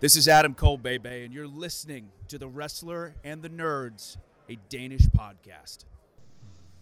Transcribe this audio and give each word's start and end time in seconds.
This 0.00 0.16
is 0.16 0.28
Adam 0.28 0.54
Cole, 0.54 0.78
baby, 0.78 1.24
and 1.24 1.34
you're 1.34 1.60
listening 1.62 2.04
to 2.28 2.38
The 2.38 2.46
Wrestler 2.46 3.14
and 3.24 3.42
the 3.42 3.48
Nerds, 3.48 4.16
a 4.48 4.56
Danish 4.72 5.08
podcast. 5.14 5.86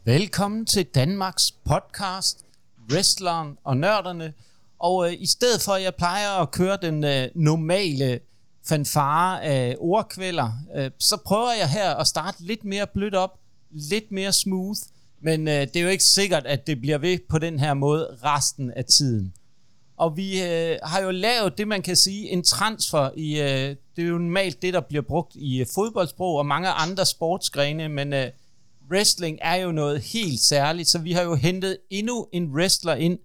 Velkommen 0.04 0.66
til 0.66 0.84
Danmarks 0.84 1.50
podcast, 1.50 2.44
Wrestleren 2.90 3.58
og 3.64 3.76
Nørderne. 3.76 4.34
Og 4.78 5.06
øh, 5.06 5.22
i 5.22 5.26
stedet 5.26 5.62
for, 5.62 5.72
at 5.72 5.82
jeg 5.82 5.94
plejer 5.94 6.30
at 6.30 6.50
køre 6.50 6.78
den 6.82 7.04
øh, 7.04 7.28
normale 7.34 8.20
fanfare 8.68 9.42
af 9.42 9.76
ordkvælder, 9.78 10.52
øh, 10.74 10.90
så 10.98 11.16
prøver 11.16 11.52
jeg 11.52 11.70
her 11.70 11.94
at 11.94 12.06
starte 12.06 12.42
lidt 12.42 12.64
mere 12.64 12.86
blødt 12.86 13.14
op, 13.14 13.38
lidt 13.70 14.12
mere 14.12 14.32
smooth, 14.32 14.78
men 15.20 15.48
øh, 15.48 15.54
det 15.54 15.76
er 15.76 15.82
jo 15.82 15.88
ikke 15.88 16.04
sikkert, 16.04 16.46
at 16.46 16.66
det 16.66 16.80
bliver 16.80 16.98
ved 16.98 17.18
på 17.28 17.38
den 17.38 17.58
her 17.58 17.74
måde 17.74 18.18
resten 18.24 18.70
af 18.70 18.84
tiden. 18.84 19.34
Og 19.96 20.16
vi 20.16 20.42
øh, 20.42 20.78
har 20.82 21.00
jo 21.00 21.10
lavet 21.10 21.58
det, 21.58 21.68
man 21.68 21.82
kan 21.82 21.96
sige, 21.96 22.30
en 22.30 22.42
transfer 22.42 23.10
i, 23.16 23.40
øh, 23.40 23.76
det 23.96 24.04
er 24.04 24.08
jo 24.08 24.18
normalt 24.18 24.62
det, 24.62 24.74
der 24.74 24.80
bliver 24.80 25.02
brugt 25.02 25.34
i 25.34 25.60
øh, 25.60 25.66
fodboldsprog 25.74 26.36
og 26.36 26.46
mange 26.46 26.68
andre 26.68 27.06
sportsgrene, 27.06 27.88
men 27.88 28.12
øh, 28.12 28.30
wrestling 28.90 29.38
er 29.42 29.54
jo 29.54 29.72
noget 29.72 30.00
helt 30.00 30.40
særligt, 30.40 30.88
så 30.88 30.98
vi 30.98 31.12
har 31.12 31.22
jo 31.22 31.34
hentet 31.34 31.78
endnu 31.90 32.28
en 32.32 32.54
wrestler 32.54 32.94
ind 32.94 33.18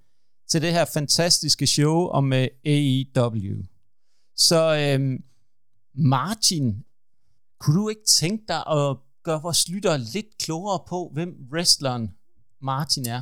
til 0.50 0.62
det 0.62 0.72
her 0.72 0.86
fantastiske 0.86 1.68
show 1.68 2.08
om 2.08 2.34
øh, 2.34 2.48
AEW. 2.66 3.64
Så 4.36 4.76
øh, 4.76 5.20
Martin, 5.96 6.84
kunne 7.60 7.82
du 7.82 7.90
ikke 7.90 8.06
tænke 8.08 8.44
dig 8.48 8.68
at 8.68 8.98
gøre 9.24 9.42
vores 9.42 9.70
lyttere 9.70 9.98
lidt 9.98 10.38
klogere 10.40 10.80
på, 10.88 11.10
hvem 11.14 11.36
wrestleren 11.54 12.12
Martin 12.62 13.08
er? 13.08 13.22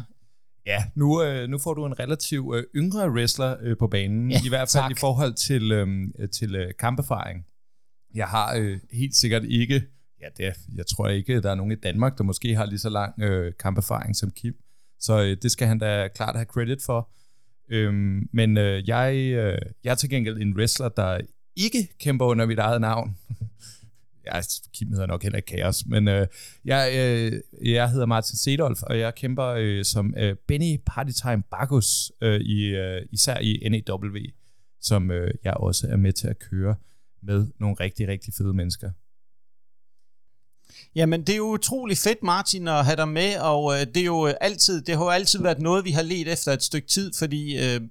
Ja, 0.69 0.83
nu, 0.95 1.23
øh, 1.23 1.49
nu 1.49 1.57
får 1.57 1.73
du 1.73 1.85
en 1.85 1.99
relativ 1.99 2.53
øh, 2.55 2.63
yngre 2.75 3.11
wrestler 3.11 3.55
øh, 3.61 3.77
på 3.77 3.87
banen, 3.87 4.31
Ja, 4.31 4.37
i 4.45 4.49
hvert 4.49 4.69
fald 4.71 4.83
tak. 4.83 4.91
i 4.91 4.95
forhold 4.99 5.33
til, 5.33 5.71
øh, 5.71 6.09
til 6.31 6.55
øh, 6.55 6.73
kamperfaring. 6.79 7.45
Jeg 8.15 8.27
har 8.27 8.55
øh, 8.55 8.79
helt 8.91 9.15
sikkert 9.15 9.43
ikke, 9.43 9.83
ja, 10.21 10.27
det, 10.37 10.55
jeg 10.75 10.85
tror 10.85 11.07
ikke, 11.07 11.41
der 11.41 11.51
er 11.51 11.55
nogen 11.55 11.71
i 11.71 11.75
Danmark, 11.75 12.17
der 12.17 12.23
måske 12.23 12.55
har 12.55 12.65
lige 12.65 12.79
så 12.79 12.89
lang 12.89 13.21
øh, 13.21 13.53
kamperfaring 13.59 14.15
som 14.15 14.31
Kim, 14.31 14.53
så 14.99 15.21
øh, 15.21 15.37
det 15.41 15.51
skal 15.51 15.67
han 15.67 15.79
da 15.79 16.07
klart 16.15 16.35
have 16.35 16.45
credit 16.45 16.83
for. 16.85 17.09
Øhm, 17.69 18.29
men 18.33 18.57
øh, 18.57 18.89
jeg, 18.89 19.15
øh, 19.15 19.57
jeg 19.83 19.91
er 19.91 19.95
til 19.95 20.09
gengæld 20.09 20.37
en 20.41 20.57
wrestler, 20.57 20.89
der 20.89 21.19
ikke 21.55 21.87
kæmper 21.99 22.25
under 22.25 22.45
mit 22.45 22.59
eget 22.59 22.81
navn. 22.81 23.17
Ja, 24.33 24.41
Kim 24.73 24.91
hedder 24.91 25.05
nok 25.05 25.23
heller 25.23 25.37
ikke 25.37 25.57
Kaos, 25.57 25.85
men 25.85 26.07
øh, 26.07 26.27
jeg, 26.65 26.91
øh, 26.95 27.41
jeg 27.73 27.89
hedder 27.91 28.05
Martin 28.05 28.37
Sedolf, 28.37 28.83
og 28.83 28.99
jeg 28.99 29.15
kæmper 29.15 29.45
øh, 29.45 29.85
som 29.85 30.13
øh, 30.17 30.35
Benny 30.47 30.79
Partytime 30.85 31.43
Bagus, 31.51 32.11
øh, 32.21 32.41
i, 32.41 32.65
øh, 32.65 33.01
især 33.11 33.37
i 33.37 33.69
NAW, 33.69 34.17
som 34.81 35.11
øh, 35.11 35.33
jeg 35.43 35.53
også 35.53 35.87
er 35.87 35.97
med 35.97 36.13
til 36.13 36.27
at 36.27 36.39
køre 36.39 36.75
med 37.23 37.47
nogle 37.59 37.75
rigtig, 37.79 38.07
rigtig 38.07 38.33
fede 38.33 38.53
mennesker. 38.53 38.91
Jamen, 40.95 41.21
det 41.21 41.29
er 41.29 41.37
jo 41.37 41.53
utrolig 41.53 41.97
fedt, 41.97 42.23
Martin, 42.23 42.67
at 42.67 42.85
have 42.85 42.95
dig 42.95 43.07
med, 43.07 43.37
og 43.39 43.73
øh, 43.73 43.79
det 43.79 43.97
er 43.97 44.05
jo 44.05 44.25
altid, 44.25 44.81
det 44.81 44.95
har 44.97 45.03
jo 45.03 45.09
altid 45.09 45.41
været 45.41 45.59
noget, 45.59 45.85
vi 45.85 45.91
har 45.91 46.01
let 46.01 46.27
efter 46.27 46.53
et 46.53 46.63
stykke 46.63 46.87
tid, 46.87 47.13
fordi 47.13 47.57
øh, 47.57 47.81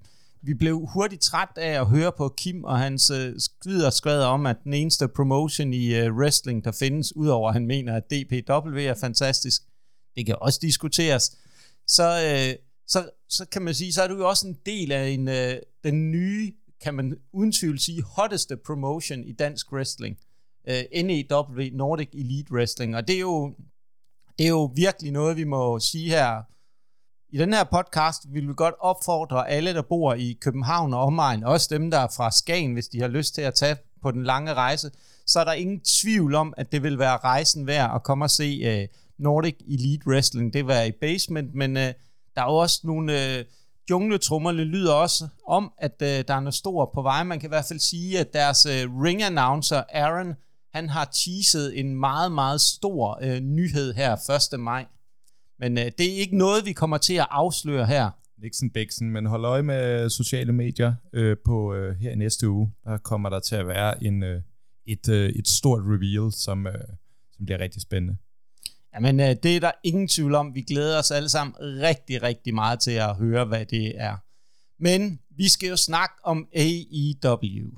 vi 0.43 0.55
blev 0.55 0.87
hurtigt 0.87 1.23
træt 1.23 1.49
af 1.57 1.81
at 1.81 1.87
høre 1.87 2.13
på 2.17 2.35
Kim 2.37 2.65
og 2.65 2.79
hans 2.79 3.11
øh, 3.11 3.35
skvider 3.39 3.91
skvader 3.91 4.27
om, 4.27 4.47
at 4.47 4.57
den 4.65 4.75
eneste 4.75 5.09
promotion 5.09 5.73
i 5.73 5.95
øh, 5.95 6.17
wrestling, 6.17 6.65
der 6.65 6.73
findes, 6.73 7.17
udover 7.17 7.49
at 7.49 7.55
han 7.55 7.67
mener, 7.67 7.97
at 7.97 8.11
DPW 8.11 8.79
er 8.79 8.95
fantastisk, 8.95 9.63
det 10.17 10.27
kan 10.27 10.37
også 10.41 10.59
diskuteres, 10.63 11.37
så, 11.87 12.05
øh, 12.05 12.55
så, 12.87 13.11
så 13.29 13.45
kan 13.45 13.63
man 13.63 13.75
sige, 13.75 13.93
så 13.93 14.03
er 14.03 14.09
du 14.09 14.17
jo 14.17 14.29
også 14.29 14.47
en 14.47 14.59
del 14.67 14.93
af 14.93 15.09
en, 15.09 15.29
øh, 15.29 15.57
den 15.85 16.11
nye, 16.11 16.53
kan 16.83 16.95
man 16.95 17.17
uden 17.33 17.53
tvivl 17.53 17.79
sige, 17.79 18.03
hotteste 18.03 18.57
promotion 18.57 19.25
i 19.25 19.33
dansk 19.33 19.73
wrestling 19.73 20.19
øh, 20.69 21.05
NEW, 21.05 21.77
Nordic 21.77 22.09
Elite 22.13 22.53
Wrestling, 22.53 22.97
og 22.97 23.09
det 23.09 23.17
er 23.17 23.21
jo 23.21 23.55
det 24.39 24.45
er 24.45 24.49
jo 24.49 24.65
virkelig 24.65 25.13
noget, 25.13 25.37
vi 25.37 25.45
må 25.45 25.79
sige 25.79 26.09
her. 26.09 26.43
I 27.31 27.39
den 27.39 27.53
her 27.53 27.65
podcast 27.65 28.23
vil 28.29 28.49
vi 28.49 28.53
godt 28.57 28.75
opfordre 28.81 29.49
alle, 29.49 29.75
der 29.75 29.83
bor 29.83 30.15
i 30.15 30.39
København 30.41 30.95
og 30.95 31.01
omegn, 31.01 31.45
også 31.45 31.69
dem, 31.71 31.91
der 31.91 31.99
er 31.99 32.09
fra 32.17 32.31
Skagen, 32.31 32.73
hvis 32.73 32.89
de 32.89 33.01
har 33.01 33.09
lyst 33.09 33.35
til 33.35 33.43
at 33.43 33.55
tage 33.55 33.77
på 34.03 34.11
den 34.11 34.25
lange 34.25 34.55
rejse, 34.55 34.91
så 35.27 35.41
er 35.41 35.45
der 35.45 35.53
ingen 35.53 35.81
tvivl 35.81 36.35
om, 36.35 36.55
at 36.57 36.73
det 36.73 36.83
vil 36.83 36.99
være 36.99 37.17
rejsen 37.17 37.67
værd 37.67 37.91
at 37.95 38.03
komme 38.03 38.25
og 38.25 38.31
se 38.31 38.81
uh, 38.83 38.89
Nordic 39.19 39.55
Elite 39.69 40.07
Wrestling. 40.07 40.53
Det 40.53 40.65
vil 40.65 40.69
være 40.69 40.89
i 40.89 40.93
basement, 41.01 41.55
men 41.55 41.77
uh, 41.77 41.83
der 41.83 42.43
er 42.43 42.45
jo 42.45 42.57
også 42.57 42.81
nogle 42.85 43.35
øh, 43.35 43.39
uh, 43.41 43.45
jungletrummer, 43.91 44.53
det 44.53 44.67
lyder 44.67 44.93
også 44.93 45.29
om, 45.47 45.73
at 45.79 45.95
uh, 46.03 46.09
der 46.09 46.35
er 46.35 46.41
noget 46.41 46.55
stort 46.55 46.89
på 46.95 47.03
vej. 47.03 47.23
Man 47.23 47.41
kan 47.41 47.49
i 47.49 47.55
hvert 47.55 47.65
fald 47.65 47.81
sige, 47.81 48.19
at 48.19 48.33
deres 48.33 48.67
uh, 48.67 49.03
ring 49.03 49.23
announcer, 49.23 49.83
Aaron, 49.93 50.35
han 50.75 50.89
har 50.89 51.05
teaset 51.05 51.81
en 51.81 51.95
meget, 51.95 52.33
meget 52.33 52.61
stor 52.61 53.19
uh, 53.23 53.39
nyhed 53.39 53.95
her 53.95 54.41
1. 54.53 54.61
maj. 54.61 54.87
Men 55.59 55.79
uh, 55.79 55.85
det 55.85 56.01
er 56.01 56.21
ikke 56.21 56.37
noget, 56.37 56.65
vi 56.65 56.73
kommer 56.73 56.99
til 56.99 57.15
at 57.15 57.27
afsløre 57.31 57.87
her. 57.87 58.11
Nixon 58.43 58.71
Bixen, 58.71 59.11
men 59.11 59.27
hold 59.27 59.45
øje 59.45 59.63
med 59.63 60.11
sociale 60.11 60.53
medier 60.53 60.95
øh, 61.13 61.37
på 61.45 61.75
øh, 61.75 61.97
her 61.97 62.11
i 62.11 62.15
næste 62.15 62.49
uge. 62.49 62.73
Der 62.85 62.99
kommer 62.99 63.29
der 63.29 63.41
til 63.41 63.57
at 63.57 63.67
være 63.67 64.05
en, 64.05 64.23
øh, 64.23 64.43
et, 64.87 65.09
øh, 65.09 65.31
et 65.31 65.49
stort 65.49 65.83
reveal, 65.83 66.33
som, 66.33 66.67
øh, 66.67 66.75
som 67.37 67.45
bliver 67.45 67.59
rigtig 67.59 67.83
spændende. 67.83 68.17
Jamen, 68.95 69.21
øh, 69.21 69.37
det 69.43 69.57
er 69.57 69.61
der 69.61 69.71
ingen 69.85 70.09
tvivl 70.09 70.35
om. 70.35 70.55
Vi 70.55 70.63
glæder 70.63 70.99
os 70.99 71.11
alle 71.11 71.29
sammen 71.29 71.55
rigtig, 71.61 72.23
rigtig 72.23 72.55
meget 72.55 72.81
til 72.81 72.91
at 72.91 73.17
høre, 73.17 73.45
hvad 73.45 73.67
det 73.67 74.01
er. 74.01 74.17
Men 74.83 75.21
vi 75.37 75.49
skal 75.49 75.69
jo 75.69 75.77
snakke 75.77 76.15
om 76.25 76.49
AEW. 76.55 77.69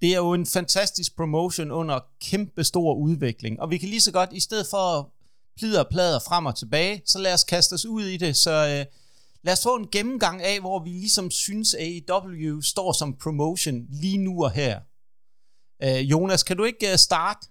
Det 0.00 0.12
er 0.12 0.16
jo 0.16 0.32
en 0.32 0.46
fantastisk 0.46 1.16
promotion 1.16 1.70
under 1.70 2.00
kæmpe 2.22 2.64
stor 2.64 2.94
udvikling, 2.94 3.60
og 3.60 3.70
vi 3.70 3.78
kan 3.78 3.88
lige 3.88 4.00
så 4.00 4.12
godt, 4.12 4.30
i 4.32 4.40
stedet 4.40 4.66
for 4.70 4.98
at 4.98 5.04
plider 5.56 5.80
og 5.80 5.88
plader 5.90 6.18
frem 6.28 6.46
og 6.46 6.56
tilbage, 6.56 7.02
så 7.06 7.18
lad 7.18 7.34
os 7.34 7.44
kaste 7.44 7.72
os 7.72 7.86
ud 7.86 8.04
i 8.04 8.16
det. 8.16 8.36
Så 8.36 8.50
øh, 8.50 8.84
lad 9.42 9.52
os 9.52 9.62
få 9.62 9.76
en 9.76 9.88
gennemgang 9.92 10.42
af, 10.42 10.60
hvor 10.60 10.84
vi 10.84 10.90
ligesom 10.90 11.30
synes, 11.30 11.74
AEW 11.74 12.60
står 12.60 12.92
som 12.92 13.16
promotion 13.22 13.86
lige 13.90 14.18
nu 14.18 14.44
og 14.44 14.50
her. 14.50 14.80
Øh, 15.82 16.10
Jonas, 16.10 16.42
kan 16.42 16.56
du 16.56 16.64
ikke 16.64 16.92
øh, 16.92 16.96
starte? 16.96 17.48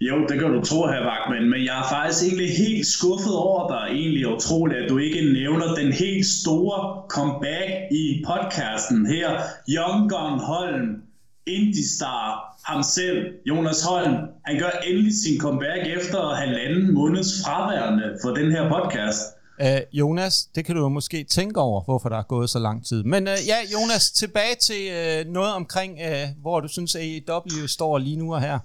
Jo, 0.00 0.26
det 0.28 0.40
kan 0.40 0.50
du 0.52 0.60
tro, 0.64 0.86
her 0.86 1.02
Vagman, 1.10 1.50
men 1.50 1.64
jeg 1.64 1.78
er 1.82 1.88
faktisk 1.88 2.22
egentlig 2.24 2.56
helt 2.56 2.86
skuffet 2.86 3.36
over 3.36 3.68
dig. 3.68 3.84
Egentlig 4.00 4.28
utroligt, 4.28 4.78
at 4.82 4.90
du 4.90 4.98
ikke 4.98 5.32
nævner 5.32 5.74
den 5.74 5.92
helt 5.92 6.26
store 6.26 7.08
comeback 7.08 7.70
i 7.92 8.24
podcasten 8.26 9.06
her. 9.06 9.28
Young 9.68 10.10
Gun 10.10 10.38
Holm, 10.50 11.02
Indie 11.46 11.88
Star, 11.96 12.56
ham 12.64 12.82
selv, 12.82 13.18
Jonas 13.46 13.82
Holm, 13.82 14.14
han 14.44 14.58
gør 14.58 14.70
endelig 14.86 15.12
sin 15.24 15.40
comeback 15.40 15.86
efter 15.96 16.34
halvanden 16.34 16.94
måneds 16.94 17.28
fraværende 17.44 18.18
for 18.22 18.30
den 18.30 18.52
her 18.52 18.68
podcast. 18.68 19.20
Uh, 19.60 19.98
Jonas, 19.98 20.44
det 20.54 20.64
kan 20.64 20.74
du 20.74 20.80
jo 20.80 20.88
måske 20.88 21.24
tænke 21.24 21.60
over, 21.60 21.84
hvorfor 21.84 22.08
der 22.08 22.18
er 22.18 22.22
gået 22.22 22.50
så 22.50 22.58
lang 22.58 22.86
tid. 22.86 23.02
Men 23.02 23.22
uh, 23.22 23.38
ja, 23.46 23.56
Jonas, 23.72 24.10
tilbage 24.10 24.54
til 24.60 24.82
uh, 24.90 25.32
noget 25.32 25.52
omkring, 25.52 25.92
uh, 25.92 26.42
hvor 26.42 26.60
du 26.60 26.68
synes, 26.68 26.96
AEW 26.96 27.66
står 27.66 27.98
lige 27.98 28.16
nu 28.16 28.34
og 28.34 28.40
her. 28.40 28.58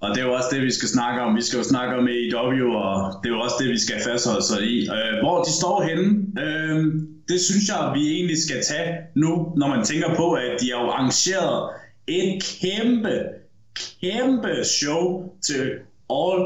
Og 0.00 0.14
det 0.14 0.20
er 0.22 0.26
jo 0.26 0.32
også 0.32 0.48
det, 0.52 0.62
vi 0.62 0.72
skal 0.72 0.88
snakke 0.88 1.20
om. 1.22 1.36
Vi 1.36 1.42
skal 1.42 1.56
jo 1.56 1.64
snakke 1.64 1.96
om 1.96 2.08
AEW, 2.14 2.68
og 2.88 2.96
det 3.22 3.30
er 3.30 3.34
jo 3.36 3.40
også 3.40 3.56
det, 3.60 3.68
vi 3.70 3.78
skal 3.78 3.96
fastholde 4.08 4.44
sig 4.44 4.62
i. 4.62 4.76
Øh, 4.96 5.12
hvor 5.22 5.42
de 5.42 5.52
står 5.60 5.76
henne, 5.88 6.06
øh, 6.44 6.76
det 7.28 7.40
synes 7.40 7.64
jeg, 7.72 7.80
vi 7.94 8.02
egentlig 8.16 8.38
skal 8.46 8.58
tage 8.70 8.90
nu, 9.14 9.30
når 9.56 9.68
man 9.68 9.84
tænker 9.84 10.14
på, 10.14 10.26
at 10.32 10.52
de 10.60 10.66
har 10.72 10.80
jo 10.82 10.90
arrangeret 10.90 11.70
et 12.06 12.42
kæmpe, 12.60 13.22
kæmpe 14.00 14.64
show 14.64 15.32
til 15.46 15.70
All, 16.10 16.40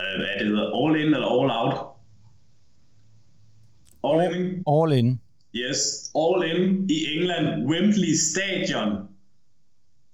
øh, 0.00 0.16
hvad 0.18 0.34
det 0.38 0.46
hedder, 0.46 0.84
All 0.84 1.00
In 1.00 1.14
eller 1.14 1.26
All 1.26 1.50
Out? 1.50 1.76
All 4.04 4.34
In. 4.34 4.62
All 4.66 4.92
in. 4.92 5.20
Yes, 5.54 6.10
All 6.14 6.40
In 6.50 6.90
i 6.90 6.98
England, 7.16 7.66
Wembley 7.70 8.14
Stadion, 8.30 8.90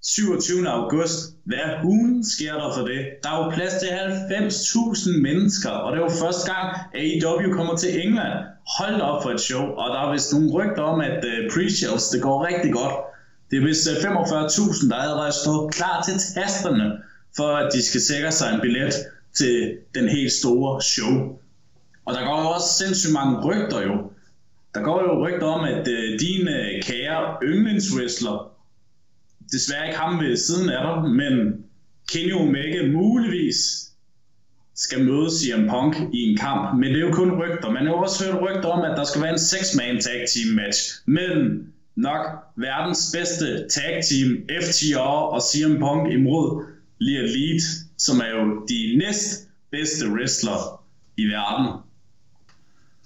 27. 0.03 0.69
august. 0.69 1.37
Hvad 1.45 1.83
hulen 1.83 2.25
sker 2.25 2.55
der 2.55 2.73
for 2.77 2.87
det? 2.87 3.01
Der 3.23 3.31
er 3.31 3.45
jo 3.45 3.51
plads 3.51 3.75
til 3.83 3.89
90.000 3.89 5.23
mennesker, 5.23 5.71
og 5.71 5.93
det 5.93 5.99
er 5.99 6.05
jo 6.05 6.11
første 6.25 6.53
gang, 6.53 6.67
AEW 6.95 7.53
kommer 7.57 7.77
til 7.77 8.07
England. 8.07 8.35
Hold 8.79 9.01
op 9.01 9.23
for 9.23 9.31
et 9.31 9.41
show, 9.41 9.65
og 9.81 9.87
der 9.95 10.01
er 10.01 10.13
vist 10.13 10.33
nogle 10.33 10.53
rygter 10.53 10.83
om, 10.83 11.01
at 11.01 11.25
uh, 11.25 11.39
pre-shows, 11.53 12.13
det 12.13 12.23
går 12.23 12.47
rigtig 12.47 12.73
godt. 12.73 12.95
Det 13.51 13.57
er 13.59 13.67
vist 13.67 13.89
øh, 13.91 13.97
45.000, 13.97 14.89
der 14.89 14.97
allerede 14.97 15.33
stået 15.33 15.75
klar 15.75 16.03
til 16.03 16.15
tasterne, 16.35 16.93
for 17.37 17.49
at 17.57 17.73
de 17.73 17.83
skal 17.83 18.01
sikre 18.01 18.33
sig 18.33 18.55
en 18.55 18.61
billet 18.61 18.95
til 19.35 19.79
den 19.95 20.09
helt 20.09 20.33
store 20.33 20.83
show. 20.83 21.39
Og 22.05 22.15
der 22.15 22.25
går 22.25 22.41
jo 22.43 22.49
også 22.49 22.69
sindssygt 22.79 23.13
mange 23.13 23.41
rygter 23.45 23.81
jo. 23.83 24.11
Der 24.75 24.83
går 24.83 25.03
jo 25.03 25.27
rygter 25.27 25.47
om, 25.47 25.65
at 25.65 25.89
øh, 25.89 26.21
din 26.21 26.49
uh, 26.49 26.83
kære 26.83 27.37
yndlingswrestler, 27.43 28.53
desværre 29.53 29.87
ikke 29.87 29.99
ham 29.99 30.21
ved 30.21 30.37
siden 30.37 30.71
af 30.71 30.83
dig, 30.87 31.11
men 31.11 31.65
Kenny 32.13 32.33
Omega 32.33 32.87
muligvis 32.93 33.91
skal 34.75 35.05
møde 35.05 35.31
CM 35.31 35.69
Punk 35.69 35.97
i 36.13 36.21
en 36.23 36.37
kamp. 36.37 36.79
Men 36.79 36.89
det 36.91 36.97
er 36.97 37.07
jo 37.07 37.13
kun 37.13 37.31
rygter. 37.43 37.71
Man 37.71 37.87
har 37.87 37.93
jo 37.93 37.99
også 37.99 38.25
hørt 38.25 38.43
rygter 38.43 38.69
om, 38.69 38.83
at 38.91 38.97
der 38.97 39.05
skal 39.05 39.23
være 39.23 39.33
en 39.33 39.39
six-man 39.39 40.01
tag 40.01 40.25
team 40.35 40.55
match 40.55 40.81
mellem 41.07 41.73
nok 41.97 42.27
verdens 42.57 43.13
bedste 43.17 43.69
tag 43.69 44.03
team, 44.09 44.49
FTR 44.63 44.99
og 45.35 45.43
CM 45.43 45.79
Punk 45.79 46.13
imod 46.13 46.65
Lee 47.01 47.19
Elite, 47.19 47.67
som 47.99 48.17
er 48.17 48.31
jo 48.31 48.67
de 48.69 48.99
næst 48.99 49.49
bedste 49.71 50.05
wrestler 50.13 50.85
i 51.17 51.25
verden. 51.25 51.67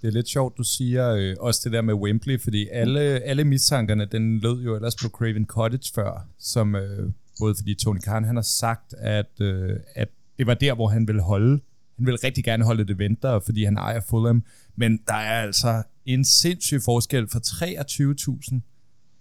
Det 0.03 0.09
er 0.09 0.13
lidt 0.13 0.29
sjovt, 0.29 0.59
du 0.59 0.63
siger 0.63 1.11
øh, 1.11 1.37
også 1.41 1.61
det 1.65 1.73
der 1.73 1.83
med 1.83 1.95
Wembley, 1.95 2.41
fordi 2.41 2.69
alle, 2.73 3.01
alle 3.01 3.45
mistankerne, 3.45 4.05
den 4.05 4.39
lød 4.39 4.63
jo 4.63 4.75
ellers 4.75 4.97
på 4.97 5.09
Craven 5.09 5.47
Cottage 5.47 5.93
før, 5.95 6.27
som 6.39 6.75
øh, 6.75 7.13
både 7.41 7.55
fordi 7.55 7.75
Tony 7.75 8.01
Khan 8.01 8.25
han 8.25 8.37
har 8.37 8.43
sagt, 8.43 8.95
at, 8.99 9.41
øh, 9.41 9.77
at 9.95 10.09
det 10.39 10.47
var 10.47 10.55
der, 10.55 10.75
hvor 10.75 10.89
han 10.89 11.09
ville 11.09 11.23
holde. 11.23 11.61
Han 11.97 12.07
ville 12.07 12.19
rigtig 12.25 12.45
gerne 12.45 12.65
holde 12.65 12.85
det 12.85 12.95
event 12.95 13.23
der, 13.23 13.41
fordi 13.41 13.65
han 13.65 13.77
ejer 13.77 14.01
Fulham. 14.01 14.45
Men 14.77 15.01
der 15.07 15.15
er 15.15 15.43
altså 15.43 15.83
en 16.07 16.25
sindssyg 16.25 16.83
forskel 16.85 17.29
for 17.29 17.39
23.000 17.39 18.61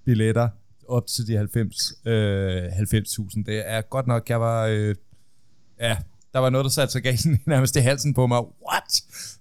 billetter 0.06 0.50
op 0.88 1.08
til 1.08 1.28
de 1.28 1.38
90 1.38 1.94
øh, 2.06 2.64
90.000. 2.66 3.44
Det 3.46 3.64
er 3.66 3.82
godt 3.82 4.08
nok, 4.08 4.30
jeg 4.30 4.42
var... 4.42 4.66
Øh, 4.66 4.96
ja, 5.80 5.98
der 6.34 6.40
var 6.40 6.50
noget, 6.50 6.64
der 6.64 6.70
satte 6.70 6.92
sig 6.92 7.04
galt 7.04 7.26
nærmest 7.54 7.76
i 7.76 7.80
halsen 7.80 8.14
på 8.14 8.28
mig. 8.28 8.40
What? 8.40 8.92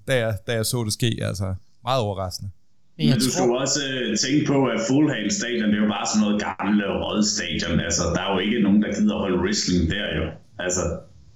Da 0.09 0.17
jeg, 0.17 0.39
da 0.47 0.53
jeg 0.53 0.67
så 0.67 0.85
det 0.85 0.93
ske, 0.93 1.19
altså. 1.23 1.55
Meget 1.83 2.01
overraskende. 2.01 2.51
Men 2.99 3.13
du 3.13 3.31
skal 3.31 3.51
også 3.51 3.81
uh, 4.11 4.17
tænke 4.25 4.47
på, 4.47 4.67
at 4.67 4.81
Fulham 4.89 5.31
Stadion, 5.31 5.69
det 5.71 5.79
er 5.79 5.83
jo 5.87 5.91
bare 5.97 6.07
sådan 6.07 6.23
noget 6.25 6.37
gamle 6.49 6.85
rådstadion. 7.03 7.81
Altså, 7.81 8.03
der 8.15 8.21
er 8.21 8.33
jo 8.35 8.39
ikke 8.39 8.61
nogen, 8.63 8.83
der 8.83 8.91
gider 8.95 9.19
holde 9.19 9.39
wrestling 9.43 9.91
der 9.91 10.07
jo. 10.19 10.25
Altså, 10.65 10.83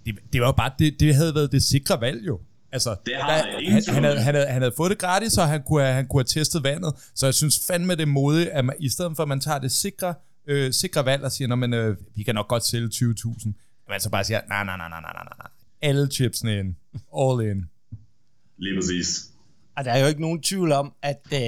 det, 0.04 0.12
det 0.32 0.40
var 0.40 0.46
jo 0.46 0.56
bare, 0.62 0.72
det, 0.78 1.00
det 1.00 1.14
havde 1.14 1.34
været 1.34 1.52
det 1.52 1.62
sikre 1.62 2.00
valg 2.00 2.26
jo. 2.26 2.40
Altså, 2.72 2.96
det 3.06 3.16
har 3.16 3.30
der, 3.30 3.70
han, 3.70 3.82
han, 3.94 4.04
havde, 4.04 4.20
han, 4.20 4.34
havde, 4.34 4.46
han 4.46 4.62
havde 4.62 4.74
fået 4.76 4.90
det 4.90 4.98
gratis, 4.98 5.38
og 5.38 5.48
han 5.48 5.62
kunne, 5.62 5.82
have, 5.82 5.94
han 5.94 6.06
kunne 6.06 6.20
have 6.20 6.24
testet 6.24 6.62
vandet. 6.62 6.94
Så 7.14 7.26
jeg 7.26 7.34
synes 7.34 7.66
fandme 7.66 7.94
det 7.94 8.08
modigt, 8.08 8.48
at 8.48 8.64
man, 8.64 8.76
i 8.80 8.88
stedet 8.88 9.16
for 9.16 9.22
at 9.22 9.28
man 9.28 9.40
tager 9.40 9.58
det 9.58 9.72
sikre, 9.72 10.14
øh, 10.46 10.72
sikre 10.72 11.04
valg 11.04 11.22
og 11.22 11.32
siger, 11.32 11.54
men 11.54 11.74
øh, 11.74 11.96
vi 12.14 12.22
kan 12.22 12.34
nok 12.34 12.48
godt 12.48 12.64
sælge 12.64 12.88
20.000, 12.94 13.52
man 13.88 14.00
så 14.00 14.10
bare 14.10 14.24
siger, 14.24 14.40
nej, 14.48 14.64
nej, 14.64 14.76
nej, 14.76 14.88
nej, 14.88 15.00
nej, 15.00 15.12
nej, 15.12 15.24
nej. 15.38 15.48
Alle 15.82 16.10
chipsene 16.10 16.58
ind. 16.58 16.74
All 17.18 17.50
in. 17.50 17.64
Lige 18.58 18.76
præcis. 18.76 19.28
Og 19.76 19.84
der 19.84 19.92
er 19.92 19.98
jo 19.98 20.06
ikke 20.06 20.20
nogen 20.20 20.42
tvivl 20.42 20.72
om, 20.72 20.92
at 21.02 21.20
øh, 21.32 21.38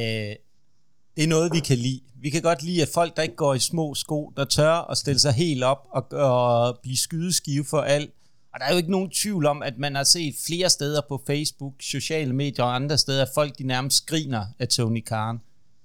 det 1.17 1.25
er 1.25 1.29
noget, 1.29 1.53
vi 1.53 1.61
kan 1.61 1.79
lide. 1.79 2.01
Vi 2.21 2.31
kan 2.31 2.43
godt 2.43 2.63
lide, 2.63 2.83
at 2.83 2.89
folk, 2.95 3.17
der 3.17 3.23
ikke 3.23 3.37
går 3.37 3.55
i 3.55 3.59
små 3.59 3.95
sko, 3.95 4.33
der 4.37 4.45
tør 4.45 4.91
at 4.91 4.99
stille 4.99 5.19
sig 5.19 5.33
helt 5.33 5.65
op 5.65 5.87
og, 5.91 6.07
og 6.13 6.79
blive 6.83 6.97
skydeskive 6.97 7.65
for 7.65 7.81
alt. 7.81 8.11
Og 8.55 8.61
der 8.61 8.67
er 8.67 8.71
jo 8.71 8.77
ikke 8.77 8.91
nogen 8.91 9.11
tvivl 9.11 9.47
om, 9.47 9.63
at 9.63 9.79
man 9.79 9.95
har 9.95 10.05
set 10.05 10.35
flere 10.47 10.71
steder 10.71 11.01
på 11.09 11.23
Facebook, 11.27 11.75
sociale 11.81 12.33
medier 12.33 12.65
og 12.65 12.75
andre 12.75 12.99
steder, 12.99 13.23
at 13.23 13.29
folk 13.35 13.59
de 13.59 13.65
nærmest 13.65 14.07
griner 14.07 14.47
af 14.59 14.69
Tony 14.69 15.05
Khan. 15.05 15.41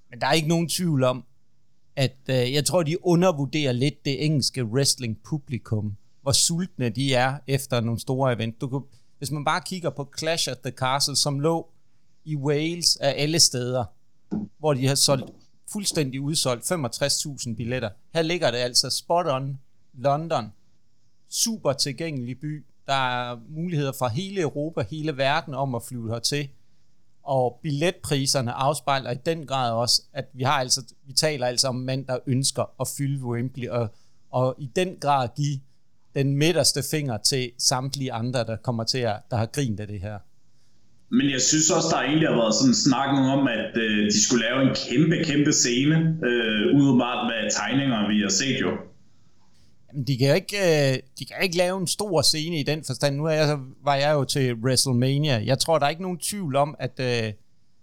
Men 0.10 0.22
der 0.22 0.28
er 0.28 0.34
ikke 0.34 0.48
nogen 0.48 0.70
tvivl 0.70 1.04
om, 1.04 1.24
at 1.96 2.18
øh, 2.30 2.54
jeg 2.54 2.66
tror, 2.66 2.84
de 2.84 3.06
undervurderer 3.06 3.72
lidt 3.72 4.06
det 4.06 4.26
engelske 4.26 4.66
wrestling-publikum. 4.66 5.96
Hvor 6.22 6.32
sultne 6.32 6.90
de 6.90 7.14
er 7.14 7.38
efter 7.48 7.80
nogle 7.80 8.00
store 8.00 8.34
event. 8.34 8.62
Du 8.62 8.68
kan, 8.68 8.82
hvis 9.18 9.32
man 9.32 9.46
bare 9.46 9.62
kigger 9.66 9.90
på 9.90 10.14
Clash 10.20 10.52
at 10.52 10.60
the 10.60 10.72
Castle, 10.72 11.16
som 11.16 11.40
lå 11.40 11.70
i 12.26 12.36
Wales 12.36 12.96
af 12.96 13.14
alle 13.18 13.40
steder, 13.40 13.86
hvor 14.60 14.74
de 14.74 14.88
har 14.88 14.96
solgt 14.96 15.32
fuldstændig 15.72 16.22
udsolgt 16.22 16.72
65.000 16.72 17.56
billetter. 17.56 17.90
Her 18.14 18.22
ligger 18.22 18.52
det 18.52 18.58
altså 18.58 18.90
spot 18.90 19.26
on 19.28 19.60
London. 19.94 20.52
Super 21.30 21.74
tilgængelig 21.74 22.40
by. 22.40 22.66
Der 22.88 22.94
er 22.94 23.38
muligheder 23.50 23.92
fra 24.00 24.08
hele 24.08 24.42
Europa, 24.42 24.86
hele 24.90 25.18
verden 25.18 25.54
om 25.54 25.76
at 25.76 25.82
flyve 25.84 26.12
hertil. 26.12 26.50
Og 27.24 27.60
billetpriserne 27.64 28.52
afspejler 28.52 29.12
i 29.12 29.18
den 29.26 29.48
grad 29.48 29.72
også, 29.72 30.02
at 30.14 30.26
vi 30.34 30.44
har 30.44 30.54
altså, 30.54 30.82
vi 31.08 31.14
taler 31.14 31.48
altså 31.48 31.68
om 31.68 31.76
mænd, 31.76 32.06
der 32.06 32.18
ønsker 32.28 32.82
at 32.82 32.88
fylde 32.98 33.26
Wembley, 33.26 33.68
og, 33.68 33.88
og 34.32 34.56
i 34.60 34.70
den 34.76 34.96
grad 35.02 35.28
give 35.36 35.60
den 36.16 36.36
midterste 36.36 36.84
finger 36.92 37.18
til 37.18 37.52
samtlige 37.58 38.14
andre, 38.14 38.44
der 38.44 38.56
kommer 38.56 38.84
til 38.84 38.98
at, 38.98 39.16
der 39.32 39.38
har 39.38 39.46
grint 39.46 39.80
af 39.80 39.88
det 39.88 40.00
her. 40.02 40.18
Men 41.12 41.30
jeg 41.32 41.42
synes 41.42 41.72
også, 41.72 41.90
der 41.92 42.02
egentlig 42.02 42.28
har 42.30 42.36
været 42.36 42.56
sådan 42.56 42.74
snak 42.74 43.10
om, 43.36 43.48
at 43.48 43.78
øh, 43.78 44.06
de 44.06 44.26
skulle 44.26 44.44
lave 44.48 44.62
en 44.68 44.76
kæmpe, 44.76 45.16
kæmpe 45.24 45.52
scene, 45.54 45.96
øh, 46.30 46.62
udenbart 46.78 47.22
med 47.32 47.52
tegninger, 47.52 48.08
vi 48.08 48.22
har 48.22 48.30
set 48.30 48.62
jo. 48.62 48.72
Jamen, 49.94 50.08
de 50.08 50.18
kan, 50.18 50.36
ikke, 50.36 50.58
øh, 50.58 51.00
de 51.20 51.26
kan 51.26 51.36
ikke 51.44 51.58
lave 51.58 51.80
en 51.80 51.88
stor 51.88 52.22
scene 52.22 52.60
i 52.60 52.64
den 52.64 52.84
forstand. 52.84 53.16
Nu 53.16 53.26
er 53.26 53.32
jeg, 53.32 53.60
var 53.84 53.96
jeg 53.96 54.14
jo 54.14 54.24
til 54.24 54.54
WrestleMania. 54.54 55.44
Jeg 55.46 55.60
tror, 55.60 55.80
der 55.80 55.86
er 55.86 55.90
ikke 55.90 56.02
nogen 56.02 56.18
tvivl 56.18 56.56
om, 56.56 56.76
at 56.80 57.00
øh, 57.00 57.34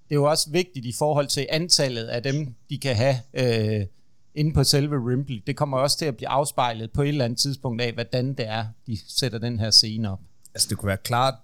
det 0.08 0.10
er 0.10 0.14
jo 0.14 0.24
også 0.24 0.50
vigtigt 0.50 0.86
i 0.86 0.92
forhold 0.98 1.26
til 1.26 1.46
antallet 1.50 2.04
af 2.04 2.22
dem, 2.22 2.54
de 2.70 2.78
kan 2.78 2.96
have 2.96 3.16
øh, 3.34 3.86
inde 4.34 4.52
på 4.52 4.64
selve 4.64 4.98
Wembley. 4.98 5.42
Det 5.46 5.56
kommer 5.56 5.78
også 5.78 5.98
til 5.98 6.06
at 6.06 6.16
blive 6.16 6.28
afspejlet 6.28 6.90
på 6.92 7.02
et 7.02 7.08
eller 7.08 7.24
andet 7.24 7.38
tidspunkt 7.38 7.82
af, 7.82 7.92
hvordan 7.92 8.34
det 8.34 8.48
er, 8.48 8.66
de 8.86 8.98
sætter 9.08 9.38
den 9.38 9.58
her 9.58 9.70
scene 9.70 10.12
op. 10.12 10.20
Altså, 10.54 10.68
det 10.68 10.78
kunne 10.78 10.88
være 10.88 10.96
klart 10.96 11.34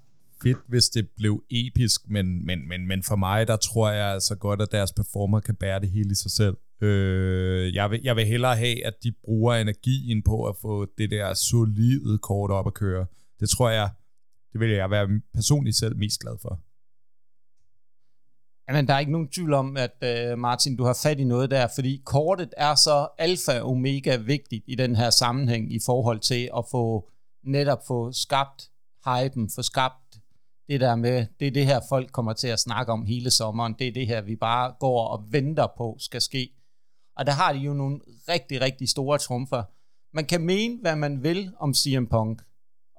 fedt, 0.42 0.58
hvis 0.68 0.88
det 0.88 1.08
blev 1.16 1.42
episk, 1.50 2.08
men, 2.08 2.46
men, 2.46 2.68
men, 2.68 2.86
men 2.86 3.02
for 3.02 3.16
mig, 3.16 3.48
der 3.48 3.56
tror 3.56 3.90
jeg 3.90 4.06
altså 4.06 4.34
godt, 4.34 4.62
at 4.62 4.68
deres 4.72 4.92
performer 4.92 5.40
kan 5.40 5.54
bære 5.54 5.80
det 5.80 5.90
hele 5.90 6.10
i 6.10 6.14
sig 6.14 6.30
selv. 6.30 6.56
Øh, 6.82 7.74
jeg, 7.74 7.90
vil, 7.90 8.00
jeg 8.04 8.16
vil 8.16 8.26
hellere 8.26 8.56
have, 8.56 8.86
at 8.86 8.94
de 9.02 9.12
bruger 9.24 9.54
energien 9.54 10.22
på 10.22 10.44
at 10.44 10.56
få 10.56 10.86
det 10.98 11.10
der 11.10 11.34
solide 11.34 12.18
kort 12.18 12.50
op 12.50 12.66
at 12.66 12.74
køre. 12.74 13.06
Det 13.40 13.48
tror 13.48 13.70
jeg, 13.70 13.90
det 14.52 14.60
vil 14.60 14.70
jeg 14.70 14.90
være 14.90 15.20
personligt 15.34 15.76
selv 15.76 15.96
mest 15.96 16.20
glad 16.20 16.36
for. 16.42 16.60
Jamen, 18.68 18.88
der 18.88 18.94
er 18.94 18.98
ikke 18.98 19.12
nogen 19.12 19.28
tvivl 19.28 19.52
om, 19.52 19.76
at 19.76 19.96
øh, 20.04 20.38
Martin, 20.38 20.76
du 20.76 20.84
har 20.84 20.98
fat 21.02 21.20
i 21.20 21.24
noget 21.24 21.50
der, 21.50 21.68
fordi 21.74 22.02
kortet 22.04 22.54
er 22.56 22.74
så 22.74 23.08
alfa 23.18 23.60
og 23.60 23.70
omega 23.70 24.16
vigtigt 24.16 24.64
i 24.66 24.74
den 24.74 24.96
her 24.96 25.10
sammenhæng 25.10 25.72
i 25.72 25.78
forhold 25.86 26.20
til 26.20 26.50
at 26.56 26.64
få 26.70 27.10
netop 27.44 27.78
få 27.86 28.12
skabt 28.12 28.70
hypen, 29.04 29.50
få 29.54 29.62
skabt 29.62 30.18
det 30.68 30.80
der 30.80 30.96
med, 30.96 31.26
det 31.40 31.46
er 31.46 31.50
det 31.50 31.66
her 31.66 31.80
folk 31.88 32.12
kommer 32.12 32.32
til 32.32 32.48
at 32.48 32.60
snakke 32.60 32.92
om 32.92 33.02
hele 33.02 33.30
sommeren, 33.30 33.74
det 33.78 33.88
er 33.88 33.92
det 33.92 34.06
her, 34.06 34.20
vi 34.20 34.36
bare 34.36 34.74
går 34.80 35.08
og 35.08 35.32
venter 35.32 35.66
på 35.76 35.96
skal 35.98 36.20
ske. 36.20 36.50
Og 37.16 37.26
der 37.26 37.32
har 37.32 37.52
de 37.52 37.58
jo 37.58 37.74
nogle 37.74 38.00
rigtig, 38.28 38.60
rigtig 38.60 38.88
store 38.88 39.18
trumfer. 39.18 39.62
Man 40.14 40.26
kan 40.26 40.40
mene, 40.40 40.78
hvad 40.80 40.96
man 40.96 41.22
vil 41.22 41.52
om 41.58 41.74
CM 41.74 42.06
Punk, 42.06 42.42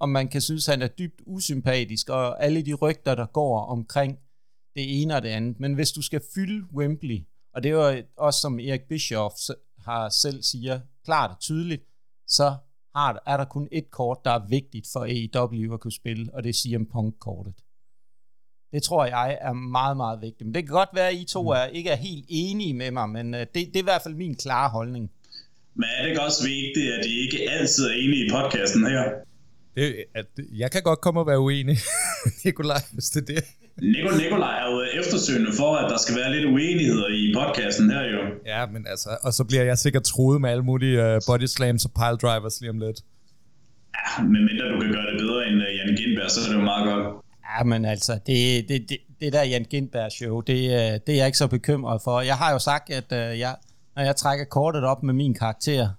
og 0.01 0.09
man 0.09 0.27
kan 0.27 0.41
synes, 0.41 0.65
han 0.65 0.81
er 0.81 0.87
dybt 0.87 1.21
usympatisk, 1.25 2.09
og 2.09 2.43
alle 2.43 2.61
de 2.61 2.73
rygter, 2.73 3.15
der 3.15 3.25
går 3.25 3.65
omkring 3.65 4.19
det 4.75 5.01
ene 5.01 5.15
og 5.15 5.21
det 5.21 5.29
andet. 5.29 5.59
Men 5.59 5.73
hvis 5.73 5.91
du 5.91 6.01
skal 6.01 6.21
fylde 6.35 6.67
Wembley, 6.73 7.27
og 7.53 7.63
det 7.63 7.71
er 7.71 7.97
jo 7.97 8.03
også 8.17 8.39
som 8.39 8.59
Erik 8.59 8.81
Bischoff 8.89 9.35
har 9.79 10.09
selv 10.09 10.43
siger, 10.43 10.79
klart 11.05 11.31
og 11.31 11.39
tydeligt, 11.39 11.83
så 12.27 12.55
har, 12.95 13.23
er 13.25 13.37
der 13.37 13.45
kun 13.45 13.67
et 13.71 13.91
kort, 13.91 14.17
der 14.25 14.31
er 14.31 14.47
vigtigt 14.47 14.87
for 14.93 14.99
AEW 14.99 15.73
at 15.73 15.79
kunne 15.79 15.91
spille, 15.91 16.33
og 16.33 16.43
det 16.43 16.49
er 16.49 16.53
CM 16.53 16.85
Punk-kortet. 16.85 17.62
Det 18.73 18.83
tror 18.83 19.05
jeg 19.05 19.37
er 19.41 19.53
meget, 19.53 19.97
meget 19.97 20.21
vigtigt. 20.21 20.45
Men 20.47 20.53
det 20.55 20.61
kan 20.65 20.73
godt 20.81 20.89
være, 20.93 21.09
at 21.09 21.15
I 21.15 21.25
to 21.35 21.41
mm. 21.43 21.47
er, 21.47 21.65
ikke 21.65 21.89
er 21.89 21.95
helt 21.95 22.25
enige 22.29 22.73
med 22.73 22.91
mig, 22.91 23.09
men 23.09 23.33
uh, 23.33 23.39
det, 23.39 23.53
det 23.53 23.75
er 23.75 23.85
i 23.87 23.89
hvert 23.91 24.01
fald 24.03 24.15
min 24.15 24.35
klare 24.35 24.69
holdning. 24.69 25.11
Men 25.75 25.85
er 25.97 26.01
det 26.01 26.09
ikke 26.09 26.21
også 26.21 26.43
vigtigt, 26.43 26.93
at 26.97 27.05
I 27.05 27.13
ikke 27.25 27.51
altid 27.51 27.83
er 27.89 27.93
enige 27.93 28.25
i 28.25 28.29
podcasten 28.29 28.85
her? 28.85 29.03
Det, 29.75 29.95
at, 30.15 30.25
jeg 30.63 30.71
kan 30.71 30.81
godt 30.83 31.01
komme 31.01 31.19
og 31.19 31.27
være 31.27 31.39
uenig, 31.39 31.77
Nikolaj, 32.45 32.81
hvis 32.93 33.09
det 33.09 33.21
er 33.21 33.33
det. 33.33 33.43
Nico 33.81 34.09
Nikolaj 34.17 34.55
er 34.63 34.71
jo 34.71 34.81
eftersøgende 35.01 35.51
for, 35.57 35.75
at 35.75 35.91
der 35.91 35.97
skal 35.97 36.15
være 36.15 36.31
lidt 36.35 36.45
uenigheder 36.45 37.07
i 37.07 37.33
podcasten 37.39 37.91
her 37.91 38.03
jo. 38.13 38.21
Ja, 38.45 38.65
men 38.65 38.87
altså, 38.87 39.09
og 39.21 39.33
så 39.33 39.43
bliver 39.43 39.63
jeg 39.63 39.77
sikkert 39.77 40.03
troet 40.03 40.41
med 40.41 40.49
alle 40.49 40.63
mulige 40.63 40.97
uh, 41.05 41.21
body 41.27 41.45
slams 41.55 41.85
og 41.85 41.91
pile 41.99 42.17
drivers 42.23 42.61
lige 42.61 42.69
om 42.69 42.79
lidt. 42.79 42.99
Ja, 43.97 44.23
men 44.23 44.45
mindre 44.49 44.65
du 44.73 44.79
kan 44.79 44.91
gøre 44.91 45.07
det 45.11 45.17
bedre 45.19 45.47
end 45.47 45.55
uh, 45.55 45.69
Jan 45.77 45.95
Gindberg, 45.97 46.31
så 46.31 46.39
er 46.41 46.47
det 46.51 46.59
jo 46.61 46.65
meget 46.71 46.85
godt. 46.91 47.22
Ja, 47.57 47.63
men 47.63 47.85
altså, 47.85 48.13
det, 48.13 48.69
det, 48.69 48.89
det, 48.89 48.97
det 49.19 49.33
der 49.33 49.43
Jan 49.43 49.65
Gindberg 49.69 50.11
show, 50.11 50.41
det, 50.41 50.53
øh, 50.53 50.99
det 51.07 51.09
er 51.09 51.15
jeg 51.15 51.25
ikke 51.25 51.37
så 51.37 51.47
bekymret 51.47 52.01
for. 52.01 52.21
Jeg 52.21 52.35
har 52.35 52.51
jo 52.51 52.59
sagt, 52.59 52.89
at 52.89 53.11
uh, 53.11 53.39
jeg, 53.39 53.55
når 53.95 54.03
jeg 54.03 54.15
trækker 54.15 54.45
kortet 54.45 54.83
op 54.83 55.03
med 55.03 55.13
min 55.13 55.33
karakter, 55.33 55.89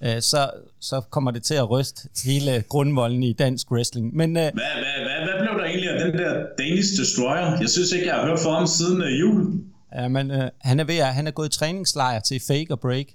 uh, 0.00 0.08
så, 0.20 0.50
så 0.80 1.00
kommer 1.00 1.30
det 1.30 1.42
til 1.42 1.54
at 1.54 1.70
ryste 1.70 2.08
hele 2.24 2.64
grundvolden 2.68 3.22
i 3.22 3.32
dansk 3.32 3.70
wrestling. 3.70 4.16
Men, 4.16 4.32
hvad, 4.32 4.42
hvad, 4.42 4.52
hvad, 4.52 5.24
hvad 5.24 5.40
blev 5.40 5.58
der 5.58 5.64
egentlig 5.64 5.90
af 5.90 6.04
den 6.04 6.18
der 6.18 6.46
Danish 6.58 7.00
Destroyer? 7.00 7.58
Jeg 7.60 7.70
synes 7.70 7.92
ikke, 7.92 8.06
jeg 8.06 8.14
har 8.14 8.26
hørt 8.26 8.38
fra 8.38 8.58
ham 8.58 8.66
siden 8.66 9.02
uh, 9.02 9.20
jul. 9.20 9.62
Ja, 9.94 10.08
men 10.08 10.30
uh, 10.30 10.44
han 10.60 10.80
er 10.80 10.84
ved 10.84 10.98
at, 10.98 11.14
han 11.14 11.26
er 11.26 11.30
gået 11.30 11.54
i 11.54 11.58
træningslejr 11.58 12.20
til 12.20 12.40
fake 12.48 12.66
og 12.70 12.80
break. 12.80 13.06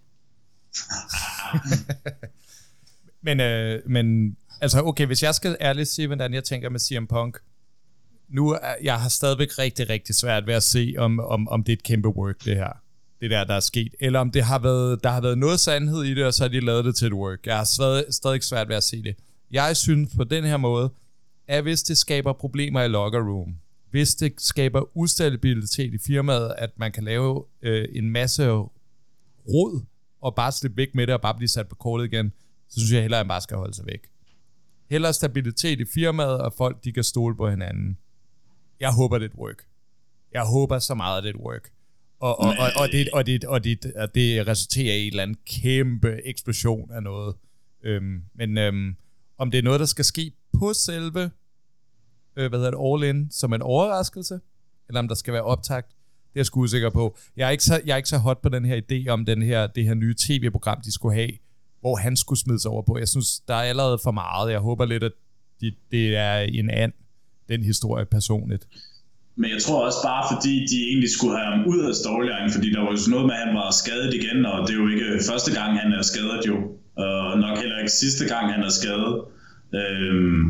men, 3.28 3.40
øh, 3.40 3.82
men 3.86 4.38
altså 4.62 4.82
okay, 4.82 5.06
hvis 5.06 5.24
jeg 5.24 5.36
skal 5.36 5.58
ærligt 5.62 5.90
sige, 5.90 6.08
hvordan 6.08 6.34
jeg 6.34 6.44
tænker 6.44 6.70
med 6.70 6.80
CM 6.80 7.06
Punk, 7.06 7.38
nu 8.30 8.50
er, 8.50 8.76
jeg 8.84 9.02
har 9.02 9.10
stadigvæk 9.10 9.60
rigtig, 9.60 9.90
rigtig 9.90 10.16
svært 10.16 10.48
ved 10.48 10.54
at 10.54 10.64
se, 10.64 10.96
om, 10.98 11.20
om, 11.20 11.48
om 11.48 11.64
det 11.64 11.72
er 11.72 11.78
et 11.78 11.84
kæmpe 11.84 12.10
work, 12.10 12.46
det 12.46 12.56
her. 12.56 12.72
Det 13.22 13.32
der, 13.32 13.44
der 13.44 13.54
er 13.54 13.60
sket. 13.60 13.96
Eller 14.00 14.20
om 14.20 14.32
det 14.32 14.44
har 14.44 14.60
været, 14.60 15.04
der 15.04 15.10
har 15.10 15.22
været 15.22 15.38
noget 15.38 15.60
sandhed 15.60 16.04
i 16.04 16.14
det, 16.14 16.26
og 16.26 16.34
så 16.34 16.44
har 16.44 16.50
de 16.50 16.60
lavet 16.60 16.86
det 16.86 16.96
til 16.96 17.08
et 17.08 17.14
work. 17.14 17.40
Jeg 17.46 17.58
har 17.58 17.64
stadig, 17.64 18.06
stadig 18.10 18.44
svært 18.44 18.70
ved 18.70 18.76
at 18.76 18.84
se 18.84 19.04
det. 19.04 19.16
Jeg 19.52 19.78
synes 19.78 20.16
på 20.16 20.24
den 20.24 20.44
her 20.44 20.58
måde, 20.58 20.90
at 21.48 21.64
hvis 21.64 21.84
det 21.84 21.98
skaber 21.98 22.34
problemer 22.34 22.82
i 22.82 22.88
locker 22.88 23.20
room, 23.20 23.56
hvis 23.92 24.16
det 24.16 24.34
skaber 24.38 24.98
ustabilitet 24.98 25.94
i 25.94 25.98
firmaet, 25.98 26.54
at 26.58 26.70
man 26.78 26.92
kan 26.92 27.04
lave 27.04 27.44
øh, 27.62 27.88
en 27.92 28.10
masse 28.10 28.50
råd, 29.48 29.86
og 30.22 30.36
bare 30.36 30.52
slippe 30.52 30.78
væk 30.78 30.96
med 30.96 31.08
det, 31.08 31.14
og 31.14 31.22
bare 31.22 31.36
blive 31.36 31.48
sat 31.48 31.68
på 31.68 31.76
kortet 31.76 32.06
igen, 32.06 32.32
så 32.70 32.80
synes 32.80 32.92
jeg 32.92 33.02
hellere, 33.02 33.20
at 33.20 33.26
man 33.26 33.30
bare 33.30 33.42
skal 33.42 33.58
holde 33.58 33.74
sig 33.74 33.86
væk. 33.86 34.08
Heller 34.90 35.12
stabilitet 35.12 35.80
i 35.80 35.86
firmaet, 35.94 36.38
og 36.38 36.54
folk 36.54 36.84
de 36.84 36.92
kan 36.92 37.04
stole 37.04 37.36
på 37.36 37.50
hinanden. 37.50 37.98
Jeg 38.80 38.94
håber, 38.94 39.18
det 39.18 39.26
er 39.26 39.30
et 39.30 39.36
work. 39.36 39.66
Jeg 40.34 40.44
håber 40.44 40.80
så 40.80 40.96
meget, 40.96 41.18
at 41.18 41.24
det 41.24 41.30
er 41.30 41.34
et 41.34 41.42
work. 41.46 41.72
Og, 42.20 42.40
og, 42.40 42.48
og, 42.60 42.70
og, 42.76 42.88
det, 42.92 43.10
og, 43.14 43.26
det, 43.26 43.44
og, 43.44 43.64
det, 43.64 43.94
og 43.96 44.16
det 44.16 44.48
resulterer 44.48 44.96
i 44.96 45.02
en 45.02 45.08
eller 45.08 45.24
anden 45.24 45.38
kæmpe 45.48 46.28
eksplosion 46.28 46.92
af 46.92 47.04
noget. 47.04 47.36
Øhm, 47.84 48.22
men 48.36 48.58
øhm, 48.58 48.96
om 49.38 49.52
det 49.52 49.58
er 49.58 49.64
noget, 49.64 49.80
der 49.80 49.86
skal 49.86 50.06
ske 50.06 50.32
på 50.60 50.74
selve 50.74 51.32
øh, 52.36 52.50
hvad 52.50 52.60
hedder 52.60 52.72
det, 52.72 52.94
All 52.94 53.16
In 53.16 53.32
som 53.32 53.54
en 53.54 53.62
overraskelse, 53.62 54.40
eller 54.88 55.00
om 55.00 55.08
der 55.08 55.16
skal 55.16 55.34
være 55.34 55.44
optakt, 55.44 55.88
det 55.88 56.40
er 56.40 56.40
jeg 56.40 56.46
sgu 56.46 56.62
usikker 56.62 56.90
på. 56.90 57.18
Jeg 57.38 57.48
er, 57.48 57.50
ikke 57.50 57.64
så, 57.64 57.82
jeg 57.86 57.94
er 57.94 57.98
ikke 57.98 58.10
så 58.10 58.18
hot 58.18 58.42
på 58.42 58.50
den 58.50 58.66
her 58.66 58.82
idé 58.82 59.10
om 59.10 59.26
den 59.26 59.42
her, 59.42 59.68
det 59.68 59.84
her 59.84 59.94
nye 59.94 60.16
tv-program, 60.28 60.82
de 60.82 60.92
skulle 60.92 61.16
have, 61.16 61.32
hvor 61.80 61.96
han 61.96 62.18
skulle 62.18 62.40
smides 62.40 62.66
over 62.66 62.82
på. 62.82 62.98
Jeg 62.98 63.08
synes, 63.08 63.40
der 63.40 63.54
er 63.54 63.62
allerede 63.62 64.00
for 64.04 64.12
meget. 64.12 64.52
Jeg 64.52 64.60
håber 64.60 64.86
lidt, 64.86 65.04
at 65.04 65.12
de, 65.62 65.76
det 65.92 66.16
er 66.16 66.40
en 66.40 66.70
and, 66.70 66.94
den 67.50 67.64
historie 67.64 68.06
personligt. 68.06 68.64
Men 69.42 69.50
jeg 69.52 69.62
tror 69.62 69.86
også 69.88 70.02
bare, 70.12 70.24
fordi 70.32 70.54
de 70.72 70.78
egentlig 70.90 71.12
skulle 71.18 71.36
have 71.38 71.50
ham 71.54 71.62
ud 71.72 71.80
af 71.90 71.94
storyline, 72.04 72.50
fordi 72.56 72.68
der 72.74 72.82
var 72.84 72.92
jo 72.92 72.98
sådan 72.98 73.12
noget 73.16 73.28
med, 73.30 73.36
at 73.36 73.44
han 73.46 73.56
var 73.62 73.70
skadet 73.82 74.14
igen, 74.20 74.46
og 74.52 74.58
det 74.66 74.72
er 74.76 74.80
jo 74.84 74.88
ikke 74.94 75.10
første 75.30 75.52
gang, 75.60 75.72
han 75.84 75.92
er 76.00 76.04
skadet 76.12 76.42
jo. 76.52 76.58
Og 77.06 77.40
nok 77.46 77.58
heller 77.62 77.78
ikke 77.80 77.92
sidste 78.04 78.24
gang, 78.34 78.46
han 78.54 78.64
er 78.70 78.74
skadet. 78.80 79.14
Øhm, 79.80 80.44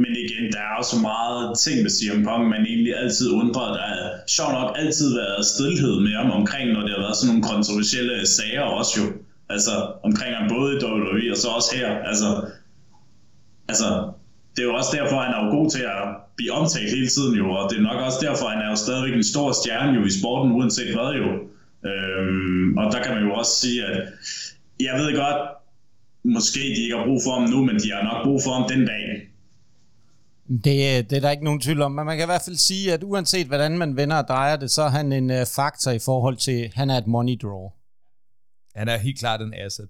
men 0.00 0.12
igen, 0.24 0.44
der 0.54 0.62
er 0.68 0.74
jo 0.80 0.84
så 0.92 0.98
meget 1.10 1.42
ting 1.64 1.76
med 1.84 1.90
CM 1.96 2.20
Punk, 2.26 2.42
man 2.54 2.62
egentlig 2.72 2.92
altid 3.02 3.26
undrer. 3.40 3.68
Der 3.78 3.86
er 3.94 4.02
sjovt 4.36 4.52
nok 4.52 4.70
altid 4.82 5.08
været 5.14 5.44
stillhed 5.54 5.94
med 6.06 6.14
ham 6.20 6.30
omkring, 6.40 6.66
når 6.72 6.80
det 6.80 6.90
har 6.94 7.02
været 7.06 7.16
sådan 7.16 7.28
nogle 7.30 7.48
kontroversielle 7.52 8.26
sager 8.26 8.66
også 8.78 8.92
jo. 9.00 9.06
Altså 9.54 9.74
omkring 10.08 10.32
ham 10.36 10.48
både 10.56 10.68
i 10.74 10.78
WWE 10.84 11.24
og 11.34 11.38
så 11.42 11.48
også 11.48 11.70
her. 11.76 11.88
Altså, 12.10 12.28
altså 13.68 13.88
det 14.56 14.62
er 14.62 14.66
jo 14.70 14.74
også 14.74 14.92
derfor, 14.98 15.16
han 15.20 15.34
er 15.34 15.44
jo 15.44 15.50
god 15.58 15.70
til 15.70 15.82
at 15.82 16.04
blive 16.36 16.52
omtalt 16.52 16.90
hele 16.96 17.08
tiden 17.08 17.34
jo, 17.42 17.46
og 17.58 17.70
det 17.70 17.76
er 17.78 17.82
nok 17.90 18.00
også 18.06 18.18
derfor, 18.26 18.44
han 18.54 18.62
er 18.64 18.70
jo 18.70 18.76
stadigvæk 18.76 19.14
en 19.14 19.30
stor 19.32 19.52
stjerne 19.60 19.92
jo 19.98 20.04
i 20.04 20.12
sporten, 20.18 20.52
uanset 20.52 20.94
hvad 20.94 21.10
jo. 21.22 21.28
Øhm, 21.90 22.78
og 22.78 22.92
der 22.92 23.02
kan 23.02 23.14
man 23.14 23.24
jo 23.28 23.32
også 23.34 23.52
sige, 23.60 23.84
at 23.86 23.96
jeg 24.80 24.94
ved 25.00 25.16
godt, 25.16 25.40
måske 26.24 26.60
de 26.60 26.82
ikke 26.84 26.96
har 26.96 27.06
brug 27.06 27.20
for 27.24 27.32
ham 27.38 27.50
nu, 27.50 27.64
men 27.64 27.76
de 27.76 27.92
har 27.92 28.02
nok 28.02 28.24
brug 28.26 28.40
for 28.44 28.52
ham 28.52 28.68
den 28.68 28.86
dag. 28.86 29.04
Det, 30.64 31.10
det 31.10 31.16
er 31.16 31.20
der 31.20 31.30
ikke 31.30 31.44
nogen 31.44 31.60
tvivl 31.60 31.82
om, 31.82 31.92
men 31.92 32.06
man 32.06 32.16
kan 32.16 32.24
i 32.24 32.32
hvert 32.32 32.42
fald 32.44 32.56
sige, 32.56 32.92
at 32.92 33.02
uanset 33.02 33.46
hvordan 33.46 33.78
man 33.78 33.96
vender 33.96 34.16
og 34.16 34.28
drejer 34.28 34.56
det, 34.56 34.70
så 34.70 34.82
er 34.82 34.88
han 34.88 35.12
en 35.12 35.30
uh, 35.30 35.36
faktor 35.56 35.90
i 35.90 35.98
forhold 35.98 36.36
til, 36.36 36.70
han 36.74 36.90
er 36.90 36.98
et 36.98 37.06
money 37.06 37.36
draw. 37.42 37.70
Han 38.76 38.88
er 38.88 38.96
helt 38.96 39.18
klart 39.18 39.40
en 39.40 39.54
asset. 39.54 39.88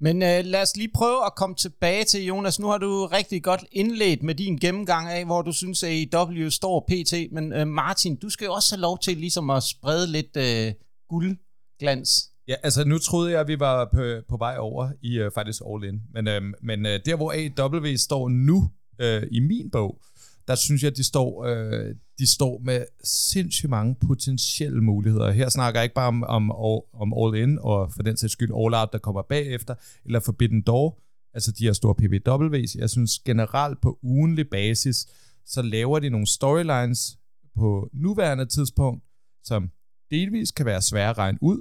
Men 0.00 0.22
øh, 0.22 0.44
lad 0.44 0.62
os 0.62 0.76
lige 0.76 0.90
prøve 0.94 1.26
at 1.26 1.34
komme 1.36 1.56
tilbage 1.56 2.04
til, 2.04 2.24
Jonas. 2.24 2.60
Nu 2.60 2.66
har 2.66 2.78
du 2.78 3.08
rigtig 3.12 3.42
godt 3.42 3.64
indledt 3.72 4.22
med 4.22 4.34
din 4.34 4.56
gennemgang 4.56 5.08
af, 5.08 5.24
hvor 5.24 5.42
du 5.42 5.52
synes, 5.52 5.82
at 5.82 6.14
AEW 6.14 6.48
står 6.48 6.86
pt. 6.88 7.32
Men 7.32 7.52
øh, 7.52 7.66
Martin, 7.66 8.16
du 8.16 8.30
skal 8.30 8.44
jo 8.44 8.52
også 8.52 8.74
have 8.74 8.80
lov 8.80 8.98
til 8.98 9.16
ligesom 9.16 9.50
at 9.50 9.62
sprede 9.62 10.06
lidt 10.06 10.36
øh, 10.36 10.72
guldglans. 11.08 12.30
Ja, 12.48 12.54
altså 12.62 12.84
nu 12.84 12.98
troede 12.98 13.30
jeg, 13.30 13.40
at 13.40 13.48
vi 13.48 13.60
var 13.60 13.88
på, 13.94 14.20
på 14.28 14.36
vej 14.36 14.56
over 14.58 14.90
i 15.02 15.18
øh, 15.18 15.30
faktisk 15.34 15.62
All 15.70 15.84
In. 15.84 16.00
Men, 16.14 16.28
øh, 16.28 16.42
men 16.62 16.86
øh, 16.86 17.00
der, 17.06 17.16
hvor 17.16 17.32
AEW 17.32 17.96
står 17.96 18.28
nu, 18.28 18.70
øh, 19.00 19.22
i 19.30 19.40
min 19.40 19.70
bog, 19.70 20.02
der 20.50 20.56
synes 20.56 20.82
jeg, 20.82 20.90
at 20.90 20.96
de 20.96 21.04
står, 21.04 21.44
øh, 21.44 21.94
de 22.18 22.26
står 22.26 22.60
med 22.64 22.84
sindssygt 23.04 23.70
mange 23.70 23.96
potentielle 24.06 24.80
muligheder. 24.80 25.30
Her 25.30 25.48
snakker 25.48 25.80
jeg 25.80 25.84
ikke 25.84 25.94
bare 25.94 26.08
om, 26.08 26.22
om, 26.22 26.50
om 26.92 27.14
All 27.16 27.42
In, 27.42 27.58
og 27.58 27.92
for 27.92 28.02
den 28.02 28.16
sags 28.16 28.32
skyld 28.32 28.50
All 28.50 28.74
Out, 28.74 28.92
der 28.92 28.98
kommer 28.98 29.22
bagefter, 29.22 29.74
eller 30.04 30.20
Forbidden 30.20 30.62
Door, 30.62 30.98
altså 31.34 31.52
de 31.52 31.64
her 31.64 31.72
store 31.72 31.94
PPW's. 32.02 32.78
Jeg 32.78 32.90
synes 32.90 33.18
generelt 33.18 33.80
på 33.80 33.98
ugenlig 34.02 34.48
basis, 34.48 35.06
så 35.46 35.62
laver 35.62 35.98
de 35.98 36.10
nogle 36.10 36.26
storylines 36.26 37.18
på 37.56 37.88
nuværende 37.92 38.46
tidspunkt, 38.46 39.04
som 39.44 39.70
delvis 40.10 40.50
kan 40.50 40.66
være 40.66 40.82
svære 40.82 41.10
at 41.10 41.18
regne 41.18 41.38
ud, 41.40 41.60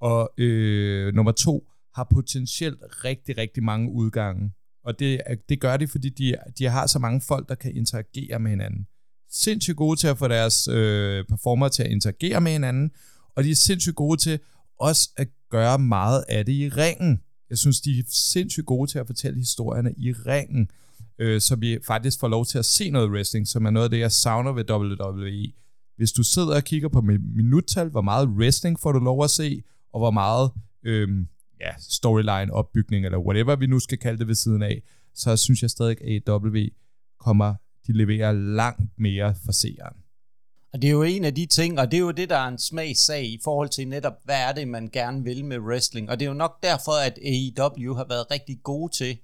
og 0.00 0.32
øh, 0.38 1.14
nummer 1.14 1.32
to, 1.32 1.68
har 1.94 2.04
potentielt 2.04 2.82
rigtig, 3.04 3.38
rigtig 3.38 3.62
mange 3.62 3.92
udgange. 3.92 4.52
Og 4.88 4.98
det, 4.98 5.20
det 5.48 5.60
gør 5.60 5.76
de, 5.76 5.88
fordi 5.88 6.08
de, 6.08 6.34
de 6.58 6.64
har 6.64 6.86
så 6.86 6.98
mange 6.98 7.20
folk, 7.20 7.48
der 7.48 7.54
kan 7.54 7.76
interagere 7.76 8.38
med 8.38 8.50
hinanden. 8.50 8.86
Sindssygt 9.30 9.76
gode 9.76 9.96
til 9.98 10.06
at 10.06 10.18
få 10.18 10.28
deres 10.28 10.68
øh, 10.68 11.24
performer 11.24 11.68
til 11.68 11.82
at 11.82 11.90
interagere 11.90 12.40
med 12.40 12.52
hinanden, 12.52 12.90
og 13.36 13.44
de 13.44 13.50
er 13.50 13.54
sindssygt 13.54 13.96
gode 13.96 14.20
til 14.20 14.38
også 14.80 15.10
at 15.16 15.28
gøre 15.50 15.78
meget 15.78 16.24
af 16.28 16.46
det 16.46 16.52
i 16.52 16.68
ringen. 16.68 17.20
Jeg 17.50 17.58
synes, 17.58 17.80
de 17.80 17.98
er 17.98 18.02
sindssygt 18.08 18.66
gode 18.66 18.90
til 18.90 18.98
at 18.98 19.06
fortælle 19.06 19.38
historierne 19.38 19.94
i 19.96 20.12
ringen, 20.12 20.70
øh, 21.18 21.40
så 21.40 21.56
vi 21.56 21.78
faktisk 21.86 22.20
får 22.20 22.28
lov 22.28 22.46
til 22.46 22.58
at 22.58 22.64
se 22.64 22.90
noget 22.90 23.10
wrestling, 23.10 23.48
som 23.48 23.66
er 23.66 23.70
noget 23.70 23.84
af 23.84 23.90
det, 23.90 23.98
jeg 23.98 24.12
savner 24.12 24.52
ved 24.52 24.70
WWE. 24.70 25.52
Hvis 25.96 26.12
du 26.12 26.22
sidder 26.22 26.56
og 26.56 26.64
kigger 26.64 26.88
på 26.88 27.00
minuttal, 27.34 27.88
hvor 27.88 28.02
meget 28.02 28.28
wrestling 28.28 28.80
får 28.80 28.92
du 28.92 28.98
lov 28.98 29.24
at 29.24 29.30
se, 29.30 29.62
og 29.92 30.00
hvor 30.00 30.10
meget 30.10 30.50
øh, 30.84 31.08
ja, 31.60 31.70
storyline 31.78 32.52
opbygning, 32.52 33.04
eller 33.04 33.18
whatever 33.18 33.56
vi 33.56 33.66
nu 33.66 33.80
skal 33.80 33.98
kalde 33.98 34.18
det 34.18 34.28
ved 34.28 34.34
siden 34.34 34.62
af, 34.62 34.82
så 35.14 35.36
synes 35.36 35.62
jeg 35.62 35.70
stadig, 35.70 35.96
at 36.02 36.22
AEW 36.28 36.66
kommer, 37.20 37.54
de 37.86 37.92
leverer 37.92 38.32
langt 38.32 38.98
mere 38.98 39.34
for 39.44 39.52
seeren. 39.52 39.96
Og 40.72 40.82
det 40.82 40.88
er 40.88 40.92
jo 40.92 41.02
en 41.02 41.24
af 41.24 41.34
de 41.34 41.46
ting, 41.46 41.80
og 41.80 41.90
det 41.90 41.96
er 41.96 42.00
jo 42.00 42.10
det, 42.10 42.30
der 42.30 42.36
er 42.36 42.48
en 42.48 42.58
smagssag 42.58 43.24
i 43.24 43.40
forhold 43.44 43.68
til 43.68 43.88
netop, 43.88 44.12
hvad 44.24 44.36
er 44.48 44.52
det, 44.52 44.68
man 44.68 44.88
gerne 44.92 45.24
vil 45.24 45.44
med 45.44 45.58
wrestling. 45.58 46.10
Og 46.10 46.20
det 46.20 46.26
er 46.26 46.30
jo 46.30 46.34
nok 46.34 46.62
derfor, 46.62 46.92
at 46.92 47.18
AEW 47.18 47.94
har 47.94 48.06
været 48.08 48.30
rigtig 48.30 48.60
gode 48.62 48.92
til 48.92 49.18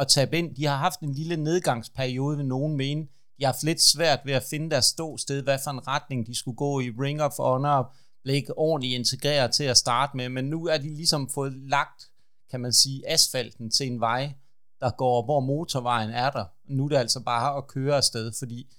at 0.00 0.08
tabe 0.08 0.38
ind. 0.38 0.56
De 0.56 0.64
har 0.64 0.76
haft 0.76 1.00
en 1.00 1.12
lille 1.12 1.36
nedgangsperiode, 1.36 2.36
ved 2.36 2.44
nogen 2.44 2.76
mene. 2.76 3.00
De 3.38 3.44
har 3.44 3.46
haft 3.46 3.62
lidt 3.62 3.82
svært 3.82 4.20
ved 4.24 4.32
at 4.32 4.42
finde 4.50 4.70
deres 4.70 4.84
ståsted, 4.84 5.42
hvad 5.42 5.58
for 5.64 5.70
en 5.70 5.86
retning 5.88 6.26
de 6.26 6.34
skulle 6.34 6.56
gå 6.56 6.80
i 6.80 6.90
Ring 6.90 7.22
of 7.22 7.36
Honor, 7.38 7.94
blev 8.22 8.34
ikke 8.34 8.58
ordentligt 8.58 8.94
integreret 8.94 9.52
til 9.52 9.64
at 9.64 9.76
starte 9.76 10.16
med, 10.16 10.28
men 10.28 10.44
nu 10.44 10.66
er 10.66 10.78
de 10.78 10.94
ligesom 10.94 11.28
fået 11.28 11.52
lagt, 11.52 12.10
kan 12.50 12.60
man 12.60 12.72
sige, 12.72 13.08
asfalten 13.08 13.70
til 13.70 13.86
en 13.86 14.00
vej, 14.00 14.32
der 14.80 14.90
går, 14.90 15.24
hvor 15.24 15.40
motorvejen 15.40 16.10
er 16.10 16.30
der. 16.30 16.44
Nu 16.64 16.84
er 16.84 16.88
det 16.88 16.96
altså 16.96 17.20
bare 17.20 17.56
at 17.56 17.66
køre 17.66 17.96
afsted, 17.96 18.32
fordi 18.38 18.76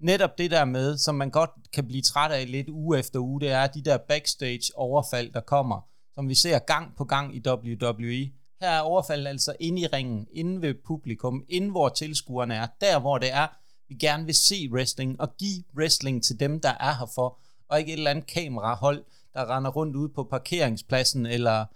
netop 0.00 0.38
det 0.38 0.50
der 0.50 0.64
med, 0.64 0.98
som 0.98 1.14
man 1.14 1.30
godt 1.30 1.50
kan 1.72 1.86
blive 1.86 2.02
træt 2.02 2.30
af 2.30 2.50
lidt 2.50 2.68
uge 2.68 2.98
efter 2.98 3.20
uge, 3.20 3.40
det 3.40 3.50
er 3.50 3.66
de 3.66 3.82
der 3.82 3.96
backstage 3.96 4.72
overfald, 4.74 5.32
der 5.32 5.40
kommer, 5.40 5.80
som 6.14 6.28
vi 6.28 6.34
ser 6.34 6.58
gang 6.58 6.96
på 6.96 7.04
gang 7.04 7.36
i 7.36 7.42
WWE. 7.48 8.30
Her 8.60 8.70
er 8.70 8.80
overfald 8.80 9.26
altså 9.26 9.56
inde 9.60 9.82
i 9.82 9.86
ringen, 9.86 10.26
inde 10.32 10.62
ved 10.62 10.74
publikum, 10.86 11.44
inde 11.48 11.70
hvor 11.70 11.88
tilskuerne 11.88 12.54
er, 12.54 12.66
der 12.80 12.98
hvor 12.98 13.18
det 13.18 13.32
er, 13.32 13.46
vi 13.88 13.94
gerne 13.94 14.24
vil 14.24 14.34
se 14.34 14.68
wrestling, 14.72 15.20
og 15.20 15.36
give 15.36 15.64
wrestling 15.76 16.24
til 16.24 16.40
dem, 16.40 16.60
der 16.60 16.72
er 16.80 16.94
her 16.98 17.10
for, 17.14 17.38
og 17.68 17.78
ikke 17.78 17.92
et 17.92 17.96
eller 17.96 18.10
andet 18.10 18.26
kamerahold, 18.26 19.04
der 19.34 19.56
render 19.56 19.70
rundt 19.70 19.96
ude 19.96 20.08
på 20.08 20.24
parkeringspladsen, 20.24 21.26
eller 21.26 21.60
et 21.60 21.68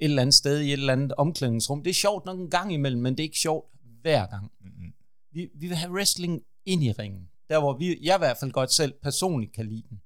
eller 0.00 0.22
andet 0.22 0.34
sted 0.34 0.60
i 0.60 0.66
et 0.66 0.72
eller 0.72 0.92
andet 0.92 1.12
omklædningsrum. 1.12 1.82
Det 1.82 1.90
er 1.90 1.94
sjovt 1.94 2.24
nok 2.24 2.38
en 2.38 2.50
gang 2.50 2.72
imellem, 2.72 3.02
men 3.02 3.12
det 3.12 3.20
er 3.20 3.24
ikke 3.24 3.38
sjovt 3.38 3.66
hver 4.02 4.26
gang. 4.26 4.52
Mm-hmm. 4.60 4.92
Vi, 5.32 5.48
vi 5.54 5.66
vil 5.66 5.76
have 5.76 5.92
wrestling 5.92 6.42
ind 6.66 6.84
i 6.84 6.92
ringen. 6.92 7.28
Der 7.48 7.58
hvor 7.58 7.78
vi, 7.78 7.98
jeg 8.02 8.16
i 8.16 8.18
hvert 8.18 8.36
fald 8.36 8.52
godt 8.52 8.72
selv 8.72 8.92
personligt 9.02 9.52
kan 9.52 9.66
lide 9.66 9.82
den. 9.90 10.00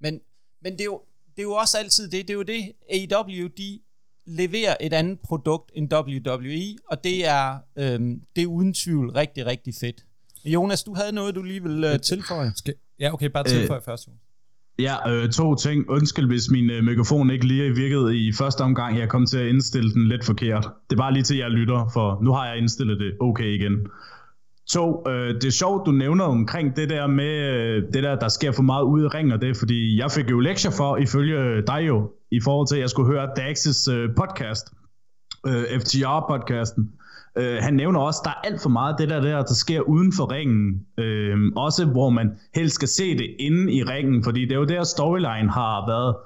Men, 0.00 0.20
men 0.62 0.72
det, 0.72 0.80
er 0.80 0.84
jo, 0.84 1.02
det 1.36 1.38
er 1.38 1.42
jo 1.42 1.52
også 1.52 1.78
altid 1.78 2.10
det. 2.10 2.28
Det 2.28 2.30
er 2.30 2.34
jo 2.34 2.42
det, 2.42 2.72
AEW, 2.90 3.48
de 3.56 3.80
leverer 4.26 4.76
et 4.80 4.92
andet 4.92 5.20
produkt 5.20 5.72
end 5.74 5.94
WWE, 5.94 6.76
og 6.90 7.04
det 7.04 7.26
er, 7.26 7.58
øhm, 7.76 8.22
det 8.36 8.42
er 8.42 8.46
uden 8.46 8.74
tvivl 8.74 9.10
rigtig, 9.10 9.46
rigtig 9.46 9.74
fedt. 9.74 10.04
Jonas, 10.44 10.82
du 10.82 10.94
havde 10.94 11.12
noget, 11.12 11.34
du 11.34 11.42
lige 11.42 11.62
ville 11.62 11.92
uh, 11.94 12.00
tilføje. 12.00 12.52
Skal, 12.56 12.74
ja, 12.98 13.12
okay, 13.12 13.26
bare 13.26 13.44
tilføje 13.44 13.80
øh, 13.80 13.84
først. 13.84 14.08
Ja, 14.78 15.10
øh, 15.10 15.30
to 15.30 15.54
ting. 15.54 15.90
Undskyld, 15.90 16.26
hvis 16.26 16.50
min 16.50 16.70
øh, 16.70 16.84
mikrofon 16.84 17.30
ikke 17.30 17.46
lige 17.46 17.74
virkede 17.74 18.16
i 18.18 18.32
første 18.32 18.60
omgang. 18.60 18.98
Jeg 18.98 19.08
kom 19.08 19.26
til 19.26 19.38
at 19.38 19.46
indstille 19.46 19.92
den 19.92 20.08
lidt 20.08 20.24
forkert. 20.24 20.68
Det 20.90 20.96
er 20.96 21.00
bare 21.02 21.12
lige 21.12 21.22
til, 21.22 21.36
jeg 21.36 21.50
lytter, 21.50 21.90
for 21.92 22.18
nu 22.22 22.32
har 22.32 22.46
jeg 22.46 22.58
indstillet 22.58 23.00
det 23.00 23.12
okay 23.20 23.44
igen. 23.58 23.86
To, 24.70 25.08
øh, 25.08 25.34
det 25.34 25.44
er 25.44 25.50
sjovt, 25.50 25.86
du 25.86 25.90
nævner 25.90 26.24
omkring 26.24 26.76
det 26.76 26.90
der 26.90 27.06
med, 27.06 27.50
øh, 27.52 27.82
det 27.94 28.02
der, 28.02 28.18
der 28.18 28.28
sker 28.28 28.52
for 28.52 28.62
meget 28.62 28.84
ud 28.84 29.04
i 29.04 29.06
ring, 29.06 29.32
og 29.32 29.40
det 29.40 29.56
fordi 29.56 29.98
jeg 29.98 30.10
fik 30.10 30.30
jo 30.30 30.40
lektier 30.40 30.70
for, 30.70 30.96
ifølge 30.96 31.62
dig 31.66 31.84
jo, 31.86 32.10
i 32.30 32.40
forhold 32.40 32.68
til, 32.68 32.76
at 32.76 32.80
jeg 32.80 32.90
skulle 32.90 33.12
høre 33.12 33.28
Dax's 33.38 33.92
øh, 33.92 34.08
podcast, 34.16 34.66
øh, 35.46 35.62
FTR-podcasten. 35.62 37.01
Øh, 37.36 37.58
han 37.60 37.74
nævner 37.74 38.00
også, 38.00 38.20
at 38.20 38.24
der 38.24 38.30
er 38.30 38.52
alt 38.52 38.62
for 38.62 38.68
meget 38.68 38.98
det 38.98 39.08
der, 39.08 39.20
der, 39.20 39.42
der 39.42 39.54
sker 39.54 39.80
uden 39.80 40.12
for 40.12 40.32
ringen. 40.32 40.86
Øh, 40.98 41.36
også 41.56 41.84
hvor 41.84 42.10
man 42.10 42.30
helst 42.54 42.74
skal 42.74 42.88
se 42.88 43.18
det 43.18 43.36
inde 43.38 43.72
i 43.72 43.82
ringen, 43.82 44.24
fordi 44.24 44.40
det 44.40 44.52
er 44.52 44.56
jo 44.56 44.64
der 44.64 44.84
storyline 44.84 45.50
har 45.50 45.86
været 45.86 46.16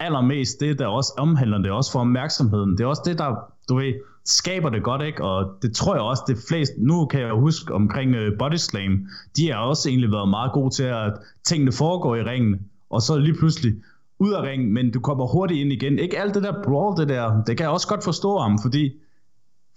allermest 0.00 0.60
det, 0.60 0.78
der 0.78 0.86
også 0.86 1.12
omhandler 1.18 1.58
det, 1.58 1.70
også 1.70 1.92
for 1.92 2.00
opmærksomheden. 2.00 2.70
Det 2.72 2.80
er 2.80 2.86
også 2.86 3.02
det, 3.04 3.18
der, 3.18 3.34
du 3.68 3.76
ved, 3.76 3.94
skaber 4.24 4.70
det 4.70 4.82
godt, 4.82 5.02
ikke? 5.02 5.24
Og 5.24 5.58
det 5.62 5.76
tror 5.76 5.94
jeg 5.94 6.02
også, 6.02 6.22
det 6.28 6.36
flest, 6.48 6.72
nu 6.78 7.06
kan 7.06 7.20
jeg 7.20 7.32
huske 7.32 7.74
omkring 7.74 8.16
uh, 8.16 8.38
Body 8.38 8.56
Slam, 8.56 9.06
de 9.36 9.52
har 9.52 9.58
også 9.58 9.88
egentlig 9.88 10.12
været 10.12 10.28
meget 10.28 10.52
gode 10.52 10.74
til, 10.74 10.82
at 10.82 11.12
tingene 11.44 11.72
foregår 11.72 12.16
i 12.16 12.22
ringen, 12.22 12.60
og 12.90 13.02
så 13.02 13.18
lige 13.18 13.34
pludselig, 13.34 13.74
ud 14.18 14.32
af 14.32 14.42
ringen, 14.42 14.72
men 14.72 14.90
du 14.90 15.00
kommer 15.00 15.26
hurtigt 15.26 15.60
ind 15.60 15.72
igen. 15.72 15.98
Ikke 15.98 16.18
alt 16.18 16.34
det 16.34 16.42
der 16.42 16.62
brawl, 16.64 17.00
det 17.00 17.08
der, 17.08 17.42
det 17.46 17.56
kan 17.56 17.64
jeg 17.64 17.70
også 17.70 17.88
godt 17.88 18.04
forstå 18.04 18.38
ham, 18.38 18.58
fordi 18.62 18.92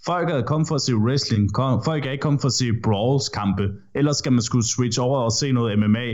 folk 0.06 0.30
er 0.30 0.42
kommet 0.42 0.68
for 0.68 0.76
at 0.76 0.82
se 0.82 0.96
wrestling, 0.96 1.50
folk 1.86 2.06
er 2.06 2.12
ikke 2.12 2.22
kommet 2.22 2.42
for 2.42 2.48
at 2.48 2.54
se 2.54 2.66
brawls 2.84 3.30
kampe, 3.30 3.64
ellers 3.96 4.18
skal 4.18 4.32
man 4.32 4.42
skulle 4.42 4.68
switch 4.68 5.02
over 5.02 5.20
og 5.20 5.32
se 5.32 5.52
noget 5.52 5.80
MMA, 5.80 6.08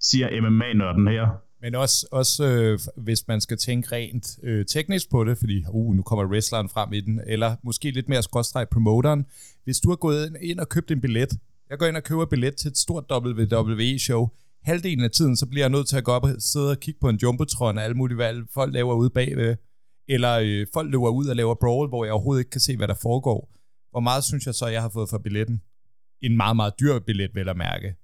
siger 0.00 0.40
MMA-nørden 0.42 1.08
her. 1.08 1.26
Men 1.62 1.74
også, 1.74 2.06
også 2.10 2.44
øh, 2.44 2.78
hvis 2.96 3.28
man 3.28 3.40
skal 3.40 3.56
tænke 3.56 3.92
rent 3.92 4.38
øh, 4.42 4.66
teknisk 4.66 5.10
på 5.10 5.24
det, 5.24 5.38
fordi 5.38 5.64
uh, 5.72 5.94
nu 5.94 6.02
kommer 6.02 6.24
wrestleren 6.24 6.68
frem 6.68 6.92
i 6.92 7.00
den, 7.00 7.20
eller 7.26 7.56
måske 7.62 7.90
lidt 7.90 8.08
mere 8.08 8.22
skråstreg 8.22 8.68
promoteren. 8.68 9.26
Hvis 9.64 9.80
du 9.80 9.88
har 9.88 9.96
gået 9.96 10.36
ind 10.42 10.60
og 10.60 10.68
købt 10.68 10.90
en 10.90 11.00
billet, 11.00 11.32
jeg 11.70 11.78
går 11.78 11.86
ind 11.86 11.96
og 11.96 12.02
køber 12.02 12.24
billet 12.24 12.56
til 12.56 12.68
et 12.68 12.78
stort 12.78 13.04
WWE-show, 13.12 14.28
halvdelen 14.62 15.04
af 15.04 15.10
tiden, 15.10 15.36
så 15.36 15.46
bliver 15.46 15.62
jeg 15.62 15.70
nødt 15.70 15.88
til 15.88 15.96
at 15.96 16.04
gå 16.04 16.12
op 16.12 16.24
og 16.24 16.30
sidde 16.38 16.70
og 16.70 16.80
kigge 16.80 17.00
på 17.00 17.08
en 17.08 17.16
jumbotron 17.22 17.78
og 17.78 17.84
alle 17.84 17.96
mulige 17.96 18.18
valg, 18.18 18.44
folk 18.54 18.74
laver 18.74 18.94
ude 18.94 19.10
bagved, 19.10 19.56
eller 20.14 20.38
øh, 20.42 20.66
folk 20.72 20.90
løber 20.90 21.08
ud 21.08 21.26
og 21.26 21.36
laver 21.36 21.54
brawl, 21.54 21.88
hvor 21.88 22.04
jeg 22.04 22.12
overhovedet 22.12 22.40
ikke 22.40 22.50
kan 22.50 22.60
se, 22.60 22.76
hvad 22.76 22.88
der 22.88 22.94
foregår. 22.94 23.50
Hvor 23.90 24.00
meget 24.00 24.24
synes 24.24 24.46
jeg 24.46 24.54
så, 24.54 24.66
jeg 24.66 24.82
har 24.82 24.88
fået 24.88 25.10
for 25.10 25.18
billetten? 25.18 25.62
En 26.22 26.36
meget, 26.36 26.56
meget 26.56 26.74
dyr 26.80 26.98
billet, 26.98 27.30
vel 27.34 27.48
at 27.48 27.56
mærke. 27.56 27.94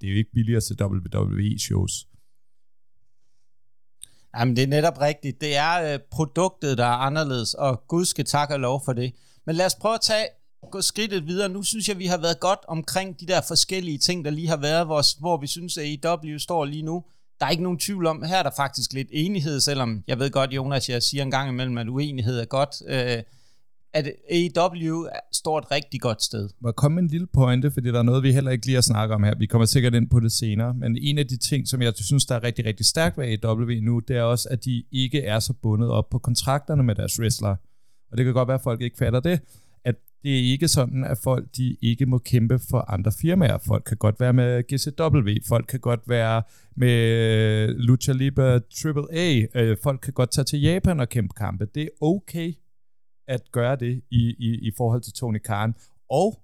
Det 0.00 0.06
er 0.06 0.10
jo 0.10 0.16
ikke 0.16 0.32
billigere 0.34 0.60
til 0.60 0.76
WWE-shows. 0.82 1.92
Jamen, 4.36 4.56
det 4.56 4.62
er 4.62 4.66
netop 4.66 5.00
rigtigt. 5.00 5.40
Det 5.40 5.56
er 5.56 5.94
øh, 5.94 5.98
produktet, 6.10 6.78
der 6.78 6.84
er 6.84 6.98
anderledes, 7.08 7.54
og 7.54 7.86
Gud 7.88 8.04
skal 8.04 8.24
takke 8.24 8.54
og 8.54 8.60
lov 8.60 8.84
for 8.84 8.92
det. 8.92 9.12
Men 9.46 9.56
lad 9.56 9.66
os 9.66 9.74
prøve 9.74 9.94
at 9.94 10.00
tage 10.00 10.26
gå 10.70 10.80
skridtet 10.80 11.26
videre. 11.26 11.48
Nu 11.48 11.62
synes 11.62 11.88
jeg, 11.88 11.98
vi 11.98 12.06
har 12.06 12.18
været 12.18 12.40
godt 12.40 12.60
omkring 12.68 13.20
de 13.20 13.26
der 13.26 13.40
forskellige 13.48 13.98
ting, 13.98 14.24
der 14.24 14.30
lige 14.30 14.48
har 14.48 14.56
været, 14.56 14.88
vores, 14.88 15.12
hvor 15.12 15.36
vi 15.36 15.46
synes, 15.46 15.78
at 15.78 16.04
AEW 16.04 16.38
står 16.38 16.64
lige 16.64 16.82
nu. 16.82 17.04
Der 17.42 17.46
er 17.46 17.50
ikke 17.50 17.62
nogen 17.62 17.78
tvivl 17.78 18.06
om, 18.06 18.22
her 18.22 18.36
er 18.36 18.42
der 18.42 18.50
faktisk 18.56 18.92
lidt 18.92 19.08
enighed, 19.10 19.60
selvom 19.60 20.04
jeg 20.06 20.18
ved 20.18 20.30
godt, 20.30 20.50
Jonas, 20.50 20.88
jeg 20.88 21.02
siger 21.02 21.22
en 21.22 21.30
gang 21.30 21.48
imellem, 21.50 21.78
at 21.78 21.88
uenighed 21.88 22.40
er 22.40 22.44
godt. 22.44 22.70
Øh, 22.88 23.22
at 23.92 24.12
AEW 24.30 25.06
står 25.32 25.58
et 25.58 25.70
rigtig 25.70 26.00
godt 26.00 26.22
sted. 26.22 26.48
Må 26.60 26.68
jeg 26.68 26.74
komme 26.74 26.94
med 26.94 27.02
en 27.02 27.08
lille 27.08 27.26
pointe, 27.26 27.70
fordi 27.70 27.88
der 27.88 27.98
er 27.98 28.02
noget, 28.02 28.22
vi 28.22 28.32
heller 28.32 28.50
ikke 28.50 28.66
lige 28.66 28.74
har 28.74 28.82
snakket 28.82 29.14
om 29.14 29.22
her. 29.22 29.34
Vi 29.38 29.46
kommer 29.46 29.66
sikkert 29.66 29.94
ind 29.94 30.10
på 30.10 30.20
det 30.20 30.32
senere. 30.32 30.74
Men 30.74 30.98
en 31.00 31.18
af 31.18 31.26
de 31.26 31.36
ting, 31.36 31.68
som 31.68 31.82
jeg 31.82 31.92
synes, 31.96 32.26
der 32.26 32.34
er 32.34 32.42
rigtig, 32.42 32.64
rigtig 32.64 32.86
stærkt 32.86 33.18
ved 33.18 33.44
AEW 33.44 33.70
nu, 33.82 33.98
det 33.98 34.16
er 34.16 34.22
også, 34.22 34.48
at 34.50 34.64
de 34.64 34.84
ikke 34.92 35.22
er 35.22 35.40
så 35.40 35.52
bundet 35.52 35.90
op 35.90 36.10
på 36.10 36.18
kontrakterne 36.18 36.82
med 36.82 36.94
deres 36.94 37.20
wrestlere. 37.20 37.56
Og 38.12 38.18
det 38.18 38.24
kan 38.24 38.34
godt 38.34 38.48
være, 38.48 38.54
at 38.54 38.62
folk 38.62 38.80
ikke 38.80 38.96
fatter 38.96 39.20
det, 39.20 39.40
at 39.84 39.94
det 40.22 40.38
er 40.38 40.52
ikke 40.52 40.68
sådan, 40.68 41.04
at 41.04 41.18
folk 41.18 41.56
de 41.56 41.76
ikke 41.82 42.06
må 42.06 42.18
kæmpe 42.18 42.58
for 42.58 42.90
andre 42.90 43.12
firmaer. 43.20 43.58
Folk 43.58 43.84
kan 43.84 43.96
godt 43.96 44.20
være 44.20 44.32
med 44.32 44.62
GCW, 44.62 45.46
folk 45.48 45.66
kan 45.66 45.80
godt 45.80 46.00
være 46.06 46.42
med 46.76 46.88
øh, 46.88 47.68
Lucha 47.68 48.12
Libre 48.12 48.60
AAA, 48.84 49.46
øh, 49.54 49.76
folk 49.82 50.00
kan 50.00 50.12
godt 50.12 50.30
tage 50.30 50.44
til 50.44 50.60
Japan 50.60 51.00
og 51.00 51.08
kæmpe 51.08 51.34
kampe. 51.34 51.66
Det 51.74 51.82
er 51.82 51.88
okay 52.00 52.52
at 53.28 53.52
gøre 53.52 53.76
det 53.76 54.02
i, 54.10 54.34
i, 54.38 54.68
i 54.68 54.70
forhold 54.76 55.02
til 55.02 55.12
Tony 55.12 55.38
Khan. 55.44 55.74
Og 56.10 56.42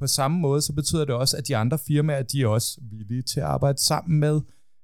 på 0.00 0.06
samme 0.06 0.38
måde, 0.38 0.62
så 0.62 0.72
betyder 0.72 1.04
det 1.04 1.14
også, 1.14 1.36
at 1.36 1.48
de 1.48 1.56
andre 1.56 1.78
firmaer, 1.86 2.22
de 2.22 2.42
er 2.42 2.46
også 2.46 2.80
villige 2.82 3.22
til 3.22 3.40
at 3.40 3.46
arbejde 3.46 3.78
sammen 3.78 4.20
med, 4.20 4.40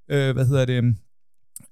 øh, 0.08 0.34
hvad 0.34 0.46
hedder 0.46 0.64
det, 0.64 0.96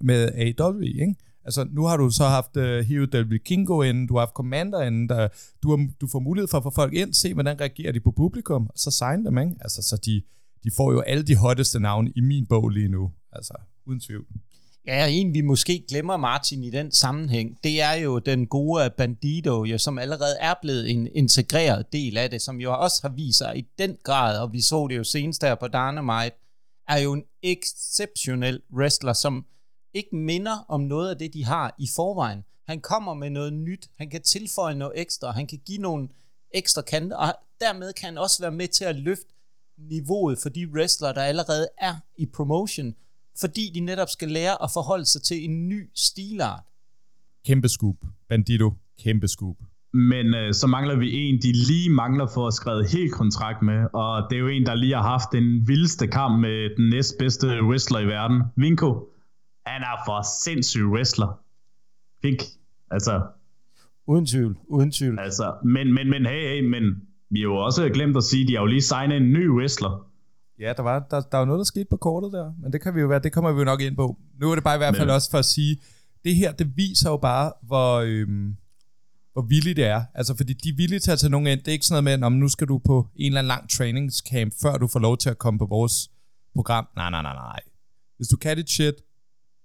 med 0.00 0.52
AW, 0.61 0.81
ikke? 0.81 1.14
Altså, 1.44 1.66
nu 1.70 1.84
har 1.84 1.96
du 1.96 2.11
så 2.11 2.25
haft 2.25 2.56
uh, 2.56 2.62
Hero 2.62 3.04
Del 3.04 3.30
Vikingo 3.30 3.82
inden, 3.82 4.06
du 4.06 4.14
har 4.14 4.20
haft 4.20 4.32
Commander 4.32 4.82
inden, 4.82 5.08
der, 5.08 5.28
du, 5.62 5.70
har, 5.70 5.88
du 6.00 6.06
får 6.06 6.18
mulighed 6.18 6.49
for 6.49 6.58
at 6.58 6.62
få 6.62 6.70
folk 6.70 6.94
ind, 6.94 7.14
se 7.14 7.34
hvordan 7.34 7.61
reagerer 7.61 7.92
de 7.92 8.00
på 8.00 8.11
publikum, 8.11 8.66
og 8.66 8.78
så 8.78 8.90
sign 8.90 9.25
dem, 9.25 9.38
ikke? 9.38 9.54
Altså, 9.61 9.82
så 9.82 9.96
de, 9.96 10.22
de 10.64 10.70
får 10.76 10.92
jo 10.92 11.00
alle 11.00 11.22
de 11.22 11.37
hotteste 11.37 11.80
navne 11.80 12.12
i 12.16 12.20
min 12.20 12.46
bog 12.46 12.68
lige 12.68 12.88
nu, 12.88 13.12
altså, 13.32 13.54
uden 13.87 14.00
tvivl. 14.00 14.26
Ja, 14.87 15.06
en 15.08 15.34
vi 15.34 15.40
måske 15.40 15.84
glemmer 15.88 16.16
Martin 16.16 16.64
i 16.64 16.70
den 16.70 16.92
sammenhæng, 16.92 17.58
det 17.64 17.80
er 17.80 17.92
jo 17.92 18.18
den 18.18 18.46
gode 18.46 18.90
Bandido, 18.96 19.64
jo, 19.64 19.78
som 19.78 19.99
allerede 19.99 20.37
er 20.40 20.54
blevet 20.62 20.90
en 20.90 21.08
integreret 21.14 21.92
del 21.92 22.16
af 22.18 22.31
det, 22.31 22.42
som 22.42 22.61
jo 22.61 22.81
også 22.81 22.98
har 23.02 23.09
vist 23.09 23.38
sig 23.38 23.59
i 23.59 23.66
den 23.78 23.96
grad, 24.05 24.38
og 24.38 24.52
vi 24.52 24.61
så 24.61 24.87
det 24.88 24.96
jo 24.96 25.05
senest 25.05 25.42
der 25.42 25.55
på 25.55 25.68
Dynamite, 25.68 26.37
er 26.88 26.98
jo 26.98 27.12
en 27.12 27.22
exceptionel 27.42 28.61
wrestler, 28.76 29.12
som 29.12 29.46
ikke 29.94 30.16
minder 30.16 30.64
om 30.68 30.81
noget 30.81 31.11
af 31.11 31.18
det, 31.18 31.35
de 31.35 31.44
har 31.44 31.74
i 31.78 31.88
forvejen. 31.96 32.44
Han 32.66 32.81
kommer 32.81 33.14
med 33.14 33.31
noget 33.31 33.52
nyt, 33.52 33.90
han 33.98 34.11
kan 34.11 34.22
tilføje 34.22 34.74
noget 34.74 34.92
ekstra, 34.96 35.31
han 35.31 35.46
kan 35.46 35.61
give 35.66 35.78
nogle 35.78 36.09
ekstra 36.55 36.83
kanter, 36.83 37.16
og 37.16 37.35
dermed 37.61 37.92
kan 37.92 38.07
han 38.07 38.18
også 38.18 38.42
være 38.42 38.52
med 38.52 38.68
til 38.68 38.85
at 38.85 38.96
løfte 38.96 39.35
niveauet 39.78 40.38
for 40.42 40.48
de 40.48 40.68
wrestlere, 40.68 41.14
der 41.14 41.22
allerede 41.22 41.68
er 41.78 41.94
i 42.18 42.26
promotion, 42.26 42.94
fordi 43.40 43.70
de 43.74 43.81
netop 43.81 44.09
skal 44.09 44.28
lære 44.28 44.62
at 44.62 44.70
forholde 44.70 45.05
sig 45.05 45.22
til 45.22 45.44
en 45.44 45.68
ny 45.68 45.90
stilart. 45.94 46.62
Kæmpe 47.46 47.68
scoop. 47.68 47.96
Bandito, 48.28 48.72
kæmpe 49.02 49.28
scoop. 49.28 49.57
Men 49.92 50.35
øh, 50.35 50.55
så 50.55 50.66
mangler 50.66 50.96
vi 50.96 51.12
en, 51.14 51.42
de 51.42 51.52
lige 51.52 51.90
mangler 51.90 52.26
for 52.35 52.46
at 52.46 52.55
skrive 52.55 52.88
helt 52.88 53.12
kontrakt 53.12 53.62
med, 53.62 53.87
og 53.92 54.31
det 54.31 54.37
er 54.37 54.40
jo 54.40 54.48
en, 54.48 54.66
der 54.66 54.74
lige 54.74 54.94
har 54.94 55.02
haft 55.02 55.28
den 55.33 55.68
vildeste 55.68 56.07
kamp 56.07 56.40
med 56.40 56.76
den 56.76 56.88
næstbedste 56.90 57.46
wrestler 57.46 58.00
i 58.00 58.07
verden, 58.07 58.42
Vinko. 58.57 59.12
Han 59.66 59.83
er 59.83 60.03
for 60.07 60.22
sindssyg 60.44 60.85
wrestler. 60.85 61.40
Fink. 62.22 62.40
Altså. 62.90 63.22
Uden 64.07 64.27
tvivl, 64.27 64.57
uden 64.68 64.90
tvivl. 64.92 65.18
Altså, 65.18 65.55
men, 65.64 65.94
men, 65.94 66.11
men, 66.11 66.27
hey, 66.27 66.48
hey, 66.48 66.68
men 66.68 66.83
vi 67.31 67.40
har 67.40 67.44
jo 67.44 67.57
også 67.57 67.88
glemt 67.88 68.16
at 68.16 68.25
sige, 68.25 68.42
at 68.42 68.48
de 68.48 68.55
har 68.55 68.61
jo 68.61 68.66
lige 68.66 68.83
signet 68.83 69.16
en 69.16 69.33
ny 69.33 69.48
wrestler. 69.48 70.07
Ja, 70.61 70.72
der 70.77 70.83
var, 70.83 70.98
der, 71.11 71.20
der 71.20 71.38
var 71.38 71.44
noget, 71.44 71.59
der 71.59 71.64
skete 71.64 71.87
på 71.90 71.96
kortet 71.96 72.33
der, 72.33 72.53
men 72.62 72.72
det 72.72 72.83
kan 72.83 72.94
vi 72.94 73.01
jo 73.01 73.07
være, 73.07 73.18
det 73.18 73.33
kommer 73.33 73.53
vi 73.53 73.59
jo 73.59 73.64
nok 73.64 73.81
ind 73.81 73.96
på. 73.96 74.18
Nu 74.40 74.51
er 74.51 74.55
det 74.55 74.64
bare 74.64 74.75
i 74.75 74.79
hvert 74.79 74.96
fald 74.96 75.07
men. 75.07 75.14
også 75.14 75.31
for 75.31 75.38
at 75.38 75.44
sige, 75.44 75.81
det 76.25 76.35
her, 76.37 76.53
det 76.53 76.77
viser 76.77 77.11
jo 77.11 77.16
bare, 77.16 77.53
hvor, 77.62 77.98
øhm, 77.98 78.57
hvor 79.33 79.42
villigt 79.42 79.77
det 79.77 79.85
er. 79.85 80.05
Altså, 80.14 80.37
fordi 80.37 80.53
de 80.53 80.68
er 80.68 80.77
villige 80.77 81.01
til 81.01 81.11
at 81.11 81.18
tage 81.18 81.31
nogen 81.31 81.46
ind. 81.46 81.59
Det 81.59 81.68
er 81.68 81.72
ikke 81.72 81.87
sådan 81.87 82.05
noget 82.05 82.20
med, 82.20 82.27
om 82.27 82.33
nu 82.33 82.48
skal 82.48 82.68
du 82.68 82.79
på 82.79 83.09
en 83.16 83.27
eller 83.27 83.38
anden 83.38 83.48
lang 83.48 83.70
trainingscamp, 83.70 84.53
før 84.62 84.77
du 84.77 84.87
får 84.87 85.01
lov 85.01 85.18
til 85.18 85.31
at 85.31 85.38
komme 85.38 85.59
på 85.59 85.66
vores 85.66 86.11
program. 86.55 86.88
Nej, 86.96 87.11
nej, 87.11 87.22
nej, 87.22 87.35
nej. 87.35 87.61
Hvis 88.16 88.29
du 88.29 88.37
kan 88.37 88.57
dit 88.57 88.70
shit, 88.70 88.94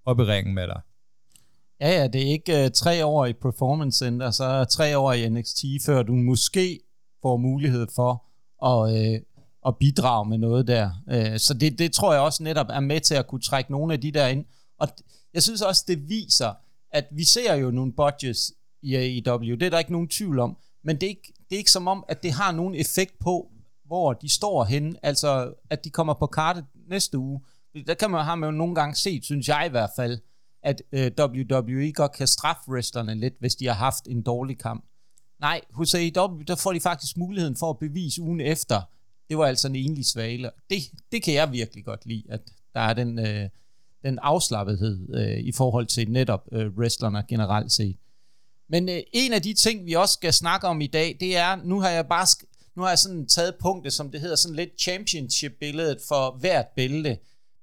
op 0.08 0.20
i 0.20 0.24
ringen 0.24 0.56
med 0.56 0.68
dig. 0.68 0.82
Ja, 1.82 2.02
ja, 2.02 2.08
det 2.08 2.22
er 2.22 2.32
ikke 2.32 2.66
uh, 2.66 2.72
tre 2.72 3.06
år 3.06 3.26
i 3.26 3.34
Performance 3.34 3.98
Center, 3.98 4.32
så 4.32 4.66
tre 4.66 4.98
år 4.98 5.14
i 5.14 5.30
NXT, 5.30 5.66
før 5.86 6.04
du 6.04 6.14
måske 6.14 6.80
får 7.22 7.38
mulighed 7.38 7.88
for 7.96 8.24
at, 8.66 8.94
uh, 8.94 9.22
at 9.68 9.78
bidrage 9.80 10.30
med 10.30 10.38
noget 10.38 10.68
der. 10.68 10.90
Uh, 11.08 11.38
så 11.38 11.54
det, 11.54 11.80
det 11.80 11.92
tror 11.92 12.14
jeg 12.14 12.22
også 12.22 12.44
netop 12.44 12.68
er 12.70 12.80
med 12.80 13.00
til 13.00 13.16
at 13.16 13.28
kunne 13.28 13.42
trække 13.42 13.72
nogle 13.72 13.94
af 13.94 14.02
de 14.02 14.12
der 14.12 14.28
ind. 14.28 14.46
Og 14.80 14.88
jeg 15.34 15.44
synes 15.44 15.62
også, 15.62 15.84
det 15.88 16.10
viser, 16.10 16.54
at 16.92 17.08
vi 17.12 17.24
ser 17.24 17.54
jo 17.54 17.72
nogle 17.72 17.94
budgets 17.94 18.54
i 18.82 18.96
AEW, 18.96 19.56
det 19.56 19.64
er 19.64 19.70
der 19.70 19.80
ikke 19.80 19.92
nogen 19.92 20.08
tvivl 20.08 20.40
om, 20.40 20.58
men 20.84 20.96
det 20.96 21.04
er 21.04 21.10
ikke, 21.10 21.34
det 21.50 21.56
er 21.56 21.58
ikke 21.58 21.72
som 21.72 21.88
om, 21.88 22.04
at 22.08 22.24
det 22.24 22.32
har 22.32 22.52
nogen 22.52 22.76
effekt 22.76 23.20
på, 23.20 23.52
hvor 23.86 24.14
de 24.14 24.30
står 24.30 24.64
henne, 24.64 24.96
altså 25.04 25.54
at 25.70 25.84
de 25.84 25.90
kommer 25.90 26.14
på 26.14 26.28
kartet 26.28 26.66
næste 26.90 27.18
uge. 27.18 27.42
Der 27.88 27.94
kan 27.94 28.12
man, 28.12 28.26
har 28.26 28.36
man 28.36 28.50
jo 28.50 28.58
nogle 28.58 28.76
gange 28.76 28.96
set, 28.96 29.26
synes 29.26 29.48
jeg 29.48 29.64
i 29.68 29.70
hvert 29.70 29.90
fald, 29.96 30.20
at 30.64 30.82
øh, 30.92 31.12
WWE 31.20 31.92
godt 31.94 32.12
kan 32.12 32.28
straffe 32.28 32.72
wrestlerne 32.72 33.16
lidt, 33.16 33.34
hvis 33.40 33.56
de 33.56 33.66
har 33.66 33.74
haft 33.74 34.08
en 34.08 34.22
dårlig 34.22 34.60
kamp. 34.60 34.86
Nej, 35.40 35.62
hos 35.74 35.96
AEW, 35.96 36.42
der 36.48 36.56
får 36.56 36.74
de 36.74 36.80
faktisk 36.80 37.18
muligheden 37.18 37.56
for 37.56 37.70
at 37.70 37.80
bevise 37.80 38.22
ugen 38.22 38.42
efter, 38.42 38.82
det 39.30 39.38
var 39.38 39.46
altså 39.46 39.68
en 39.68 39.76
enlig 39.76 40.06
svale. 40.06 40.52
Det, 40.70 40.78
det 41.12 41.24
kan 41.24 41.34
jeg 41.34 41.52
virkelig 41.52 41.86
godt 41.86 42.06
lide, 42.06 42.24
at 42.30 42.42
der 42.74 42.82
er 42.82 42.94
den, 42.94 43.20
øh, 43.20 43.50
den 44.04 44.20
afslappethed 44.20 45.16
øh, 45.16 45.40
i 45.40 45.52
forhold 45.52 45.86
til 45.86 46.12
netop 46.12 46.48
øh, 46.52 46.68
wrestlerne 46.78 47.24
generelt 47.28 47.72
set. 47.72 47.98
Men 48.70 48.90
øh, 48.90 49.00
en 49.14 49.34
af 49.34 49.42
de 49.42 49.54
ting, 49.54 49.86
vi 49.86 49.94
også 49.94 50.14
skal 50.14 50.34
snakke 50.34 50.68
om 50.68 50.82
i 50.82 50.88
dag, 50.88 51.18
det 51.20 51.38
er, 51.38 51.56
nu 51.56 51.80
har 51.82 51.90
jeg 51.90 52.08
bare 52.08 52.28
nu 52.76 52.82
har 52.82 52.90
jeg 52.90 53.00
sådan 53.00 53.28
taget 53.28 53.56
punktet, 53.62 53.94
som 53.94 54.12
det 54.12 54.22
hedder, 54.22 54.36
sådan 54.36 54.56
lidt 54.56 54.82
championship-billedet 54.82 55.98
for 56.08 56.38
hvert 56.40 56.68
bælte. 56.76 57.18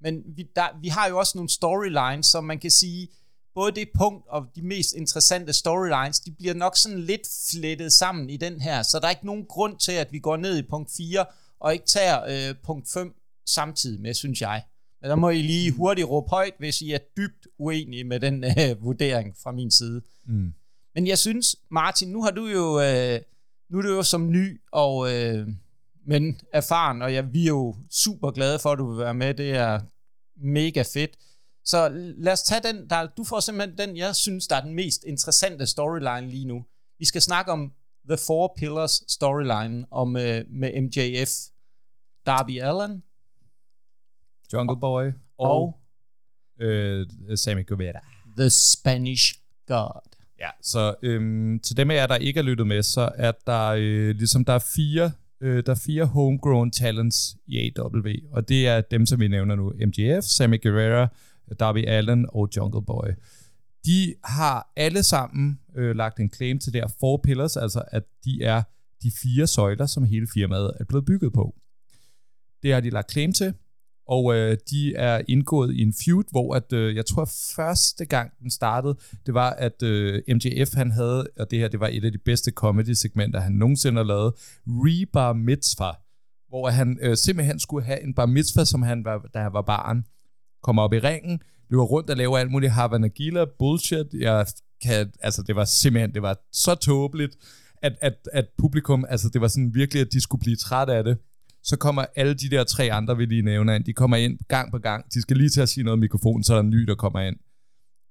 Men 0.05 0.23
vi, 0.27 0.47
der, 0.57 0.81
vi 0.81 0.89
har 0.89 1.09
jo 1.09 1.19
også 1.19 1.33
nogle 1.35 1.49
storylines, 1.49 2.27
som 2.27 2.45
man 2.45 2.59
kan 2.59 2.71
sige, 2.71 3.09
både 3.55 3.73
det 3.73 3.89
punkt 3.95 4.25
og 4.29 4.47
de 4.57 4.63
mest 4.63 4.95
interessante 4.95 5.53
storylines, 5.53 6.21
de 6.21 6.31
bliver 6.31 6.55
nok 6.55 6.77
sådan 6.77 7.01
lidt 7.01 7.29
flettet 7.51 7.93
sammen 7.93 8.31
i 8.31 8.37
den 8.37 8.61
her, 8.61 8.83
så 8.83 8.99
der 8.99 9.07
er 9.07 9.11
ikke 9.11 9.27
nogen 9.27 9.45
grund 9.45 9.79
til, 9.79 9.93
at 9.93 10.13
vi 10.13 10.19
går 10.19 10.37
ned 10.37 10.59
i 10.59 10.63
punkt 10.63 10.91
4 10.97 11.25
og 11.61 11.73
ikke 11.73 11.87
tager 11.87 12.25
øh, 12.25 12.55
punkt 12.65 12.89
5 12.95 13.15
samtidig 13.47 14.01
med, 14.01 14.15
synes 14.15 14.41
jeg. 14.41 14.63
Men 15.01 15.11
der 15.11 15.17
må 15.17 15.31
I 15.31 15.43
lige 15.43 15.73
hurtigt 15.73 16.09
råbe 16.09 16.31
højt, 16.31 16.55
hvis 16.59 16.81
I 16.81 16.91
er 16.91 16.99
dybt 17.17 17.47
uenige 17.59 18.05
med 18.05 18.21
den 18.21 18.45
øh, 18.45 18.85
vurdering 18.85 19.37
fra 19.43 19.53
min 19.53 19.71
side. 19.71 20.03
Mm. 20.27 20.53
Men 20.95 21.07
jeg 21.07 21.19
synes, 21.19 21.57
Martin, 21.71 22.09
nu 22.09 22.23
har 22.23 22.31
du 22.31 22.47
jo, 22.47 22.81
øh, 22.81 23.21
nu 23.71 23.79
er 23.79 23.83
du 23.83 23.89
jo 23.89 24.03
som 24.03 24.31
ny 24.31 24.61
og 24.73 25.13
øh, 25.13 25.49
men 26.07 26.41
erfaren, 26.53 27.03
og 27.03 27.13
ja, 27.13 27.21
vi 27.21 27.43
er 27.43 27.49
jo 27.49 27.77
super 27.91 28.31
glade 28.31 28.59
for, 28.59 28.73
at 28.73 28.79
du 28.79 28.91
vil 28.91 28.99
være 28.99 29.15
med. 29.15 29.35
Det 29.35 29.51
er 29.51 29.81
mega 30.37 30.83
fedt. 30.95 31.11
Så 31.65 31.89
lad 32.17 32.33
os 32.33 32.43
tage 32.43 32.61
den, 32.73 32.91
der, 32.91 33.07
du 33.07 33.25
får 33.25 33.41
simpelthen 33.41 33.79
den, 33.79 33.97
jeg 33.97 34.17
synes, 34.17 34.47
der 34.47 34.57
er 34.57 34.61
den 34.61 34.75
mest 34.75 35.05
interessante 35.05 35.67
storyline 35.67 36.31
lige 36.31 36.45
nu. 36.45 36.65
Vi 36.99 37.05
skal 37.05 37.23
snakke 37.23 37.53
om 37.53 37.73
The 38.09 38.19
Four 38.27 38.55
Pillars 38.57 39.05
storyline 39.09 39.87
om, 39.91 40.09
uh, 40.09 40.23
med 40.51 40.81
MJF, 40.83 41.31
Darby 42.27 42.61
Allen, 42.61 43.03
Jungle 44.53 44.81
Boy 44.81 45.13
og, 45.39 45.51
og 45.51 45.81
øh, 46.61 47.07
Sammy 47.37 47.67
Guevara. 47.67 48.01
The 48.39 48.51
Spanish 48.51 49.35
God. 49.67 50.01
Ja, 50.41 50.51
så 50.63 50.95
øhm, 51.03 51.61
til 51.61 51.77
dem 51.77 51.91
af 51.91 51.95
jer, 51.95 52.07
der 52.07 52.17
ikke 52.17 52.39
har 52.39 52.45
lyttet 52.45 52.67
med, 52.67 52.83
så 52.83 53.11
er 53.15 53.33
der 53.47 53.67
øh, 53.67 54.15
ligesom 54.15 54.45
der 54.45 54.53
er 54.53 54.65
fire, 54.77 55.13
øh, 55.45 55.63
der 55.67 55.73
er 55.73 55.81
fire 55.87 56.05
homegrown 56.05 56.71
talents 56.71 57.37
i 57.47 57.73
AW, 57.79 58.13
og 58.31 58.49
det 58.49 58.69
er 58.69 58.81
dem, 58.81 59.07
som 59.07 59.21
vi 59.21 59.29
nævner 59.29 59.55
nu. 59.55 59.73
MGF, 59.87 60.25
Sammy 60.25 60.63
Guerrero, 60.63 61.07
Darby 61.61 61.85
Allen 61.87 62.27
og 62.29 62.49
Jungle 62.57 62.83
Boy. 62.87 63.09
De 63.87 64.15
har 64.25 64.73
alle 64.77 65.03
sammen 65.03 65.61
øh, 65.77 65.97
lagt 65.97 66.21
en 66.21 66.33
claim 66.33 66.59
til 66.59 66.73
der 66.73 66.87
four 67.01 67.21
pillars, 67.25 67.57
altså 67.57 67.83
at 67.89 68.03
de 68.25 68.43
er 68.43 68.63
de 69.03 69.13
fire 69.23 69.47
søjler, 69.47 69.87
som 69.87 70.05
hele 70.05 70.27
firmaet 70.35 70.73
er 70.81 70.85
blevet 70.85 71.05
bygget 71.05 71.33
på. 71.33 71.55
Det 72.63 72.73
har 72.73 72.81
de 72.81 72.91
lagt 72.91 73.13
claim 73.13 73.33
til, 73.33 73.55
og 74.09 74.35
øh, 74.35 74.57
de 74.71 74.95
er 74.95 75.21
indgået 75.29 75.75
i 75.75 75.83
en 75.83 75.95
feud, 76.05 76.25
hvor 76.31 76.55
at, 76.55 76.73
øh, 76.73 76.97
jeg 76.97 77.07
tror 77.07 77.31
første 77.57 78.05
gang 78.05 78.31
den 78.43 78.51
startede, 78.51 78.97
det 79.27 79.35
var, 79.35 79.51
at 79.51 79.83
øh, 79.83 80.23
MJF 80.29 80.75
han 80.75 80.91
havde, 80.91 81.27
og 81.39 81.51
det 81.51 81.59
her 81.59 81.69
det 81.69 81.81
var 81.81 81.89
et 81.93 82.05
af 82.05 82.13
de 82.13 82.19
bedste 82.19 82.51
comedy-segmenter, 82.51 83.41
han 83.41 83.53
nogensinde 83.53 83.97
har 83.97 84.05
lavet, 84.05 84.33
Rebar 84.67 85.33
Mitzvah, 85.33 85.95
hvor 86.49 86.69
han 86.69 86.99
øh, 87.03 87.17
simpelthen 87.17 87.59
skulle 87.59 87.87
have 87.87 88.03
en 88.03 88.15
bar 88.15 88.27
mitzvah, 88.27 88.67
som 88.67 88.83
han 88.83 89.05
var, 89.05 89.29
da 89.35 89.39
han 89.39 89.53
var 89.53 89.63
barn, 89.63 90.05
kommer 90.63 90.83
op 90.83 90.93
i 90.93 90.99
ringen, 90.99 91.41
løber 91.71 91.85
rundt 91.85 92.11
og 92.11 92.17
laver 92.17 92.39
alt 92.39 92.51
muligt 92.51 92.73
Havana 92.73 93.09
Gila 93.09 93.45
bullshit. 93.59 94.07
Jeg 94.15 94.47
kan, 94.83 95.13
altså 95.21 95.43
det 95.43 95.57
var 95.57 95.65
simpelthen, 95.65 96.15
det 96.15 96.23
var 96.23 96.37
så 96.53 96.75
tåbeligt, 96.75 97.37
at, 97.83 97.93
at, 98.01 98.15
at 98.33 98.47
publikum, 98.59 99.05
altså 99.09 99.29
det 99.29 99.41
var 99.41 99.49
sådan 99.49 99.75
virkelig, 99.75 100.01
at 100.01 100.13
de 100.13 100.21
skulle 100.21 100.41
blive 100.41 100.57
træt 100.57 100.89
af 100.89 101.05
det 101.05 101.19
så 101.65 101.77
kommer 101.77 102.05
alle 102.17 102.35
de 102.35 102.51
der 102.51 102.65
tre 102.65 102.93
andre, 102.93 103.17
vi 103.17 103.25
lige 103.25 103.43
nævner 103.43 103.75
ind, 103.75 103.85
de 103.85 103.93
kommer 103.93 104.17
ind 104.17 104.39
gang 104.49 104.71
på 104.71 104.79
gang. 104.79 105.15
De 105.15 105.23
skal 105.23 105.37
lige 105.37 105.49
til 105.49 105.61
at 105.61 105.69
sige 105.69 105.85
noget 105.85 105.99
i 105.99 106.01
mikrofonen, 106.01 106.45
så 106.45 106.53
er 106.53 106.57
der 106.57 106.63
en 106.63 106.71
ny, 106.71 106.83
der 106.83 106.95
kommer 106.95 107.21
ind. 107.21 107.37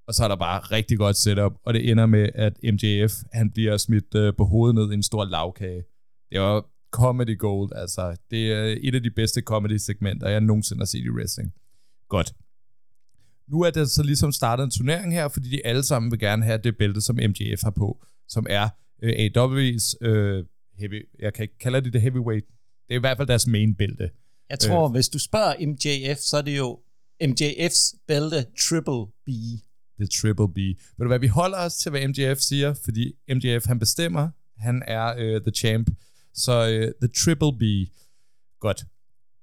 Og 0.08 0.14
så 0.14 0.24
er 0.24 0.28
der 0.28 0.36
bare 0.36 0.60
rigtig 0.60 0.98
godt 0.98 1.18
setup, 1.18 1.54
og 1.66 1.74
det 1.74 1.92
ender 1.92 2.06
med, 2.06 2.30
at 2.36 2.54
MJF, 2.64 3.14
han 3.34 3.52
bliver 3.52 3.78
smidt 3.78 4.16
øh, 4.16 4.34
på 4.38 4.46
hovedet 4.46 4.76
ned 4.76 4.92
i 4.92 4.94
en 4.94 5.04
stor 5.04 5.26
lavkage. 5.26 5.84
Det 6.32 6.40
var 6.40 6.66
comedy 6.92 7.38
gold, 7.38 7.72
altså. 7.76 8.18
Det 8.32 8.52
er 8.52 8.78
et 8.82 8.96
af 8.96 9.04
de 9.04 9.12
bedste 9.12 9.42
comedy-segmenter, 9.42 10.30
jeg 10.30 10.42
nogensinde 10.42 10.80
har 10.80 10.86
set 10.86 11.06
i 11.06 11.10
wrestling. 11.10 11.54
Godt. 12.10 12.34
Nu 13.48 13.62
er 13.62 13.70
det 13.70 13.90
så 13.90 14.04
ligesom 14.04 14.32
startet 14.32 14.64
en 14.64 14.72
turnering 14.72 15.14
her, 15.14 15.28
fordi 15.28 15.50
de 15.50 15.66
alle 15.66 15.84
sammen 15.84 16.12
vil 16.12 16.20
gerne 16.20 16.44
have 16.44 16.58
det 16.58 16.78
bælte, 16.78 17.02
som 17.02 17.16
MJF 17.16 17.64
har 17.64 17.72
på, 17.72 18.06
som 18.28 18.46
er 18.50 18.70
øh, 19.04 19.14
AW's 19.14 20.08
øh, 20.08 20.46
heavy, 20.80 21.06
jeg 21.20 21.34
kan 21.34 21.44
ikke 21.44 21.58
kalde 21.58 21.82
det 21.82 21.94
det 21.94 22.02
heavyweight 22.02 22.46
det 22.88 22.94
er 22.94 23.00
i 23.00 23.00
hvert 23.00 23.18
fald 23.18 23.28
deres 23.28 23.48
main 23.48 23.76
bælte. 23.76 24.10
Jeg 24.50 24.60
tror, 24.60 24.86
øh. 24.86 24.92
hvis 24.92 25.10
du 25.10 25.20
spørger 25.20 25.68
MJF, 25.68 26.18
så 26.18 26.38
er 26.38 26.42
det 26.42 26.58
jo 26.58 26.80
MJF's 27.24 28.04
bælte 28.08 28.46
Triple 28.60 29.06
B. 29.26 29.30
Det 29.98 30.04
er 30.04 30.22
Triple 30.22 30.54
B. 30.54 30.58
Ved 30.58 31.04
du 31.06 31.08
hvad, 31.08 31.20
vi 31.20 31.28
holder 31.28 31.58
os 31.58 31.76
til, 31.76 31.90
hvad 31.90 32.08
MJF 32.08 32.40
siger, 32.40 32.74
fordi 32.84 33.14
MJF, 33.30 33.66
han 33.66 33.80
bestemmer. 33.80 34.30
Han 34.58 34.84
er 34.88 35.14
uh, 35.14 35.42
the 35.42 35.52
champ. 35.52 35.90
Så 36.34 36.62
uh, 36.62 37.08
the 37.08 37.14
Triple 37.24 37.58
B. 37.60 37.64
Godt. 38.60 38.86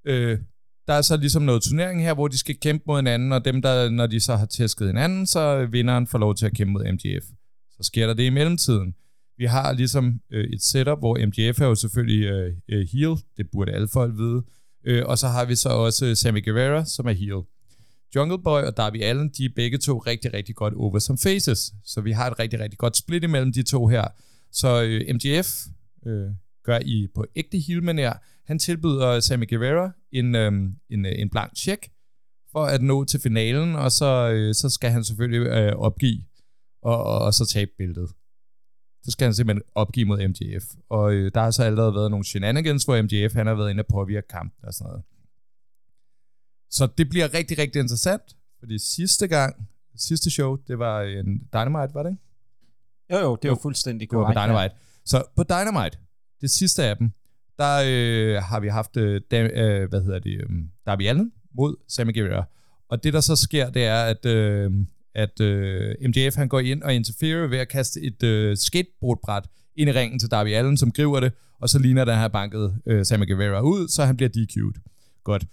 Uh, 0.08 0.38
der 0.86 0.94
er 0.94 1.02
så 1.02 1.16
ligesom 1.16 1.42
noget 1.42 1.62
turnering 1.62 2.02
her, 2.02 2.14
hvor 2.14 2.28
de 2.28 2.38
skal 2.38 2.60
kæmpe 2.60 2.84
mod 2.86 2.98
hinanden, 2.98 3.32
og 3.32 3.44
dem, 3.44 3.62
der, 3.62 3.90
når 3.90 4.06
de 4.06 4.20
så 4.20 4.36
har 4.36 4.46
tæsket 4.46 4.86
hinanden, 4.86 5.26
så 5.26 5.66
vinderen 5.66 6.06
får 6.06 6.18
lov 6.18 6.34
til 6.34 6.46
at 6.46 6.52
kæmpe 6.54 6.72
mod 6.72 6.92
MJF. 6.92 7.24
Så 7.70 7.82
sker 7.82 8.06
der 8.06 8.14
det 8.14 8.22
i 8.22 8.30
mellemtiden. 8.30 8.94
Vi 9.40 9.44
har 9.44 9.72
ligesom 9.72 10.20
øh, 10.30 10.44
et 10.44 10.62
setup, 10.62 10.98
hvor 10.98 11.26
MJF 11.26 11.60
er 11.60 11.66
jo 11.66 11.74
selvfølgelig 11.74 12.24
øh, 12.24 12.52
øh, 12.68 12.88
heel, 12.92 13.16
det 13.36 13.50
burde 13.52 13.72
alle 13.72 13.88
folk 13.88 14.18
vide, 14.18 14.42
øh, 14.84 15.02
og 15.06 15.18
så 15.18 15.28
har 15.28 15.44
vi 15.44 15.54
så 15.54 15.68
også 15.68 16.06
øh, 16.06 16.16
Sammy 16.16 16.44
Guevara, 16.44 16.84
som 16.84 17.06
er 17.06 17.12
heel. 17.12 17.42
Jungle 18.14 18.42
Boy 18.42 18.60
og 18.62 18.76
Darby 18.76 19.02
Allen, 19.02 19.28
de 19.28 19.44
er 19.44 19.48
begge 19.56 19.78
to 19.78 19.98
rigtig, 19.98 20.34
rigtig 20.34 20.54
godt 20.54 20.74
over 20.74 20.98
som 20.98 21.18
faces, 21.18 21.72
så 21.84 22.00
vi 22.00 22.12
har 22.12 22.30
et 22.30 22.38
rigtig, 22.38 22.60
rigtig 22.60 22.78
godt 22.78 22.96
split 22.96 23.24
imellem 23.24 23.52
de 23.52 23.62
to 23.62 23.86
her. 23.86 24.04
Så 24.52 24.82
øh, 24.82 25.14
MJF 25.14 25.66
øh, 26.06 26.30
gør 26.64 26.78
i 26.84 27.06
på 27.14 27.26
ægte 27.36 27.58
heel 27.58 27.90
manér, 27.90 28.18
han 28.46 28.58
tilbyder 28.58 29.20
Sammy 29.20 29.48
Guevara 29.48 29.90
en, 30.12 30.34
øh, 30.34 30.52
en, 30.90 31.06
øh, 31.06 31.12
en 31.18 31.30
blank 31.30 31.56
check 31.56 31.88
for 32.52 32.64
at 32.64 32.82
nå 32.82 33.04
til 33.04 33.20
finalen, 33.20 33.74
og 33.74 33.92
så, 33.92 34.30
øh, 34.30 34.54
så 34.54 34.68
skal 34.68 34.90
han 34.90 35.04
selvfølgelig 35.04 35.46
øh, 35.46 35.72
opgive 35.72 36.22
og, 36.82 37.04
og, 37.04 37.18
og 37.18 37.34
så 37.34 37.46
tabe 37.46 37.70
billedet 37.78 38.10
så 39.02 39.10
skal 39.10 39.24
han 39.24 39.34
simpelthen 39.34 39.62
opgive 39.74 40.06
mod 40.06 40.28
MJF. 40.28 40.64
Og 40.88 41.12
øh, 41.12 41.30
der 41.34 41.40
har 41.40 41.50
så 41.50 41.64
allerede 41.64 41.94
været 41.94 42.10
nogle 42.10 42.24
shenanigans, 42.24 42.84
hvor 42.84 43.02
MJF 43.02 43.34
han 43.34 43.46
har 43.46 43.54
været 43.54 43.70
inde 43.70 43.80
og 43.80 43.86
påvirke 43.86 44.28
kampen 44.28 44.64
og 44.66 44.74
sådan 44.74 44.88
noget. 44.88 45.02
Så 46.70 46.88
det 46.98 47.08
bliver 47.08 47.34
rigtig, 47.34 47.58
rigtig 47.58 47.80
interessant, 47.80 48.22
fordi 48.58 48.78
sidste 48.78 49.28
gang, 49.28 49.68
sidste 49.96 50.30
show, 50.30 50.56
det 50.56 50.78
var 50.78 51.02
en 51.02 51.48
Dynamite, 51.52 51.94
var 51.94 52.02
det 52.02 52.10
ikke? 52.10 52.22
Jo, 53.12 53.18
jo, 53.18 53.36
det 53.42 53.50
var 53.50 53.58
fuldstændig 53.62 54.08
korrekt. 54.08 54.28
Det 54.28 54.36
var 54.36 54.46
på 54.46 54.52
Dynamite. 54.52 54.74
Ja. 54.74 54.80
Så 55.04 55.24
på 55.36 55.42
Dynamite, 55.42 55.98
det 56.40 56.50
sidste 56.50 56.84
af 56.84 56.96
dem, 56.96 57.12
der 57.58 57.82
øh, 57.86 58.42
har 58.42 58.60
vi 58.60 58.68
haft, 58.68 58.96
øh, 58.96 59.20
øh, 59.32 59.88
hvad 59.88 60.02
hedder 60.02 60.18
det, 60.18 60.30
øh, 60.30 60.48
Darby 60.86 61.06
Allen 61.06 61.32
mod 61.54 61.76
Sammy 61.88 62.14
Guevara. 62.14 62.44
Og 62.88 63.04
det, 63.04 63.12
der 63.12 63.20
så 63.20 63.36
sker, 63.36 63.70
det 63.70 63.84
er, 63.84 64.04
at 64.04 64.26
øh, 64.26 64.72
at 65.14 65.40
øh, 65.40 65.94
MJF 66.08 66.36
han 66.36 66.48
går 66.48 66.60
ind 66.60 66.82
og 66.82 66.94
interferer 66.94 67.46
ved 67.46 67.58
at 67.58 67.68
kaste 67.68 68.00
et 68.00 68.22
øh, 68.22 68.56
skateboardbræt 68.56 69.44
ind 69.76 69.90
i 69.90 69.92
ringen 69.92 70.18
til 70.18 70.30
Darby 70.30 70.48
Allen, 70.48 70.76
som 70.76 70.92
griber 70.92 71.20
det, 71.20 71.32
og 71.60 71.68
så 71.68 71.78
ligner 71.78 72.04
den 72.04 72.14
her 72.14 72.20
har 72.20 72.28
banket 72.28 72.74
øh, 72.86 73.04
Sammy 73.06 73.26
Guevara 73.26 73.60
ud, 73.60 73.88
så 73.88 74.04
han 74.04 74.16
bliver 74.16 74.30
DQ'et. 74.36 75.20
Godt. 75.24 75.46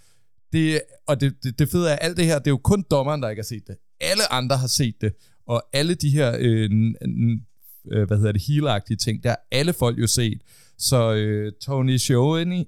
Det, 0.52 0.80
og 1.06 1.20
det, 1.20 1.34
det, 1.42 1.58
det 1.58 1.68
fede 1.68 1.90
er, 1.90 1.96
alt 1.96 2.16
det 2.16 2.24
her, 2.24 2.38
det 2.38 2.46
er 2.46 2.50
jo 2.50 2.56
kun 2.56 2.84
dommeren, 2.90 3.22
der 3.22 3.28
ikke 3.28 3.40
har 3.40 3.44
set 3.44 3.66
det. 3.66 3.76
Alle 4.00 4.32
andre 4.32 4.56
har 4.56 4.66
set 4.66 4.94
det, 5.00 5.12
og 5.46 5.62
alle 5.72 5.94
de 5.94 6.10
her, 6.10 6.36
øh, 6.38 6.70
øh, 7.92 8.06
hvad 8.06 8.16
hedder 8.16 8.32
det, 8.32 8.42
healagtige 8.42 8.96
ting, 8.96 9.22
der 9.22 9.28
har 9.28 9.40
alle 9.52 9.72
folk 9.72 9.98
jo 9.98 10.06
set. 10.06 10.42
Så 10.78 11.14
øh, 11.14 11.52
Tony 11.62 11.96
Schiavone, 11.96 12.64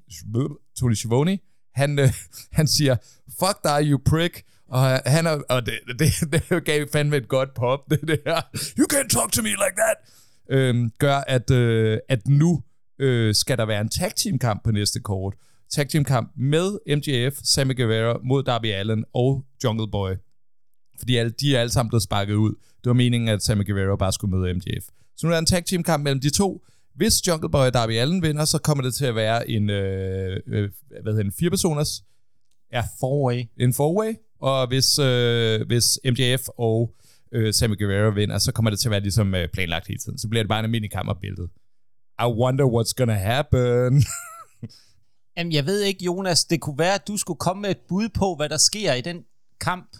Tony 0.79 0.95
Schiavone, 0.95 1.39
han, 1.75 1.99
øh, 1.99 2.13
han 2.59 2.67
siger, 2.67 2.97
fuck 3.41 3.65
dig, 3.65 3.81
you 3.91 4.01
prick, 4.05 4.43
og 4.71 5.03
han 5.07 5.27
er, 5.27 5.43
og 5.49 5.67
det, 5.67 5.75
det, 5.99 6.13
det 6.51 6.65
gav 6.65 6.87
fandme 6.93 7.17
et 7.17 7.29
godt 7.29 7.55
pop, 7.55 7.91
det 7.91 8.01
der. 8.01 8.41
You 8.79 8.87
can't 8.93 9.09
talk 9.09 9.33
to 9.33 9.43
me 9.43 9.49
like 9.49 9.77
that. 9.77 9.97
Øhm, 10.51 10.93
gør, 10.99 11.17
at, 11.17 11.51
øh, 11.51 11.99
at 12.09 12.29
nu 12.29 12.63
øh, 12.99 13.35
skal 13.35 13.59
der 13.59 13.65
være 13.65 13.81
en 13.81 13.89
tag 13.89 14.15
team 14.17 14.39
kamp 14.39 14.65
på 14.65 14.71
næste 14.71 15.01
kort. 15.01 15.35
Tag 15.71 15.89
team 15.89 16.05
kamp 16.05 16.33
med 16.37 16.79
MJF, 16.97 17.39
Sammy 17.43 17.77
Guevara 17.77 18.19
mod 18.25 18.43
Darby 18.43 18.67
Allen 18.67 19.05
og 19.15 19.45
Jungle 19.65 19.91
Boy. 19.91 20.11
Fordi 20.99 21.17
alle, 21.17 21.31
de 21.31 21.57
er 21.57 21.61
alle 21.61 21.71
sammen 21.71 21.89
blevet 21.89 22.03
sparket 22.03 22.35
ud. 22.35 22.51
Det 22.51 22.87
var 22.87 22.93
meningen, 22.93 23.29
at 23.29 23.43
Sammy 23.43 23.67
Guevara 23.67 23.97
bare 23.97 24.13
skulle 24.13 24.37
møde 24.37 24.55
MJF. 24.55 24.85
Så 25.17 25.27
nu 25.27 25.31
er 25.31 25.35
der 25.35 25.39
en 25.39 25.47
tag 25.47 25.65
team 25.65 25.83
kamp 25.83 26.05
mellem 26.05 26.21
de 26.21 26.31
to. 26.31 26.65
Hvis 26.95 27.27
Jungle 27.27 27.51
Boy 27.51 27.67
og 27.67 27.75
Darby 27.75 27.93
Allen 27.93 28.23
vinder, 28.23 28.45
så 28.45 28.59
kommer 28.59 28.85
det 28.85 28.95
til 28.95 29.05
at 29.05 29.15
være 29.15 29.51
en, 29.51 29.71
øh, 29.71 30.41
øh, 30.47 30.71
hvad 31.03 31.13
hedder 31.13 31.25
en 31.25 31.33
fire 31.33 31.51
personers 31.51 32.03
Ja. 32.73 32.81
Four-way. 32.81 33.49
En 33.57 33.73
four-way. 33.73 34.30
Og 34.41 34.67
hvis, 34.69 34.99
øh, 34.99 35.67
hvis 35.67 35.99
MJF 36.05 36.49
og 36.59 36.95
øh, 37.33 37.55
Sammy 37.55 37.79
Guevara 37.79 38.15
vinder, 38.15 38.39
så 38.39 38.53
kommer 38.53 38.71
det 38.71 38.81
til 38.81 38.89
at 38.89 38.91
være 38.91 39.01
ligesom 39.01 39.35
øh, 39.35 39.49
planlagt 39.49 39.87
hele 39.87 39.99
tiden. 39.99 40.19
Så 40.19 40.29
bliver 40.29 40.43
det 40.43 40.49
bare 40.49 40.59
en 40.59 40.65
almindelig 40.65 40.93
kammerbillede. 40.93 41.49
I 42.23 42.27
wonder 42.27 42.65
what's 42.65 42.93
gonna 42.97 43.15
happen. 43.15 44.05
Jamen, 45.37 45.53
jeg 45.53 45.67
ved 45.67 45.81
ikke, 45.81 46.05
Jonas. 46.05 46.45
Det 46.45 46.61
kunne 46.61 46.79
være, 46.79 46.95
at 46.95 47.09
du 47.09 47.17
skulle 47.17 47.39
komme 47.39 47.61
med 47.61 47.71
et 47.71 47.81
bud 47.89 48.09
på, 48.09 48.35
hvad 48.35 48.49
der 48.49 48.57
sker 48.57 48.95
i 48.95 49.01
den 49.01 49.25
kamp. 49.61 49.97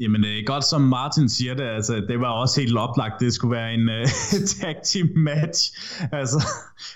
Jamen, 0.00 0.24
øh, 0.24 0.42
godt 0.46 0.64
som 0.64 0.80
Martin 0.80 1.28
siger 1.28 1.54
det, 1.54 1.64
altså, 1.64 1.94
det 2.08 2.20
var 2.20 2.30
også 2.30 2.60
helt 2.60 2.78
oplagt, 2.78 3.20
det 3.20 3.32
skulle 3.32 3.56
være 3.56 3.74
en 3.74 3.88
øh, 3.88 4.06
tag 4.60 4.76
team 4.84 5.08
match. 5.16 5.60
Altså, 6.12 6.38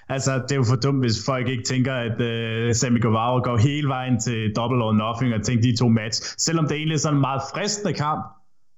altså, 0.09 0.33
det 0.35 0.53
er 0.53 0.57
jo 0.57 0.65
for 0.65 0.77
dumt, 0.77 1.01
hvis 1.05 1.27
folk 1.27 1.49
ikke 1.49 1.63
tænker, 1.63 1.95
at 1.95 2.21
øh, 2.21 2.75
Sammy 2.75 3.03
Guevara 3.03 3.41
går 3.41 3.57
hele 3.57 3.89
vejen 3.89 4.21
til 4.21 4.53
double 4.57 4.85
or 4.85 4.93
nothing 4.93 5.35
og 5.35 5.43
tænker 5.43 5.63
de 5.63 5.77
to 5.77 5.89
match. 5.89 6.35
Selvom 6.39 6.67
det 6.69 6.77
egentlig 6.77 6.95
er 6.95 6.99
sådan 6.99 7.17
en 7.17 7.21
meget 7.21 7.43
fristende 7.55 7.93
kamp 7.93 8.25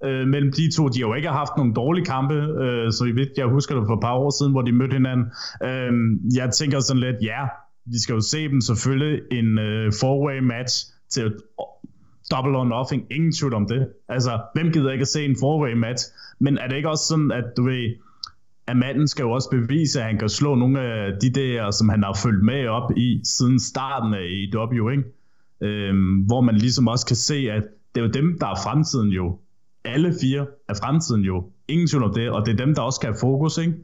øh, 0.05 0.27
mellem 0.29 0.53
de 0.53 0.73
to. 0.77 0.89
De 0.89 1.01
har 1.01 1.09
jo 1.09 1.15
ikke 1.15 1.29
haft 1.29 1.53
nogle 1.57 1.75
dårlige 1.75 2.05
kampe, 2.05 2.35
øh, 2.35 2.93
så 2.93 3.05
jeg, 3.07 3.17
ved, 3.17 3.27
jeg 3.37 3.47
husker 3.47 3.75
det 3.75 3.85
for 3.87 3.95
et 3.95 4.01
par 4.03 4.15
år 4.15 4.31
siden, 4.39 4.53
hvor 4.53 4.63
de 4.63 4.73
mødte 4.73 4.93
hinanden. 4.93 5.27
Øh, 5.69 5.93
jeg 6.35 6.51
tænker 6.51 6.81
sådan 6.81 7.01
lidt, 7.01 7.17
ja, 7.23 7.41
vi 7.87 7.99
skal 8.03 8.13
jo 8.13 8.21
se 8.21 8.49
dem 8.49 8.61
selvfølgelig 8.61 9.21
en 9.33 9.59
øh, 9.59 9.93
four-way 9.93 10.41
match 10.41 10.75
til 11.11 11.35
double 12.37 12.57
or 12.59 12.65
nothing, 12.65 13.07
ingen 13.11 13.33
tvivl 13.33 13.55
om 13.55 13.67
det. 13.67 13.89
Altså, 14.09 14.41
hvem 14.55 14.73
gider 14.73 14.93
ikke 14.93 15.03
at 15.03 15.09
se 15.09 15.25
en 15.25 15.37
four 15.41 15.75
match? 15.75 16.05
Men 16.39 16.59
er 16.59 16.69
det 16.69 16.77
ikke 16.77 16.89
også 16.89 17.05
sådan, 17.05 17.31
at 17.31 17.45
du 17.57 17.65
ved, 17.65 17.95
at 18.67 18.77
manden 18.77 19.09
skal 19.09 19.23
jo 19.23 19.31
også 19.31 19.51
bevise, 19.51 20.01
at 20.01 20.07
han 20.07 20.19
kan 20.19 20.29
slå 20.29 20.55
nogle 20.55 20.81
af 20.81 21.13
de 21.21 21.31
der, 21.31 21.71
som 21.71 21.89
han 21.89 22.03
har 22.03 22.19
følt 22.23 22.45
med 22.45 22.67
op 22.67 22.91
i 22.97 23.21
siden 23.25 23.61
starten 23.61 24.15
af 24.15 24.25
EW, 24.55 24.89
ikke? 24.91 25.05
Øhm, 25.61 26.17
hvor 26.17 26.41
man 26.41 26.55
ligesom 26.55 26.89
også 26.89 27.07
kan 27.07 27.17
se, 27.17 27.35
at 27.35 27.63
det 27.95 28.01
er 28.01 28.05
jo 28.05 28.11
dem, 28.11 28.39
der 28.39 28.47
er 28.47 28.55
fremtiden 28.65 29.09
jo. 29.09 29.39
Alle 29.85 30.15
fire 30.21 30.47
er 30.69 30.75
fremtiden 30.75 31.23
jo. 31.23 31.51
Ingen 31.69 31.87
tvivl 31.87 32.05
om 32.05 32.15
det, 32.15 32.31
og 32.31 32.47
det 32.47 32.53
er 32.53 32.65
dem, 32.67 32.75
der 32.75 32.83
også 32.83 32.97
skal 32.97 33.09
have 33.09 33.21
fokus, 33.21 33.59
ikke? 33.59 33.75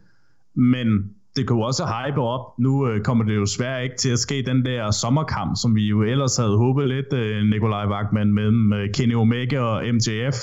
Men 0.55 1.11
det 1.41 1.49
kunne 1.49 1.67
også 1.67 1.85
hype 1.87 2.21
op. 2.21 2.59
Nu 2.59 2.89
øh, 2.89 3.05
kommer 3.05 3.25
det 3.25 3.37
jo 3.37 3.47
svært 3.47 3.85
ikke 3.85 3.97
til 3.97 4.11
at 4.11 4.19
ske 4.19 4.43
den 4.47 4.65
der 4.65 4.91
sommerkamp, 4.91 5.57
som 5.63 5.75
vi 5.75 5.83
jo 5.87 6.03
ellers 6.03 6.37
havde 6.37 6.57
håbet 6.57 6.89
lidt, 6.89 7.13
øh, 7.13 7.45
Nikolaj 7.45 7.87
Wagman, 7.87 8.33
mellem 8.33 8.73
øh, 8.73 8.95
Kenny 8.95 9.15
Omega 9.15 9.59
og 9.59 9.95
MJF. 9.95 10.37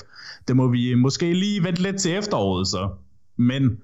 Det 0.48 0.56
må 0.56 0.68
vi 0.68 0.94
måske 0.96 1.34
lige 1.34 1.64
vente 1.64 1.82
lidt 1.82 2.00
til 2.00 2.12
efteråret 2.16 2.68
så. 2.68 2.90
Men 3.36 3.78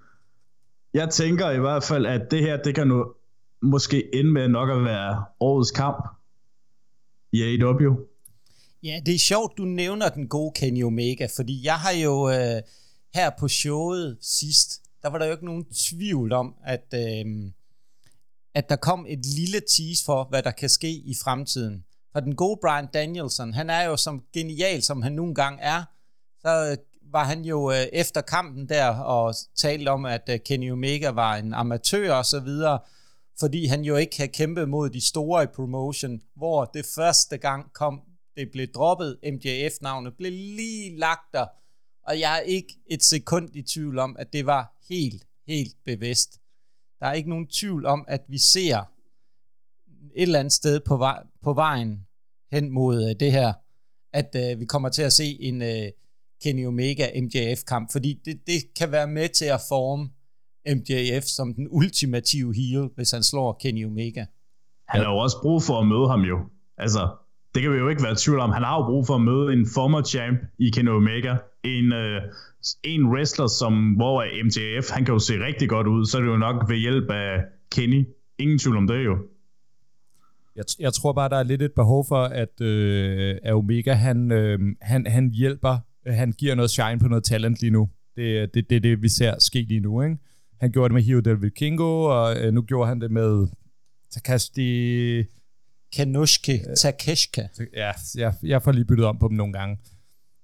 jeg 0.93 1.09
tænker 1.09 1.51
i 1.51 1.59
hvert 1.59 1.83
fald, 1.83 2.05
at 2.05 2.21
det 2.31 2.39
her, 2.39 2.57
det 2.57 2.75
kan 2.75 2.87
nu 2.87 3.05
måske 3.61 4.15
ende 4.15 4.31
med 4.31 4.47
nok 4.47 4.69
at 4.69 4.83
være 4.83 5.23
årets 5.39 5.71
kamp 5.71 6.07
i 7.31 7.41
AEW. 7.43 7.95
Ja, 8.83 8.99
det 9.05 9.15
er 9.15 9.19
sjovt, 9.19 9.57
du 9.57 9.63
nævner 9.63 10.09
den 10.09 10.27
gode 10.27 10.51
Kenny 10.55 10.83
Omega, 10.83 11.27
fordi 11.35 11.65
jeg 11.65 11.75
har 11.75 11.91
jo 11.91 12.29
øh, 12.29 12.61
her 13.13 13.31
på 13.39 13.47
showet 13.47 14.17
sidst, 14.21 14.82
der 15.03 15.09
var 15.09 15.17
der 15.17 15.25
jo 15.25 15.31
ikke 15.31 15.45
nogen 15.45 15.65
tvivl 15.65 16.33
om, 16.33 16.55
at, 16.65 16.93
øh, 16.93 17.51
at 18.53 18.69
der 18.69 18.75
kom 18.75 19.05
et 19.09 19.25
lille 19.25 19.59
tease 19.59 20.05
for, 20.05 20.23
hvad 20.23 20.43
der 20.43 20.51
kan 20.51 20.69
ske 20.69 20.89
i 20.91 21.15
fremtiden. 21.23 21.85
For 22.11 22.19
den 22.19 22.35
gode 22.35 22.59
Brian 22.61 22.87
Danielson, 22.93 23.53
han 23.53 23.69
er 23.69 23.83
jo 23.83 23.97
som 23.97 24.23
genial, 24.33 24.83
som 24.83 25.01
han 25.01 25.11
nogle 25.11 25.35
gange 25.35 25.61
er, 25.61 25.83
så 26.41 26.69
øh, 26.71 26.77
var 27.11 27.23
han 27.23 27.45
jo 27.45 27.71
øh, 27.71 27.85
efter 27.93 28.21
kampen 28.21 28.69
der 28.69 28.87
og 28.87 29.35
talte 29.55 29.89
om, 29.89 30.05
at 30.05 30.29
øh, 30.29 30.39
Kenny 30.45 30.71
Omega 30.71 31.09
var 31.09 31.35
en 31.35 31.53
amatør 31.53 32.13
og 32.13 32.25
så 32.25 32.39
videre, 32.39 32.79
fordi 33.39 33.65
han 33.65 33.81
jo 33.81 33.95
ikke 33.95 34.17
havde 34.17 34.31
kæmpet 34.31 34.69
mod 34.69 34.89
de 34.89 35.07
store 35.07 35.43
i 35.43 35.47
promotion, 35.47 36.21
hvor 36.35 36.65
det 36.65 36.85
første 36.95 37.37
gang 37.37 37.73
kom, 37.73 38.01
det 38.37 38.49
blev 38.51 38.67
droppet, 38.75 39.19
MJF-navnet 39.23 40.13
blev 40.17 40.31
lige 40.31 40.97
lagt 40.97 41.33
der, 41.33 41.45
og 42.07 42.19
jeg 42.19 42.37
er 42.37 42.41
ikke 42.41 42.79
et 42.89 43.03
sekund 43.03 43.55
i 43.55 43.61
tvivl 43.61 43.99
om, 43.99 44.15
at 44.19 44.33
det 44.33 44.45
var 44.45 44.72
helt, 44.89 45.23
helt 45.47 45.75
bevidst. 45.85 46.39
Der 46.99 47.07
er 47.07 47.13
ikke 47.13 47.29
nogen 47.29 47.47
tvivl 47.47 47.85
om, 47.85 48.05
at 48.07 48.21
vi 48.27 48.37
ser 48.37 48.77
et 50.15 50.21
eller 50.21 50.39
andet 50.39 50.53
sted 50.53 50.79
på, 50.79 50.97
vej, 50.97 51.23
på 51.43 51.53
vejen 51.53 52.07
hen 52.51 52.69
mod 52.69 53.09
øh, 53.09 53.15
det 53.19 53.31
her, 53.31 53.53
at 54.13 54.35
øh, 54.35 54.59
vi 54.59 54.65
kommer 54.65 54.89
til 54.89 55.01
at 55.01 55.13
se 55.13 55.37
en 55.41 55.61
øh, 55.61 55.91
Kenny 56.43 56.67
Omega 56.67 57.21
MJF-kamp, 57.21 57.91
fordi 57.91 58.19
det, 58.25 58.47
det 58.47 58.73
kan 58.79 58.91
være 58.91 59.07
med 59.07 59.29
til 59.29 59.45
at 59.45 59.61
forme 59.69 60.09
MJF 60.75 61.23
som 61.23 61.53
den 61.53 61.67
ultimative 61.71 62.53
heel, 62.55 62.89
hvis 62.95 63.11
han 63.11 63.23
slår 63.23 63.57
Kenny 63.61 63.85
Omega. 63.85 64.25
Han 64.87 65.01
har 65.01 65.11
jo 65.11 65.17
også 65.17 65.37
brug 65.41 65.63
for 65.63 65.79
at 65.79 65.87
møde 65.87 66.07
ham 66.09 66.21
jo. 66.21 66.37
Altså, 66.77 67.15
det 67.53 67.61
kan 67.61 67.71
vi 67.71 67.77
jo 67.77 67.89
ikke 67.89 68.03
være 68.03 68.11
i 68.11 68.15
tvivl 68.15 68.39
om. 68.39 68.51
Han 68.51 68.63
har 68.63 68.75
jo 68.79 68.85
brug 68.85 69.07
for 69.07 69.15
at 69.15 69.21
møde 69.21 69.53
en 69.53 69.67
former 69.73 70.03
champ 70.03 70.39
i 70.59 70.69
Kenny 70.69 70.89
Omega. 70.89 71.35
En, 71.63 71.93
øh, 71.93 72.21
en 72.83 73.05
wrestler, 73.05 73.47
som, 73.47 73.93
hvor 73.93 74.43
MJF, 74.45 74.89
han 74.89 75.05
kan 75.05 75.13
jo 75.13 75.19
se 75.19 75.33
rigtig 75.33 75.69
godt 75.69 75.87
ud, 75.87 76.05
så 76.05 76.17
er 76.17 76.21
det 76.21 76.29
jo 76.29 76.37
nok 76.37 76.69
ved 76.69 76.77
hjælp 76.77 77.09
af 77.09 77.43
Kenny. 77.71 78.05
Ingen 78.37 78.59
tvivl 78.59 78.77
om 78.77 78.87
det 78.87 79.05
jo. 79.05 79.17
Jeg, 80.55 80.65
jeg 80.79 80.93
tror 80.93 81.13
bare, 81.13 81.29
der 81.29 81.37
er 81.37 81.43
lidt 81.43 81.61
et 81.61 81.71
behov 81.71 82.05
for, 82.07 82.23
at, 82.23 82.61
øh, 82.61 83.37
at 83.43 83.53
Omega, 83.53 83.93
han, 83.93 84.31
øh, 84.31 84.59
han, 84.81 85.07
han 85.07 85.29
hjælper, 85.29 85.77
han 86.07 86.31
giver 86.31 86.55
noget 86.55 86.71
shine 86.71 86.99
på 86.99 87.07
noget 87.07 87.23
talent 87.23 87.61
lige 87.61 87.71
nu. 87.71 87.89
Det 88.15 88.37
er 88.39 88.45
det, 88.45 88.69
det, 88.69 88.83
det, 88.83 89.01
vi 89.01 89.09
ser 89.09 89.39
ske 89.39 89.61
lige 89.61 89.79
nu, 89.79 90.01
ikke? 90.01 90.17
Han 90.61 90.71
gjorde 90.71 90.89
det 90.89 90.93
med 90.93 91.01
Hiro 91.01 91.19
Del 91.19 91.41
Vikingo, 91.41 92.03
og 92.03 92.37
øh, 92.37 92.53
nu 92.53 92.61
gjorde 92.61 92.87
han 92.87 93.01
det 93.01 93.11
med 93.11 93.47
Takashi... 94.11 95.23
Kanushke, 95.95 96.59
Takeshka. 96.77 97.47
Ja, 97.73 97.91
jeg, 98.15 98.33
jeg 98.43 98.61
får 98.61 98.71
lige 98.71 98.85
byttet 98.85 99.05
om 99.05 99.17
på 99.17 99.27
dem 99.27 99.37
nogle 99.37 99.53
gange. 99.53 99.77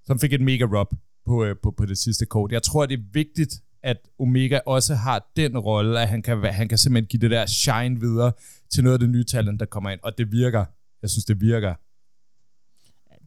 Som 0.03 0.19
fik 0.19 0.33
et 0.33 0.41
mega 0.41 0.65
rub 0.65 0.93
på, 1.29 1.45
øh, 1.45 1.55
på, 1.63 1.71
på 1.71 1.85
det 1.85 1.97
sidste 1.97 2.25
kort. 2.25 2.51
Jeg 2.51 2.63
tror, 2.63 2.85
det 2.85 2.99
er 2.99 3.03
vigtigt, 3.13 3.53
at 3.83 3.97
Omega 4.19 4.59
også 4.65 4.95
har 4.95 5.31
den 5.35 5.57
rolle, 5.57 6.01
at 6.01 6.07
han 6.07 6.21
kan, 6.21 6.43
han 6.43 6.69
kan 6.69 6.77
simpelthen 6.77 7.07
give 7.07 7.21
det 7.21 7.31
der 7.31 7.45
shine 7.45 7.99
videre 7.99 8.31
til 8.73 8.83
noget 8.83 8.93
af 8.93 8.99
det 8.99 9.09
nye 9.09 9.23
talent, 9.23 9.59
der 9.59 9.65
kommer 9.65 9.89
ind. 9.89 9.99
Og 10.03 10.17
det 10.17 10.31
virker. 10.31 10.65
Jeg 11.01 11.09
synes, 11.09 11.25
det 11.25 11.41
virker. 11.41 11.73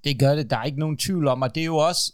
Det 0.05 0.19
gør 0.19 0.35
det. 0.35 0.51
Der 0.51 0.57
er 0.57 0.65
ikke 0.65 0.79
nogen 0.79 0.97
tvivl 0.97 1.27
om, 1.27 1.43
og 1.43 1.55
det 1.55 1.61
er 1.61 1.65
jo 1.65 1.77
også 1.77 2.13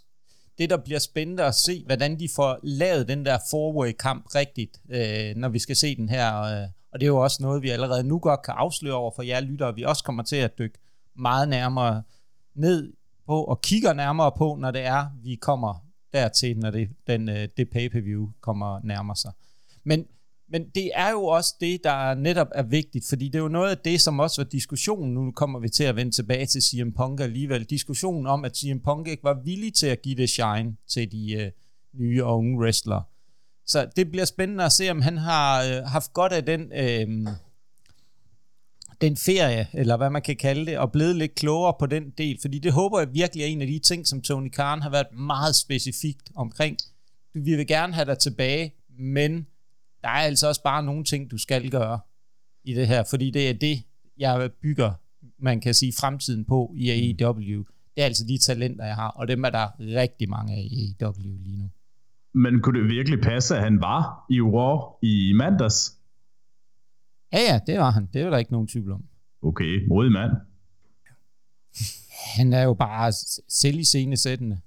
det, 0.58 0.70
der 0.70 0.76
bliver 0.76 0.98
spændende 0.98 1.44
at 1.44 1.54
se, 1.54 1.82
hvordan 1.86 2.18
de 2.18 2.28
får 2.36 2.58
lavet 2.62 3.08
den 3.08 3.24
der 3.24 3.38
four-way-kamp 3.50 4.34
rigtigt, 4.34 4.80
øh, 4.90 5.36
når 5.36 5.48
vi 5.48 5.58
skal 5.58 5.76
se 5.76 5.96
den 5.96 6.08
her. 6.08 6.40
Øh, 6.42 6.68
og 6.92 7.00
det 7.00 7.06
er 7.06 7.08
jo 7.08 7.16
også 7.16 7.42
noget, 7.42 7.62
vi 7.62 7.70
allerede 7.70 8.04
nu 8.04 8.18
godt 8.18 8.42
kan 8.42 8.54
afsløre 8.56 8.94
over 8.94 9.12
for 9.16 9.22
jer 9.22 9.40
lyttere. 9.40 9.74
Vi 9.74 9.82
også 9.82 10.04
kommer 10.04 10.22
til 10.22 10.36
at 10.36 10.58
dykke 10.58 10.78
meget 11.16 11.48
nærmere 11.48 12.02
ned 12.54 12.92
på 13.28 13.44
og 13.44 13.60
kigger 13.62 13.92
nærmere 13.92 14.32
på, 14.38 14.56
når 14.60 14.70
det 14.70 14.84
er, 14.84 15.06
vi 15.22 15.34
kommer 15.34 15.84
dertil, 16.12 16.58
når 16.58 16.70
det, 16.70 16.88
den, 17.06 17.28
øh, 17.28 17.48
det 17.56 17.70
pay-per-view 17.70 18.28
kommer 18.40 18.80
nærmere 18.84 19.16
sig. 19.16 19.32
Men, 19.84 20.04
men 20.50 20.68
det 20.74 20.90
er 20.94 21.10
jo 21.10 21.24
også 21.24 21.54
det, 21.60 21.80
der 21.84 22.14
netop 22.14 22.46
er 22.54 22.62
vigtigt, 22.62 23.08
fordi 23.08 23.24
det 23.26 23.34
er 23.34 23.42
jo 23.42 23.48
noget 23.48 23.70
af 23.70 23.78
det, 23.78 24.00
som 24.00 24.20
også 24.20 24.42
var 24.42 24.48
diskussionen, 24.48 25.14
nu 25.14 25.32
kommer 25.32 25.58
vi 25.58 25.68
til 25.68 25.84
at 25.84 25.96
vende 25.96 26.12
tilbage 26.12 26.46
til 26.46 26.62
CM 26.62 26.90
Punk 26.96 27.20
alligevel, 27.20 27.64
diskussionen 27.64 28.26
om, 28.26 28.44
at 28.44 28.56
CM 28.56 28.78
Punk 28.84 29.08
ikke 29.08 29.24
var 29.24 29.40
villig 29.44 29.74
til 29.74 29.86
at 29.86 30.02
give 30.02 30.16
det 30.16 30.30
shine 30.30 30.76
til 30.88 31.12
de 31.12 31.32
øh, 31.32 31.50
nye 31.94 32.24
og 32.24 32.38
unge 32.38 32.58
wrestlere. 32.58 33.02
Så 33.66 33.88
det 33.96 34.10
bliver 34.10 34.24
spændende 34.24 34.64
at 34.64 34.72
se, 34.72 34.90
om 34.90 35.02
han 35.02 35.16
har 35.16 35.62
øh, 35.62 35.84
haft 35.84 36.12
godt 36.12 36.32
af 36.32 36.44
den, 36.44 36.72
øh, 36.72 37.32
den 39.00 39.16
ferie, 39.16 39.66
eller 39.72 39.96
hvad 39.96 40.10
man 40.10 40.22
kan 40.22 40.36
kalde 40.36 40.66
det, 40.66 40.78
og 40.78 40.92
blevet 40.92 41.16
lidt 41.16 41.34
klogere 41.34 41.74
på 41.78 41.86
den 41.86 42.10
del, 42.18 42.38
fordi 42.40 42.58
det 42.58 42.72
håber 42.72 42.98
jeg 42.98 43.08
virkelig 43.14 43.42
er 43.42 43.46
en 43.46 43.60
af 43.60 43.66
de 43.66 43.78
ting, 43.78 44.06
som 44.06 44.22
Tony 44.22 44.50
Khan 44.50 44.82
har 44.82 44.90
været 44.90 45.12
meget 45.12 45.54
specifikt 45.54 46.30
omkring. 46.34 46.76
Vi 47.34 47.56
vil 47.56 47.66
gerne 47.66 47.92
have 47.92 48.04
dig 48.04 48.18
tilbage, 48.18 48.74
men 48.98 49.46
der 50.02 50.08
er 50.08 50.22
altså 50.22 50.48
også 50.48 50.62
bare 50.62 50.82
nogle 50.82 51.04
ting, 51.04 51.30
du 51.30 51.38
skal 51.38 51.70
gøre 51.70 52.00
i 52.64 52.74
det 52.74 52.86
her, 52.86 53.04
fordi 53.10 53.30
det 53.30 53.48
er 53.48 53.54
det, 53.54 53.82
jeg 54.18 54.50
bygger, 54.62 54.92
man 55.38 55.60
kan 55.60 55.74
sige, 55.74 55.92
fremtiden 56.00 56.44
på 56.44 56.74
i 56.76 56.90
AEW. 56.90 57.64
Det 57.94 58.02
er 58.02 58.04
altså 58.04 58.24
de 58.28 58.38
talenter, 58.38 58.84
jeg 58.84 58.94
har, 58.94 59.08
og 59.08 59.28
dem 59.28 59.44
er 59.44 59.50
der 59.50 59.68
rigtig 59.80 60.28
mange 60.28 60.54
af 60.54 60.68
i 60.70 60.96
AEW 61.00 61.36
lige 61.44 61.56
nu. 61.56 61.70
Men 62.34 62.60
kunne 62.62 62.80
det 62.80 62.88
virkelig 62.88 63.20
passe, 63.20 63.56
at 63.56 63.62
han 63.62 63.80
var 63.80 64.26
i 64.30 64.40
Raw 64.40 64.78
i 65.02 65.32
mandags? 65.32 65.97
Ja, 67.32 67.38
ja, 67.38 67.60
det 67.66 67.78
var 67.78 67.90
han. 67.90 68.08
Det 68.12 68.22
er 68.22 68.30
der 68.30 68.38
ikke 68.38 68.52
nogen 68.52 68.68
tvivl 68.68 68.92
om. 68.92 69.04
Okay, 69.42 69.86
modig 69.88 70.12
mand. 70.12 70.32
Han 72.36 72.52
er 72.52 72.62
jo 72.62 72.74
bare 72.74 73.12
selv 73.48 73.78
i 73.78 73.84
scenesættende. 73.84 74.60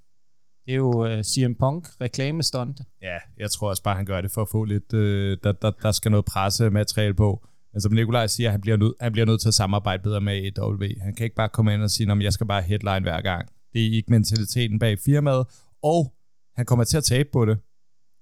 Det 0.66 0.72
er 0.72 0.76
jo 0.76 1.16
uh, 1.16 1.22
CM 1.22 1.52
Punk 1.58 1.88
reklamestunt. 2.00 2.80
Ja, 3.02 3.18
jeg 3.38 3.50
tror 3.50 3.68
også 3.68 3.82
bare, 3.82 3.96
han 3.96 4.06
gør 4.06 4.20
det 4.20 4.30
for 4.30 4.42
at 4.42 4.48
få 4.48 4.64
lidt... 4.64 4.94
Øh, 4.94 5.38
der, 5.44 5.52
der, 5.52 5.70
der 5.70 5.92
skal 5.92 6.10
noget 6.10 6.24
pressemateriale 6.24 7.14
på. 7.14 7.46
Men 7.72 7.80
som 7.80 7.92
Nikolaj 7.92 8.26
siger, 8.26 8.50
han 8.50 8.60
bliver, 8.60 8.76
nød, 8.76 8.94
han 9.00 9.12
bliver 9.12 9.26
nødt 9.26 9.40
til 9.40 9.48
at 9.48 9.54
samarbejde 9.54 10.02
bedre 10.02 10.20
med 10.20 10.58
EW. 10.58 10.84
Han 11.02 11.14
kan 11.14 11.24
ikke 11.24 11.36
bare 11.36 11.48
komme 11.48 11.74
ind 11.74 11.82
og 11.82 11.90
sige, 11.90 12.12
at 12.12 12.22
jeg 12.22 12.32
skal 12.32 12.46
bare 12.46 12.62
headline 12.62 13.00
hver 13.00 13.20
gang. 13.20 13.48
Det 13.72 13.86
er 13.86 13.92
ikke 13.92 14.10
mentaliteten 14.10 14.78
bag 14.78 14.98
firmaet. 14.98 15.46
Og 15.82 16.14
han 16.56 16.66
kommer 16.66 16.84
til 16.84 16.96
at 16.96 17.04
tabe 17.04 17.28
på 17.32 17.46
det. 17.46 17.58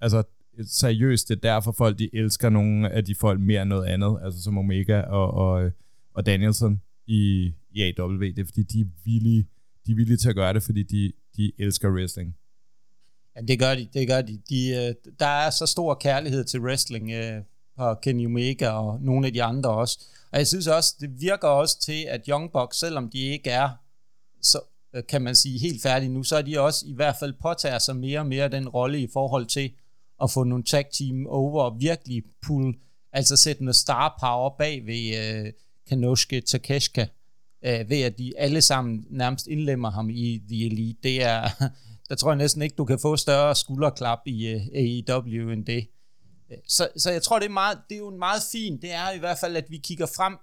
Altså, 0.01 0.23
seriøst, 0.67 1.29
det 1.29 1.37
er 1.37 1.41
derfor 1.41 1.73
folk, 1.73 1.99
de 1.99 2.11
elsker 2.13 2.49
nogle 2.49 2.91
af 2.91 3.05
de 3.05 3.15
folk 3.15 3.41
mere 3.41 3.63
end 3.63 3.69
noget 3.69 3.87
andet, 3.87 4.19
altså 4.25 4.43
som 4.43 4.59
Omega 4.59 5.01
og, 5.01 5.35
og, 5.35 5.71
og 6.15 6.27
Danielson 6.27 6.81
i, 7.07 7.53
i 7.71 7.83
AW. 7.99 8.19
Det 8.21 8.39
er 8.39 8.45
fordi, 8.45 8.63
de 8.63 8.81
er 8.81 8.85
villige, 9.05 9.47
de 9.87 9.93
er 9.93 9.97
villige 9.97 10.17
til 10.17 10.29
at 10.29 10.35
gøre 10.35 10.55
det, 10.55 10.63
fordi 10.63 10.83
de, 10.83 11.13
de 11.37 11.53
elsker 11.59 11.91
wrestling. 11.91 12.37
Ja, 13.37 13.41
det 13.41 13.59
gør 13.59 13.75
de, 13.75 13.89
det 13.95 14.09
gør 14.09 14.21
de. 14.21 14.41
de 14.49 14.69
øh, 14.69 15.13
der 15.21 15.27
er 15.27 15.51
så 15.51 15.67
stor 15.67 15.95
kærlighed 15.95 16.45
til 16.45 16.61
wrestling 16.61 17.11
øh, 17.11 17.43
på 17.77 17.95
Kenny 17.95 18.27
Omega 18.27 18.69
og 18.69 19.01
nogle 19.03 19.27
af 19.27 19.33
de 19.33 19.43
andre 19.43 19.71
også. 19.71 19.99
Og 20.33 20.39
jeg 20.39 20.47
synes 20.47 20.67
også, 20.67 20.97
det 21.01 21.21
virker 21.21 21.49
også 21.49 21.81
til, 21.81 22.07
at 22.09 22.27
Young 22.29 22.53
Bucks, 22.53 22.77
selvom 22.77 23.11
de 23.11 23.19
ikke 23.19 23.51
er 23.51 23.69
så 24.43 24.61
øh, 24.95 25.03
kan 25.09 25.23
man 25.23 25.35
sige, 25.35 25.59
helt 25.59 25.83
færdige 25.83 26.09
nu, 26.09 26.23
så 26.23 26.37
er 26.37 26.43
de 26.43 26.61
også 26.61 26.87
i 26.87 26.93
hvert 26.93 27.17
fald 27.21 27.35
påtager 27.43 27.79
sig 27.79 27.97
mere 27.97 28.19
og 28.19 28.27
mere 28.27 28.49
den 28.49 28.69
rolle 28.69 29.01
i 29.01 29.09
forhold 29.13 29.47
til 29.47 29.73
at 30.23 30.31
få 30.31 30.45
nogle 30.45 30.65
tag 30.65 30.85
team 30.93 31.27
over 31.27 31.63
og 31.63 31.81
virkelig 31.81 32.23
pull, 32.47 32.75
altså 33.13 33.37
sætte 33.37 33.65
noget 33.65 33.77
star 33.77 34.17
power 34.21 34.51
bag 34.59 34.87
ved 34.87 35.17
øh, 35.17 35.53
Kanoshke 35.89 36.41
Takeshka, 36.41 37.07
øh, 37.65 37.91
ved 37.91 38.03
at 38.03 38.19
de 38.19 38.33
alle 38.39 38.63
sammen 38.63 39.07
nærmest 39.11 39.47
indlemmer 39.47 39.91
ham 39.91 40.11
i 40.11 40.43
The 40.49 40.67
Elite. 40.67 40.99
Det 41.03 41.23
er, 41.23 41.49
der 42.09 42.15
tror 42.15 42.31
jeg 42.31 42.39
næsten 42.39 42.63
ikke, 42.63 42.75
du 42.77 42.85
kan 42.85 42.99
få 42.99 43.17
større 43.17 43.55
skulderklap 43.55 44.19
i 44.27 44.47
øh, 44.47 44.61
AEW 44.75 45.51
end 45.51 45.67
det. 45.67 45.89
Så, 46.69 46.89
så 46.97 47.11
jeg 47.11 47.23
tror, 47.23 47.39
det 47.39 47.47
er, 47.47 47.51
meget, 47.51 47.79
det 47.89 47.95
er 47.95 47.99
jo 47.99 48.11
meget 48.11 48.43
fint. 48.53 48.83
Det 48.83 48.93
er 48.93 49.11
i 49.11 49.19
hvert 49.19 49.39
fald, 49.39 49.57
at 49.57 49.71
vi 49.71 49.77
kigger 49.77 50.07
frem 50.07 50.37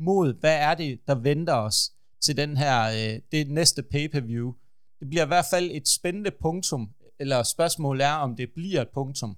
mod, 0.00 0.40
hvad 0.40 0.56
er 0.56 0.74
det, 0.74 1.00
der 1.06 1.14
venter 1.14 1.54
os 1.54 1.92
til 2.20 2.36
den 2.36 2.56
her, 2.56 2.82
øh, 2.82 3.20
det 3.32 3.50
næste 3.50 3.82
pay-per-view. 3.82 4.52
Det 5.00 5.08
bliver 5.08 5.24
i 5.24 5.26
hvert 5.26 5.46
fald 5.50 5.70
et 5.72 5.88
spændende 5.88 6.30
punktum 6.42 6.90
eller 7.20 7.42
spørgsmålet 7.42 8.06
er, 8.06 8.12
om 8.12 8.36
det 8.36 8.50
bliver 8.54 8.82
et 8.82 8.88
punktum 8.88 9.36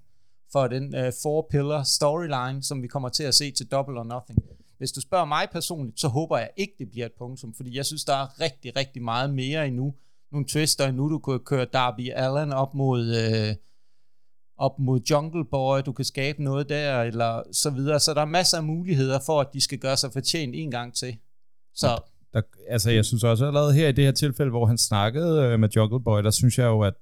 for 0.53 0.67
den 0.67 0.95
øh, 0.95 1.13
four 1.23 1.47
pillar 1.51 1.83
storyline, 1.83 2.63
som 2.63 2.83
vi 2.83 2.87
kommer 2.89 3.09
til 3.09 3.25
at 3.25 3.35
se 3.35 3.51
til 3.51 3.67
Double 3.67 4.01
or 4.01 4.05
Nothing. 4.05 4.39
Hvis 4.79 4.93
du 4.93 5.01
spørger 5.01 5.25
mig 5.25 5.49
personligt, 5.53 6.01
så 6.01 6.09
håber 6.09 6.39
jeg 6.39 6.51
ikke, 6.57 6.75
det 6.79 6.91
bliver 6.91 7.07
et 7.07 7.13
punktum, 7.19 7.55
fordi 7.55 7.77
jeg 7.77 7.87
synes, 7.87 8.05
der 8.05 8.15
er 8.15 8.41
rigtig, 8.41 8.77
rigtig 8.77 9.03
meget 9.03 9.35
mere 9.35 9.67
endnu. 9.67 9.95
Nogle 10.33 10.47
twister 10.47 10.87
endnu, 10.87 11.09
du 11.09 11.19
kunne 11.19 11.39
køre 11.39 11.65
Darby 11.65 12.11
Allen 12.15 12.53
op 12.53 12.75
mod, 12.75 13.17
Øh, 13.17 13.55
op 14.59 14.79
mod 14.79 15.01
Jungle 15.11 15.45
Boy, 15.45 15.81
du 15.87 15.93
kan 15.93 16.05
skabe 16.05 16.43
noget 16.43 16.69
der, 16.69 17.03
eller 17.03 17.43
så 17.53 17.71
videre. 17.71 18.01
Så 18.01 18.15
der 18.15 18.21
er 18.21 18.25
masser 18.25 18.57
af 18.57 18.65
muligheder 18.65 19.19
for, 19.27 19.41
at 19.41 19.47
de 19.53 19.61
skal 19.61 19.79
gøre 19.79 19.97
sig 19.97 20.13
fortjent 20.13 20.55
en 20.57 20.71
gang 20.71 20.95
til. 20.95 21.17
Så 21.75 21.87
Der, 22.33 22.43
altså, 22.69 22.91
jeg 22.91 23.05
synes 23.05 23.25
også 23.25 23.47
allerede 23.47 23.75
her 23.75 23.89
i 23.89 23.93
det 23.93 24.05
her 24.05 24.13
tilfælde, 24.13 24.51
hvor 24.51 24.67
han 24.67 24.79
snakkede 24.79 25.43
øh, 25.43 25.61
med 25.61 25.69
Jungle 25.69 26.01
Boy, 26.01 26.23
der 26.23 26.31
synes 26.31 26.59
jeg 26.59 26.65
jo, 26.65 26.81
at 26.81 26.95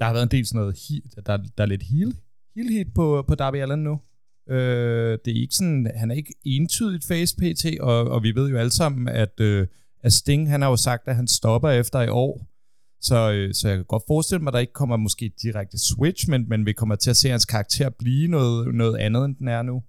der 0.00 0.06
har 0.06 0.12
været 0.12 0.22
en 0.22 0.30
del 0.30 0.46
sådan 0.46 0.60
noget, 0.60 0.74
he- 0.74 1.22
der, 1.26 1.36
der 1.36 1.64
er 1.64 1.66
lidt 1.66 1.82
heal, 1.82 2.14
heal 2.56 2.68
hit 2.68 2.94
på, 2.94 3.24
på 3.28 3.34
Darby 3.34 3.56
Allen 3.56 3.84
nu. 3.84 4.00
Øh, 4.50 5.18
det 5.24 5.36
er 5.36 5.40
ikke 5.40 5.54
sådan, 5.54 5.90
han 5.96 6.10
er 6.10 6.14
ikke 6.14 6.34
entydigt 6.44 7.04
face 7.04 7.36
PT, 7.36 7.80
og, 7.80 8.04
og 8.10 8.22
vi 8.22 8.34
ved 8.34 8.48
jo 8.50 8.56
alle 8.56 8.70
sammen, 8.70 9.08
at, 9.08 9.40
øh, 9.40 9.66
at 10.02 10.12
Sting, 10.12 10.50
han 10.50 10.62
har 10.62 10.68
jo 10.70 10.76
sagt, 10.76 11.08
at 11.08 11.16
han 11.16 11.28
stopper 11.28 11.70
efter 11.70 12.00
i 12.00 12.08
år. 12.08 12.46
Så, 13.02 13.32
øh, 13.32 13.54
så 13.54 13.68
jeg 13.68 13.76
kan 13.76 13.84
godt 13.84 14.02
forestille 14.06 14.42
mig, 14.42 14.50
at 14.50 14.54
der 14.54 14.58
ikke 14.60 14.72
kommer 14.72 14.96
måske 14.96 15.32
direkte 15.42 15.78
switch, 15.78 16.28
men, 16.28 16.48
men 16.48 16.66
vi 16.66 16.72
kommer 16.72 16.96
til 16.96 17.10
at 17.10 17.16
se 17.16 17.28
hans 17.28 17.44
karakter 17.44 17.88
blive 17.90 18.28
noget, 18.28 18.74
noget 18.74 18.96
andet, 18.96 19.24
end 19.24 19.36
den 19.36 19.48
er 19.48 19.62
nu. 19.62 19.82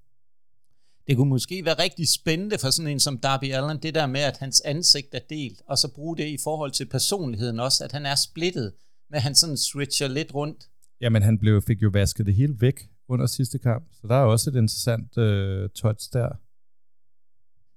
det 1.07 1.17
kunne 1.17 1.29
måske 1.29 1.65
være 1.65 1.79
rigtig 1.83 2.07
spændende 2.09 2.57
for 2.57 2.69
sådan 2.69 2.91
en 2.91 2.99
som 2.99 3.17
Darby 3.17 3.51
Allen, 3.51 3.77
det 3.77 3.95
der 3.95 4.05
med, 4.07 4.21
at 4.21 4.37
hans 4.37 4.61
ansigt 4.61 5.15
er 5.15 5.19
delt, 5.29 5.61
og 5.67 5.77
så 5.77 5.87
bruge 5.95 6.17
det 6.17 6.27
i 6.27 6.37
forhold 6.43 6.71
til 6.71 6.85
personligheden 6.85 7.59
også, 7.59 7.83
at 7.83 7.91
han 7.91 8.05
er 8.05 8.15
splittet, 8.15 8.73
at 9.13 9.21
han 9.21 9.35
sådan 9.35 9.57
switcher 9.57 10.07
lidt 10.07 10.33
rundt. 10.33 10.69
Jamen, 11.01 11.21
han 11.21 11.39
blev, 11.39 11.61
fik 11.61 11.81
jo 11.81 11.89
vasket 11.93 12.25
det 12.25 12.35
hele 12.35 12.55
væk 12.59 12.89
under 13.07 13.25
sidste 13.25 13.59
kamp, 13.59 13.87
så 13.93 14.07
der 14.07 14.15
er 14.15 14.23
også 14.23 14.49
et 14.49 14.55
interessant 14.55 15.17
øh, 15.17 15.69
touch 15.69 16.09
der. 16.13 16.29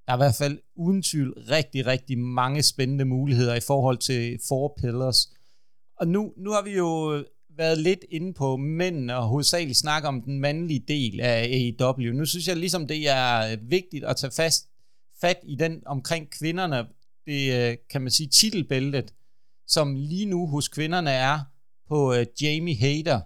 Der 0.06 0.12
er 0.12 0.16
i 0.16 0.24
hvert 0.24 0.34
fald 0.34 0.58
uden 0.76 1.02
tvivl 1.02 1.32
rigtig, 1.50 1.86
rigtig 1.86 2.18
mange 2.18 2.62
spændende 2.62 3.04
muligheder 3.04 3.54
i 3.54 3.60
forhold 3.60 3.98
til 3.98 4.38
Four 4.48 4.78
Pillars. 4.80 5.32
Og 6.00 6.08
nu, 6.08 6.32
nu 6.36 6.50
har 6.50 6.62
vi 6.62 6.76
jo 6.76 7.22
været 7.56 7.78
lidt 7.78 8.04
inde 8.10 8.34
på 8.34 8.56
mændene 8.56 9.16
og 9.16 9.28
hovedsageligt 9.28 9.78
snakke 9.78 10.08
om 10.08 10.22
den 10.22 10.40
mandlige 10.40 10.84
del 10.88 11.20
af 11.20 11.74
AEW. 11.80 12.12
Nu 12.12 12.24
synes 12.24 12.48
jeg 12.48 12.56
ligesom, 12.56 12.86
det 12.86 13.08
er 13.08 13.56
vigtigt 13.56 14.04
at 14.04 14.16
tage 14.16 14.30
fast, 14.36 14.68
fat 15.20 15.38
i 15.44 15.56
den 15.56 15.82
omkring 15.86 16.30
kvinderne. 16.30 16.86
Det 17.26 17.70
øh, 17.70 17.76
kan 17.90 18.02
man 18.02 18.10
sige 18.10 18.28
titelbæltet, 18.28 19.14
som 19.66 19.94
lige 19.94 20.26
nu 20.26 20.46
hos 20.46 20.68
kvinderne 20.68 21.10
er 21.10 21.40
på 21.88 22.14
øh, 22.14 22.26
Jamie 22.42 22.76
Hader. 22.76 23.20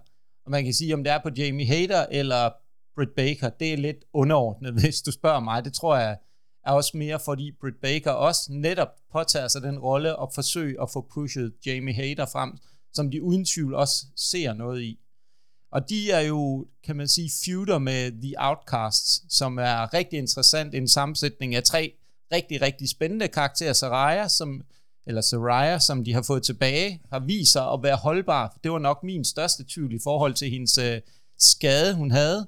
Og 0.45 0.51
man 0.51 0.63
kan 0.63 0.73
sige, 0.73 0.93
om 0.93 1.03
det 1.03 1.13
er 1.13 1.19
på 1.23 1.29
Jamie 1.37 1.65
Hader 1.65 2.05
eller 2.11 2.49
Britt 2.95 3.15
Baker, 3.15 3.49
det 3.49 3.73
er 3.73 3.77
lidt 3.77 4.05
underordnet, 4.13 4.73
hvis 4.81 5.01
du 5.01 5.11
spørger 5.11 5.39
mig. 5.39 5.65
Det 5.65 5.73
tror 5.73 5.97
jeg 5.97 6.17
er 6.65 6.71
også 6.71 6.97
mere, 6.97 7.19
fordi 7.19 7.51
Britt 7.61 7.81
Baker 7.81 8.11
også 8.11 8.41
netop 8.49 8.87
påtager 9.11 9.47
sig 9.47 9.61
den 9.61 9.79
rolle 9.79 10.15
og 10.15 10.31
forsøger 10.35 10.83
at 10.83 10.89
få 10.91 11.07
pushet 11.13 11.53
Jamie 11.65 11.93
Hader 11.93 12.25
frem, 12.25 12.57
som 12.93 13.11
de 13.11 13.23
uden 13.23 13.45
tvivl 13.45 13.73
også 13.73 14.05
ser 14.15 14.53
noget 14.53 14.81
i. 14.81 14.99
Og 15.71 15.89
de 15.89 16.11
er 16.11 16.19
jo, 16.21 16.67
kan 16.83 16.95
man 16.95 17.07
sige, 17.07 17.31
feuder 17.45 17.79
med 17.79 18.21
The 18.21 18.33
Outcasts, 18.37 19.35
som 19.37 19.57
er 19.57 19.93
rigtig 19.93 20.19
interessant. 20.19 20.75
En 20.75 20.87
sammensætning 20.87 21.55
af 21.55 21.63
tre 21.63 21.93
rigtig, 22.31 22.61
rigtig 22.61 22.89
spændende 22.89 23.27
karakterer. 23.27 23.73
Saraya, 23.73 24.27
som, 24.27 24.61
eller 25.09 25.21
Saraya, 25.21 25.79
som 25.79 26.03
de 26.03 26.13
har 26.13 26.21
fået 26.21 26.43
tilbage, 26.43 27.01
har 27.11 27.19
vist 27.19 27.51
sig 27.51 27.71
at 27.71 27.83
være 27.83 27.95
holdbar. 27.95 28.57
Det 28.63 28.71
var 28.71 28.79
nok 28.79 29.03
min 29.03 29.25
største 29.25 29.65
tvivl 29.69 29.93
i 29.93 29.99
forhold 30.03 30.33
til 30.33 30.49
hendes 30.49 30.77
øh, 30.77 31.01
skade, 31.37 31.95
hun 31.95 32.11
havde. 32.11 32.47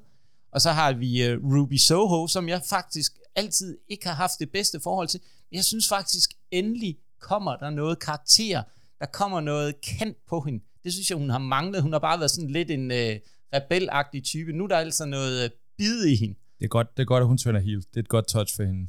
Og 0.52 0.60
så 0.60 0.70
har 0.70 0.92
vi 0.92 1.24
øh, 1.24 1.38
Ruby 1.44 1.76
Soho, 1.76 2.26
som 2.26 2.48
jeg 2.48 2.62
faktisk 2.68 3.12
altid 3.36 3.78
ikke 3.88 4.06
har 4.06 4.14
haft 4.14 4.32
det 4.38 4.50
bedste 4.50 4.80
forhold 4.80 5.08
til. 5.08 5.20
Men 5.50 5.56
jeg 5.56 5.64
synes 5.64 5.88
faktisk, 5.88 6.30
endelig 6.50 6.98
kommer 7.20 7.56
der 7.56 7.70
noget 7.70 7.98
karakter. 7.98 8.62
Der 9.00 9.06
kommer 9.06 9.40
noget 9.40 9.80
kendt 9.80 10.18
på 10.28 10.40
hende. 10.40 10.64
Det 10.84 10.92
synes 10.92 11.10
jeg, 11.10 11.18
hun 11.18 11.30
har 11.30 11.38
manglet. 11.38 11.82
Hun 11.82 11.92
har 11.92 12.00
bare 12.00 12.18
været 12.18 12.30
sådan 12.30 12.50
lidt 12.50 12.70
en 12.70 12.90
øh, 12.90 13.18
rebelagtig 13.54 14.24
type. 14.24 14.52
Nu 14.52 14.64
er 14.64 14.68
der 14.68 14.76
altså 14.76 15.04
noget 15.04 15.44
øh, 15.44 15.50
bid 15.78 16.04
i 16.04 16.16
hende. 16.16 16.34
Det 16.58 16.64
er 16.64 16.68
godt, 16.68 16.96
det 16.96 17.02
er 17.02 17.06
godt 17.06 17.20
at 17.20 17.26
hun 17.26 17.38
turner 17.38 17.60
heel. 17.60 17.78
Det 17.78 17.96
er 17.96 18.00
et 18.00 18.08
godt 18.08 18.26
touch 18.28 18.56
for 18.56 18.62
hende. 18.62 18.88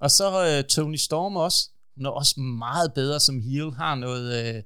Og 0.00 0.10
så 0.10 0.46
øh, 0.46 0.64
Tony 0.64 0.96
Storm 0.96 1.36
også. 1.36 1.70
Er 2.06 2.10
også 2.10 2.40
meget 2.40 2.94
bedre 2.94 3.20
som 3.20 3.40
heel. 3.40 3.70
Har 3.70 3.94
noget, 3.94 4.46
øh, 4.46 4.62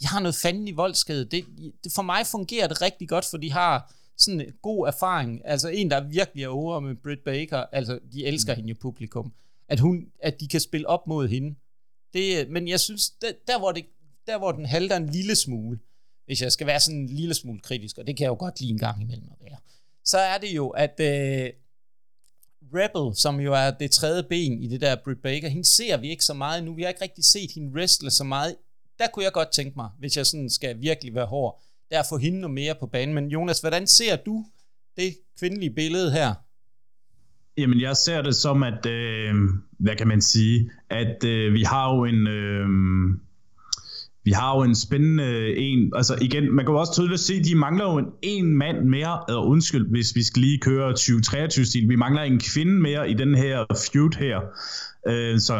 de 0.00 0.06
har 0.06 0.20
noget 0.20 0.34
fanden 0.34 0.68
i 0.68 0.72
voldskade. 0.72 1.24
Det, 1.24 1.44
det, 1.84 1.92
for 1.92 2.02
mig 2.02 2.26
fungerer 2.26 2.68
det 2.68 2.82
rigtig 2.82 3.08
godt, 3.08 3.24
for 3.24 3.36
de 3.36 3.52
har 3.52 3.94
sådan 4.16 4.40
en 4.40 4.52
god 4.62 4.86
erfaring. 4.86 5.40
Altså 5.44 5.68
en, 5.68 5.90
der 5.90 6.08
virkelig 6.08 6.44
er 6.44 6.48
over 6.48 6.80
med 6.80 6.94
Britt 6.94 7.24
Baker. 7.24 7.64
Altså, 7.72 7.98
de 8.12 8.26
elsker 8.26 8.54
mm. 8.54 8.56
hende 8.56 8.68
jo 8.68 8.76
publikum. 8.80 9.32
At, 9.68 9.80
hun, 9.80 10.06
at 10.22 10.40
de 10.40 10.48
kan 10.48 10.60
spille 10.60 10.88
op 10.88 11.06
mod 11.06 11.28
hende. 11.28 11.54
Det, 12.12 12.50
men 12.50 12.68
jeg 12.68 12.80
synes, 12.80 13.10
der, 13.10 13.32
der, 13.46 13.58
hvor 13.58 13.72
det, 13.72 13.84
der 14.26 14.38
hvor 14.38 14.52
den 14.52 14.66
halter 14.66 14.96
en 14.96 15.10
lille 15.10 15.34
smule, 15.34 15.78
hvis 16.26 16.42
jeg 16.42 16.52
skal 16.52 16.66
være 16.66 16.80
sådan 16.80 17.00
en 17.00 17.06
lille 17.06 17.34
smule 17.34 17.60
kritisk, 17.60 17.98
og 17.98 18.06
det 18.06 18.16
kan 18.16 18.24
jeg 18.24 18.28
jo 18.28 18.36
godt 18.38 18.60
lide 18.60 18.70
en 18.70 18.78
gang 18.78 19.02
imellem 19.02 19.28
at 19.30 19.36
være, 19.40 19.58
så 20.04 20.18
er 20.18 20.38
det 20.38 20.56
jo, 20.56 20.68
at 20.68 21.00
øh, 21.00 21.50
Rebel, 22.74 23.16
som 23.16 23.40
jo 23.40 23.52
er 23.52 23.70
det 23.70 23.90
tredje 23.90 24.22
ben 24.22 24.62
i 24.62 24.68
det 24.68 24.80
der 24.80 24.96
Britt 25.04 25.22
Baker, 25.22 25.48
hende 25.48 25.64
ser 25.64 25.96
vi 25.96 26.10
ikke 26.10 26.24
så 26.24 26.34
meget 26.34 26.64
nu. 26.64 26.74
Vi 26.74 26.82
har 26.82 26.88
ikke 26.88 27.02
rigtig 27.02 27.24
set 27.24 27.50
hende 27.54 27.72
wrestle 27.72 28.10
så 28.10 28.24
meget. 28.24 28.56
Der 28.98 29.06
kunne 29.12 29.24
jeg 29.24 29.32
godt 29.32 29.52
tænke 29.52 29.72
mig, 29.76 29.88
hvis 29.98 30.16
jeg 30.16 30.26
sådan 30.26 30.50
skal 30.50 30.80
virkelig 30.80 31.14
være 31.14 31.26
hård, 31.26 31.62
der 31.90 32.00
at 32.00 32.06
få 32.08 32.16
hende 32.16 32.40
noget 32.40 32.54
mere 32.54 32.74
på 32.80 32.86
banen. 32.86 33.14
Men 33.14 33.28
Jonas, 33.28 33.60
hvordan 33.60 33.86
ser 33.86 34.16
du 34.16 34.44
det 34.96 35.14
kvindelige 35.38 35.70
billede 35.70 36.12
her? 36.12 36.34
Jamen, 37.58 37.80
jeg 37.80 37.96
ser 37.96 38.22
det 38.22 38.34
som, 38.34 38.62
at, 38.62 38.86
øh, 38.86 39.34
hvad 39.78 39.96
kan 39.96 40.08
man 40.08 40.20
sige, 40.20 40.70
at 40.90 41.24
øh, 41.24 41.54
vi 41.54 41.62
har 41.62 41.94
jo 41.94 42.04
en, 42.04 42.26
øh, 42.26 42.66
vi 44.24 44.30
har 44.30 44.56
jo 44.56 44.62
en 44.62 44.74
spændende 44.74 45.56
en, 45.56 45.92
altså 45.96 46.18
igen, 46.20 46.52
man 46.52 46.64
kan 46.64 46.72
jo 46.74 46.80
også 46.80 46.92
tydeligt 46.92 47.20
se, 47.20 47.34
at 47.34 47.44
de 47.44 47.54
mangler 47.54 47.84
jo 47.84 47.98
en, 47.98 48.06
en 48.22 48.56
mand 48.56 48.84
mere, 48.84 49.20
eller 49.28 49.40
undskyld, 49.40 49.90
hvis 49.90 50.14
vi 50.14 50.22
skal 50.22 50.42
lige 50.42 50.58
køre 50.58 50.92
2023-stil, 50.92 51.88
vi 51.88 51.96
mangler 51.96 52.22
en 52.22 52.40
kvinde 52.54 52.72
mere 52.72 53.10
i 53.10 53.14
den 53.14 53.34
her 53.34 53.64
feud 53.92 54.18
her, 54.18 54.40
øh, 55.08 55.38
så 55.40 55.54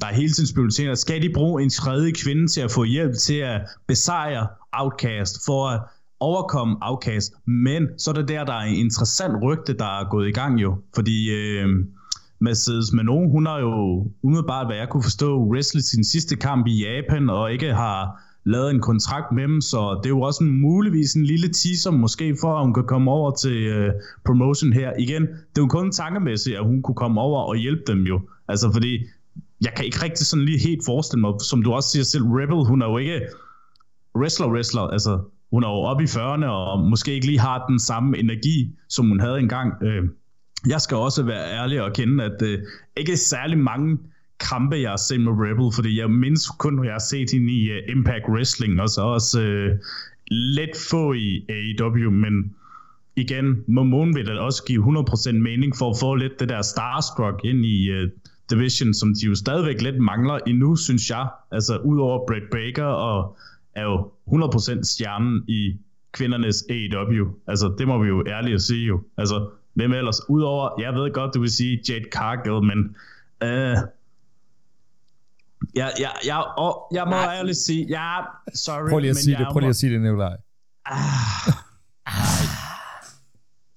der 0.00 0.06
er 0.06 0.14
hele 0.14 0.32
tiden 0.32 0.48
spekuleringer, 0.48 0.94
skal 0.94 1.22
de 1.22 1.32
bruge 1.34 1.62
en 1.62 1.70
tredje 1.70 2.10
kvinde 2.10 2.48
til 2.48 2.60
at 2.60 2.70
få 2.70 2.84
hjælp 2.84 3.14
til 3.14 3.36
at 3.36 3.60
besejre 3.88 4.46
Outcast, 4.72 5.36
for 5.46 5.68
at 5.68 5.80
overkomme 6.20 6.76
Outcast, 6.80 7.32
men 7.46 7.86
så 7.98 8.10
er 8.10 8.14
det 8.14 8.28
der, 8.28 8.44
der 8.44 8.52
er 8.52 8.64
en 8.64 8.74
interessant 8.74 9.42
rygte, 9.42 9.72
der 9.72 10.00
er 10.00 10.10
gået 10.10 10.28
i 10.28 10.32
gang 10.32 10.62
jo, 10.62 10.76
fordi 10.94 11.30
øh, 11.30 11.68
Mercedes 12.40 12.92
Manon, 12.92 13.30
hun 13.30 13.46
har 13.46 13.58
jo 13.58 14.06
umiddelbart, 14.22 14.66
hvad 14.66 14.76
jeg 14.76 14.88
kunne 14.88 15.02
forstå, 15.02 15.46
wrestlet 15.46 15.84
sin 15.84 16.04
sidste 16.04 16.36
kamp 16.36 16.66
i 16.66 16.84
Japan, 16.84 17.30
og 17.30 17.52
ikke 17.52 17.74
har 17.74 18.22
lavet 18.44 18.70
en 18.70 18.80
kontrakt 18.80 19.32
med 19.32 19.42
dem, 19.42 19.60
så 19.60 20.00
det 20.02 20.06
er 20.06 20.10
jo 20.10 20.20
også 20.20 20.44
en, 20.44 20.60
muligvis 20.60 21.14
en 21.14 21.24
lille 21.24 21.48
teaser, 21.48 21.90
måske 21.90 22.36
for, 22.40 22.54
at 22.56 22.64
hun 22.64 22.74
kan 22.74 22.84
komme 22.84 23.10
over 23.10 23.30
til 23.30 23.56
øh, 23.66 23.92
promotion 24.26 24.72
her. 24.72 24.92
Igen, 24.98 25.22
det 25.22 25.58
er 25.58 25.62
jo 25.62 25.66
kun 25.66 25.92
tankemæssigt, 25.92 26.56
at 26.56 26.64
hun 26.64 26.82
kunne 26.82 26.94
komme 26.94 27.20
over 27.20 27.42
og 27.42 27.56
hjælpe 27.56 27.82
dem 27.86 28.02
jo. 28.02 28.20
Altså 28.48 28.72
fordi, 28.72 28.98
jeg 29.60 29.72
kan 29.76 29.84
ikke 29.84 30.02
rigtig 30.02 30.26
sådan 30.26 30.44
lige 30.44 30.58
helt 30.58 30.82
forestille 30.86 31.20
mig, 31.20 31.32
som 31.40 31.62
du 31.62 31.72
også 31.72 31.88
siger 31.88 32.04
selv, 32.04 32.24
Rebel, 32.24 32.66
hun 32.66 32.82
er 32.82 32.86
jo 32.86 32.98
ikke 32.98 33.20
wrestler-wrestler, 34.18 34.80
altså 34.80 35.20
hun 35.50 35.64
er 35.64 35.68
jo 35.68 35.74
oppe 35.74 36.04
i 36.04 36.06
40'erne, 36.06 36.46
og 36.46 36.88
måske 36.90 37.14
ikke 37.14 37.26
lige 37.26 37.40
har 37.40 37.66
den 37.66 37.78
samme 37.78 38.18
energi, 38.18 38.74
som 38.88 39.08
hun 39.08 39.20
havde 39.20 39.38
engang. 39.38 39.82
Øh, 39.82 40.04
jeg 40.66 40.80
skal 40.80 40.96
også 40.96 41.22
være 41.22 41.52
ærlig 41.52 41.82
og 41.82 41.92
kende, 41.92 42.24
at 42.24 42.42
øh, 42.42 42.58
ikke 42.96 43.16
særlig 43.16 43.58
mange 43.58 43.98
kampe, 44.40 44.76
jeg 44.76 44.90
har 44.90 44.96
set 44.96 45.20
med 45.20 45.32
Rebel, 45.32 45.74
fordi 45.74 46.00
jeg 46.00 46.10
mindst 46.10 46.58
kun, 46.58 46.84
jeg 46.84 46.92
har 46.92 47.04
set 47.10 47.30
hende 47.30 47.52
i 47.52 47.70
uh, 47.70 47.96
Impact 47.96 48.24
Wrestling, 48.28 48.80
og 48.80 48.88
så 48.88 49.02
også 49.02 49.40
uh, 49.40 49.78
lidt 50.30 50.76
få 50.90 51.12
i 51.12 51.46
AEW, 51.48 52.10
men 52.10 52.54
igen, 53.16 53.64
Momon 53.66 54.14
vil 54.14 54.26
da 54.26 54.38
også 54.38 54.64
give 54.64 54.98
100% 54.98 55.32
mening 55.32 55.76
for 55.76 55.90
at 55.90 55.96
få 56.00 56.14
lidt 56.14 56.40
det 56.40 56.48
der 56.48 56.62
starstruck 56.62 57.44
ind 57.44 57.64
i 57.64 57.92
uh, 57.92 58.08
Division, 58.50 58.94
som 58.94 59.14
de 59.14 59.26
jo 59.26 59.34
stadigvæk 59.34 59.82
lidt 59.82 59.98
mangler 59.98 60.38
endnu, 60.46 60.76
synes 60.76 61.10
jeg. 61.10 61.28
Altså, 61.50 61.78
udover 61.78 62.26
Brett 62.26 62.50
Baker 62.50 62.84
og 62.84 63.36
er 63.74 63.82
jo 63.82 64.10
100% 64.26 64.82
stjernen 64.82 65.44
i 65.48 65.76
kvindernes 66.12 66.64
AEW. 66.70 67.28
Altså, 67.46 67.74
det 67.78 67.88
må 67.88 68.02
vi 68.02 68.08
jo 68.08 68.24
ærligt 68.26 68.54
at 68.54 68.62
sige 68.62 68.86
jo. 68.86 69.02
Altså, 69.16 69.50
hvem 69.74 69.92
ellers? 69.92 70.20
Udover, 70.28 70.80
jeg 70.80 70.94
ved 70.94 71.12
godt, 71.12 71.34
du 71.34 71.40
vil 71.40 71.50
sige 71.50 71.80
Jade 71.88 72.04
Cargill, 72.12 72.62
men 72.62 72.96
øh, 73.42 73.76
jeg, 75.74 75.92
jeg, 76.00 76.12
jeg, 76.26 76.44
og 76.56 76.88
jeg 76.92 77.04
må 77.04 77.10
Nej. 77.10 77.34
ærligt 77.36 77.56
sige, 77.56 77.86
ja, 77.88 78.20
sorry, 78.54 78.88
Prøv 78.90 78.98
lige 78.98 79.10
at 79.10 79.14
men 79.16 79.22
sige 79.22 79.32
jeg 79.38 79.46
det, 79.46 79.52
prøv 79.52 79.60
lige 79.60 79.66
må- 79.66 79.70
at 79.70 79.76
sige 79.76 79.92
det, 79.92 80.00
Nikolaj. 80.00 80.36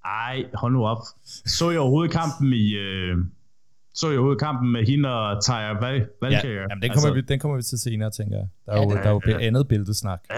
Ej, 0.05 0.45
hold 0.53 0.73
nu 0.73 0.85
op. 0.85 0.97
Så 1.45 1.69
jeg 1.71 1.79
overhovedet 1.79 2.11
kampen 2.11 2.53
i... 2.53 2.73
Øh, 2.73 3.17
så 3.93 4.07
jeg 4.07 4.17
overhovedet 4.17 4.39
kampen 4.41 4.71
med 4.71 4.85
hende 4.85 5.09
og 5.09 5.43
Tyre 5.43 5.75
Val- 5.81 5.93
Ja, 5.95 6.05
Valkyrie. 6.21 6.61
jamen, 6.69 6.81
den, 6.81 6.91
kommer 6.93 7.13
vi, 7.13 7.21
den 7.21 7.39
kommer 7.39 7.57
vi 7.57 7.63
til 7.63 7.79
senere, 7.79 8.11
tænker 8.11 8.37
jeg. 8.37 8.47
Der 8.65 8.71
er 8.71 8.77
jo, 8.83 8.89
Ja, 8.91 8.95
der 8.95 9.03
er 9.03 9.09
jo 9.09 9.19
blevet 9.19 9.39
andet 9.41 9.67
billedsnak. 9.67 10.19
Ja, 10.31 10.35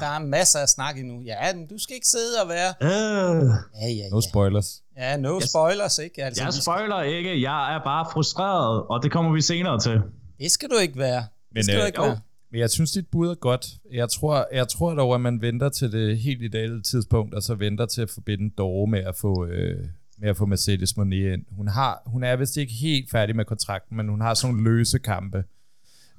der 0.00 0.10
er 0.16 0.18
masser 0.24 0.58
af 0.58 0.68
snak 0.68 0.98
endnu. 0.98 1.22
Ja, 1.22 1.54
men 1.54 1.66
du 1.66 1.78
skal 1.78 1.94
ikke 1.94 2.06
sidde 2.06 2.32
og 2.42 2.48
være... 2.48 2.70
øh, 2.82 3.44
Ja, 3.82 3.88
ja, 4.00 4.08
No 4.10 4.16
ja. 4.16 4.28
spoilers. 4.30 4.82
Ja, 4.96 5.16
no 5.16 5.34
Jeg- 5.34 5.48
spoilers, 5.48 5.98
ikke? 5.98 6.24
Altså, 6.24 6.42
jeg 6.42 6.46
vi 6.48 6.52
skal, 6.52 6.62
spoiler 6.62 7.02
ikke, 7.02 7.42
jeg 7.42 7.74
er 7.74 7.80
bare 7.84 8.06
frustreret, 8.12 8.82
og 8.82 9.02
det 9.02 9.12
kommer 9.12 9.32
vi 9.32 9.40
senere 9.40 9.80
til. 9.80 10.00
det 10.40 10.50
skal 10.50 10.68
du 10.68 10.76
ikke 10.82 10.98
være. 10.98 11.24
Men, 11.50 11.56
Det 11.56 11.64
skal 11.64 11.76
du 11.76 11.82
øh, 11.82 11.86
ikke 11.86 12.02
jo. 12.02 12.08
være. 12.08 12.18
Men 12.50 12.60
jeg 12.60 12.70
synes, 12.70 12.92
dit 12.92 13.06
bud 13.12 13.28
er 13.30 13.34
godt. 13.34 13.66
Jeg 13.92 14.08
tror, 14.08 14.46
jeg 14.52 14.68
tror 14.68 14.94
dog, 14.94 15.14
at 15.14 15.20
man 15.20 15.40
venter 15.42 15.68
til 15.68 15.92
det 15.92 16.18
helt 16.18 16.42
ideelle 16.42 16.82
tidspunkt, 16.82 17.34
og 17.34 17.42
så 17.42 17.54
venter 17.54 17.86
til 17.86 18.02
at 18.02 18.10
forbinde 18.10 18.54
Dore 18.58 18.86
med 18.90 19.00
at 19.00 19.16
få, 19.16 19.46
øh, 19.46 19.84
med 20.18 20.28
at 20.28 20.36
få 20.36 20.46
Mercedes 20.46 20.96
Monet 20.96 21.32
ind. 21.32 21.44
Hun, 21.50 21.68
har, 21.68 22.02
hun 22.06 22.24
er 22.24 22.36
vist 22.36 22.56
ikke 22.56 22.72
helt 22.72 23.10
færdig 23.10 23.36
med 23.36 23.44
kontrakten, 23.44 23.96
men 23.96 24.08
hun 24.08 24.20
har 24.20 24.34
sådan 24.34 24.54
nogle 24.54 24.70
løse 24.70 24.98
kampe, 24.98 25.44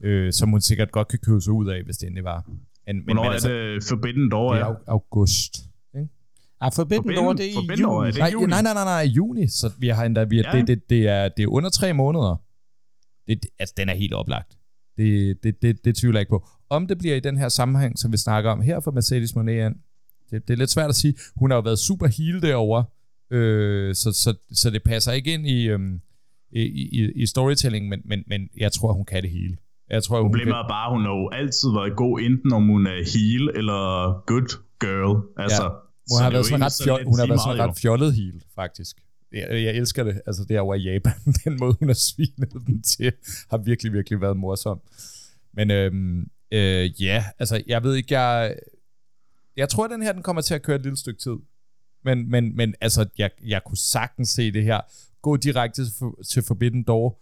øh, 0.01 0.33
som 0.33 0.49
hun 0.49 0.61
sikkert 0.61 0.91
godt 0.91 1.07
kan 1.07 1.19
købe 1.19 1.41
sig 1.41 1.53
ud 1.53 1.67
af, 1.67 1.83
hvis 1.83 1.97
det 1.97 2.07
endelig 2.07 2.23
var. 2.23 2.43
Men, 2.47 2.95
men, 2.95 3.03
Hvornår 3.03 3.23
men, 3.23 3.31
altså, 3.31 3.51
er 3.51 3.73
det 3.73 3.83
Forbidden 3.83 4.31
Door? 4.31 4.53
Det 4.53 4.61
er 4.61 4.75
august. 4.87 5.57
Ikke? 5.95 6.07
Ah, 6.61 6.71
Forbidden 6.73 7.15
Door, 7.15 7.33
det 7.33 7.45
er 7.45 7.49
i 7.49 7.53
juni. 7.53 8.07
Er 8.07 8.11
det 8.11 8.19
nej, 8.19 8.29
juni. 8.33 8.45
nej, 8.45 8.61
nej, 8.61 8.73
nej, 8.73 8.83
nej, 8.83 9.03
juni. 9.03 9.47
Så 9.47 9.71
vi 9.79 9.87
har 9.87 10.05
endda, 10.05 10.23
vi, 10.23 10.41
ja. 10.41 10.51
det, 10.51 10.67
det, 10.67 10.89
det, 10.89 11.07
er, 11.07 11.29
det 11.29 11.43
er 11.43 11.47
under 11.47 11.69
tre 11.69 11.93
måneder. 11.93 12.41
Det, 13.27 13.45
altså, 13.59 13.73
den 13.77 13.89
er 13.89 13.95
helt 13.95 14.13
oplagt. 14.13 14.57
Det, 14.97 15.43
det, 15.43 15.61
det, 15.61 15.85
det 15.85 15.95
tvivler 15.95 16.19
jeg 16.19 16.21
ikke 16.21 16.29
på. 16.29 16.47
Om 16.69 16.87
det 16.87 16.97
bliver 16.97 17.15
i 17.15 17.19
den 17.19 17.37
her 17.37 17.49
sammenhæng, 17.49 17.99
som 17.99 18.11
vi 18.11 18.17
snakker 18.17 18.51
om 18.51 18.61
her 18.61 18.79
for 18.79 18.91
Mercedes 18.91 19.35
Monet, 19.35 19.73
det, 20.31 20.47
det 20.47 20.53
er 20.53 20.57
lidt 20.57 20.69
svært 20.69 20.89
at 20.89 20.95
sige. 20.95 21.13
Hun 21.35 21.51
har 21.51 21.57
jo 21.57 21.61
været 21.61 21.79
super 21.79 22.07
heel 22.07 22.41
derovre, 22.41 22.85
øh, 23.31 23.95
så, 23.95 24.11
så, 24.11 24.35
så 24.51 24.69
det 24.69 24.83
passer 24.83 25.11
ikke 25.11 25.33
ind 25.33 25.47
i, 25.47 25.67
øhm, 25.67 26.01
i, 26.51 26.61
i, 26.61 27.11
i 27.15 27.25
storytelling, 27.25 27.89
men, 27.89 28.01
men, 28.05 28.23
men 28.27 28.49
jeg 28.57 28.71
tror, 28.71 28.93
hun 28.93 29.05
kan 29.05 29.23
det 29.23 29.31
hele. 29.31 29.57
Jeg 29.89 30.03
tror, 30.03 30.21
Problemet 30.21 30.45
hun 30.45 30.53
kan... 30.53 30.63
er 30.65 30.67
bare, 30.67 30.91
hun 30.91 31.05
har 31.05 31.11
jo 31.11 31.29
altid 31.29 31.69
været 31.69 31.97
god, 31.97 32.19
enten 32.19 32.53
om 32.53 32.63
hun 32.67 32.87
er 32.87 32.99
heel 33.13 33.49
eller 33.55 34.11
good 34.25 34.49
girl. 34.79 35.43
Altså, 35.43 35.63
ja. 35.63 35.69
Hun 36.11 36.23
har 36.23 36.31
været 36.31 36.45
sådan 36.45 36.65
ret, 36.65 36.73
fjol, 36.83 37.03
hun 37.05 37.19
har 37.19 37.27
været 37.27 37.41
sådan 37.41 37.69
ret 37.69 37.77
fjollet 37.77 38.13
heel, 38.13 38.43
faktisk. 38.55 38.97
Jeg, 39.31 39.47
jeg 39.51 39.75
elsker 39.75 40.03
det. 40.03 40.21
Altså 40.27 40.45
det 40.47 40.55
er 40.55 40.61
over 40.61 40.75
i 40.75 40.81
Japan. 40.81 41.13
Den 41.43 41.57
måde, 41.59 41.75
hun 41.79 41.89
har 41.89 41.93
svinet 41.93 42.53
den 42.67 42.81
til, 42.81 43.11
har 43.49 43.57
virkelig, 43.57 43.93
virkelig 43.93 44.21
været 44.21 44.37
morsom. 44.37 44.81
Men 45.53 45.71
øhm, 45.71 46.19
øh, 46.51 47.03
ja, 47.03 47.25
altså 47.39 47.63
jeg 47.67 47.83
ved 47.83 47.95
ikke, 47.95 48.19
jeg... 48.19 48.55
Jeg 49.57 49.69
tror, 49.69 49.85
at 49.85 49.91
den 49.91 50.01
her 50.01 50.13
den 50.13 50.23
kommer 50.23 50.41
til 50.41 50.53
at 50.53 50.61
køre 50.61 50.75
et 50.75 50.81
lille 50.81 50.97
stykke 50.97 51.19
tid. 51.19 51.35
Men, 52.05 52.29
men, 52.29 52.55
men 52.55 52.75
altså, 52.81 53.05
jeg, 53.17 53.29
jeg 53.45 53.61
kunne 53.65 53.77
sagtens 53.77 54.29
se 54.29 54.51
det 54.51 54.63
her. 54.63 54.79
Gå 55.21 55.37
direkte 55.37 55.85
til, 55.85 55.93
til 56.29 56.43
Forbidden 56.43 56.83
Door, 56.83 57.21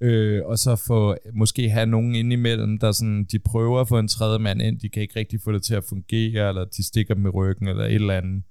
øh, 0.00 0.42
og 0.44 0.58
så 0.58 0.76
få 0.76 1.16
måske 1.34 1.70
have 1.70 1.86
nogen 1.86 2.14
ind 2.14 2.32
imellem, 2.32 2.78
der 2.78 2.92
sådan, 2.92 3.24
de 3.24 3.38
prøver 3.38 3.80
at 3.80 3.88
få 3.88 3.98
en 3.98 4.08
tredje 4.08 4.38
mand 4.38 4.62
ind, 4.62 4.80
de 4.80 4.88
kan 4.88 5.02
ikke 5.02 5.18
rigtig 5.20 5.40
få 5.40 5.52
det 5.52 5.62
til 5.62 5.74
at 5.74 5.84
fungere, 5.84 6.48
eller 6.48 6.64
de 6.64 6.86
stikker 6.86 7.14
dem 7.14 7.26
i 7.26 7.28
ryggen, 7.28 7.68
eller 7.68 7.84
et 7.84 7.94
eller 7.94 8.14
andet. 8.14 8.42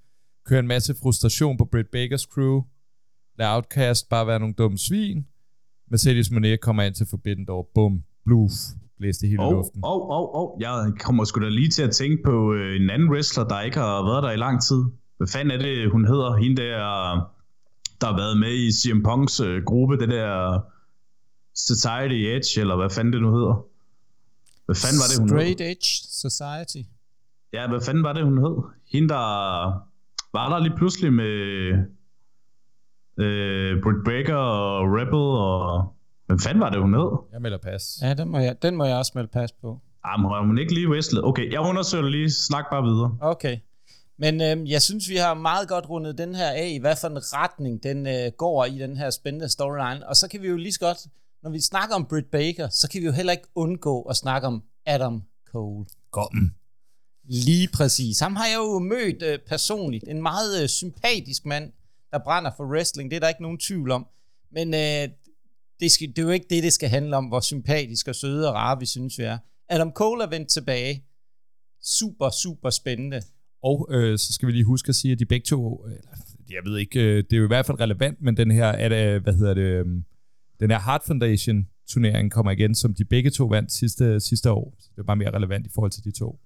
Køre 0.45 0.59
en 0.59 0.67
masse 0.67 0.95
frustration 1.01 1.57
på 1.57 1.65
Britt 1.65 1.91
Bakers 1.91 2.21
crew, 2.21 2.61
lad 3.39 3.47
Outcast 3.47 4.09
bare 4.09 4.27
være 4.27 4.39
nogle 4.39 4.55
dumme 4.57 4.77
svin, 4.77 5.25
Mercedes 5.91 6.31
Monet 6.31 6.61
kommer 6.61 6.83
ind 6.83 6.95
til 6.95 7.07
Forbidden 7.09 7.45
Door, 7.45 7.71
bum, 7.75 8.03
bluff, 8.25 8.53
blæste 8.97 9.27
hele 9.27 9.41
oh, 9.41 9.51
luften. 9.51 9.81
Åh, 9.83 9.91
oh, 9.91 10.09
oh, 10.17 10.27
oh. 10.39 10.61
jeg 10.61 10.91
kommer 10.99 11.23
sgu 11.23 11.41
da 11.41 11.49
lige 11.49 11.69
til 11.69 11.83
at 11.83 11.91
tænke 11.91 12.23
på 12.25 12.53
øh, 12.53 12.81
en 12.81 12.89
anden 12.89 13.09
wrestler, 13.09 13.43
der 13.47 13.61
ikke 13.61 13.77
har 13.77 14.03
været 14.09 14.23
der 14.23 14.31
i 14.31 14.37
lang 14.45 14.61
tid. 14.61 14.81
Hvad 15.17 15.27
fanden 15.27 15.51
er 15.51 15.57
det, 15.57 15.91
hun 15.91 16.05
hedder? 16.07 16.35
Hende 16.35 16.61
der, 16.61 16.77
der 18.01 18.07
har 18.07 18.15
været 18.17 18.37
med 18.39 18.53
i 18.53 18.71
CM 18.71 19.03
Punks 19.03 19.39
øh, 19.39 19.63
gruppe, 19.63 19.97
det 19.97 20.09
der 20.09 20.61
Society 21.55 22.15
Edge, 22.35 22.61
eller 22.61 22.75
hvad 22.75 22.89
fanden 22.89 23.13
det 23.13 23.21
nu 23.21 23.31
hedder. 23.37 23.65
Hvad 24.65 24.75
fanden 24.75 24.99
var 25.01 25.07
det, 25.11 25.19
hun 25.19 25.29
Straight 25.29 25.61
hed? 25.61 25.69
Edge 25.71 25.89
Society. 26.25 26.89
Ja, 27.53 27.67
hvad 27.67 27.81
fanden 27.81 28.03
var 28.03 28.13
det, 28.13 28.23
hun 28.23 28.37
hed? 28.37 28.55
Hende, 28.91 29.09
der 29.09 29.23
var 30.37 30.49
der 30.49 30.59
lige 30.59 30.75
pludselig 30.77 31.13
med 31.13 31.33
øh, 33.17 33.81
Britt 33.83 34.03
Baker 34.05 34.35
og 34.35 34.83
Rebel 34.97 35.23
og... 35.49 35.91
Hvem 36.27 36.39
fanden 36.39 36.61
var 36.61 36.69
det, 36.69 36.81
hun 36.81 36.93
hed? 36.93 37.09
Jeg 37.33 37.41
melder 37.41 37.57
pas. 37.57 37.99
Ja, 38.01 38.13
den 38.13 38.29
må 38.29 38.37
jeg, 38.37 38.55
den 38.61 38.75
må 38.75 38.83
jeg 38.85 38.97
også 38.97 39.11
melde 39.15 39.29
pas 39.33 39.51
på. 39.51 39.81
Ah, 40.03 40.19
men 40.19 40.29
har 40.31 40.45
hun 40.45 40.57
ikke 40.57 40.73
lige 40.73 40.89
wrestlet? 40.89 41.23
Okay, 41.23 41.51
jeg 41.51 41.59
undersøger 41.59 42.09
lige. 42.09 42.31
Snak 42.31 42.65
bare 42.71 42.83
videre. 42.83 43.17
Okay. 43.21 43.57
Men 44.17 44.41
øh, 44.41 44.71
jeg 44.71 44.81
synes, 44.81 45.09
vi 45.09 45.15
har 45.15 45.33
meget 45.33 45.67
godt 45.67 45.89
rundet 45.89 46.17
den 46.17 46.35
her 46.35 46.49
af, 46.49 46.67
i 46.67 46.77
hvad 46.77 46.95
for 46.95 47.07
en 47.07 47.33
retning 47.33 47.83
den 47.83 48.07
øh, 48.07 48.31
går 48.37 48.65
i 48.65 48.79
den 48.79 48.97
her 48.97 49.09
spændende 49.09 49.49
storyline. 49.49 50.07
Og 50.07 50.15
så 50.15 50.27
kan 50.27 50.41
vi 50.41 50.47
jo 50.47 50.57
lige 50.57 50.73
så 50.73 50.79
godt 50.79 50.97
når 51.45 51.51
vi 51.51 51.61
snakker 51.61 51.95
om 51.95 52.05
Britt 52.05 52.31
Baker, 52.31 52.69
så 52.69 52.89
kan 52.89 53.01
vi 53.01 53.05
jo 53.05 53.11
heller 53.11 53.31
ikke 53.31 53.47
undgå 53.55 54.01
at 54.01 54.15
snakke 54.15 54.47
om 54.47 54.63
Adam 54.85 55.23
Cole. 55.47 55.85
Kom. 56.11 56.51
Lige 57.23 57.69
præcis. 57.73 58.19
Ham 58.19 58.35
har 58.35 58.45
jeg 58.45 58.55
jo 58.55 58.79
mødt 58.79 59.23
øh, 59.23 59.39
personligt. 59.47 60.03
En 60.07 60.21
meget 60.21 60.61
øh, 60.61 60.69
sympatisk 60.69 61.45
mand, 61.45 61.73
der 62.11 62.19
brænder 62.23 62.51
for 62.57 62.65
wrestling. 62.65 63.11
Det 63.11 63.15
er 63.15 63.19
der 63.19 63.27
ikke 63.27 63.41
nogen 63.41 63.57
tvivl 63.57 63.91
om. 63.91 64.07
Men 64.51 64.73
øh, 64.73 65.09
det, 65.79 65.91
skal, 65.91 66.07
det 66.07 66.17
er 66.17 66.23
jo 66.23 66.29
ikke 66.29 66.47
det, 66.49 66.63
det 66.63 66.73
skal 66.73 66.89
handle 66.89 67.17
om, 67.17 67.25
hvor 67.25 67.39
sympatisk 67.39 68.07
og 68.07 68.15
søde 68.15 68.49
og 68.49 68.55
rare 68.55 68.79
vi 68.79 68.85
synes, 68.85 69.17
vi 69.17 69.23
er. 69.23 69.37
Adam 69.69 69.91
Cole 69.91 70.23
er 70.23 70.29
vendt 70.29 70.49
tilbage. 70.49 71.05
Super, 71.81 72.29
super 72.29 72.69
spændende. 72.69 73.21
Og 73.63 73.87
øh, 73.91 74.17
så 74.17 74.33
skal 74.33 74.47
vi 74.47 74.53
lige 74.53 74.63
huske 74.63 74.89
at 74.89 74.95
sige, 74.95 75.11
at 75.11 75.19
de 75.19 75.25
begge 75.25 75.45
to, 75.45 75.87
øh, 75.87 75.95
jeg 76.49 76.61
ved 76.65 76.77
ikke, 76.77 76.99
øh, 76.99 77.23
det 77.23 77.33
er 77.33 77.37
jo 77.37 77.43
i 77.43 77.47
hvert 77.47 77.65
fald 77.65 77.79
relevant, 77.79 78.21
men 78.21 78.37
den 78.37 78.51
her, 78.51 78.65
er 78.65 78.89
det, 78.89 79.21
hvad 79.21 79.33
hedder 79.33 79.53
det, 79.53 79.61
øh, 79.61 79.85
den 80.59 80.71
her 80.71 80.79
Heart 80.79 81.01
Foundation 81.05 81.67
turnering 81.87 82.31
kommer 82.31 82.51
igen, 82.51 82.75
som 82.75 82.93
de 82.93 83.05
begge 83.05 83.29
to 83.29 83.45
vandt 83.45 83.71
sidste, 83.71 84.19
sidste 84.19 84.51
år. 84.51 84.75
Så 84.79 84.89
det 84.95 85.01
er 85.01 85.05
bare 85.05 85.15
mere 85.15 85.33
relevant 85.33 85.67
i 85.67 85.69
forhold 85.73 85.91
til 85.91 86.03
de 86.03 86.11
to. 86.11 86.39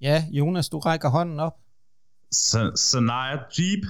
Ja, 0.00 0.24
Jonas, 0.30 0.68
du 0.68 0.78
rækker 0.78 1.08
hånden 1.08 1.40
op. 1.40 1.52
Sanaya 2.74 3.36
Deep, 3.56 3.84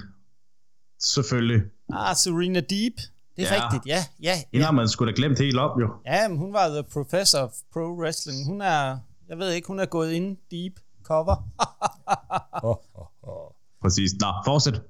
selvfølgelig. 0.99 1.62
Ah, 1.93 2.16
Serena 2.16 2.61
Deep. 2.61 2.93
Det 3.37 3.51
er 3.51 3.55
ja. 3.55 3.64
rigtigt, 3.64 3.87
ja. 3.87 4.05
ja, 4.22 4.35
ja. 4.53 4.64
har 4.64 4.70
man 4.70 4.89
skulle 4.89 5.12
da 5.12 5.16
glemt 5.16 5.39
helt 5.39 5.59
op, 5.59 5.81
jo. 5.81 5.89
Ja, 6.07 6.29
men 6.29 6.39
hun 6.39 6.53
var 6.53 6.68
the 6.68 6.83
professor 6.93 7.39
of 7.39 7.51
pro 7.72 7.81
wrestling. 7.81 8.47
Hun 8.47 8.61
er, 8.61 8.99
jeg 9.29 9.39
ved 9.39 9.53
ikke, 9.53 9.66
hun 9.68 9.79
er 9.81 9.87
gået 9.87 10.12
ind 10.12 10.37
deep 10.51 10.72
cover. 11.03 11.37
Præcis. 13.82 14.11
Nå, 14.20 14.26
fortsæt. 14.46 14.82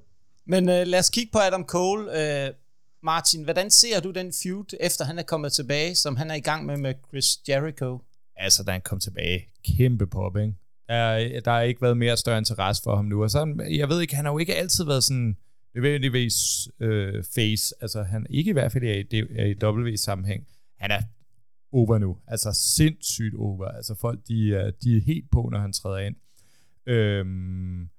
Men 0.45 0.63
uh, 0.69 0.75
lad 0.75 0.99
os 0.99 1.09
kigge 1.09 1.31
på 1.31 1.39
Adam 1.39 1.65
Cole. 1.65 2.03
Uh, 2.03 2.55
Martin, 3.03 3.43
hvordan 3.43 3.71
ser 3.71 3.99
du 3.99 4.11
den 4.11 4.33
feud, 4.43 4.65
efter 4.79 5.05
han 5.05 5.19
er 5.19 5.23
kommet 5.23 5.53
tilbage, 5.53 5.95
som 5.95 6.15
han 6.15 6.31
er 6.31 6.35
i 6.35 6.39
gang 6.39 6.65
med 6.65 6.77
med 6.77 6.93
Chris 7.09 7.25
Jericho? 7.49 7.99
Altså, 8.35 8.63
da 8.63 8.71
han 8.71 8.81
kom 8.81 8.99
tilbage, 8.99 9.47
kæmpe 9.77 10.07
pop, 10.07 10.37
ikke? 10.37 10.53
Der, 10.87 11.39
der 11.45 11.51
har 11.51 11.61
ikke 11.61 11.81
været 11.81 11.97
mere 11.97 12.17
større 12.17 12.37
interesse 12.37 12.83
for 12.83 12.95
ham 12.95 13.05
nu. 13.05 13.23
Og 13.23 13.31
så, 13.31 13.63
jeg 13.69 13.89
ved 13.89 14.01
ikke, 14.01 14.15
han 14.15 14.25
har 14.25 14.31
jo 14.31 14.37
ikke 14.37 14.55
altid 14.55 14.85
været 14.85 15.03
sådan 15.03 15.37
nødvendigvis 15.75 16.35
øh, 16.79 17.23
face. 17.35 17.75
Altså, 17.81 18.03
han 18.03 18.25
ikke 18.29 18.49
i 18.49 18.53
hvert 18.53 18.71
fald 18.71 18.83
i, 18.83 19.17
i 19.49 19.55
W-sammenhæng. 19.63 20.47
Han 20.79 20.91
er 20.91 21.01
over 21.71 21.97
nu. 21.97 22.17
Altså, 22.27 22.53
sindssygt 22.53 23.35
over. 23.35 23.67
Altså, 23.67 23.95
folk, 23.95 24.19
de, 24.27 24.55
er, 24.55 24.71
de 24.71 24.97
er 24.97 25.01
helt 25.01 25.31
på, 25.31 25.49
når 25.51 25.59
han 25.59 25.73
træder 25.73 25.97
ind. 25.97 26.15
Øhm, 26.89 27.89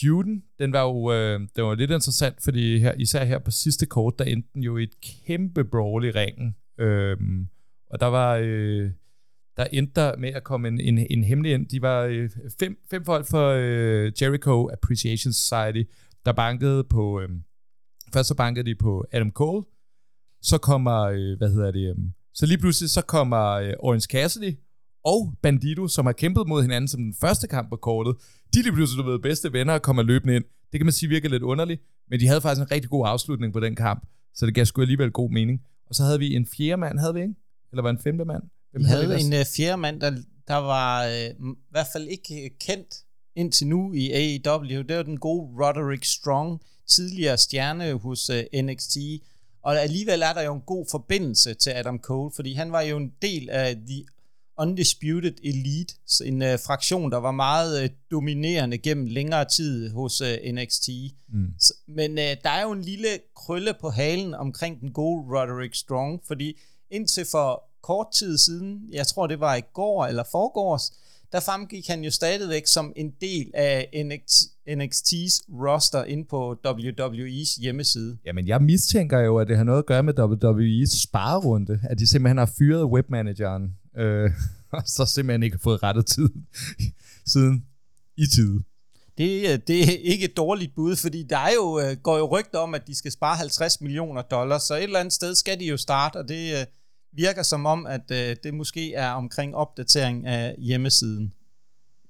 feuden, 0.00 0.44
den 0.58 0.72
var 0.72 0.82
jo 0.82 1.12
øh, 1.12 1.40
den 1.56 1.64
var 1.64 1.74
lidt 1.74 1.90
interessant, 1.90 2.36
fordi 2.44 2.78
her, 2.78 2.92
især 2.98 3.24
her 3.24 3.38
på 3.38 3.50
sidste 3.50 3.86
kort, 3.86 4.18
der 4.18 4.24
endte 4.24 4.48
den 4.54 4.62
jo 4.62 4.76
i 4.76 4.82
et 4.82 5.00
kæmpe 5.00 5.64
brawl 5.64 6.04
i 6.04 6.10
ringen. 6.10 6.56
Øhm, 6.78 7.48
og 7.90 8.00
der 8.00 8.06
var... 8.06 8.40
Øh, 8.42 8.90
der 9.56 9.64
endte 9.64 10.00
der 10.00 10.16
med 10.16 10.28
at 10.28 10.44
komme 10.44 10.68
en, 10.68 10.80
en, 10.80 11.06
en 11.10 11.24
hemmelig 11.24 11.52
ind. 11.52 11.68
De 11.68 11.82
var 11.82 12.02
øh, 12.02 12.30
fem, 12.60 12.78
fem 12.90 13.04
folk 13.04 13.26
for 13.26 13.48
øh, 13.48 14.12
Jericho 14.22 14.70
Appreciation 14.72 15.32
Society, 15.32 15.90
der 16.24 16.32
bankede 16.32 16.84
på... 16.84 17.20
Øh, 17.20 17.28
først 18.12 18.28
så 18.28 18.34
bankede 18.34 18.66
de 18.66 18.74
på 18.74 19.06
Adam 19.12 19.30
Cole, 19.30 19.64
så 20.42 20.58
kommer, 20.58 21.00
øh, 21.00 21.38
hvad 21.38 21.52
hedder 21.52 21.70
det, 21.70 21.90
øh, 21.90 21.96
så 22.34 22.46
lige 22.46 22.58
pludselig 22.58 22.90
så 22.90 23.02
kommer 23.02 23.46
øh, 23.48 23.72
Orange 23.78 24.06
Cassidy 24.10 24.56
og 25.04 25.34
Bandito, 25.42 25.88
som 25.88 26.06
har 26.06 26.12
kæmpet 26.12 26.48
mod 26.48 26.62
hinanden 26.62 26.88
som 26.88 27.02
den 27.02 27.14
første 27.20 27.46
kamp 27.46 27.70
på 27.70 27.76
kortet, 27.76 28.16
de 28.54 28.62
lige 28.62 28.72
pludselig 28.72 29.04
blevet 29.04 29.22
bedste 29.22 29.52
venner 29.52 29.74
og 29.74 29.82
kommer 29.82 30.02
løbende 30.02 30.36
ind. 30.36 30.44
Det 30.72 30.80
kan 30.80 30.86
man 30.86 30.92
sige 30.92 31.08
virker 31.08 31.28
lidt 31.28 31.42
underligt, 31.42 31.82
men 32.10 32.20
de 32.20 32.26
havde 32.26 32.40
faktisk 32.40 32.62
en 32.62 32.70
rigtig 32.70 32.90
god 32.90 33.06
afslutning 33.08 33.52
på 33.52 33.60
den 33.60 33.76
kamp, 33.76 34.06
så 34.34 34.46
det 34.46 34.54
gav 34.54 34.64
sgu 34.64 34.80
alligevel 34.80 35.10
god 35.10 35.30
mening. 35.30 35.62
Og 35.86 35.94
så 35.94 36.02
havde 36.02 36.18
vi 36.18 36.34
en 36.34 36.46
fjerde 36.46 36.76
mand, 36.76 36.98
havde 36.98 37.14
vi 37.14 37.20
ikke? 37.20 37.34
Eller 37.72 37.82
var 37.82 37.90
en 37.90 37.98
femte 37.98 38.24
mand? 38.24 38.42
Hvem 38.70 38.82
vi 38.82 38.88
havde, 38.88 39.06
havde 39.06 39.20
en 39.20 39.32
uh, 39.32 39.46
fjerde 39.56 39.76
mand, 39.76 40.00
der, 40.00 40.10
der 40.48 40.56
var 40.56 41.06
uh, 41.06 41.50
i 41.50 41.54
hvert 41.70 41.86
fald 41.92 42.08
ikke 42.08 42.44
øh, 42.44 42.50
kendt 42.60 42.94
indtil 43.36 43.66
nu 43.66 43.92
i 43.92 44.10
AEW. 44.12 44.82
Det 44.82 44.96
var 44.96 45.02
den 45.02 45.18
gode 45.18 45.66
Roderick 45.66 46.04
Strong, 46.04 46.60
tidligere 46.86 47.36
stjerne 47.38 47.92
hos 47.92 48.30
uh, 48.30 48.60
NXT. 48.60 48.96
Og 49.62 49.82
alligevel 49.82 50.22
er 50.22 50.32
der 50.32 50.42
jo 50.42 50.54
en 50.54 50.60
god 50.60 50.86
forbindelse 50.90 51.54
til 51.54 51.70
Adam 51.70 51.98
Cole, 51.98 52.30
fordi 52.36 52.52
han 52.52 52.72
var 52.72 52.80
jo 52.80 52.96
en 52.96 53.12
del 53.22 53.50
af 53.50 53.76
The 53.76 54.04
Undisputed 54.58 55.34
Elite, 55.44 55.94
en 56.24 56.42
uh, 56.42 56.48
fraktion, 56.66 57.12
der 57.12 57.16
var 57.16 57.30
meget 57.30 57.82
uh, 57.82 57.88
dominerende 58.10 58.78
gennem 58.78 59.06
længere 59.06 59.44
tid 59.44 59.90
hos 59.90 60.20
øh, 60.20 60.52
NXT. 60.52 60.88
Mm. 61.28 61.46
Så, 61.58 61.74
men 61.88 62.10
uh, 62.10 62.16
der 62.18 62.50
er 62.50 62.62
jo 62.62 62.72
en 62.72 62.82
lille 62.82 63.08
krølle 63.36 63.74
på 63.80 63.90
halen 63.90 64.34
omkring 64.34 64.80
den 64.80 64.92
gode 64.92 65.24
Roderick 65.38 65.74
Strong, 65.74 66.20
fordi 66.26 66.58
indtil 66.90 67.24
for 67.30 67.64
kort 67.82 68.06
tid 68.14 68.38
siden, 68.38 68.80
jeg 68.92 69.06
tror 69.06 69.26
det 69.26 69.40
var 69.40 69.54
i 69.54 69.62
går 69.74 70.06
eller 70.06 70.24
forgårs, 70.32 70.92
der 71.32 71.40
fremgik 71.40 71.88
han 71.88 72.04
jo 72.04 72.10
stadigvæk 72.10 72.66
som 72.66 72.92
en 72.96 73.12
del 73.20 73.50
af 73.54 74.04
NXT, 74.04 74.42
NXT's 74.68 75.34
roster 75.64 76.04
ind 76.04 76.26
på 76.26 76.56
WWE's 76.66 77.60
hjemmeside. 77.62 78.18
Jamen, 78.24 78.46
jeg 78.46 78.62
mistænker 78.62 79.18
jo, 79.18 79.38
at 79.38 79.48
det 79.48 79.56
har 79.56 79.64
noget 79.64 79.78
at 79.78 79.86
gøre 79.86 80.02
med 80.02 80.18
WWE's 80.18 81.02
sparerunde, 81.02 81.80
at 81.82 81.98
de 81.98 82.06
simpelthen 82.06 82.38
har 82.38 82.50
fyret 82.58 82.84
webmanageren. 82.84 83.74
Øh, 83.98 84.30
og 84.76 84.82
så 84.86 85.06
simpelthen 85.06 85.42
ikke 85.42 85.56
har 85.56 85.62
fået 85.62 85.82
rettet 85.82 86.06
tid 86.06 86.28
siden 87.32 87.64
i 88.16 88.26
tid. 88.26 88.60
Det, 89.18 89.52
øh, 89.52 89.58
det 89.66 89.80
er 89.80 89.98
ikke 90.02 90.24
et 90.24 90.36
dårligt 90.36 90.74
bud, 90.74 90.96
fordi 90.96 91.22
der 91.22 91.38
er 91.38 91.52
jo, 91.54 91.80
øh, 91.80 91.96
går 92.02 92.18
jo 92.18 92.38
rygter 92.38 92.58
om, 92.58 92.74
at 92.74 92.86
de 92.86 92.94
skal 92.94 93.12
spare 93.12 93.36
50 93.36 93.80
millioner 93.80 94.22
dollars, 94.22 94.62
så 94.62 94.74
et 94.74 94.82
eller 94.82 95.00
andet 95.00 95.12
sted 95.12 95.34
skal 95.34 95.60
de 95.60 95.66
jo 95.66 95.76
starte, 95.76 96.16
og 96.16 96.28
det 96.28 96.60
øh, 96.60 96.66
virker 97.12 97.42
som 97.42 97.66
om, 97.66 97.86
at 97.86 98.08
det 98.44 98.54
måske 98.54 98.94
er 98.94 99.10
omkring 99.10 99.56
opdatering 99.56 100.26
af 100.26 100.54
hjemmesiden. 100.58 101.32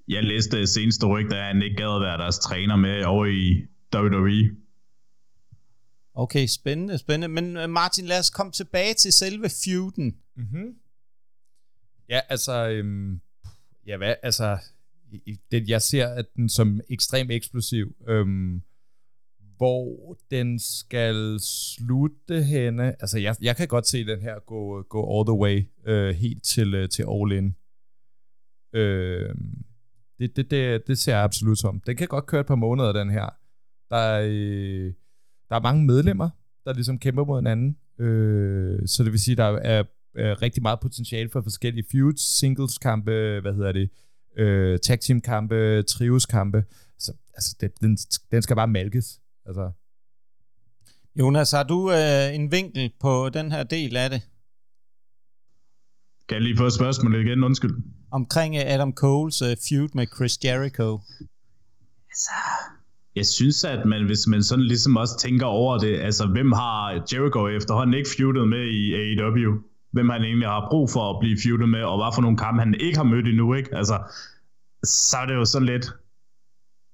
Jeg 0.08 0.24
læste 0.24 0.66
seneste 0.66 1.06
rygte, 1.06 1.36
at 1.36 1.44
han 1.44 1.62
ikke 1.62 1.76
gad 1.76 1.94
at 1.94 2.00
være 2.00 2.18
deres 2.18 2.38
træner 2.38 2.76
med 2.76 3.04
over 3.04 3.26
i 3.26 3.66
WWE. 3.94 4.56
Okay, 6.14 6.46
spændende, 6.46 6.98
spændende. 6.98 7.28
Men 7.28 7.70
Martin, 7.70 8.06
lad 8.06 8.18
os 8.18 8.30
komme 8.30 8.52
tilbage 8.52 8.94
til 8.94 9.12
selve 9.12 9.48
feuden. 9.64 10.16
Mm-hmm. 10.36 10.74
Ja, 12.08 12.20
altså, 12.28 12.68
øhm, 12.68 13.20
ja, 13.86 13.96
hvad, 13.96 14.14
altså, 14.22 14.58
det, 15.50 15.68
jeg 15.68 15.82
ser 15.82 16.08
at 16.08 16.26
den 16.36 16.48
som 16.48 16.80
ekstremt 16.88 17.30
eksplosiv. 17.30 17.96
Øhm, 18.08 18.62
hvor 19.58 20.16
den 20.30 20.58
skal 20.58 21.40
slutte 21.40 22.42
henne. 22.42 23.02
Altså, 23.02 23.18
jeg, 23.18 23.36
jeg 23.40 23.56
kan 23.56 23.68
godt 23.68 23.86
se 23.86 24.06
den 24.06 24.20
her 24.20 24.38
gå, 24.38 24.82
gå 24.82 25.18
all 25.18 25.26
the 25.26 25.40
way 25.40 25.64
øh, 25.86 26.14
helt 26.14 26.44
til, 26.44 26.74
øh, 26.74 26.88
til 26.88 27.04
all 27.10 27.32
in. 27.32 27.54
Øh, 28.72 29.34
det, 30.18 30.36
det, 30.36 30.50
det, 30.50 30.86
det 30.86 30.98
ser 30.98 31.14
jeg 31.14 31.24
absolut 31.24 31.58
som. 31.58 31.80
Den 31.80 31.96
kan 31.96 32.08
godt 32.08 32.26
køre 32.26 32.40
et 32.40 32.46
par 32.46 32.54
måneder, 32.54 32.92
den 32.92 33.10
her. 33.10 33.28
Der 33.90 33.96
er, 33.96 34.22
øh, 34.24 34.92
der 35.48 35.56
er 35.56 35.60
mange 35.60 35.86
medlemmer, 35.86 36.30
der 36.64 36.72
ligesom 36.72 36.98
kæmper 36.98 37.24
mod 37.24 37.40
hinanden. 37.40 37.76
Øh, 37.98 38.86
så 38.86 39.04
det 39.04 39.12
vil 39.12 39.20
sige, 39.20 39.36
der 39.36 39.44
er, 39.44 39.84
er 40.18 40.42
rigtig 40.42 40.62
meget 40.62 40.80
potentiale 40.80 41.30
for 41.30 41.40
forskellige 41.42 41.84
feuds, 41.92 42.38
singles 42.38 42.78
kampe, 42.78 43.40
hvad 43.40 43.54
hedder 43.54 43.72
det, 43.72 43.90
øh, 44.36 44.78
tag 44.78 45.00
team 45.00 45.20
kampe, 45.20 45.82
trios 45.82 46.26
kampe. 46.26 46.64
Så 46.98 47.12
altså, 47.34 47.56
det, 47.60 47.80
den, 47.80 47.98
den 48.30 48.42
skal 48.42 48.56
bare 48.56 48.68
malkes. 48.68 49.20
Altså. 49.46 49.70
Jonas, 51.18 51.50
har 51.50 51.62
du 51.62 51.90
øh, 51.90 52.34
en 52.34 52.52
vinkel 52.52 52.92
på 53.00 53.28
den 53.28 53.52
her 53.52 53.62
del 53.62 53.96
af 53.96 54.10
det? 54.10 54.22
Kan 56.28 56.34
jeg 56.34 56.42
lige 56.42 56.56
få 56.56 56.70
spørgsmålet 56.70 57.26
igen? 57.26 57.44
Undskyld. 57.44 57.76
Omkring 58.10 58.56
øh, 58.56 58.62
Adam 58.74 58.92
Coles 58.92 59.42
uh, 59.42 59.48
feud 59.68 59.88
med 59.94 60.06
Chris 60.16 60.38
Jericho. 60.44 61.00
Altså, 62.10 62.30
jeg 63.16 63.26
synes, 63.26 63.64
at 63.64 63.86
man, 63.86 64.06
hvis 64.06 64.26
man 64.26 64.42
sådan 64.42 64.64
ligesom 64.64 64.96
også 64.96 65.18
tænker 65.18 65.46
over 65.46 65.78
det, 65.78 66.00
altså 66.00 66.26
hvem 66.26 66.52
har 66.52 66.90
Jericho 67.12 67.48
efterhånden 67.48 67.94
ikke 67.94 68.10
feudet 68.16 68.48
med 68.48 68.64
i 68.80 68.82
AEW? 68.94 69.50
Hvem 69.98 70.08
han 70.08 70.22
egentlig 70.22 70.48
har 70.48 70.66
brug 70.70 70.90
for 70.90 71.04
at 71.10 71.16
blive 71.20 71.38
feudet 71.42 71.68
med, 71.68 71.82
og 71.82 71.96
hvad 71.98 72.12
for 72.14 72.22
nogle 72.22 72.36
kampe 72.36 72.60
han 72.60 72.74
ikke 72.80 72.98
har 72.98 73.04
mødt 73.12 73.28
endnu, 73.28 73.54
ikke? 73.54 73.76
Altså, 73.80 73.96
så 74.84 75.16
er 75.22 75.26
det 75.26 75.34
jo 75.34 75.44
sådan 75.44 75.66
lidt, 75.66 75.86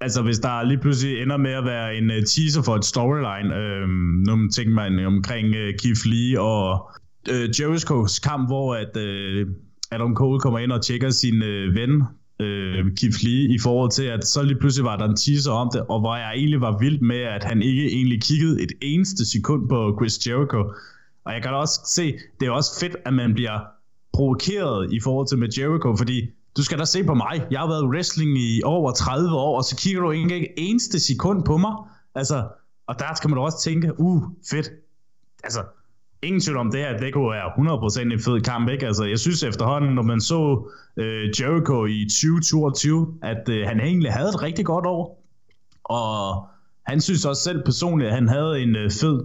altså 0.00 0.22
hvis 0.22 0.38
der 0.38 0.62
lige 0.62 0.78
pludselig 0.78 1.22
ender 1.22 1.36
med 1.36 1.50
at 1.50 1.64
være 1.64 1.96
en 1.96 2.10
øh, 2.10 2.22
teaser 2.32 2.62
for 2.62 2.74
et 2.76 2.84
storyline, 2.84 3.56
øh, 3.60 3.88
nu 4.26 4.48
ting 4.48 4.72
man 4.72 5.06
omkring 5.06 5.54
øh, 5.54 5.74
Keith 5.78 6.04
Lee 6.10 6.40
og 6.40 6.90
øh, 7.32 7.44
Jericho's 7.56 8.20
kamp, 8.28 8.48
hvor 8.48 8.74
at 8.74 8.96
øh, 8.96 9.46
Adam 9.90 10.14
Cole 10.14 10.40
kommer 10.40 10.58
ind 10.58 10.72
og 10.72 10.82
tjekker 10.82 11.10
sin 11.10 11.42
øh, 11.42 11.74
ven, 11.74 12.02
øh, 12.40 12.84
Keith 12.98 13.18
Lee, 13.24 13.54
i 13.54 13.58
forhold 13.62 13.90
til, 13.90 14.04
at 14.04 14.26
så 14.26 14.42
lige 14.42 14.58
pludselig 14.58 14.84
var 14.84 14.96
der 14.96 15.04
en 15.04 15.16
teaser 15.16 15.52
om 15.52 15.70
det, 15.72 15.80
og 15.88 16.00
hvor 16.00 16.16
jeg 16.16 16.32
egentlig 16.36 16.60
var 16.60 16.78
vild 16.78 17.00
med, 17.00 17.20
at 17.36 17.44
han 17.44 17.62
ikke 17.62 17.86
egentlig 17.86 18.22
kiggede 18.22 18.62
et 18.62 18.72
eneste 18.80 19.30
sekund 19.30 19.68
på 19.68 19.98
Chris 19.98 20.26
Jericho, 20.26 20.72
og 21.24 21.32
jeg 21.32 21.42
kan 21.42 21.54
også 21.54 21.80
se, 21.86 22.18
det 22.40 22.46
er 22.46 22.50
også 22.50 22.80
fedt, 22.80 22.96
at 23.04 23.12
man 23.12 23.34
bliver 23.34 23.60
provokeret 24.12 24.92
i 24.92 25.00
forhold 25.00 25.26
til 25.28 25.38
med 25.38 25.48
Jericho, 25.58 25.96
fordi 25.96 26.30
du 26.56 26.62
skal 26.62 26.78
da 26.78 26.84
se 26.84 27.04
på 27.04 27.14
mig. 27.14 27.46
Jeg 27.50 27.60
har 27.60 27.66
været 27.66 27.84
wrestling 27.84 28.38
i 28.38 28.62
over 28.64 28.92
30 28.92 29.36
år, 29.36 29.56
og 29.56 29.64
så 29.64 29.76
kigger 29.76 30.00
du 30.00 30.10
ikke 30.10 30.36
en 30.36 30.46
eneste 30.56 31.00
sekund 31.00 31.44
på 31.44 31.56
mig. 31.56 31.72
Altså, 32.14 32.48
og 32.86 32.98
der 32.98 33.14
skal 33.14 33.30
man 33.30 33.36
da 33.36 33.42
også 33.42 33.60
tænke, 33.62 34.00
uh, 34.00 34.22
fedt. 34.50 34.70
Altså, 35.44 35.62
ingen 36.22 36.40
tvivl 36.40 36.56
om 36.56 36.70
det 36.70 36.80
her, 36.80 36.98
det 36.98 37.12
kunne 37.12 37.30
være 37.30 38.08
100% 38.08 38.12
en 38.12 38.20
fed 38.20 38.40
kamp, 38.40 38.68
ikke? 38.68 38.86
Altså, 38.86 39.04
jeg 39.04 39.18
synes 39.18 39.42
efterhånden, 39.42 39.94
når 39.94 40.02
man 40.02 40.20
så 40.20 40.70
øh, 40.96 41.40
Jericho 41.40 41.84
i 41.84 42.04
2022, 42.04 43.18
at 43.22 43.48
øh, 43.48 43.66
han 43.66 43.80
egentlig 43.80 44.12
havde 44.12 44.28
et 44.28 44.42
rigtig 44.42 44.64
godt 44.64 44.86
år. 44.86 45.24
Og 45.84 46.48
han 46.86 47.00
synes 47.00 47.24
også 47.24 47.42
selv 47.42 47.64
personligt, 47.64 48.08
at 48.08 48.14
han 48.14 48.28
havde 48.28 48.60
en 48.60 48.76
øh, 48.76 48.90
fed 48.90 49.16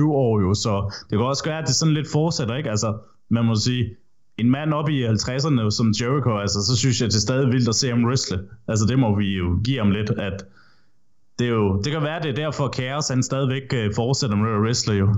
20-22 0.00 0.04
år 0.04 0.40
jo, 0.40 0.54
så 0.54 0.92
det 1.10 1.18
kan 1.18 1.26
også 1.26 1.44
være, 1.44 1.58
at 1.58 1.66
det 1.66 1.74
sådan 1.74 1.94
lidt 1.94 2.08
fortsætter, 2.12 2.56
ikke? 2.56 2.70
Altså, 2.70 2.98
man 3.28 3.44
må 3.44 3.54
sige, 3.54 3.96
en 4.38 4.50
mand 4.50 4.74
op 4.74 4.88
i 4.88 5.06
50'erne 5.06 5.70
som 5.70 5.92
Jericho, 6.00 6.38
altså, 6.38 6.62
så 6.62 6.76
synes 6.76 7.00
jeg, 7.00 7.08
det 7.08 7.16
er 7.16 7.20
stadig 7.20 7.48
vildt 7.52 7.68
at 7.68 7.74
se 7.74 7.88
ham 7.88 8.04
wrestle. 8.04 8.40
Altså, 8.68 8.86
det 8.86 8.98
må 8.98 9.16
vi 9.16 9.36
jo 9.36 9.60
give 9.64 9.78
ham 9.78 9.90
lidt, 9.90 10.10
at 10.10 10.44
det, 11.38 11.46
er 11.46 11.50
jo, 11.50 11.80
det 11.82 11.92
kan 11.92 12.02
være, 12.02 12.22
det 12.22 12.30
er 12.30 12.34
derfor, 12.34 12.72
Chaos 12.74 13.08
han 13.08 13.22
stadigvæk 13.22 13.62
øh, 13.74 13.94
fortsætter 13.94 14.36
med 14.36 14.50
at 14.50 14.60
wrestle 14.60 14.94
jo. 14.94 15.14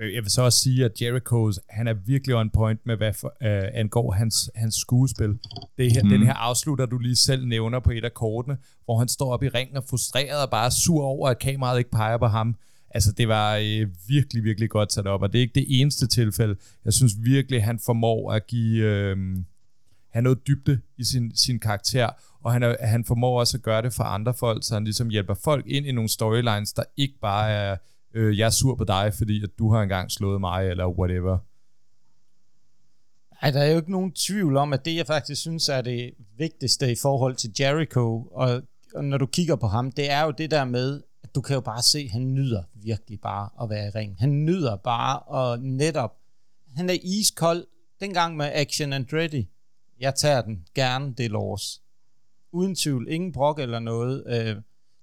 Øh, 0.00 0.14
jeg 0.14 0.22
vil 0.22 0.30
så 0.30 0.42
også 0.42 0.58
sige, 0.58 0.84
at 0.84 1.02
Jericho, 1.02 1.52
han 1.68 1.88
er 1.88 1.94
virkelig 1.94 2.36
on 2.36 2.50
point 2.50 2.80
med, 2.86 2.96
hvad 2.96 3.12
for, 3.12 3.28
uh, 3.28 3.80
angår 3.80 4.12
hans, 4.12 4.50
hans 4.54 4.74
skuespil. 4.74 5.38
Det 5.78 5.92
her, 5.92 6.02
mm. 6.02 6.08
Den 6.08 6.22
her 6.22 6.34
afslutter, 6.34 6.86
du 6.86 6.98
lige 6.98 7.16
selv 7.16 7.46
nævner 7.46 7.80
på 7.80 7.90
et 7.90 8.04
af 8.04 8.14
kortene, 8.14 8.58
hvor 8.84 8.98
han 8.98 9.08
står 9.08 9.32
op 9.32 9.42
i 9.42 9.48
ringen 9.48 9.76
og 9.76 9.84
frustreret 9.90 10.42
og 10.42 10.50
bare 10.50 10.70
sur 10.70 11.04
over, 11.04 11.28
at 11.28 11.38
kameraet 11.38 11.78
ikke 11.78 11.90
peger 11.90 12.18
på 12.18 12.26
ham. 12.26 12.56
Altså, 12.90 13.12
det 13.12 13.28
var 13.28 13.56
uh, 13.56 13.88
virkelig, 14.08 14.44
virkelig 14.44 14.70
godt 14.70 14.92
sat 14.92 15.06
op, 15.06 15.22
og 15.22 15.32
det 15.32 15.38
er 15.38 15.42
ikke 15.42 15.54
det 15.54 15.80
eneste 15.80 16.06
tilfælde. 16.06 16.56
Jeg 16.84 16.92
synes 16.92 17.12
virkelig, 17.20 17.64
han 17.64 17.78
formår 17.78 18.32
at 18.32 18.46
give... 18.46 19.12
Uh, 19.12 19.36
have 20.10 20.22
noget 20.22 20.46
dybde 20.46 20.80
i 20.98 21.04
sin, 21.04 21.36
sin 21.36 21.58
karakter, 21.58 22.08
og 22.44 22.52
han, 22.52 22.62
er, 22.62 22.86
han 22.86 23.04
formår 23.04 23.40
også 23.40 23.56
at 23.56 23.62
gøre 23.62 23.82
det 23.82 23.92
for 23.92 24.04
andre 24.04 24.34
folk, 24.34 24.64
så 24.64 24.74
han 24.74 24.84
ligesom 24.84 25.08
hjælper 25.08 25.34
folk 25.34 25.66
ind 25.66 25.86
i 25.86 25.92
nogle 25.92 26.08
storylines, 26.08 26.72
der 26.72 26.82
ikke 26.96 27.14
bare 27.20 27.50
er 27.50 27.76
øh, 28.16 28.38
jeg 28.38 28.46
er 28.46 28.50
sur 28.50 28.74
på 28.74 28.84
dig, 28.84 29.14
fordi 29.14 29.42
at 29.42 29.50
du 29.58 29.72
har 29.72 29.82
engang 29.82 30.10
slået 30.10 30.40
mig, 30.40 30.68
eller 30.70 30.88
whatever. 30.88 31.38
Ej, 33.42 33.50
der 33.50 33.60
er 33.60 33.70
jo 33.70 33.76
ikke 33.76 33.92
nogen 33.92 34.12
tvivl 34.12 34.56
om, 34.56 34.72
at 34.72 34.84
det 34.84 34.96
jeg 34.96 35.06
faktisk 35.06 35.40
synes 35.40 35.68
er 35.68 35.82
det 35.82 36.14
vigtigste 36.36 36.92
i 36.92 36.96
forhold 37.02 37.36
til 37.36 37.50
Jericho, 37.60 38.28
og, 38.30 38.62
og 38.94 39.04
når 39.04 39.18
du 39.18 39.26
kigger 39.26 39.56
på 39.56 39.66
ham, 39.66 39.92
det 39.92 40.10
er 40.10 40.22
jo 40.24 40.30
det 40.30 40.50
der 40.50 40.64
med, 40.64 41.02
at 41.22 41.34
du 41.34 41.40
kan 41.40 41.54
jo 41.54 41.60
bare 41.60 41.82
se, 41.82 41.98
at 41.98 42.10
han 42.10 42.34
nyder 42.34 42.62
virkelig 42.74 43.20
bare 43.20 43.48
at 43.62 43.70
være 43.70 43.86
i 43.86 43.90
ring. 43.90 44.16
Han 44.18 44.44
nyder 44.44 44.76
bare 44.76 45.18
og 45.18 45.58
netop, 45.58 46.16
han 46.76 46.90
er 46.90 46.96
iskold, 47.02 47.66
dengang 48.00 48.36
med 48.36 48.50
Action 48.54 48.92
Andretti, 48.92 49.48
jeg 50.00 50.14
tager 50.14 50.42
den 50.42 50.66
gerne, 50.74 51.14
det 51.14 51.26
er 51.26 51.30
lors. 51.30 51.82
Uden 52.52 52.74
tvivl, 52.74 53.06
ingen 53.10 53.32
brok 53.32 53.58
eller 53.58 53.78
noget. 53.78 54.24
Øh, 54.26 54.56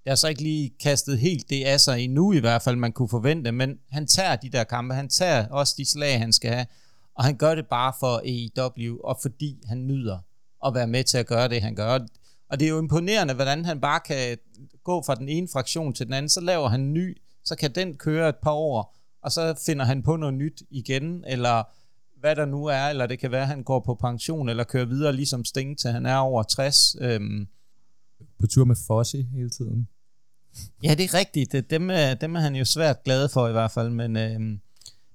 det 0.03 0.11
har 0.11 0.15
så 0.15 0.27
ikke 0.27 0.43
lige 0.43 0.71
kastet 0.79 1.19
helt 1.19 1.49
det 1.49 1.63
af 1.63 1.79
sig 1.79 2.01
endnu 2.01 2.33
i 2.33 2.39
hvert 2.39 2.61
fald, 2.61 2.75
man 2.75 2.91
kunne 2.91 3.09
forvente, 3.09 3.51
men 3.51 3.79
han 3.91 4.07
tager 4.07 4.35
de 4.35 4.49
der 4.49 4.63
kampe, 4.63 4.95
han 4.95 5.09
tager 5.09 5.47
også 5.47 5.75
de 5.77 5.85
slag, 5.85 6.19
han 6.19 6.33
skal 6.33 6.51
have, 6.51 6.65
og 7.15 7.23
han 7.23 7.37
gør 7.37 7.55
det 7.55 7.67
bare 7.67 7.93
for 7.99 8.21
AEW, 8.25 8.97
og 9.03 9.17
fordi 9.21 9.59
han 9.65 9.87
nyder 9.87 10.19
at 10.65 10.73
være 10.73 10.87
med 10.87 11.03
til 11.03 11.17
at 11.17 11.27
gøre 11.27 11.47
det, 11.47 11.61
han 11.61 11.75
gør. 11.75 11.99
Og 12.49 12.59
det 12.59 12.65
er 12.65 12.69
jo 12.69 12.79
imponerende, 12.79 13.33
hvordan 13.33 13.65
han 13.65 13.81
bare 13.81 13.99
kan 13.99 14.37
gå 14.83 15.03
fra 15.05 15.15
den 15.15 15.29
ene 15.29 15.47
fraktion 15.53 15.93
til 15.93 16.05
den 16.05 16.13
anden, 16.13 16.29
så 16.29 16.41
laver 16.41 16.67
han 16.67 16.93
ny, 16.93 17.17
så 17.43 17.55
kan 17.55 17.71
den 17.75 17.97
køre 17.97 18.29
et 18.29 18.35
par 18.43 18.51
år, 18.51 18.95
og 19.21 19.31
så 19.31 19.61
finder 19.65 19.85
han 19.85 20.03
på 20.03 20.15
noget 20.15 20.33
nyt 20.33 20.63
igen, 20.69 21.23
eller 21.27 21.63
hvad 22.19 22.35
der 22.35 22.45
nu 22.45 22.65
er, 22.65 22.87
eller 22.87 23.05
det 23.05 23.19
kan 23.19 23.31
være, 23.31 23.41
at 23.41 23.47
han 23.47 23.63
går 23.63 23.79
på 23.79 23.95
pension, 23.95 24.49
eller 24.49 24.63
kører 24.63 24.85
videre 24.85 25.13
ligesom 25.13 25.45
Sting 25.45 25.79
til 25.79 25.91
han 25.91 26.05
er 26.05 26.17
over 26.17 26.43
60. 26.43 26.95
Øhm. 27.01 27.47
På 28.39 28.47
tur 28.47 28.65
med 28.65 28.75
Fossi 28.87 29.21
hele 29.21 29.49
tiden. 29.49 29.87
Ja, 30.83 30.95
det 30.95 31.03
er 31.03 31.13
rigtigt. 31.13 31.51
Dem, 31.51 31.87
dem 32.21 32.35
er 32.35 32.39
han 32.39 32.55
jo 32.55 32.65
svært 32.65 33.03
glad 33.03 33.29
for 33.29 33.47
i 33.47 33.51
hvert 33.51 33.71
fald. 33.71 33.89
Men, 33.89 34.17
øh, 34.17 34.39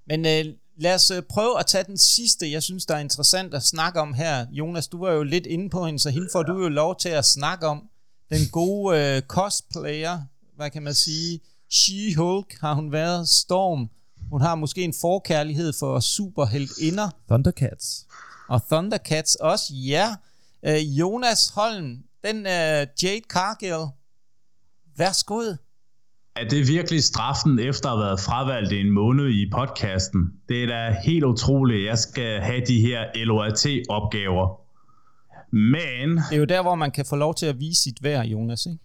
men 0.06 0.26
øh, 0.26 0.54
lad 0.76 0.94
os 0.94 1.10
øh, 1.10 1.22
prøve 1.22 1.58
at 1.60 1.66
tage 1.66 1.84
den 1.84 1.98
sidste, 1.98 2.50
jeg 2.50 2.62
synes, 2.62 2.86
der 2.86 2.94
er 2.94 2.98
interessant 2.98 3.54
at 3.54 3.62
snakke 3.62 4.00
om 4.00 4.14
her. 4.14 4.46
Jonas, 4.50 4.88
du 4.88 5.04
var 5.04 5.12
jo 5.12 5.22
lidt 5.22 5.46
inde 5.46 5.70
på 5.70 5.86
hende, 5.86 5.98
så 5.98 6.10
hende 6.10 6.28
får 6.32 6.42
du 6.42 6.62
jo 6.62 6.68
lov 6.68 6.98
til 6.98 7.08
at 7.08 7.24
snakke 7.24 7.66
om. 7.66 7.88
Den 8.30 8.48
gode 8.52 8.98
øh, 8.98 9.22
cosplayer, 9.22 10.20
hvad 10.56 10.70
kan 10.70 10.82
man 10.82 10.94
sige? 10.94 11.40
She-Hulk 11.72 12.60
har 12.60 12.74
hun 12.74 12.92
været. 12.92 13.28
Storm. 13.28 13.90
Hun 14.30 14.40
har 14.40 14.54
måske 14.54 14.82
en 14.82 14.94
forkærlighed 15.00 15.72
for 15.78 16.00
superheltinder. 16.00 17.10
Thundercats. 17.28 18.06
Og 18.48 18.62
Thundercats 18.70 19.34
også, 19.34 19.74
ja. 19.74 20.14
Øh, 20.62 20.98
Jonas 20.98 21.48
Holm, 21.48 22.02
den 22.24 22.36
øh, 22.36 22.86
Jade 23.02 23.22
Cargill, 23.28 23.86
Værsgo. 24.98 25.40
Er 26.36 26.48
det 26.48 26.68
virkelig 26.68 27.04
straffen 27.04 27.58
efter 27.58 27.88
at 27.88 27.98
have 27.98 28.06
været 28.06 28.20
fravalgt 28.20 28.72
en 28.72 28.90
måned 28.90 29.28
i 29.28 29.50
podcasten? 29.50 30.32
Det 30.48 30.62
er 30.62 30.66
da 30.66 30.96
helt 31.04 31.24
utroligt, 31.24 31.80
at 31.80 31.86
jeg 31.86 31.98
skal 31.98 32.40
have 32.40 32.62
de 32.66 32.80
her 32.80 33.04
LOAT-opgaver. 33.14 34.60
Men... 35.52 36.16
Det 36.16 36.32
er 36.32 36.36
jo 36.36 36.44
der, 36.44 36.62
hvor 36.62 36.74
man 36.74 36.90
kan 36.90 37.04
få 37.04 37.16
lov 37.16 37.34
til 37.34 37.46
at 37.46 37.60
vise 37.60 37.82
sit 37.82 38.02
værd, 38.02 38.26
Jonas, 38.26 38.66
ikke? 38.66 38.78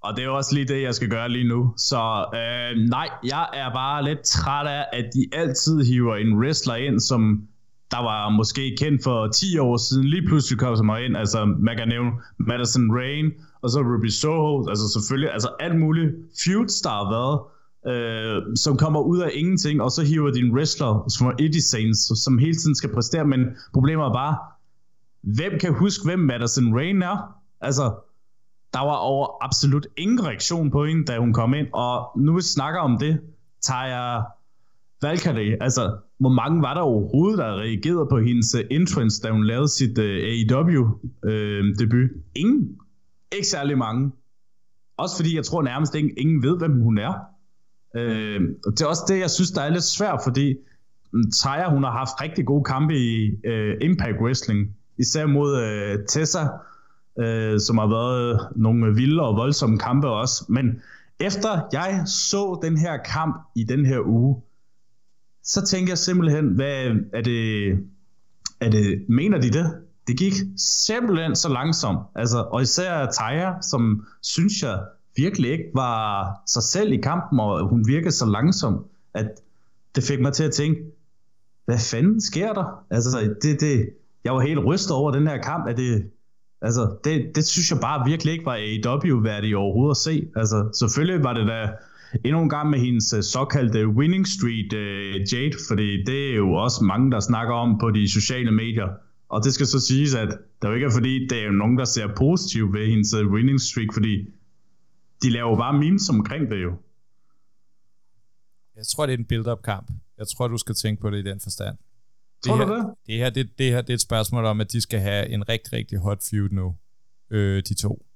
Og 0.00 0.16
det 0.16 0.24
er 0.24 0.28
også 0.28 0.54
lige 0.54 0.68
det, 0.68 0.82
jeg 0.82 0.94
skal 0.94 1.08
gøre 1.08 1.28
lige 1.28 1.48
nu. 1.48 1.74
Så 1.76 2.24
øh, 2.34 2.88
nej, 2.88 3.08
jeg 3.24 3.48
er 3.54 3.72
bare 3.72 4.04
lidt 4.04 4.22
træt 4.24 4.66
af, 4.66 4.84
at 4.92 5.04
de 5.14 5.38
altid 5.38 5.84
hiver 5.84 6.16
en 6.16 6.38
wrestler 6.38 6.74
ind, 6.74 7.00
som 7.00 7.48
der 7.90 8.02
var 8.02 8.28
måske 8.28 8.76
kendt 8.78 9.04
for 9.04 9.28
10 9.28 9.58
år 9.58 9.76
siden, 9.76 10.04
lige 10.04 10.26
pludselig 10.26 10.58
kom 10.58 10.76
sig 10.76 11.04
ind. 11.04 11.16
Altså, 11.16 11.44
man 11.44 11.76
kan 11.76 11.88
nævne 11.88 12.10
Madison 12.38 12.92
Rain, 12.98 13.32
og 13.62 13.70
så 13.70 13.78
Ruby 13.80 14.08
Soho, 14.08 14.68
altså 14.68 14.88
selvfølgelig, 14.88 15.32
altså 15.32 15.48
alt 15.60 15.78
muligt 15.78 16.14
feuds, 16.44 16.80
der 16.80 16.90
har 16.90 17.06
været, 17.16 17.36
øh, 17.90 18.56
som 18.56 18.76
kommer 18.76 19.00
ud 19.00 19.18
af 19.18 19.30
ingenting, 19.34 19.82
og 19.82 19.90
så 19.90 20.02
hiver 20.04 20.30
din 20.30 20.52
wrestler 20.54 21.04
som 21.08 21.32
Eddie 21.38 21.62
Saints, 21.62 22.24
som 22.24 22.38
hele 22.38 22.54
tiden 22.54 22.74
skal 22.74 22.92
præstere, 22.94 23.24
men 23.24 23.40
problemet 23.72 24.04
er 24.04 24.12
bare, 24.12 24.36
hvem 25.22 25.58
kan 25.60 25.74
huske, 25.74 26.04
hvem 26.04 26.18
Madison 26.18 26.74
Rain 26.74 27.02
er? 27.02 27.16
Altså, 27.60 27.94
der 28.72 28.80
var 28.80 28.96
over 28.96 29.44
absolut 29.44 29.86
ingen 29.96 30.26
reaktion 30.26 30.70
på 30.70 30.84
hende, 30.84 31.04
da 31.04 31.18
hun 31.18 31.32
kom 31.32 31.54
ind, 31.54 31.66
og 31.72 32.10
nu 32.16 32.34
vi 32.34 32.42
snakker 32.42 32.80
om 32.80 32.98
det, 32.98 33.20
tager 33.62 33.86
jeg 33.86 34.24
Valkyrie, 35.02 35.62
altså, 35.62 35.96
hvor 36.18 36.28
mange 36.28 36.62
var 36.62 36.74
der 36.74 36.80
overhovedet, 36.80 37.38
der 37.38 37.60
reagerede 37.60 38.06
på 38.10 38.18
hendes 38.18 38.56
entrance, 38.70 39.22
da 39.22 39.30
hun 39.30 39.44
lavede 39.44 39.68
sit 39.68 39.98
øh, 39.98 40.50
uh, 40.50 40.56
AEW-debut? 40.56 42.00
Øh, 42.00 42.10
uh, 42.10 42.22
ingen. 42.34 42.78
Ikke 43.32 43.46
særlig 43.46 43.78
mange. 43.78 44.12
Også 44.96 45.16
fordi 45.16 45.36
jeg 45.36 45.44
tror 45.44 45.62
nærmest 45.62 45.94
ingen, 45.94 46.14
ingen 46.16 46.42
ved, 46.42 46.58
hvem 46.58 46.80
hun 46.80 46.98
er. 46.98 47.14
Øh, 47.96 48.40
og 48.66 48.72
det 48.72 48.80
er 48.80 48.86
også 48.86 49.04
det, 49.08 49.18
jeg 49.18 49.30
synes, 49.30 49.50
der 49.50 49.62
er 49.62 49.68
lidt 49.68 49.84
svært, 49.84 50.20
fordi 50.24 50.56
mm, 51.12 51.30
Taya, 51.30 51.70
hun 51.70 51.84
har 51.84 51.90
haft 51.90 52.22
rigtig 52.22 52.46
gode 52.46 52.64
kampe 52.64 52.94
i 52.98 53.30
øh, 53.44 53.76
Impact 53.80 54.20
Wrestling. 54.20 54.76
Især 54.98 55.26
mod 55.26 55.62
øh, 55.62 56.06
Tessa, 56.08 56.48
øh, 57.18 57.60
som 57.60 57.78
har 57.78 57.86
været 57.86 58.48
nogle 58.56 58.94
vilde 58.94 59.22
og 59.22 59.36
voldsomme 59.36 59.78
kampe 59.78 60.08
også. 60.08 60.44
Men 60.48 60.82
efter 61.20 61.60
jeg 61.72 62.02
så 62.06 62.60
den 62.62 62.78
her 62.78 62.96
kamp 62.96 63.36
i 63.54 63.64
den 63.64 63.86
her 63.86 64.00
uge, 64.06 64.42
så 65.42 65.66
tænker 65.66 65.90
jeg 65.90 65.98
simpelthen, 65.98 66.48
hvad 66.48 66.90
er 67.12 67.22
det, 67.22 67.70
er 68.60 68.70
det, 68.70 69.04
mener 69.08 69.40
de 69.40 69.50
det? 69.50 69.85
Det 70.06 70.18
gik 70.18 70.32
simpelthen 70.86 71.36
så 71.36 71.48
langsomt. 71.48 71.98
Altså, 72.14 72.38
og 72.38 72.62
især 72.62 73.06
Taya, 73.06 73.52
som 73.62 74.06
synes 74.22 74.62
jeg 74.62 74.80
virkelig 75.16 75.50
ikke 75.50 75.70
var 75.74 76.30
sig 76.46 76.62
selv 76.62 76.92
i 76.92 76.96
kampen, 76.96 77.40
og 77.40 77.68
hun 77.68 77.88
virkede 77.88 78.12
så 78.12 78.26
langsom, 78.26 78.84
at 79.14 79.26
det 79.94 80.04
fik 80.04 80.20
mig 80.20 80.32
til 80.32 80.44
at 80.44 80.52
tænke, 80.52 80.80
hvad 81.64 81.78
fanden 81.78 82.20
sker 82.20 82.52
der? 82.52 82.84
Altså, 82.90 83.34
det, 83.42 83.60
det, 83.60 83.90
jeg 84.24 84.34
var 84.34 84.40
helt 84.40 84.64
rystet 84.64 84.96
over 84.96 85.10
den 85.10 85.26
her 85.26 85.42
kamp. 85.42 85.68
at 85.68 85.76
det, 85.76 86.10
altså, 86.62 86.96
det, 87.04 87.32
det 87.34 87.46
synes 87.46 87.70
jeg 87.70 87.80
bare 87.80 88.08
virkelig 88.08 88.32
ikke 88.32 88.46
var 88.46 88.54
AEW-værdigt 88.54 89.56
overhovedet 89.56 89.90
at 89.90 89.96
se. 89.96 90.28
Altså, 90.36 90.70
selvfølgelig 90.78 91.24
var 91.24 91.32
det 91.32 91.46
da 91.46 91.68
endnu 92.24 92.42
en 92.42 92.48
gang 92.48 92.70
med 92.70 92.78
hendes 92.78 93.12
øh, 93.12 93.22
såkaldte 93.22 93.88
winning 93.88 94.26
street 94.28 94.72
uh, 94.72 94.78
øh, 94.78 95.32
Jade, 95.32 95.56
fordi 95.68 96.04
det 96.04 96.30
er 96.30 96.36
jo 96.36 96.52
også 96.52 96.84
mange, 96.84 97.10
der 97.10 97.20
snakker 97.20 97.54
om 97.54 97.78
på 97.78 97.90
de 97.90 98.12
sociale 98.12 98.50
medier. 98.50 98.88
Og 99.28 99.44
det 99.44 99.54
skal 99.54 99.66
så 99.66 99.80
siges, 99.80 100.14
at 100.14 100.38
der 100.62 100.68
jo 100.68 100.74
ikke 100.74 100.86
er 100.86 100.90
fordi, 100.90 101.26
det 101.28 101.38
er 101.38 101.44
jo 101.44 101.52
nogen, 101.52 101.78
der 101.78 101.84
ser 101.84 102.14
positivt 102.16 102.72
ved 102.72 102.86
hendes 102.86 103.14
uh, 103.14 103.32
winning 103.32 103.60
streak, 103.60 103.88
fordi 103.92 104.14
de 105.22 105.30
laver 105.30 105.50
jo 105.50 105.56
bare 105.56 105.78
memes 105.78 106.08
omkring 106.08 106.50
det 106.50 106.62
jo. 106.62 106.72
Jeg 108.76 108.86
tror, 108.86 109.06
det 109.06 109.14
er 109.14 109.18
en 109.18 109.24
build-up 109.24 109.62
kamp. 109.62 109.90
Jeg 110.18 110.26
tror, 110.28 110.48
du 110.48 110.58
skal 110.58 110.74
tænke 110.74 111.02
på 111.02 111.10
det 111.10 111.18
i 111.18 111.22
den 111.30 111.40
forstand. 111.40 111.76
Tror 112.46 112.56
det 112.56 112.66
du 112.66 112.74
her, 112.74 112.82
det? 112.82 112.94
Det 113.06 113.16
her, 113.16 113.30
det, 113.30 113.58
det 113.58 113.70
her 113.70 113.80
det 113.80 113.90
er 113.90 113.94
et 113.94 114.00
spørgsmål 114.00 114.44
om, 114.44 114.60
at 114.60 114.72
de 114.72 114.80
skal 114.80 115.00
have 115.00 115.28
en 115.28 115.48
rigtig, 115.48 115.72
rigtig 115.72 115.98
hot 115.98 116.22
feud 116.30 116.48
nu, 116.50 116.76
øh, 117.30 117.62
de 117.68 117.74
to. 117.74 118.06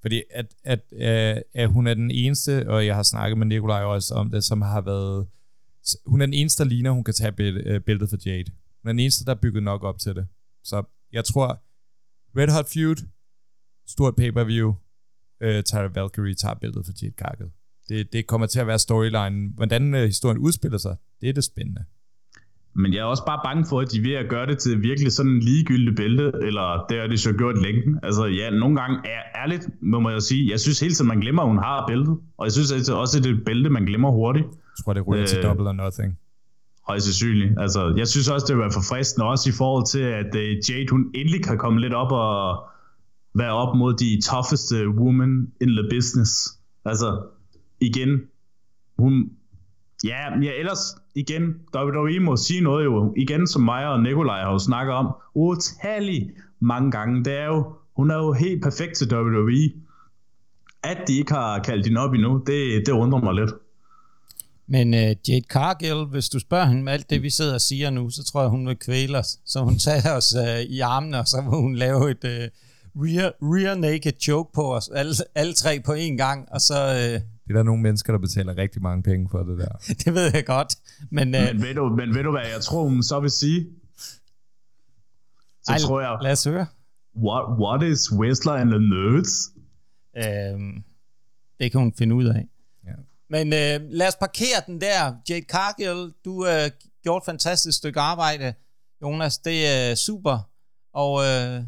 Fordi 0.00 0.22
at, 0.30 0.54
at, 0.64 0.80
at, 0.98 1.42
at 1.54 1.68
hun 1.68 1.86
er 1.86 1.94
den 1.94 2.10
eneste, 2.10 2.68
og 2.68 2.86
jeg 2.86 2.94
har 2.94 3.02
snakket 3.02 3.38
med 3.38 3.46
Nikolaj 3.46 3.82
også 3.82 4.14
om 4.14 4.30
det, 4.30 4.44
som 4.44 4.62
har 4.62 4.80
været... 4.80 5.26
Hun 6.06 6.20
er 6.20 6.26
den 6.26 6.34
eneste, 6.34 6.64
der 6.64 6.68
ligner, 6.68 6.90
hun 6.90 7.04
kan 7.04 7.14
tage 7.14 7.32
bæltet 7.80 8.08
for 8.08 8.16
Jade. 8.26 8.50
Hun 8.82 8.88
er 8.88 8.92
den 8.92 9.00
eneste, 9.00 9.24
der 9.24 9.30
er 9.30 9.40
bygget 9.40 9.62
nok 9.62 9.82
op 9.82 9.98
til 9.98 10.14
det. 10.14 10.26
Så 10.64 10.82
jeg 11.12 11.24
tror, 11.24 11.62
Red 12.38 12.48
Hot 12.56 12.68
Feud, 12.74 13.06
stort 13.86 14.16
pay-per-view, 14.16 14.68
uh, 15.44 15.60
Tyra 15.62 15.86
Valkyrie 15.94 16.34
tager 16.34 16.54
bæltet 16.54 16.86
for 16.86 16.92
Jade 17.02 17.14
Cargill. 17.18 17.50
Det, 17.88 18.12
det 18.12 18.26
kommer 18.26 18.46
til 18.46 18.60
at 18.60 18.66
være 18.66 18.78
storyline. 18.78 19.52
Hvordan 19.54 19.94
uh, 19.94 20.00
historien 20.00 20.38
udspiller 20.38 20.78
sig, 20.78 20.96
det 21.20 21.28
er 21.28 21.32
det 21.32 21.44
spændende. 21.44 21.84
Men 22.74 22.94
jeg 22.94 23.00
er 23.00 23.04
også 23.04 23.24
bare 23.26 23.40
bange 23.44 23.64
for, 23.68 23.80
at 23.80 23.92
de 23.92 24.02
ved 24.02 24.14
at 24.14 24.28
gøre 24.28 24.46
det 24.46 24.58
til 24.58 24.82
virkelig 24.82 25.12
sådan 25.12 25.32
en 25.32 25.40
ligegyldig 25.40 25.96
bælte, 25.96 26.32
eller 26.42 26.86
det 26.88 27.00
har 27.00 27.06
de 27.06 27.18
så 27.18 27.32
gjort 27.32 27.62
længe. 27.62 28.00
Altså 28.02 28.24
ja, 28.26 28.50
nogle 28.50 28.76
gange 28.80 28.96
er 29.04 29.42
ærligt, 29.42 29.68
må 29.82 30.00
man 30.00 30.12
jo 30.12 30.20
sige, 30.20 30.50
jeg 30.50 30.60
synes 30.60 30.80
hele 30.80 30.94
tiden, 30.94 31.08
man 31.08 31.20
glemmer, 31.20 31.42
at 31.42 31.48
hun 31.48 31.58
har 31.58 31.86
bæltet. 31.88 32.18
Og 32.36 32.46
jeg 32.46 32.52
synes 32.52 32.88
også, 32.88 33.18
at 33.18 33.24
det 33.24 33.30
er 33.30 33.34
et 33.34 33.44
bælte, 33.44 33.70
man 33.70 33.84
glemmer 33.84 34.10
hurtigt. 34.10 34.46
Jeg 34.46 34.84
tror, 34.84 34.92
det 34.92 35.06
ryger 35.06 35.22
øh, 35.22 35.28
til 35.28 35.42
double 35.42 35.68
or 35.68 35.72
nothing. 35.72 36.18
Højst 36.88 37.04
sandsynligt. 37.04 37.60
Altså, 37.60 37.94
jeg 37.96 38.08
synes 38.08 38.28
også, 38.28 38.46
det 38.46 38.56
vil 38.56 38.62
være 38.62 38.72
forfriskende, 38.72 39.26
også 39.26 39.48
i 39.50 39.52
forhold 39.52 39.86
til, 39.86 40.00
at 40.00 40.34
øh, 40.34 40.56
Jade, 40.68 40.90
hun 40.90 41.10
endelig 41.14 41.44
kan 41.44 41.58
komme 41.58 41.80
lidt 41.80 41.94
op 41.94 42.12
og 42.12 42.64
være 43.34 43.52
op 43.52 43.76
mod 43.76 43.94
de 43.94 44.20
toughest 44.24 44.74
women 44.74 45.52
in 45.60 45.68
the 45.68 45.88
business. 45.90 46.58
Altså, 46.84 47.26
igen, 47.80 48.20
hun, 48.98 49.30
Ja, 50.04 50.30
men 50.30 50.42
ja, 50.42 50.50
ellers 50.58 50.96
igen, 51.14 51.42
WWE 51.76 52.20
må 52.20 52.36
sige 52.36 52.60
noget 52.60 52.84
jo, 52.84 53.14
igen 53.16 53.46
som 53.46 53.62
mig 53.62 53.88
og 53.88 54.02
Nikolaj 54.02 54.42
har 54.42 54.52
jo 54.52 54.58
snakket 54.58 54.94
om, 54.94 55.14
utallige 55.34 56.30
mange 56.60 56.90
gange, 56.90 57.24
det 57.24 57.32
er 57.32 57.46
jo, 57.46 57.72
hun 57.96 58.10
er 58.10 58.16
jo 58.16 58.32
helt 58.32 58.62
perfekt 58.62 58.96
til 58.96 59.14
WWE. 59.14 59.72
At 60.82 60.98
de 61.08 61.18
ikke 61.18 61.32
har 61.32 61.58
kaldt 61.58 61.86
hende 61.86 62.00
op 62.00 62.14
endnu, 62.14 62.42
det, 62.46 62.86
det 62.86 62.92
undrer 62.92 63.20
mig 63.20 63.34
lidt. 63.34 63.50
Men 64.74 64.94
uh, 64.94 65.00
Jade 65.28 65.46
Cargill, 65.48 66.04
hvis 66.04 66.28
du 66.28 66.38
spørger 66.38 66.66
hende 66.66 66.82
med 66.82 66.92
alt 66.92 67.10
det, 67.10 67.22
vi 67.22 67.30
sidder 67.30 67.54
og 67.54 67.60
siger 67.60 67.90
nu, 67.90 68.10
så 68.10 68.24
tror 68.24 68.40
jeg, 68.40 68.50
hun 68.50 68.66
vil 68.66 68.76
kvæle 68.76 69.18
os. 69.18 69.38
Så 69.44 69.60
hun 69.64 69.78
tager 69.78 70.16
os 70.16 70.34
uh, 70.34 70.60
i 70.60 70.80
armene, 70.80 71.18
og 71.18 71.26
så 71.28 71.40
vil 71.40 71.50
hun 71.50 71.74
lave 71.74 72.10
et 72.10 72.24
uh, 72.24 72.30
rear, 73.04 73.32
rear 73.42 73.74
naked 73.74 74.12
choke 74.20 74.52
på 74.54 74.74
os, 74.74 74.88
alle, 74.88 75.14
alle 75.34 75.54
tre 75.54 75.80
på 75.80 75.92
én 75.92 76.16
gang, 76.16 76.48
og 76.52 76.60
så... 76.60 76.74
Uh, 76.90 77.20
det 77.44 77.50
er 77.50 77.54
der 77.54 77.62
nogle 77.62 77.82
mennesker, 77.82 78.12
der 78.12 78.20
betaler 78.20 78.56
rigtig 78.56 78.82
mange 78.82 79.02
penge 79.02 79.28
for 79.30 79.42
det 79.42 79.58
der. 79.58 79.72
det 80.04 80.14
ved 80.14 80.30
jeg 80.34 80.46
godt. 80.46 80.76
Men, 81.10 81.30
men, 81.30 81.56
uh, 81.56 81.62
ved, 81.62 81.74
du, 81.74 81.88
men 81.88 82.14
ved 82.14 82.22
du, 82.22 82.30
hvad 82.30 82.46
jeg 82.54 82.60
tror, 82.62 82.88
hun 82.88 83.02
så 83.02 83.20
vil 83.20 83.30
sige? 83.30 83.66
Så 85.62 85.72
ej, 85.72 85.78
tror 85.78 86.00
jeg... 86.00 86.18
Lad 86.22 86.32
os 86.32 86.44
høre. 86.44 86.66
What, 87.16 87.44
what 87.60 87.82
is 87.92 88.12
Whistler 88.12 88.52
and 88.52 88.70
the 88.70 88.80
Nerds? 88.80 89.52
Øhm, 90.16 90.82
det 91.60 91.72
kan 91.72 91.80
hun 91.80 91.92
finde 91.98 92.14
ud 92.14 92.24
af. 92.24 92.48
Men 93.34 93.46
øh, 93.46 93.80
lad 93.98 94.08
os 94.08 94.16
parkere 94.20 94.58
den 94.66 94.80
der. 94.80 95.14
Jade 95.28 95.46
Cargill, 95.54 96.12
du 96.24 96.44
har 96.44 96.64
øh, 96.64 96.70
gjort 97.02 97.22
et 97.22 97.26
fantastisk 97.26 97.78
stykke 97.78 98.00
arbejde. 98.00 98.54
Jonas, 99.02 99.38
det 99.38 99.58
er 99.66 99.94
super. 99.94 100.36
Og 100.94 101.12
øh, 101.20 101.62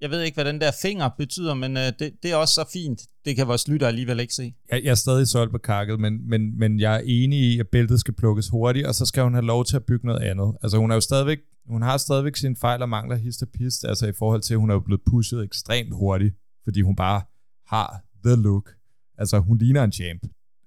jeg 0.00 0.10
ved 0.10 0.22
ikke, 0.22 0.36
hvad 0.36 0.44
den 0.44 0.60
der 0.60 0.70
finger 0.82 1.08
betyder, 1.08 1.54
men 1.54 1.76
øh, 1.76 1.92
det, 1.98 2.12
det 2.22 2.32
er 2.32 2.36
også 2.36 2.54
så 2.54 2.64
fint. 2.72 3.00
Det 3.24 3.36
kan 3.36 3.48
vores 3.48 3.68
lytter 3.68 3.86
alligevel 3.86 4.20
ikke 4.20 4.34
se. 4.34 4.54
Jeg, 4.70 4.84
jeg 4.84 4.90
er 4.90 4.94
stadig 4.94 5.28
solgt 5.28 5.52
på 5.52 5.58
Cargill, 5.58 5.98
men, 5.98 6.28
men, 6.28 6.58
men 6.58 6.80
jeg 6.80 6.94
er 6.94 7.02
enig 7.04 7.38
i, 7.38 7.60
at 7.60 7.68
bæltet 7.68 8.00
skal 8.00 8.14
plukkes 8.14 8.48
hurtigt, 8.48 8.86
og 8.86 8.94
så 8.94 9.06
skal 9.06 9.22
hun 9.22 9.34
have 9.34 9.46
lov 9.46 9.64
til 9.64 9.76
at 9.76 9.84
bygge 9.84 10.06
noget 10.06 10.20
andet. 10.20 10.56
Altså 10.62 10.78
hun 10.78 10.90
er 10.90 10.94
jo 10.94 11.00
stadigvæk, 11.00 11.38
hun 11.66 11.82
har 11.82 11.96
stadigvæk 11.96 12.36
sine 12.36 12.56
fejl 12.56 12.82
og 12.82 12.88
mangler 12.88 13.16
hist 13.16 13.42
og 13.42 13.48
pist, 13.48 13.84
altså 13.84 14.06
i 14.06 14.12
forhold 14.12 14.42
til, 14.42 14.54
at 14.54 14.60
hun 14.60 14.70
er 14.70 14.74
jo 14.74 14.80
blevet 14.80 15.00
pushet 15.10 15.44
ekstremt 15.44 15.94
hurtigt, 15.94 16.34
fordi 16.64 16.80
hun 16.80 16.96
bare 16.96 17.22
har 17.66 18.02
the 18.24 18.36
look. 18.36 18.70
Altså 19.18 19.38
hun 19.38 19.58
ligner 19.58 19.84
en 19.84 19.92
champ. 19.92 20.22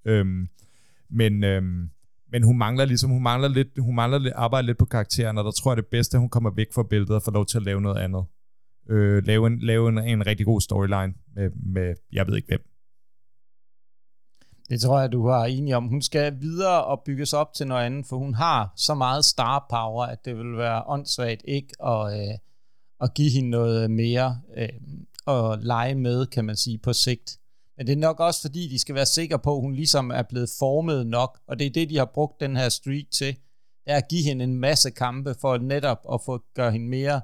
Øhm, 0.05 0.47
men, 1.09 1.43
øhm, 1.43 1.89
men 2.31 2.43
hun 2.43 2.57
mangler 2.57 2.85
ligesom, 2.85 3.09
hun 3.09 3.23
mangler 3.23 3.47
lidt, 3.47 3.67
hun 3.79 3.95
mangler 3.95 4.19
lidt, 4.19 4.33
arbejde 4.35 4.65
lidt 4.65 4.77
på 4.77 4.85
karakteren, 4.85 5.37
og 5.37 5.43
der 5.43 5.51
tror 5.51 5.71
jeg 5.71 5.77
det 5.77 5.87
bedste, 5.91 6.17
at 6.17 6.19
hun 6.19 6.29
kommer 6.29 6.51
væk 6.55 6.67
fra 6.75 6.83
billedet 6.83 7.15
og 7.15 7.23
får 7.23 7.31
lov 7.31 7.45
til 7.45 7.57
at 7.57 7.63
lave 7.63 7.81
noget 7.81 7.97
andet 7.97 8.25
øh, 8.89 9.23
lave, 9.25 9.47
en, 9.47 9.59
lave 9.59 9.89
en, 9.89 9.97
en 9.97 10.27
rigtig 10.27 10.45
god 10.45 10.61
storyline 10.61 11.13
med, 11.35 11.49
med, 11.49 11.95
jeg 12.11 12.27
ved 12.27 12.35
ikke 12.35 12.47
hvem. 12.47 12.69
Det 14.69 14.81
tror 14.81 14.99
jeg, 14.99 15.11
du 15.11 15.27
har 15.27 15.45
enig 15.45 15.75
om. 15.75 15.87
Hun 15.87 16.01
skal 16.01 16.41
videre 16.41 16.83
og 16.83 17.01
bygges 17.05 17.33
op 17.33 17.53
til 17.53 17.67
noget 17.67 17.85
andet, 17.85 18.05
for 18.05 18.17
hun 18.17 18.33
har 18.33 18.73
så 18.75 18.93
meget 18.93 19.25
star 19.25 19.65
power, 19.69 20.05
at 20.05 20.25
det 20.25 20.37
vil 20.37 20.57
være 20.57 20.83
åndssvagt 20.87 21.41
ikke 21.47 21.85
at, 21.85 22.19
øh, 22.19 22.37
at 23.01 23.13
give 23.13 23.31
hende 23.31 23.49
noget 23.49 23.91
mere 23.91 24.41
øh, 24.57 24.69
at 25.27 25.63
lege 25.63 25.95
med, 25.95 26.25
kan 26.25 26.45
man 26.45 26.55
sige, 26.55 26.77
på 26.77 26.93
sigt. 26.93 27.39
Men 27.83 27.87
det 27.87 27.93
er 27.93 28.07
nok 28.07 28.19
også, 28.19 28.41
fordi 28.41 28.67
de 28.67 28.79
skal 28.79 28.95
være 28.95 29.05
sikre 29.05 29.39
på, 29.39 29.55
at 29.55 29.61
hun 29.61 29.75
ligesom 29.75 30.11
er 30.11 30.21
blevet 30.21 30.49
formet 30.59 31.07
nok, 31.07 31.39
og 31.47 31.59
det 31.59 31.67
er 31.67 31.71
det, 31.71 31.89
de 31.89 31.97
har 31.97 32.11
brugt 32.13 32.39
den 32.39 32.57
her 32.57 32.69
streak 32.69 33.05
til, 33.11 33.35
det 33.85 33.93
er 33.93 33.97
at 33.97 34.07
give 34.09 34.23
hende 34.23 34.43
en 34.43 34.55
masse 34.55 34.91
kampe 34.91 35.35
for 35.41 35.57
netop 35.57 36.05
at 36.13 36.21
få 36.25 36.43
gøre 36.53 36.71
hende 36.71 36.87
mere 36.87 37.21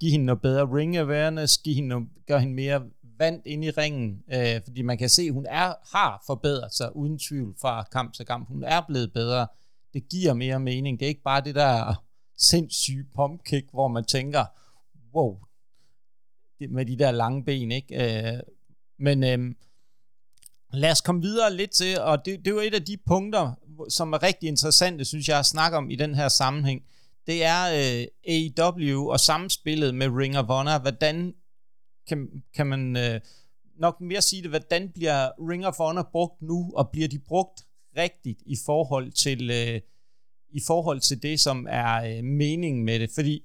give 0.00 0.12
hende 0.12 0.26
noget 0.26 0.42
bedre 0.42 0.76
ring 0.76 0.96
awareness, 0.96 1.58
give 1.58 1.74
hende 1.74 1.88
noget, 1.88 2.08
gøre 2.26 2.40
hende 2.40 2.54
mere 2.54 2.82
vandt 3.18 3.46
ind 3.46 3.64
i 3.64 3.70
ringen, 3.70 4.22
øh, 4.32 4.60
fordi 4.64 4.82
man 4.82 4.98
kan 4.98 5.08
se, 5.08 5.22
at 5.22 5.32
hun 5.32 5.46
er, 5.46 5.96
har 5.96 6.22
forbedret 6.26 6.74
sig 6.74 6.96
uden 6.96 7.18
tvivl 7.18 7.54
fra 7.60 7.84
kamp 7.92 8.14
til 8.14 8.26
kamp. 8.26 8.48
Hun 8.48 8.64
er 8.64 8.80
blevet 8.88 9.12
bedre. 9.12 9.46
Det 9.94 10.08
giver 10.08 10.34
mere 10.34 10.60
mening. 10.60 11.00
Det 11.00 11.06
er 11.06 11.08
ikke 11.08 11.22
bare 11.22 11.40
det 11.40 11.54
der 11.54 12.04
sindssyge 12.38 13.04
pumpkick, 13.14 13.70
hvor 13.72 13.88
man 13.88 14.04
tænker, 14.04 14.44
wow, 15.14 15.38
med 16.70 16.86
de 16.86 16.98
der 16.98 17.10
lange 17.10 17.44
ben, 17.44 17.72
ikke? 17.72 18.34
Øh, 18.34 18.40
men 19.00 19.24
øh, 19.24 19.54
lad 20.72 20.90
os 20.90 21.00
komme 21.00 21.22
videre 21.22 21.54
lidt 21.54 21.70
til, 21.70 22.00
og 22.00 22.24
det, 22.24 22.38
det 22.38 22.46
er 22.46 22.54
jo 22.54 22.60
et 22.60 22.74
af 22.74 22.84
de 22.84 22.96
punkter, 23.06 23.52
som 23.88 24.12
er 24.12 24.22
rigtig 24.22 24.48
interessante, 24.48 25.04
synes 25.04 25.28
jeg, 25.28 25.38
at 25.38 25.46
snakke 25.46 25.76
om 25.76 25.90
i 25.90 25.96
den 25.96 26.14
her 26.14 26.28
sammenhæng 26.28 26.82
det 27.26 27.44
er 27.44 27.62
øh, 27.80 28.06
AEW 28.34 29.10
og 29.10 29.20
samspillet 29.20 29.94
med 29.94 30.08
Ring 30.08 30.38
of 30.38 30.46
Honor. 30.46 30.78
Hvordan 30.78 31.34
kan, 32.08 32.42
kan 32.54 32.66
man 32.66 32.96
øh, 32.96 33.20
nok 33.78 34.00
mere 34.00 34.22
sige 34.22 34.42
det, 34.42 34.50
hvordan 34.50 34.88
bliver 34.94 35.30
Ring 35.50 35.66
of 35.66 35.76
Honor 35.76 36.08
brugt 36.12 36.42
nu, 36.42 36.72
og 36.74 36.90
bliver 36.90 37.08
de 37.08 37.18
brugt 37.18 37.64
rigtigt 37.96 38.42
i 38.46 38.56
forhold 38.66 39.12
til, 39.12 39.50
øh, 39.50 39.80
i 40.50 40.60
forhold 40.66 41.00
til 41.00 41.22
det, 41.22 41.40
som 41.40 41.66
er 41.70 42.16
øh, 42.16 42.24
meningen 42.24 42.84
med 42.84 43.00
det? 43.00 43.10
Fordi 43.14 43.44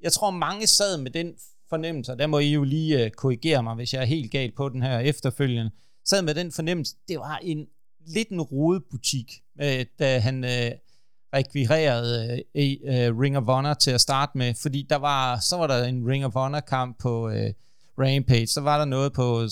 jeg 0.00 0.12
tror, 0.12 0.30
mange 0.30 0.66
sad 0.66 0.98
med 0.98 1.10
den 1.10 1.34
fornemmelse, 1.68 2.12
og 2.12 2.18
der 2.18 2.26
må 2.26 2.38
I 2.38 2.52
jo 2.52 2.64
lige 2.64 3.04
øh, 3.04 3.10
korrigere 3.10 3.62
mig, 3.62 3.74
hvis 3.74 3.94
jeg 3.94 4.02
er 4.02 4.06
helt 4.06 4.30
galt 4.30 4.56
på 4.56 4.68
den 4.68 4.82
her 4.82 4.98
efterfølgende, 4.98 5.70
sad 6.04 6.22
med 6.22 6.34
den 6.34 6.52
fornemmelse, 6.52 6.94
det 7.08 7.18
var 7.18 7.38
en 7.42 7.66
lidt 8.06 8.28
en 8.28 8.40
rodebutik, 8.40 9.32
øh, 9.62 9.86
da 9.98 10.18
han 10.18 10.44
øh, 10.44 10.70
rekvirerede 11.34 12.42
øh, 12.54 12.76
øh, 12.84 13.18
Ring 13.18 13.36
of 13.36 13.44
Honor 13.44 13.74
til 13.74 13.90
at 13.90 14.00
starte 14.00 14.38
med, 14.38 14.54
fordi 14.54 14.86
der 14.90 14.96
var, 14.96 15.38
så 15.38 15.56
var 15.56 15.66
der 15.66 15.84
en 15.84 16.08
Ring 16.08 16.24
of 16.24 16.32
Honor 16.32 16.60
kamp 16.60 16.98
på 16.98 17.28
øh, 17.28 17.52
Rampage, 17.98 18.46
så 18.46 18.60
var 18.60 18.78
der 18.78 18.84
noget 18.84 19.12
på 19.12 19.48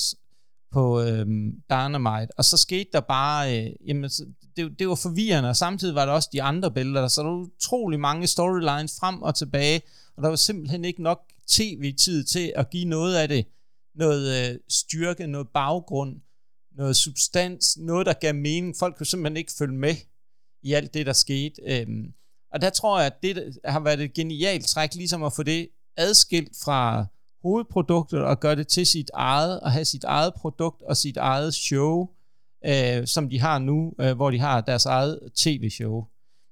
på 0.73 1.01
øh, 1.01 1.27
Dynamite, 1.71 2.29
og 2.39 2.45
så 2.45 2.57
skete 2.57 2.91
der 2.93 3.01
bare, 3.01 3.59
øh, 3.59 3.71
jamen, 3.87 4.11
det, 4.57 4.79
det 4.79 4.89
var 4.89 4.95
forvirrende, 4.95 5.49
og 5.49 5.57
samtidig 5.57 5.95
var 5.95 6.07
der 6.07 6.13
også 6.13 6.29
de 6.33 6.43
andre 6.43 6.71
billeder, 6.71 7.09
så 7.09 7.23
der 7.23 7.29
var 7.29 7.37
utrolig 7.37 8.01
mange 8.01 8.27
storylines 8.27 8.97
frem 9.01 9.23
og 9.23 9.35
tilbage, 9.35 9.83
og 10.17 10.23
der 10.23 10.29
var 10.29 10.37
simpelthen 10.37 10.85
ikke 10.85 11.03
nok 11.03 11.21
tv-tid 11.49 12.25
til 12.25 12.53
at 12.57 12.71
give 12.71 12.85
noget 12.85 13.17
af 13.17 13.29
det, 13.29 13.47
noget 13.95 14.51
øh, 14.53 14.59
styrke, 14.69 15.27
noget 15.27 15.49
baggrund, 15.55 16.21
noget 16.77 16.97
substans, 16.97 17.77
noget, 17.77 18.07
der 18.07 18.13
gav 18.13 18.35
mening. 18.35 18.77
Folk 18.77 18.97
kunne 18.97 19.07
simpelthen 19.07 19.37
ikke 19.37 19.53
følge 19.59 19.79
med 19.79 19.95
i 20.63 20.73
alt 20.73 20.95
det, 20.95 21.07
der 21.07 21.13
skete. 21.13 21.63
Øhm, 21.67 22.13
og 22.53 22.61
der 22.61 22.71
tror 22.71 22.99
jeg, 22.99 23.07
at 23.07 23.23
det 23.23 23.59
har 23.65 23.81
været 23.81 24.01
et 24.01 24.15
genialt 24.15 24.67
træk, 24.67 24.95
ligesom 24.95 25.23
at 25.23 25.33
få 25.33 25.43
det 25.43 25.69
adskilt 25.97 26.53
fra 26.65 27.07
hovedproduktet 27.43 28.21
og 28.21 28.41
gøre 28.41 28.57
det 28.57 28.69
til 28.69 28.87
sit 28.87 29.11
eget, 29.15 29.61
og 29.61 29.73
have 29.73 29.85
sit 29.85 30.05
eget 30.05 30.35
produkt 30.35 30.83
og 30.83 30.97
sit 30.97 31.17
eget 31.17 31.55
show, 31.55 32.09
øh, 32.67 33.07
som 33.07 33.31
de 33.31 33.41
har 33.41 33.59
nu, 33.59 33.95
øh, 34.01 34.17
hvor 34.17 34.31
de 34.31 34.39
har 34.39 34.61
deres 34.61 34.87
eget 34.87 35.21
tv-show. 35.37 36.05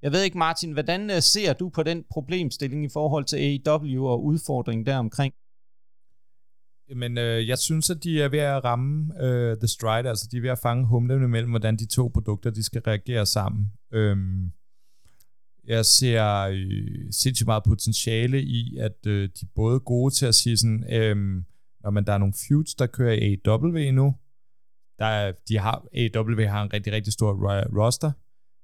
Jeg 0.02 0.12
ved 0.12 0.22
ikke, 0.22 0.38
Martin, 0.38 0.72
hvordan 0.72 1.10
øh, 1.10 1.22
ser 1.22 1.52
du 1.52 1.68
på 1.68 1.82
den 1.82 2.04
problemstilling 2.10 2.84
i 2.84 2.88
forhold 2.92 3.24
til 3.24 3.36
AEW 3.36 4.06
og 4.06 4.24
udfordringen 4.24 4.86
deromkring? 4.86 5.34
Men 6.96 7.18
øh, 7.18 7.48
jeg 7.48 7.58
synes, 7.58 7.90
at 7.90 8.04
de 8.04 8.22
er 8.22 8.28
ved 8.28 8.38
at 8.38 8.64
ramme 8.64 9.22
øh, 9.24 9.56
The 9.56 9.68
Stride, 9.68 10.08
altså 10.08 10.28
de 10.30 10.36
er 10.36 10.40
ved 10.40 10.50
at 10.50 10.58
fange 10.58 10.86
humlen 10.86 11.30
mellem, 11.30 11.50
hvordan 11.50 11.76
de 11.76 11.86
to 11.86 12.10
produkter, 12.14 12.50
de 12.50 12.62
skal 12.62 12.82
reagere 12.82 13.26
sammen. 13.26 13.72
Øhm, 13.92 14.52
jeg 15.64 15.86
ser 15.86 16.38
øh, 16.38 17.12
sindssygt 17.12 17.46
meget 17.46 17.62
potentiale 17.64 18.42
i, 18.42 18.76
at 18.76 19.06
øh, 19.06 19.22
de 19.22 19.42
er 19.42 19.50
både 19.54 19.80
gode 19.80 20.14
til 20.14 20.26
at 20.26 20.34
sige 20.34 20.56
sådan, 20.56 20.84
øh, 20.92 21.16
når 21.82 21.90
man 21.90 22.04
der 22.06 22.12
er 22.12 22.18
nogle 22.18 22.34
feuds, 22.48 22.74
der 22.74 22.86
kører 22.86 23.12
i 23.12 23.40
AEW 23.46 23.92
nu, 23.92 24.14
der 24.98 25.06
er, 25.06 25.32
de 25.48 25.58
har, 25.58 25.84
AEW 25.94 26.46
har 26.46 26.62
en 26.62 26.72
rigtig, 26.72 26.92
rigtig 26.92 27.12
stor 27.12 27.32
roster. 27.78 28.12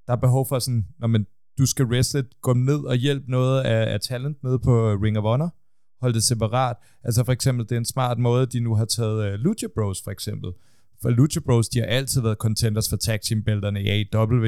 Der 0.09 0.15
er 0.15 0.21
behov 0.21 0.47
for 0.49 0.59
sådan, 0.59 0.87
når 0.99 1.07
man, 1.07 1.27
du 1.59 1.67
skal 1.67 1.87
wrestle, 1.87 2.25
gå 2.43 2.53
ned 2.53 2.79
og 2.79 2.97
hjælpe 2.97 3.31
noget 3.31 3.63
af, 3.63 3.93
af 3.93 4.01
talent 4.01 4.43
nede 4.45 4.59
på 4.59 4.91
øh, 4.91 5.03
Ring 5.03 5.19
of 5.19 5.23
Honor, 5.23 5.55
hold 6.01 6.15
det 6.15 6.23
separat. 6.23 6.77
Altså 7.05 7.25
for 7.25 7.33
eksempel, 7.33 7.69
det 7.69 7.73
er 7.73 7.79
en 7.79 7.85
smart 7.85 8.19
måde, 8.19 8.47
de 8.47 8.61
nu 8.61 8.75
har 8.75 8.85
taget 8.85 9.35
uh, 9.35 9.41
Lucha 9.41 9.67
Bros 9.75 10.03
for 10.05 10.11
eksempel. 10.11 10.53
For 11.03 11.11
Lucha 11.11 11.41
Bros, 11.41 11.69
de 11.69 11.79
har 11.79 11.87
altid 11.87 12.21
været 12.21 12.37
contenders 12.37 12.89
for 12.89 12.97
tag 12.97 13.21
team 13.21 13.43
bælterne 13.43 13.83
i 13.83 13.89
AEW, 13.89 14.47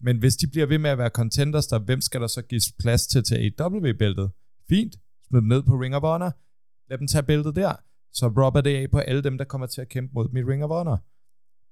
men 0.00 0.18
hvis 0.18 0.36
de 0.36 0.46
bliver 0.46 0.66
ved 0.66 0.78
med 0.78 0.90
at 0.90 0.98
være 0.98 1.08
contenders, 1.08 1.66
der, 1.66 1.78
hvem 1.78 2.00
skal 2.00 2.20
der 2.20 2.26
så 2.26 2.42
gives 2.42 2.72
plads 2.78 3.06
til 3.06 3.22
til 3.22 3.34
AEW-bæltet? 3.34 4.30
Fint, 4.68 4.96
smid 5.28 5.40
dem 5.40 5.48
ned 5.48 5.62
på 5.62 5.72
Ring 5.72 5.96
of 5.96 6.02
Honor, 6.02 6.32
lad 6.90 6.98
dem 6.98 7.06
tage 7.06 7.22
bæltet 7.22 7.56
der, 7.56 7.72
så 8.12 8.26
robber 8.26 8.60
det 8.60 8.76
af 8.76 8.90
på 8.90 8.98
alle 8.98 9.22
dem, 9.22 9.38
der 9.38 9.44
kommer 9.44 9.66
til 9.66 9.80
at 9.80 9.88
kæmpe 9.88 10.12
mod 10.14 10.28
dem 10.28 10.36
i 10.36 10.42
Ring 10.42 10.64
of 10.64 10.70
Honor. 10.70 11.04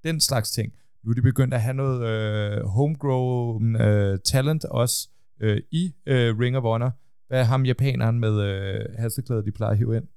Den 0.05 0.21
slags 0.21 0.51
ting. 0.51 0.73
Nu 1.05 1.11
er 1.11 1.15
de 1.15 1.23
begyndt 1.23 1.55
at 1.55 1.63
have 1.63 1.75
noget 1.75 2.07
øh, 2.07 2.65
homegrown 2.65 3.81
øh, 3.81 4.19
talent 4.25 4.65
også 4.65 5.09
øh, 5.41 5.63
i 5.71 5.95
øh, 6.07 6.39
Ring 6.39 6.57
of 6.57 6.63
Honor. 6.63 6.91
Hvad 7.29 7.41
er 7.41 7.45
ham 7.45 7.65
japaneren 7.65 8.21
med 8.21 8.41
øh, 8.43 8.85
hasseklæder, 8.99 9.43
de 9.43 9.53
plejer 9.53 9.73
at 9.73 9.79
hive 9.79 9.97
ind, 9.97 10.09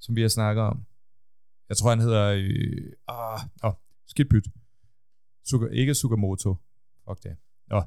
som 0.00 0.16
vi 0.16 0.20
har 0.20 0.28
snakket 0.28 0.64
om? 0.64 0.84
Jeg 1.68 1.76
tror, 1.76 1.90
han 1.90 2.00
hedder... 2.00 2.30
Øh, 2.30 2.92
ah, 3.08 3.40
oh, 3.62 3.72
skidt 4.06 4.30
pyt. 4.30 4.44
Suga, 5.46 5.66
ikke 5.66 5.94
Sugamoto. 5.94 6.56
Fuck 7.08 7.22
det. 7.22 7.36
Nå. 7.70 7.82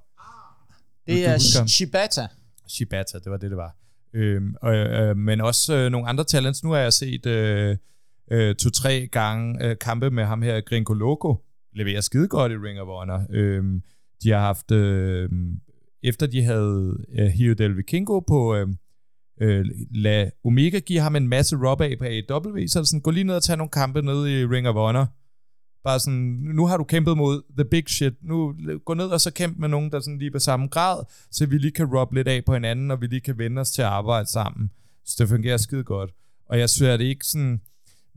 Det 1.08 1.26
er 1.26 1.38
Shibata. 1.68 2.28
Shibata, 2.68 3.20
det 3.20 3.32
var 3.32 3.38
det, 3.38 3.50
det 3.50 3.58
var. 3.58 3.76
Øhm, 4.14 4.56
og, 4.62 4.76
øh, 4.76 5.18
men 5.18 5.42
også 5.42 5.76
øh, 5.76 5.92
nogle 5.92 6.08
andre 6.08 6.24
talents. 6.24 6.64
Nu 6.64 6.72
har 6.72 6.80
jeg 6.80 6.94
set 6.94 7.26
øh, 7.26 7.78
øh, 8.32 8.56
to-tre 8.56 9.08
gange 9.12 9.66
øh, 9.66 9.78
kampe 9.82 10.12
med 10.12 10.26
ham 10.26 10.42
her, 10.42 10.62
Gringo 10.62 10.94
Loco, 10.94 11.46
leverer 11.78 12.02
skide 12.02 12.28
godt 12.28 12.52
i 12.52 12.56
Ring 12.56 12.80
of 12.80 12.88
Honor. 12.88 13.26
Øhm, 13.30 13.82
de 14.24 14.30
har 14.32 14.40
haft, 14.40 14.72
øh, 14.72 15.30
efter 16.04 16.28
de 16.28 16.44
havde 16.44 16.98
øh, 17.20 17.28
Hio 17.28 17.54
Del 17.54 17.78
Vikingo 17.78 18.20
på, 18.20 18.56
øh, 18.56 18.68
øh, 19.42 19.66
la 19.92 20.30
Omega 20.46 20.80
give 20.80 21.00
ham 21.00 21.16
en 21.16 21.28
masse 21.28 21.56
rub 21.56 21.82
af 21.82 21.96
på 22.00 22.06
AEW, 22.06 22.68
så 22.68 22.80
er 22.80 22.82
det 22.82 22.88
sådan, 22.88 23.02
gå 23.02 23.12
lige 23.12 23.24
ned 23.24 23.36
og 23.36 23.44
tage 23.44 23.58
nogle 23.58 23.72
kampe 23.72 24.02
ned 24.02 24.28
i 24.28 24.46
Ring 24.46 24.68
of 24.68 24.76
Honor, 24.76 25.08
Bare 25.88 26.00
sådan, 26.00 26.40
nu 26.56 26.66
har 26.66 26.78
du 26.78 26.84
kæmpet 26.84 27.18
mod 27.18 27.42
the 27.58 27.66
big 27.66 27.90
shit. 27.90 28.14
Nu 28.22 28.56
gå 28.86 28.94
ned 28.94 29.06
og 29.06 29.22
så 29.22 29.34
kæmp 29.34 29.58
med 29.58 29.70
nogen, 29.70 29.92
der 29.92 30.00
sådan 30.00 30.18
lige 30.20 30.32
på 30.32 30.40
samme 30.40 30.68
grad, 30.68 31.04
så 31.32 31.46
vi 31.46 31.58
lige 31.58 31.72
kan 31.72 31.86
rub 31.86 32.14
lidt 32.14 32.28
af 32.28 32.46
på 32.46 32.54
hinanden, 32.54 32.92
og 32.92 33.02
vi 33.02 33.08
lige 33.08 33.22
kan 33.22 33.38
vende 33.38 33.60
os 33.60 33.72
til 33.72 33.82
at 33.82 33.88
arbejde 33.88 34.30
sammen. 34.30 34.72
Så 35.06 35.16
det 35.20 35.30
fungerer 35.30 35.58
skide 35.58 35.84
godt. 35.84 36.12
Og 36.50 36.60
jeg 36.60 36.70
synes, 36.70 36.90
at 36.90 37.00
det 37.00 37.06
ikke 37.06 37.26
sådan... 37.26 37.62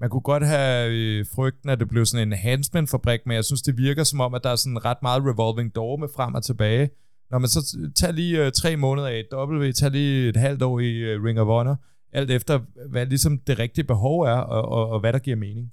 Man 0.00 0.10
kunne 0.10 0.20
godt 0.20 0.46
have 0.46 0.92
øh, 0.92 1.26
frygten, 1.34 1.70
at 1.70 1.80
det 1.80 1.88
blev 1.88 2.06
sådan 2.06 2.28
en 2.28 2.32
enhancement-fabrik, 2.32 3.20
men 3.26 3.34
jeg 3.34 3.44
synes, 3.44 3.62
det 3.62 3.76
virker 3.76 4.04
som 4.04 4.20
om, 4.20 4.34
at 4.34 4.44
der 4.44 4.50
er 4.50 4.56
sådan 4.56 4.84
ret 4.84 5.02
meget 5.02 5.22
revolving 5.22 5.74
door 5.74 5.96
med 5.96 6.08
frem 6.16 6.34
og 6.34 6.44
tilbage. 6.44 6.90
Når 7.30 7.38
man 7.38 7.48
så 7.48 7.76
tager 7.96 8.12
lige 8.12 8.44
øh, 8.44 8.52
tre 8.52 8.76
måneder 8.76 9.08
af 9.08 9.24
W, 9.34 9.72
tager 9.72 9.90
lige 9.90 10.28
et 10.28 10.36
halvt 10.36 10.62
år 10.62 10.80
i 10.80 10.92
øh, 10.92 11.24
Ring 11.24 11.40
of 11.40 11.46
Honor, 11.46 11.76
alt 12.12 12.30
efter, 12.30 12.60
hvad 12.90 13.06
ligesom 13.06 13.38
det 13.38 13.58
rigtige 13.58 13.84
behov 13.84 14.20
er, 14.20 14.36
og, 14.36 14.62
og, 14.62 14.88
og 14.88 15.00
hvad 15.00 15.12
der 15.12 15.18
giver 15.18 15.36
mening. 15.36 15.72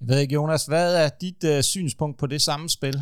Jeg 0.00 0.08
ved 0.08 0.18
ikke, 0.18 0.34
Jonas, 0.34 0.66
hvad 0.66 1.04
er 1.04 1.08
dit 1.20 1.44
øh, 1.44 1.62
synspunkt 1.62 2.18
på 2.18 2.26
det 2.26 2.42
samme 2.42 2.68
spil? 2.68 2.94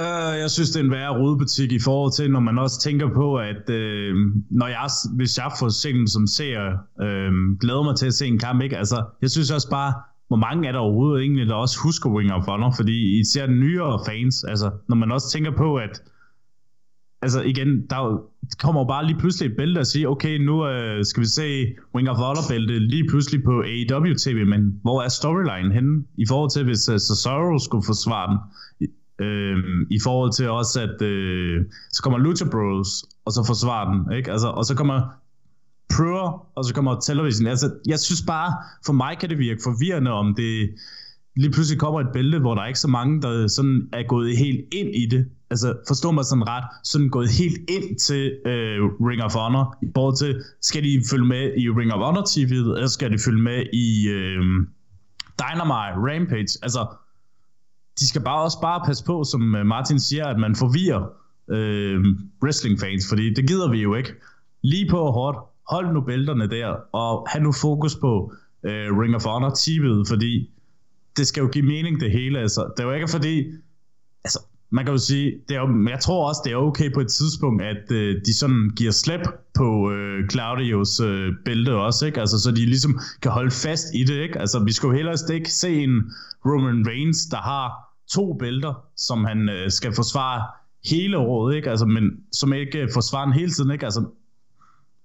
Uh, 0.00 0.38
jeg 0.42 0.50
synes, 0.50 0.70
det 0.70 0.80
er 0.80 0.84
en 0.84 0.90
værre 0.90 1.18
rodebutik 1.18 1.72
i 1.72 1.78
forhold 1.78 2.12
til, 2.12 2.30
når 2.30 2.40
man 2.40 2.58
også 2.58 2.80
tænker 2.80 3.08
på, 3.14 3.36
at 3.36 3.70
øh, 3.70 4.14
når 4.50 4.66
jeg, 4.66 4.86
hvis 5.16 5.38
jeg 5.38 5.50
får 5.58 5.68
set 5.68 6.10
som 6.10 6.26
ser, 6.26 6.60
øh, 7.00 7.32
glæder 7.60 7.82
mig 7.82 7.96
til 7.96 8.06
at 8.06 8.14
se 8.14 8.26
en 8.26 8.38
kamp, 8.38 8.62
ikke? 8.62 8.78
Altså, 8.78 9.04
jeg 9.22 9.30
synes 9.30 9.50
også 9.50 9.70
bare, 9.70 9.92
hvor 10.28 10.36
mange 10.36 10.68
er 10.68 10.72
der 10.72 10.78
overhovedet 10.78 11.22
egentlig, 11.22 11.46
der 11.46 11.54
også 11.54 11.78
husker 11.82 12.18
Ring 12.18 12.32
of 12.32 12.44
Honor, 12.44 12.72
fordi 12.76 13.20
I 13.20 13.24
ser 13.24 13.46
nyere 13.46 14.00
fans, 14.06 14.44
altså, 14.44 14.70
når 14.88 14.96
man 14.96 15.12
også 15.12 15.30
tænker 15.30 15.50
på, 15.56 15.76
at 15.76 16.02
altså 17.22 17.40
igen, 17.42 17.86
der 17.90 18.22
kommer 18.58 18.86
bare 18.86 19.06
lige 19.06 19.18
pludselig 19.18 19.50
et 19.50 19.56
bælte 19.56 19.78
og 19.78 19.86
siger, 19.86 20.08
okay, 20.08 20.38
nu 20.38 20.66
øh, 20.68 21.04
skal 21.04 21.20
vi 21.20 21.26
se 21.26 21.48
Ring 21.96 22.10
of 22.10 22.16
Honor 22.16 22.44
bælte 22.50 22.78
lige 22.78 23.08
pludselig 23.08 23.44
på 23.44 23.62
AEW 23.62 24.14
TV, 24.24 24.46
men 24.46 24.80
hvor 24.82 25.02
er 25.02 25.08
storyline 25.08 25.74
henne 25.74 26.04
i 26.18 26.26
forhold 26.28 26.50
til, 26.50 26.64
hvis 26.64 26.88
uh, 26.88 26.94
Cesaro 26.94 27.58
skulle 27.58 27.84
forsvare 27.86 28.30
den? 28.30 28.38
Øh, 29.18 29.56
I 29.90 29.98
forhold 30.02 30.32
til 30.32 30.50
også, 30.50 30.80
at 30.80 31.02
øh, 31.02 31.64
så 31.92 32.02
kommer 32.02 32.18
Lucha 32.18 32.44
Bros, 32.44 33.04
og 33.24 33.32
så 33.32 33.44
forsvarer 33.46 33.92
den, 33.92 34.16
ikke? 34.16 34.32
Altså, 34.32 34.48
og 34.48 34.64
så 34.64 34.74
kommer 34.74 35.00
Pro, 35.96 36.46
og 36.54 36.64
så 36.64 36.74
kommer 36.74 37.00
Television. 37.00 37.46
Altså, 37.46 37.74
jeg 37.86 37.98
synes 37.98 38.22
bare, 38.26 38.52
for 38.86 38.92
mig 38.92 39.18
kan 39.18 39.30
det 39.30 39.38
virke 39.38 39.60
forvirrende, 39.64 40.10
om 40.10 40.34
det 40.34 40.70
lige 41.36 41.52
pludselig 41.52 41.80
kommer 41.80 42.00
et 42.00 42.12
bælte, 42.12 42.38
hvor 42.38 42.54
der 42.54 42.62
er 42.62 42.66
ikke 42.66 42.80
så 42.80 42.88
mange, 42.88 43.22
der 43.22 43.48
sådan 43.48 43.88
er 43.92 44.02
gået 44.08 44.36
helt 44.36 44.60
ind 44.72 44.94
i 44.94 45.06
det. 45.06 45.26
Altså, 45.50 45.74
forstå 45.88 46.10
mig 46.10 46.24
sådan 46.24 46.48
ret, 46.48 46.64
sådan 46.84 47.08
gået 47.08 47.30
helt 47.30 47.70
ind 47.70 47.98
til 47.98 48.24
øh, 48.46 48.78
Ring 49.08 49.22
of 49.22 49.34
Honor, 49.34 49.76
i 49.82 49.86
forhold 49.94 50.16
til, 50.16 50.42
skal 50.62 50.84
de 50.84 51.02
følge 51.10 51.24
med 51.24 51.52
i 51.56 51.68
Ring 51.70 51.92
of 51.92 52.00
Honor 52.06 52.24
TV, 52.34 52.52
eller 52.52 52.86
skal 52.86 53.12
de 53.12 53.18
følge 53.24 53.42
med 53.42 53.62
i 53.72 54.08
øh, 54.08 54.42
Dynamite, 55.40 55.96
Rampage, 56.06 56.52
altså, 56.62 56.86
de 58.00 58.08
skal 58.08 58.20
bare 58.20 58.42
også 58.42 58.60
bare 58.62 58.82
passe 58.86 59.04
på, 59.04 59.24
som 59.24 59.54
øh, 59.54 59.66
Martin 59.66 60.00
siger, 60.00 60.26
at 60.26 60.38
man 60.38 60.56
forvirrer 60.56 61.02
øh, 61.50 62.04
wrestling 62.42 62.80
fans, 62.80 63.08
fordi 63.08 63.34
det 63.34 63.48
gider 63.48 63.70
vi 63.70 63.82
jo 63.82 63.94
ikke. 63.94 64.14
Lige 64.62 64.90
på 64.90 65.10
hårdt, 65.10 65.38
hold 65.70 65.92
nu 65.92 66.00
bælterne 66.00 66.50
der, 66.50 66.66
og 66.92 67.26
have 67.28 67.42
nu 67.42 67.52
fokus 67.52 67.96
på 67.96 68.32
øh, 68.64 68.98
Ring 68.98 69.14
of 69.14 69.24
Honor 69.24 69.50
tippet, 69.50 70.08
fordi 70.08 70.50
det 71.16 71.26
skal 71.26 71.40
jo 71.40 71.48
give 71.48 71.66
mening 71.66 72.00
det 72.00 72.10
hele. 72.10 72.38
Altså, 72.38 72.72
det 72.76 72.82
er 72.82 72.86
jo 72.86 72.92
ikke 72.92 73.08
fordi, 73.08 73.44
altså, 74.24 74.38
man 74.70 74.84
kan 74.84 74.92
jo 74.94 74.98
sige, 74.98 75.32
det 75.48 75.56
er 75.56 75.60
jo, 75.60 75.88
jeg 75.88 76.00
tror 76.00 76.28
også, 76.28 76.40
det 76.44 76.52
er 76.52 76.56
okay 76.56 76.92
på 76.94 77.00
et 77.00 77.08
tidspunkt, 77.08 77.62
at 77.62 77.92
øh, 77.92 78.20
de 78.26 78.38
sådan 78.38 78.70
giver 78.76 78.92
slip 78.92 79.20
på 79.54 79.90
øh, 79.92 80.28
Claudios 80.28 81.00
øh, 81.00 81.32
bælte 81.44 81.74
også, 81.74 82.06
ikke? 82.06 82.20
Altså, 82.20 82.38
så 82.40 82.50
de 82.50 82.66
ligesom 82.66 83.00
kan 83.22 83.30
holde 83.30 83.50
fast 83.50 83.86
i 83.94 84.04
det, 84.04 84.22
ikke? 84.22 84.38
Altså, 84.38 84.64
vi 84.64 84.72
skulle 84.72 84.92
jo 84.92 84.96
heller 84.96 85.32
ikke 85.32 85.52
se 85.52 85.82
en 85.82 86.12
Roman 86.46 86.86
Reigns, 86.86 87.26
der 87.26 87.36
har 87.36 87.83
to 88.12 88.34
bælter, 88.34 88.84
som 88.96 89.24
han 89.24 89.48
øh, 89.48 89.70
skal 89.70 89.94
forsvare 89.94 90.42
hele 90.90 91.18
året, 91.18 91.56
ikke? 91.56 91.70
Altså, 91.70 91.86
men 91.86 92.10
som 92.32 92.52
ikke 92.52 92.78
øh, 92.78 92.88
forsvarer 92.94 93.32
hele 93.32 93.50
tiden, 93.50 93.70
ikke? 93.70 93.84
Altså, 93.84 94.04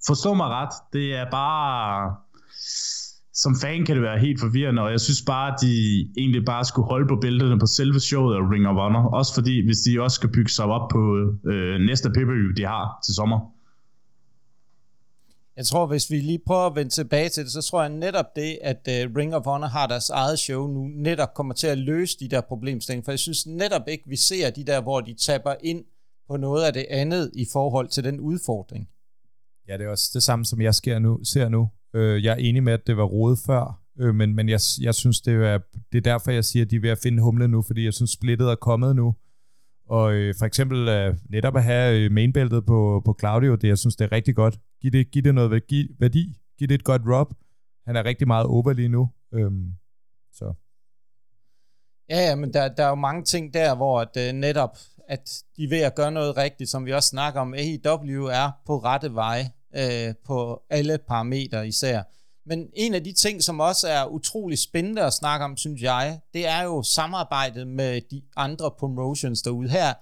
forstå 0.07 0.33
mig 0.33 0.47
ret, 0.47 0.73
det 0.93 1.15
er 1.15 1.25
bare 1.31 2.15
som 3.43 3.55
fan 3.61 3.85
kan 3.85 3.95
det 3.95 4.03
være 4.03 4.19
helt 4.19 4.39
forvirrende, 4.39 4.81
og 4.81 4.91
jeg 4.91 4.99
synes 4.99 5.21
bare, 5.21 5.53
at 5.53 5.57
de 5.61 5.73
egentlig 6.17 6.45
bare 6.45 6.65
skulle 6.65 6.87
holde 6.87 7.07
på 7.07 7.15
bælterne 7.15 7.59
på 7.59 7.65
selve 7.65 7.99
showet 7.99 8.35
af 8.35 8.49
Ring 8.51 8.67
of 8.67 8.75
Honor. 8.75 9.09
Også 9.19 9.33
fordi, 9.33 9.65
hvis 9.65 9.77
de 9.77 10.01
også 10.01 10.15
skal 10.15 10.31
bygge 10.31 10.51
sig 10.51 10.65
op 10.65 10.89
på 10.89 11.17
øh, 11.17 11.27
øh 11.53 11.79
næste 11.79 12.09
pay 12.09 12.23
de 12.57 12.65
har 12.65 12.99
til 13.05 13.13
sommer. 13.15 13.39
Jeg 15.59 15.65
tror, 15.65 15.85
hvis 15.85 16.11
vi 16.11 16.15
lige 16.15 16.39
prøver 16.47 16.65
at 16.65 16.75
vende 16.75 16.91
tilbage 16.91 17.29
til 17.29 17.43
det, 17.43 17.51
så 17.51 17.61
tror 17.61 17.81
jeg 17.81 17.89
netop 17.89 18.25
det, 18.35 18.57
at 18.61 18.77
uh, 18.87 19.15
Ring 19.15 19.35
of 19.35 19.45
Honor 19.45 19.67
har 19.67 19.87
deres 19.87 20.09
eget 20.09 20.39
show 20.39 20.67
nu, 20.67 20.87
netop 20.87 21.33
kommer 21.33 21.53
til 21.53 21.67
at 21.67 21.77
løse 21.77 22.17
de 22.19 22.27
der 22.27 22.41
problemstillinger. 22.41 23.05
For 23.05 23.11
jeg 23.11 23.19
synes 23.19 23.47
netop 23.47 23.81
ikke, 23.87 24.03
vi 24.07 24.15
ser 24.15 24.49
de 24.49 24.63
der, 24.63 24.81
hvor 24.81 25.01
de 25.01 25.13
taber 25.13 25.55
ind 25.63 25.85
på 26.29 26.37
noget 26.37 26.65
af 26.65 26.73
det 26.73 26.85
andet 26.89 27.31
i 27.35 27.45
forhold 27.53 27.87
til 27.87 28.03
den 28.03 28.19
udfordring. 28.19 28.89
Ja, 29.67 29.77
det 29.77 29.85
er 29.85 29.89
også 29.89 30.11
det 30.13 30.23
samme, 30.23 30.45
som 30.45 30.61
jeg 30.61 30.75
sker 30.75 30.99
nu, 30.99 31.23
ser 31.23 31.49
nu. 31.49 31.69
Øh, 31.95 32.23
jeg 32.23 32.31
er 32.31 32.37
enig 32.37 32.63
med, 32.63 32.73
at 32.73 32.87
det 32.87 32.97
var 32.97 33.03
rodet 33.03 33.39
før, 33.39 33.81
øh, 33.99 34.15
men, 34.15 34.35
men 34.35 34.49
jeg, 34.49 34.59
jeg 34.81 34.95
synes, 34.95 35.21
det 35.21 35.33
er, 35.33 35.59
det 35.91 35.97
er 35.97 36.01
derfor, 36.01 36.31
jeg 36.31 36.45
siger, 36.45 36.65
at 36.65 36.71
de 36.71 36.75
er 36.75 36.81
ved 36.81 36.89
at 36.89 36.99
finde 37.03 37.23
humle 37.23 37.47
nu, 37.47 37.61
fordi 37.61 37.85
jeg 37.85 37.93
synes, 37.93 38.11
splittet 38.11 38.49
er 38.49 38.55
kommet 38.55 38.95
nu. 38.95 39.15
Og 39.89 40.13
øh, 40.13 40.35
for 40.39 40.45
eksempel 40.45 40.87
øh, 40.87 41.15
netop 41.29 41.55
at 41.55 41.63
have 41.63 41.99
øh, 41.99 42.11
mainbæltet 42.11 42.65
på, 42.65 43.01
på 43.05 43.15
Claudio, 43.19 43.55
det 43.55 43.67
jeg 43.67 43.77
synes, 43.77 43.95
det 43.95 44.05
er 44.05 44.11
rigtig 44.11 44.35
godt. 44.35 44.59
Giv 44.81 44.91
det, 44.91 45.11
giv 45.11 45.23
det 45.23 45.35
noget 45.35 45.51
værdi, 45.51 45.95
værdi, 45.99 46.37
giv 46.57 46.67
det 46.67 46.75
et 46.75 46.83
godt 46.83 47.01
rub. 47.05 47.33
Han 47.87 47.95
er 47.95 48.05
rigtig 48.05 48.27
meget 48.27 48.45
over 48.45 48.73
lige 48.73 48.89
nu. 48.89 49.09
Øhm, 49.33 49.73
så. 50.33 50.53
Ja, 52.09 52.19
ja, 52.29 52.35
men 52.35 52.53
der, 52.53 52.67
der 52.67 52.83
er 52.83 52.89
jo 52.89 52.95
mange 52.95 53.23
ting 53.23 53.53
der, 53.53 53.75
hvor 53.75 54.01
at, 54.01 54.17
øh, 54.17 54.33
netop, 54.33 54.77
at 55.07 55.43
de 55.57 55.63
er 55.63 55.69
ved 55.69 55.81
at 55.81 55.95
gøre 55.95 56.11
noget 56.11 56.37
rigtigt, 56.37 56.69
som 56.69 56.85
vi 56.85 56.93
også 56.93 57.09
snakker 57.09 57.41
om. 57.41 57.53
AEW 57.53 58.25
er 58.25 58.51
på 58.65 58.77
rette 58.77 59.13
vej 59.13 59.39
øh, 59.75 60.13
på 60.25 60.61
alle 60.69 60.97
parametre 61.07 61.67
især. 61.67 62.03
Men 62.45 62.67
en 62.73 62.93
af 62.93 63.03
de 63.03 63.13
ting, 63.13 63.43
som 63.43 63.59
også 63.59 63.87
er 63.87 64.05
utrolig 64.05 64.59
spændende 64.59 65.01
at 65.01 65.13
snakke 65.13 65.45
om, 65.45 65.57
synes 65.57 65.81
jeg, 65.81 66.19
det 66.33 66.47
er 66.47 66.63
jo 66.63 66.83
samarbejdet 66.83 67.67
med 67.67 68.01
de 68.11 68.21
andre 68.35 68.71
promotions 68.79 69.41
derude. 69.41 69.69
Her 69.69 69.93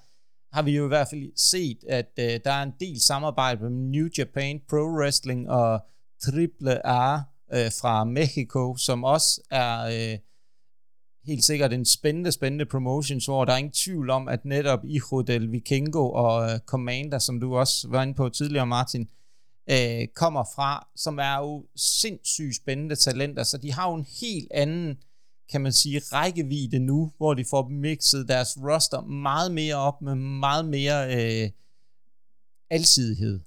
har 0.55 0.61
vi 0.61 0.71
jo 0.71 0.85
i 0.85 0.88
hvert 0.88 1.07
fald 1.09 1.31
set, 1.35 1.83
at 1.89 2.11
øh, 2.19 2.39
der 2.43 2.51
er 2.51 2.63
en 2.63 2.73
del 2.79 3.01
samarbejde 3.01 3.61
med 3.61 3.69
New 3.69 4.07
Japan 4.17 4.61
Pro 4.69 4.75
Wrestling 4.75 5.49
og 5.49 5.79
Triple 6.23 6.88
A 6.88 7.15
øh, 7.53 7.71
fra 7.81 8.03
Mexico, 8.03 8.75
som 8.77 9.03
også 9.03 9.41
er 9.51 9.81
øh, 9.85 10.19
helt 11.25 11.43
sikkert 11.43 11.73
en 11.73 11.85
spændende, 11.85 12.31
spændende 12.31 12.65
promotion, 12.65 13.21
hvor 13.25 13.45
der 13.45 13.53
er 13.53 13.57
ingen 13.57 13.73
tvivl 13.73 14.09
om, 14.09 14.27
at 14.27 14.45
netop 14.45 14.83
Hijo 14.83 15.21
del 15.21 15.51
Vikingo 15.51 16.11
og 16.11 16.51
øh, 16.51 16.59
Commander, 16.59 17.19
som 17.19 17.39
du 17.39 17.55
også 17.55 17.88
var 17.89 18.03
inde 18.03 18.13
på 18.13 18.29
tidligere, 18.29 18.67
Martin, 18.67 19.09
øh, 19.70 20.07
kommer 20.15 20.43
fra, 20.55 20.88
som 20.95 21.20
er 21.20 21.38
jo 21.38 21.65
sindssygt 21.76 22.55
spændende 22.55 22.95
talenter, 22.95 23.43
så 23.43 23.57
de 23.57 23.74
har 23.74 23.89
jo 23.89 23.95
en 23.95 24.05
helt 24.22 24.51
anden, 24.51 24.97
kan 25.51 25.61
man 25.61 25.72
sige, 25.72 25.99
rækkevidde 25.99 26.80
nu, 26.80 27.11
hvor 27.18 27.34
de 27.34 27.45
får 27.45 27.68
mixet 27.68 28.28
deres 28.28 28.57
roster 28.57 29.01
meget 29.01 29.51
mere 29.51 29.76
op 29.76 30.01
med 30.01 30.15
meget 30.15 30.65
mere 30.65 31.15
øh, 31.15 31.49
alsidighed. 32.70 33.39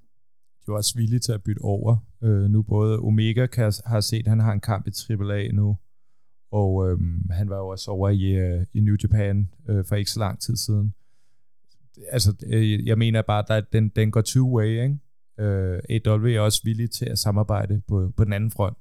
De 0.66 0.72
er 0.72 0.72
også 0.72 0.94
villige 0.96 1.20
til 1.20 1.32
at 1.32 1.42
bytte 1.42 1.60
over. 1.60 1.96
Øh, 2.22 2.50
nu 2.50 2.62
både 2.62 2.98
Omega 2.98 3.46
kan, 3.46 3.72
har 3.86 4.00
set, 4.00 4.18
at 4.18 4.28
han 4.28 4.40
har 4.40 4.52
en 4.52 4.60
kamp 4.60 4.86
i 4.86 5.12
AAA 5.12 5.48
nu, 5.52 5.76
og 6.50 6.90
øh, 6.90 6.98
han 7.30 7.48
var 7.48 7.56
jo 7.56 7.68
også 7.68 7.90
over 7.90 8.08
i, 8.08 8.24
øh, 8.24 8.66
i 8.74 8.80
New 8.80 8.96
Japan 9.02 9.48
øh, 9.68 9.84
for 9.84 9.96
ikke 9.96 10.10
så 10.10 10.20
lang 10.20 10.40
tid 10.40 10.56
siden. 10.56 10.94
Altså, 12.08 12.34
øh, 12.46 12.86
jeg 12.86 12.98
mener 12.98 13.22
bare, 13.22 13.56
at 13.56 13.72
den, 13.72 13.88
den 13.88 14.10
går 14.10 14.22
two-way, 14.22 14.82
ikke? 14.82 14.98
Øh, 15.40 16.00
AW 16.06 16.26
er 16.26 16.40
også 16.40 16.60
villig 16.64 16.90
til 16.90 17.04
at 17.04 17.18
samarbejde 17.18 17.82
på, 17.88 18.12
på 18.16 18.24
den 18.24 18.32
anden 18.32 18.50
front. 18.50 18.76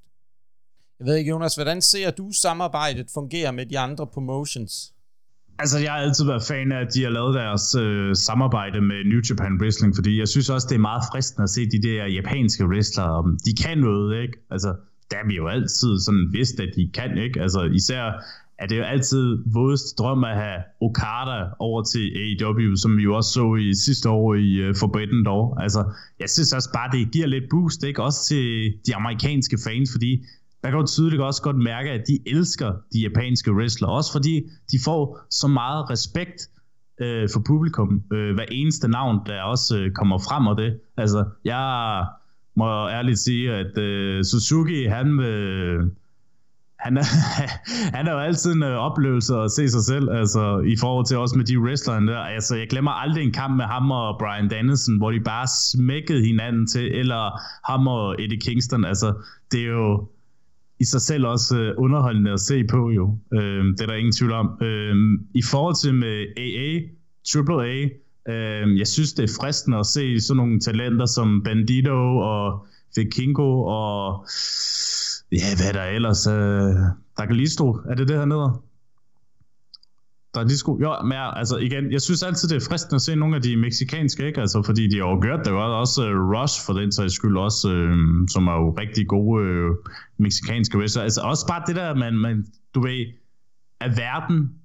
Jeg 0.99 1.07
ved 1.07 1.15
ikke, 1.15 1.29
Jonas, 1.29 1.55
hvordan 1.55 1.81
ser 1.81 2.11
du 2.11 2.31
samarbejdet 2.31 3.07
fungere 3.13 3.53
med 3.53 3.65
de 3.65 3.79
andre 3.79 4.07
promotions? 4.07 4.93
Altså, 5.59 5.79
jeg 5.79 5.91
har 5.91 5.99
altid 5.99 6.25
været 6.25 6.43
fan 6.43 6.71
af, 6.71 6.81
at 6.85 6.93
de 6.93 7.03
har 7.03 7.09
lavet 7.09 7.33
deres 7.35 7.75
øh, 7.75 8.15
samarbejde 8.15 8.81
med 8.81 8.99
New 9.11 9.21
Japan 9.29 9.61
Wrestling, 9.61 9.95
fordi 9.95 10.19
jeg 10.19 10.27
synes 10.27 10.49
også, 10.49 10.67
det 10.69 10.75
er 10.75 10.79
meget 10.91 11.03
fristende 11.11 11.43
at 11.43 11.49
se 11.49 11.61
de 11.75 11.81
der 11.87 12.05
japanske 12.05 12.65
wrestlere. 12.65 13.37
De 13.45 13.53
kan 13.63 13.77
noget, 13.77 14.21
ikke? 14.21 14.37
Altså, 14.51 14.75
der 15.11 15.17
er 15.17 15.27
vi 15.27 15.35
jo 15.35 15.47
altid 15.47 15.99
sådan 16.05 16.29
vidst, 16.31 16.59
at 16.59 16.71
de 16.75 16.91
kan, 16.93 17.17
ikke? 17.17 17.41
Altså, 17.41 17.61
især 17.61 18.03
at 18.59 18.69
det 18.69 18.77
jo 18.77 18.83
altid 18.83 19.37
vådest 19.53 19.99
drøm 19.99 20.23
at 20.23 20.35
have 20.35 20.59
Okada 20.81 21.39
over 21.59 21.83
til 21.83 22.05
AEW, 22.21 22.75
som 22.75 22.97
vi 22.97 23.03
jo 23.03 23.15
også 23.15 23.31
så 23.31 23.55
i 23.55 23.73
sidste 23.73 24.09
år 24.09 24.35
i 24.35 24.53
øh, 24.53 24.69
uh, 24.69 24.75
Forbidden 24.75 25.25
Door. 25.25 25.59
Altså, 25.59 25.93
jeg 26.19 26.29
synes 26.29 26.53
også 26.53 26.69
bare, 26.73 26.91
det 26.91 27.11
giver 27.11 27.27
lidt 27.27 27.43
boost, 27.49 27.83
ikke? 27.83 28.03
Også 28.03 28.25
til 28.27 28.73
de 28.87 28.95
amerikanske 28.95 29.57
fans, 29.65 29.91
fordi 29.91 30.25
der 30.63 30.69
kan 30.69 30.79
du 30.79 30.85
tydeligt 30.85 31.21
også 31.21 31.41
godt 31.41 31.55
mærke, 31.55 31.89
at 31.89 32.03
de 32.07 32.19
elsker 32.25 32.73
de 32.93 32.99
japanske 32.99 33.53
wrestlere, 33.53 33.91
også 33.91 34.11
fordi 34.11 34.43
de 34.71 34.77
får 34.85 35.19
så 35.29 35.47
meget 35.47 35.89
respekt 35.89 36.49
øh, 37.01 37.29
for 37.33 37.39
publikum. 37.39 38.03
Øh, 38.13 38.33
hver 38.33 38.45
eneste 38.51 38.87
navn, 38.87 39.19
der 39.25 39.41
også 39.41 39.77
øh, 39.77 39.91
kommer 39.91 40.17
frem 40.17 40.47
og 40.47 40.57
det. 40.57 40.79
Altså, 40.97 41.25
jeg 41.45 42.05
må 42.55 42.89
ærligt 42.89 43.19
sige, 43.19 43.53
at 43.53 43.77
øh, 43.77 44.23
Suzuki, 44.23 44.85
han... 44.85 45.19
Øh, 45.19 45.83
han 46.79 46.97
er, 46.97 47.03
han 47.97 48.07
er 48.07 48.11
jo 48.11 48.19
altid 48.19 48.51
en 48.51 48.63
øh, 48.63 48.77
oplevelse 48.77 49.35
at 49.35 49.51
se 49.51 49.69
sig 49.69 49.83
selv, 49.83 50.09
altså 50.09 50.59
i 50.59 50.75
forhold 50.79 51.05
til 51.05 51.17
også 51.17 51.37
med 51.37 51.45
de 51.45 51.59
wrestlere 51.59 52.05
der. 52.05 52.17
Altså, 52.19 52.55
jeg 52.55 52.67
glemmer 52.67 52.91
aldrig 52.91 53.23
en 53.23 53.31
kamp 53.31 53.55
med 53.55 53.65
ham 53.65 53.91
og 53.91 54.19
Brian 54.19 54.49
Dennison, 54.49 54.97
hvor 54.97 55.11
de 55.11 55.19
bare 55.19 55.47
smækkede 55.73 56.25
hinanden 56.25 56.67
til, 56.67 56.95
eller 56.99 57.41
ham 57.71 57.87
og 57.87 58.21
Eddie 58.21 58.39
Kingston. 58.39 58.85
Altså, 58.85 59.13
det 59.51 59.61
er 59.61 59.67
jo 59.67 60.07
i 60.79 60.85
sig 60.85 61.01
selv 61.01 61.25
også 61.25 61.57
øh, 61.57 61.73
underholdende 61.77 62.31
at 62.31 62.39
se 62.39 62.63
på 62.63 62.91
jo. 62.91 63.17
Øh, 63.33 63.65
det 63.65 63.81
er 63.81 63.85
der 63.85 63.93
ingen 63.93 64.11
tvivl 64.11 64.31
om. 64.31 64.57
Øh, 64.61 64.95
I 65.35 65.41
forhold 65.51 65.75
til 65.75 65.93
med 65.93 66.25
AA, 66.37 66.71
AAA, 67.35 67.89
øh, 68.33 68.79
jeg 68.79 68.87
synes, 68.87 69.13
det 69.13 69.23
er 69.23 69.37
fristende 69.41 69.77
at 69.77 69.85
se 69.85 70.19
sådan 70.19 70.37
nogle 70.37 70.59
talenter 70.59 71.05
som 71.05 71.43
Bandito 71.43 72.17
og 72.17 72.65
Vikingo 72.95 73.63
og 73.63 74.25
Ja, 75.31 75.55
hvad 75.57 75.67
er 75.67 75.71
der 75.71 75.83
ellers? 75.83 76.27
Øh, 76.27 76.75
Dagalisto, 77.17 77.71
er 77.89 77.95
det 77.95 78.07
det 78.07 78.17
her 78.17 78.25
nede? 78.25 78.61
Der 80.33 80.39
er 80.39 80.43
lige 80.43 80.57
sko. 80.57 80.79
Jo, 80.81 81.01
men 81.03 81.17
altså 81.17 81.57
igen, 81.57 81.91
jeg 81.91 82.01
synes 82.01 82.23
altid, 82.23 82.49
det 82.49 82.55
er 82.55 82.67
fristende 82.69 82.95
at 82.95 83.01
se 83.01 83.15
nogle 83.15 83.35
af 83.35 83.41
de 83.41 83.57
meksikanske, 83.57 84.27
ikke? 84.27 84.41
Altså, 84.41 84.63
fordi 84.63 84.87
de 84.87 84.97
har 84.97 85.07
jo 85.09 85.19
gjort 85.21 85.39
det 85.45 85.51
godt. 85.51 85.71
Også 85.71 86.01
uh, 86.11 86.31
Rush, 86.33 86.65
for 86.65 86.73
den 86.73 86.91
sags 86.91 87.13
skyld, 87.13 87.37
også, 87.37 87.71
øh, 87.71 87.97
som 88.29 88.47
er 88.47 88.53
jo 88.53 88.75
rigtig 88.79 89.07
gode 89.07 89.45
øh, 89.45 89.69
meksikanske 90.17 90.77
wrestler. 90.77 91.03
Altså, 91.03 91.21
også 91.21 91.47
bare 91.47 91.63
det 91.67 91.75
der, 91.75 91.95
man, 91.95 92.13
man 92.15 92.45
du 92.75 92.81
ved, 92.81 93.05
at 93.79 93.97
verden 93.97 94.58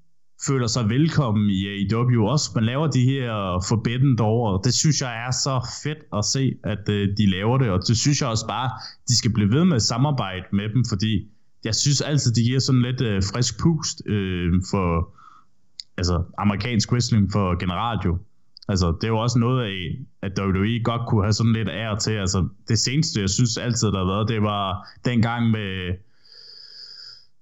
føler 0.46 0.66
sig 0.66 0.88
velkommen 0.88 1.50
i 1.50 1.66
AEW 1.66 2.26
også. 2.26 2.50
Man 2.54 2.64
laver 2.64 2.86
de 2.86 3.02
her 3.04 3.30
forbedden 3.68 4.20
over, 4.20 4.58
det 4.58 4.74
synes 4.74 5.00
jeg 5.00 5.26
er 5.26 5.30
så 5.30 5.68
fedt 5.84 5.98
at 6.18 6.24
se, 6.24 6.54
at 6.64 6.88
øh, 6.88 7.08
de 7.18 7.30
laver 7.30 7.58
det, 7.58 7.70
og 7.70 7.80
det 7.88 7.96
synes 7.96 8.20
jeg 8.20 8.28
også 8.28 8.46
bare, 8.46 8.70
de 9.08 9.16
skal 9.16 9.32
blive 9.32 9.50
ved 9.50 9.64
med 9.64 9.76
at 9.76 9.82
samarbejde 9.82 10.44
med 10.52 10.68
dem, 10.74 10.84
fordi 10.88 11.28
jeg 11.64 11.74
synes 11.74 12.00
altid, 12.00 12.32
de 12.32 12.42
giver 12.42 12.60
sådan 12.60 12.82
lidt 12.82 13.00
øh, 13.00 13.22
frisk 13.32 13.60
pust 13.60 14.02
øh, 14.06 14.52
for 14.70 15.14
altså, 15.96 16.22
amerikansk 16.38 16.92
wrestling 16.92 17.32
for 17.32 17.58
generelt 17.58 18.04
jo. 18.04 18.18
Altså, 18.68 18.86
det 18.86 19.04
er 19.04 19.08
jo 19.08 19.18
også 19.18 19.38
noget 19.38 19.64
af, 19.64 19.76
at 20.22 20.38
WWE 20.38 20.82
godt 20.84 21.02
kunne 21.08 21.24
have 21.24 21.32
sådan 21.32 21.52
lidt 21.52 21.68
ære 21.68 21.98
til. 21.98 22.12
Altså, 22.12 22.48
det 22.68 22.78
seneste, 22.78 23.20
jeg 23.20 23.30
synes 23.30 23.56
altid, 23.56 23.88
der 23.88 23.98
har 23.98 24.06
været, 24.06 24.28
det 24.28 24.42
var 24.42 24.88
dengang 25.04 25.50
med 25.50 25.94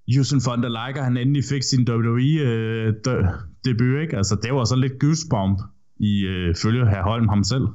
Jusen 0.06 0.40
von 0.46 0.62
der 0.62 1.02
han 1.02 1.16
endelig 1.16 1.44
fik 1.44 1.62
sin 1.62 1.88
WWE-debut, 1.88 3.96
øh, 3.96 4.02
ikke? 4.02 4.16
Altså, 4.16 4.36
det 4.42 4.54
var 4.54 4.64
så 4.64 4.76
lidt 4.76 5.00
goosebump 5.00 5.60
i 5.96 6.24
øh, 6.24 6.56
følge 6.56 6.90
her 6.90 7.02
Holm 7.02 7.28
ham 7.28 7.44
selv. 7.44 7.66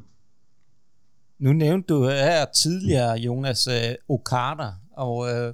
Nu 1.40 1.54
nævnte 1.54 1.94
du 1.94 2.04
her 2.04 2.46
tidligere, 2.46 3.18
Jonas, 3.18 3.68
øh, 3.68 3.96
Okada, 4.10 4.72
og 4.92 5.30
øh, 5.30 5.54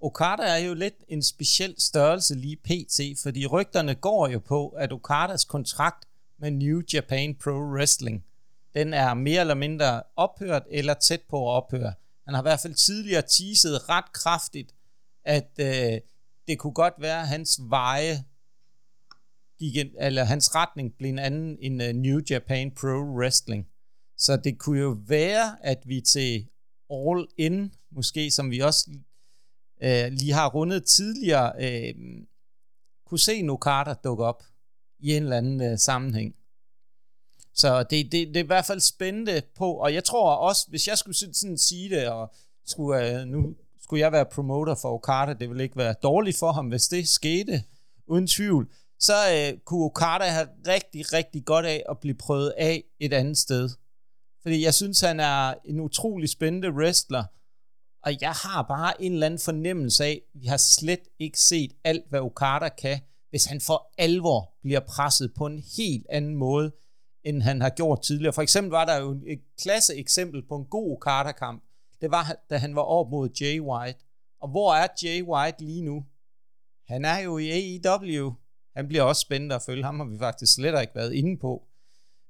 Okada 0.00 0.42
er 0.42 0.56
jo 0.56 0.74
lidt 0.74 0.94
en 1.08 1.22
speciel 1.22 1.74
størrelse 1.78 2.34
lige 2.34 2.56
pt, 2.56 3.00
fordi 3.22 3.46
rygterne 3.46 3.94
går 3.94 4.28
jo 4.28 4.38
på, 4.38 4.68
at 4.68 4.92
Okadas 4.92 5.44
kontrakt 5.44 6.04
med 6.38 6.50
New 6.50 6.80
Japan 6.94 7.36
Pro 7.44 7.50
Wrestling, 7.50 8.24
den 8.74 8.94
er 8.94 9.14
mere 9.14 9.40
eller 9.40 9.54
mindre 9.54 10.02
ophørt 10.16 10.62
eller 10.70 10.94
tæt 10.94 11.20
på 11.30 11.36
at 11.36 11.62
ophøre. 11.62 11.92
Han 12.24 12.34
har 12.34 12.42
i 12.42 12.44
hvert 12.44 12.60
fald 12.60 12.74
tidligere 12.74 13.22
teaset 13.22 13.88
ret 13.88 14.12
kraftigt, 14.12 14.74
at 15.24 15.50
øh, 15.60 16.00
det 16.50 16.58
kunne 16.58 16.72
godt 16.72 16.94
være, 16.98 17.20
at 17.20 17.28
hans 17.28 17.60
veje 17.68 18.24
gik 19.58 19.76
en, 19.76 19.90
eller 19.98 20.24
hans 20.24 20.54
retning 20.54 20.94
blev 20.98 21.08
en 21.08 21.18
anden 21.18 21.58
end 21.60 21.82
uh, 21.82 21.88
New 21.88 22.20
Japan 22.30 22.70
Pro 22.70 22.86
Wrestling. 22.86 23.66
Så 24.16 24.36
det 24.36 24.58
kunne 24.58 24.80
jo 24.80 24.98
være, 25.06 25.64
at 25.66 25.82
vi 25.86 26.00
til 26.00 26.48
All 26.90 27.28
In, 27.36 27.74
måske 27.90 28.30
som 28.30 28.50
vi 28.50 28.58
også 28.58 28.90
uh, 29.84 30.12
lige 30.12 30.32
har 30.32 30.48
rundet 30.50 30.84
tidligere, 30.84 31.52
uh, 31.56 32.00
kunne 33.06 33.18
se 33.18 33.42
Nokata 33.42 33.94
dukke 34.04 34.24
op 34.24 34.42
i 34.98 35.16
en 35.16 35.22
eller 35.22 35.36
anden 35.36 35.72
uh, 35.72 35.78
sammenhæng. 35.78 36.34
Så 37.54 37.82
det, 37.82 38.12
det, 38.12 38.12
det 38.12 38.36
er 38.36 38.44
i 38.44 38.46
hvert 38.46 38.66
fald 38.66 38.80
spændende 38.80 39.42
på, 39.54 39.72
og 39.72 39.94
jeg 39.94 40.04
tror 40.04 40.34
også, 40.34 40.66
hvis 40.68 40.88
jeg 40.88 40.98
skulle 40.98 41.16
sådan 41.16 41.58
sige 41.58 41.90
det, 41.90 42.08
og 42.08 42.34
skulle, 42.66 43.22
uh, 43.22 43.28
nu 43.28 43.56
skulle 43.90 44.00
jeg 44.00 44.12
være 44.12 44.26
promoter 44.26 44.74
for 44.74 44.88
Okada, 44.88 45.32
det 45.32 45.48
ville 45.48 45.62
ikke 45.62 45.76
være 45.76 45.94
dårligt 46.02 46.38
for 46.38 46.52
ham, 46.52 46.68
hvis 46.68 46.88
det 46.88 47.08
skete, 47.08 47.62
uden 48.06 48.26
tvivl, 48.26 48.72
så 48.98 49.12
øh, 49.12 49.58
kunne 49.58 49.84
Okada 49.84 50.24
have 50.24 50.48
rigtig, 50.66 51.12
rigtig 51.12 51.44
godt 51.44 51.66
af 51.66 51.82
at 51.90 51.98
blive 51.98 52.14
prøvet 52.14 52.54
af 52.58 52.84
et 53.00 53.12
andet 53.12 53.38
sted. 53.38 53.68
Fordi 54.42 54.64
jeg 54.64 54.74
synes, 54.74 55.00
han 55.00 55.20
er 55.20 55.54
en 55.64 55.80
utrolig 55.80 56.28
spændende 56.28 56.72
wrestler, 56.72 57.24
og 58.02 58.12
jeg 58.20 58.32
har 58.32 58.62
bare 58.62 59.02
en 59.02 59.12
eller 59.12 59.26
anden 59.26 59.40
fornemmelse 59.40 60.04
af, 60.04 60.22
at 60.34 60.40
vi 60.40 60.46
har 60.46 60.56
slet 60.56 61.08
ikke 61.18 61.38
set 61.38 61.72
alt, 61.84 62.04
hvad 62.10 62.20
Okada 62.20 62.68
kan, 62.68 63.00
hvis 63.30 63.44
han 63.44 63.60
for 63.60 63.90
alvor 63.98 64.54
bliver 64.62 64.80
presset 64.80 65.32
på 65.36 65.46
en 65.46 65.62
helt 65.76 66.06
anden 66.10 66.34
måde, 66.34 66.72
end 67.24 67.42
han 67.42 67.60
har 67.60 67.70
gjort 67.70 68.02
tidligere. 68.02 68.32
For 68.32 68.42
eksempel 68.42 68.70
var 68.70 68.84
der 68.84 68.96
jo 68.96 69.20
et 69.26 69.40
klasse 69.62 69.96
eksempel 69.96 70.42
på 70.48 70.56
en 70.56 70.64
god 70.64 70.92
Okada-kamp. 70.92 71.64
Det 72.00 72.10
var, 72.10 72.36
da 72.50 72.56
han 72.56 72.76
var 72.76 72.82
op 72.82 73.10
mod 73.10 73.28
Jay 73.40 73.60
White. 73.60 73.98
Og 74.40 74.48
hvor 74.48 74.74
er 74.74 74.86
Jay 75.02 75.22
White 75.22 75.64
lige 75.64 75.82
nu? 75.82 76.04
Han 76.86 77.04
er 77.04 77.18
jo 77.18 77.38
i 77.38 77.50
AEW. 77.50 78.34
Han 78.76 78.88
bliver 78.88 79.02
også 79.02 79.20
spændende 79.20 79.54
at 79.54 79.62
følge. 79.62 79.84
Ham 79.84 80.00
har 80.00 80.06
vi 80.06 80.18
faktisk 80.18 80.54
slet 80.54 80.80
ikke 80.80 80.94
været 80.94 81.12
inde 81.12 81.38
på. 81.38 81.66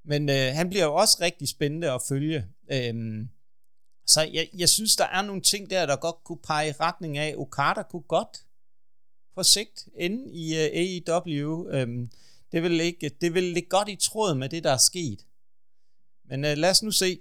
Men 0.05 0.29
øh, 0.29 0.55
han 0.55 0.71
bliver 0.71 0.85
jo 0.85 0.95
også 0.95 1.19
rigtig 1.21 1.49
spændende 1.49 1.91
at 1.91 2.03
følge. 2.09 2.47
Øhm, 2.73 3.29
så 4.07 4.23
jeg, 4.23 4.49
jeg 4.55 4.69
synes, 4.69 4.97
der 4.97 5.05
er 5.05 5.23
nogle 5.23 5.43
ting 5.43 5.71
der, 5.71 5.87
der 5.87 5.97
godt 5.97 6.25
kunne 6.25 6.39
pege 6.39 6.69
i 6.69 6.73
retning 6.73 7.19
af, 7.19 7.35
Okada 7.37 7.83
kunne 7.83 8.03
godt 8.03 8.45
på 9.35 9.43
sigt 9.43 9.89
ende 9.95 10.33
i 10.33 10.57
øh, 10.57 11.07
uh, 11.09 11.15
AEW. 11.17 11.69
Øhm, 11.69 12.11
det, 12.53 12.63
vil 12.63 12.81
ikke, 12.81 13.09
det 13.09 13.35
vil 13.35 13.43
ligge 13.43 13.69
godt 13.69 13.89
i 13.89 13.97
tråd 13.97 14.35
med 14.35 14.49
det, 14.49 14.65
der 14.65 14.71
er 14.71 14.77
sket. 14.77 15.27
Men 16.25 16.45
uh, 16.45 16.51
lad 16.51 16.71
os 16.71 16.83
nu 16.83 16.91
se. 16.91 17.21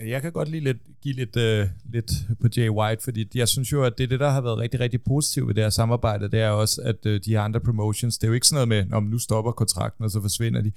Jeg 0.00 0.22
kan 0.22 0.32
godt 0.32 0.48
lige 0.48 0.64
lidt, 0.64 0.78
give 1.02 1.14
lidt, 1.14 1.36
øh, 1.36 1.66
lidt 1.92 2.12
på 2.40 2.48
Jay 2.56 2.68
White, 2.68 3.02
fordi 3.02 3.28
jeg 3.34 3.48
synes 3.48 3.72
jo, 3.72 3.84
at 3.84 3.98
det 3.98 4.04
er 4.04 4.08
det, 4.08 4.20
der 4.20 4.30
har 4.30 4.40
været 4.40 4.58
rigtig, 4.58 4.80
rigtig 4.80 5.02
positivt 5.02 5.48
ved 5.48 5.54
det 5.54 5.62
her 5.62 5.70
samarbejde, 5.70 6.30
det 6.30 6.40
er 6.40 6.50
også, 6.50 6.82
at 6.82 7.06
øh, 7.06 7.20
de 7.24 7.38
andre 7.38 7.60
promotions, 7.60 8.18
det 8.18 8.24
er 8.24 8.28
jo 8.28 8.34
ikke 8.34 8.46
sådan 8.46 8.68
noget 8.68 8.86
med, 8.86 8.96
om 8.96 9.02
nu 9.02 9.18
stopper 9.18 9.52
kontrakten, 9.52 10.04
og 10.04 10.10
så 10.10 10.20
forsvinder 10.20 10.60
de. 10.60 10.72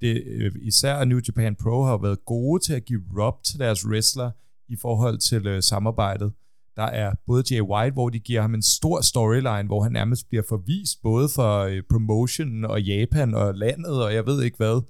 Det, 0.00 0.22
øh, 0.26 0.52
især 0.60 1.04
New 1.04 1.20
Japan 1.28 1.54
Pro 1.54 1.82
har 1.82 1.98
været 1.98 2.24
gode 2.24 2.62
til 2.62 2.74
at 2.74 2.84
give 2.84 3.02
rub 3.18 3.44
til 3.44 3.58
deres 3.58 3.86
wrestler 3.86 4.30
i 4.68 4.76
forhold 4.76 5.18
til 5.18 5.46
øh, 5.46 5.62
samarbejdet. 5.62 6.32
Der 6.76 6.82
er 6.82 7.14
både 7.26 7.44
Jay 7.50 7.60
White, 7.60 7.92
hvor 7.92 8.08
de 8.08 8.18
giver 8.18 8.40
ham 8.40 8.54
en 8.54 8.62
stor 8.62 9.00
storyline, 9.00 9.66
hvor 9.66 9.82
han 9.82 9.92
nærmest 9.92 10.28
bliver 10.28 10.42
forvist 10.48 11.02
både 11.02 11.28
for 11.34 11.58
øh, 11.58 11.82
promotionen 11.90 12.64
og 12.64 12.82
Japan 12.82 13.34
og 13.34 13.54
landet, 13.54 14.04
og 14.04 14.14
jeg 14.14 14.26
ved 14.26 14.42
ikke 14.42 14.56
hvad, 14.56 14.82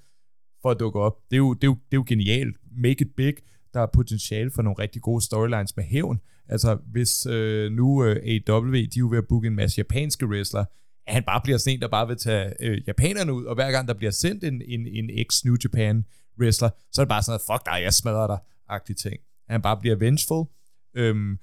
for 0.63 0.71
at 0.71 0.81
dukke 0.81 1.01
op. 1.01 1.17
Det 1.31 1.37
er 1.37 1.39
jo, 1.39 1.55
det 1.55 1.65
er 1.65 1.69
jo, 1.69 1.75
det 1.75 1.97
er 1.97 1.97
jo 1.97 2.05
genialt. 2.09 2.57
Make 2.77 3.05
it 3.05 3.15
big. 3.17 3.35
Der 3.75 3.81
er 3.81 3.87
potentiale 3.87 4.51
for 4.51 4.63
nogle 4.63 4.79
rigtig 4.79 5.03
gode 5.03 5.25
storylines 5.25 5.77
med 5.77 5.85
hævn. 5.85 6.21
Altså, 6.49 6.79
hvis 6.93 7.27
øh, 7.27 7.73
nu 7.73 8.05
øh, 8.05 8.17
AEW, 8.17 8.73
de 8.73 8.81
er 8.81 8.89
jo 8.99 9.09
ved 9.09 9.19
at 9.19 9.29
booke 9.29 9.47
en 9.47 9.57
masse 9.57 9.79
japanske 9.79 10.27
wrestler, 10.27 10.65
at 11.07 11.15
han 11.15 11.23
bare 11.23 11.41
bliver 11.45 11.59
sådan 11.59 11.75
en, 11.75 11.81
der 11.81 11.89
bare 11.89 12.07
vil 12.09 12.17
tage 12.17 12.53
øh, 12.61 12.83
japanerne 12.87 13.33
ud, 13.33 13.45
og 13.45 13.55
hver 13.55 13.71
gang 13.71 13.89
der 13.89 13.95
bliver 13.95 14.11
sendt 14.11 14.45
en, 14.45 14.63
en, 14.67 14.87
en 14.87 15.11
ex-New 15.11 15.57
Japan 15.65 16.05
wrestler, 16.41 16.71
så 16.93 17.01
er 17.01 17.05
det 17.05 17.09
bare 17.09 17.23
sådan 17.23 17.31
noget, 17.49 17.61
fuck 17.61 17.67
dig, 17.67 17.83
jeg 17.83 17.93
smadrer 17.93 18.27
dig, 18.27 18.39
agtig 18.69 18.97
ting. 18.97 19.17
At 19.49 19.53
han 19.53 19.63
bare 19.63 19.77
bliver 19.77 19.97
vengeful. 19.97 20.47
Øhm, 20.95 21.39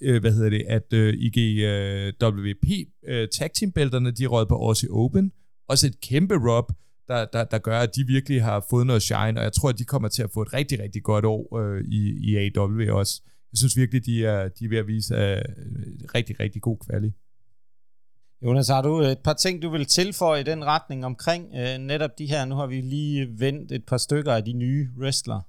øh, 0.00 0.20
hvad 0.20 0.32
hedder 0.32 0.50
det, 0.50 0.62
at 0.68 0.92
øh, 0.92 1.14
IGWP 1.14 2.66
øh, 3.04 3.22
øh, 3.22 3.28
tag 3.28 3.50
team 3.52 3.72
bælterne, 3.72 4.10
de 4.10 4.26
rød 4.26 4.46
på 4.46 4.54
Aussie 4.54 4.90
Open. 4.90 5.32
Også 5.68 5.86
et 5.86 6.00
kæmpe 6.00 6.34
rub, 6.34 6.72
der, 7.10 7.24
der, 7.24 7.44
der 7.44 7.58
gør, 7.58 7.78
at 7.78 7.96
de 7.96 8.06
virkelig 8.06 8.42
har 8.42 8.66
fået 8.70 8.86
noget 8.86 9.02
shine, 9.02 9.40
og 9.40 9.44
jeg 9.44 9.52
tror, 9.52 9.68
at 9.68 9.78
de 9.78 9.84
kommer 9.84 10.08
til 10.08 10.22
at 10.22 10.30
få 10.34 10.42
et 10.42 10.52
rigtig, 10.52 10.80
rigtig 10.80 11.02
godt 11.02 11.24
år 11.24 11.58
øh, 11.60 11.84
i, 11.84 12.00
i 12.30 12.50
AW 12.56 12.94
også. 13.00 13.22
Jeg 13.52 13.58
synes 13.58 13.76
virkelig, 13.76 14.06
de 14.06 14.26
er, 14.26 14.48
de 14.48 14.64
er 14.64 14.68
ved 14.68 14.78
at 14.78 14.86
vise 14.86 15.14
øh, 15.14 15.42
rigtig, 16.14 16.40
rigtig 16.40 16.62
god 16.62 16.78
kvalitet. 16.86 17.14
Jonas, 18.42 18.68
har 18.68 18.82
du 18.82 19.00
et 19.00 19.18
par 19.18 19.32
ting, 19.32 19.62
du 19.62 19.70
vil 19.70 19.86
tilføje 19.86 20.40
i 20.40 20.44
den 20.44 20.64
retning 20.64 21.04
omkring 21.04 21.54
øh, 21.54 21.78
netop 21.78 22.10
de 22.18 22.26
her? 22.26 22.44
Nu 22.44 22.54
har 22.54 22.66
vi 22.66 22.80
lige 22.80 23.28
vendt 23.38 23.72
et 23.72 23.84
par 23.86 23.96
stykker 23.96 24.32
af 24.32 24.44
de 24.44 24.52
nye 24.52 24.88
wrestlere. 24.98 25.42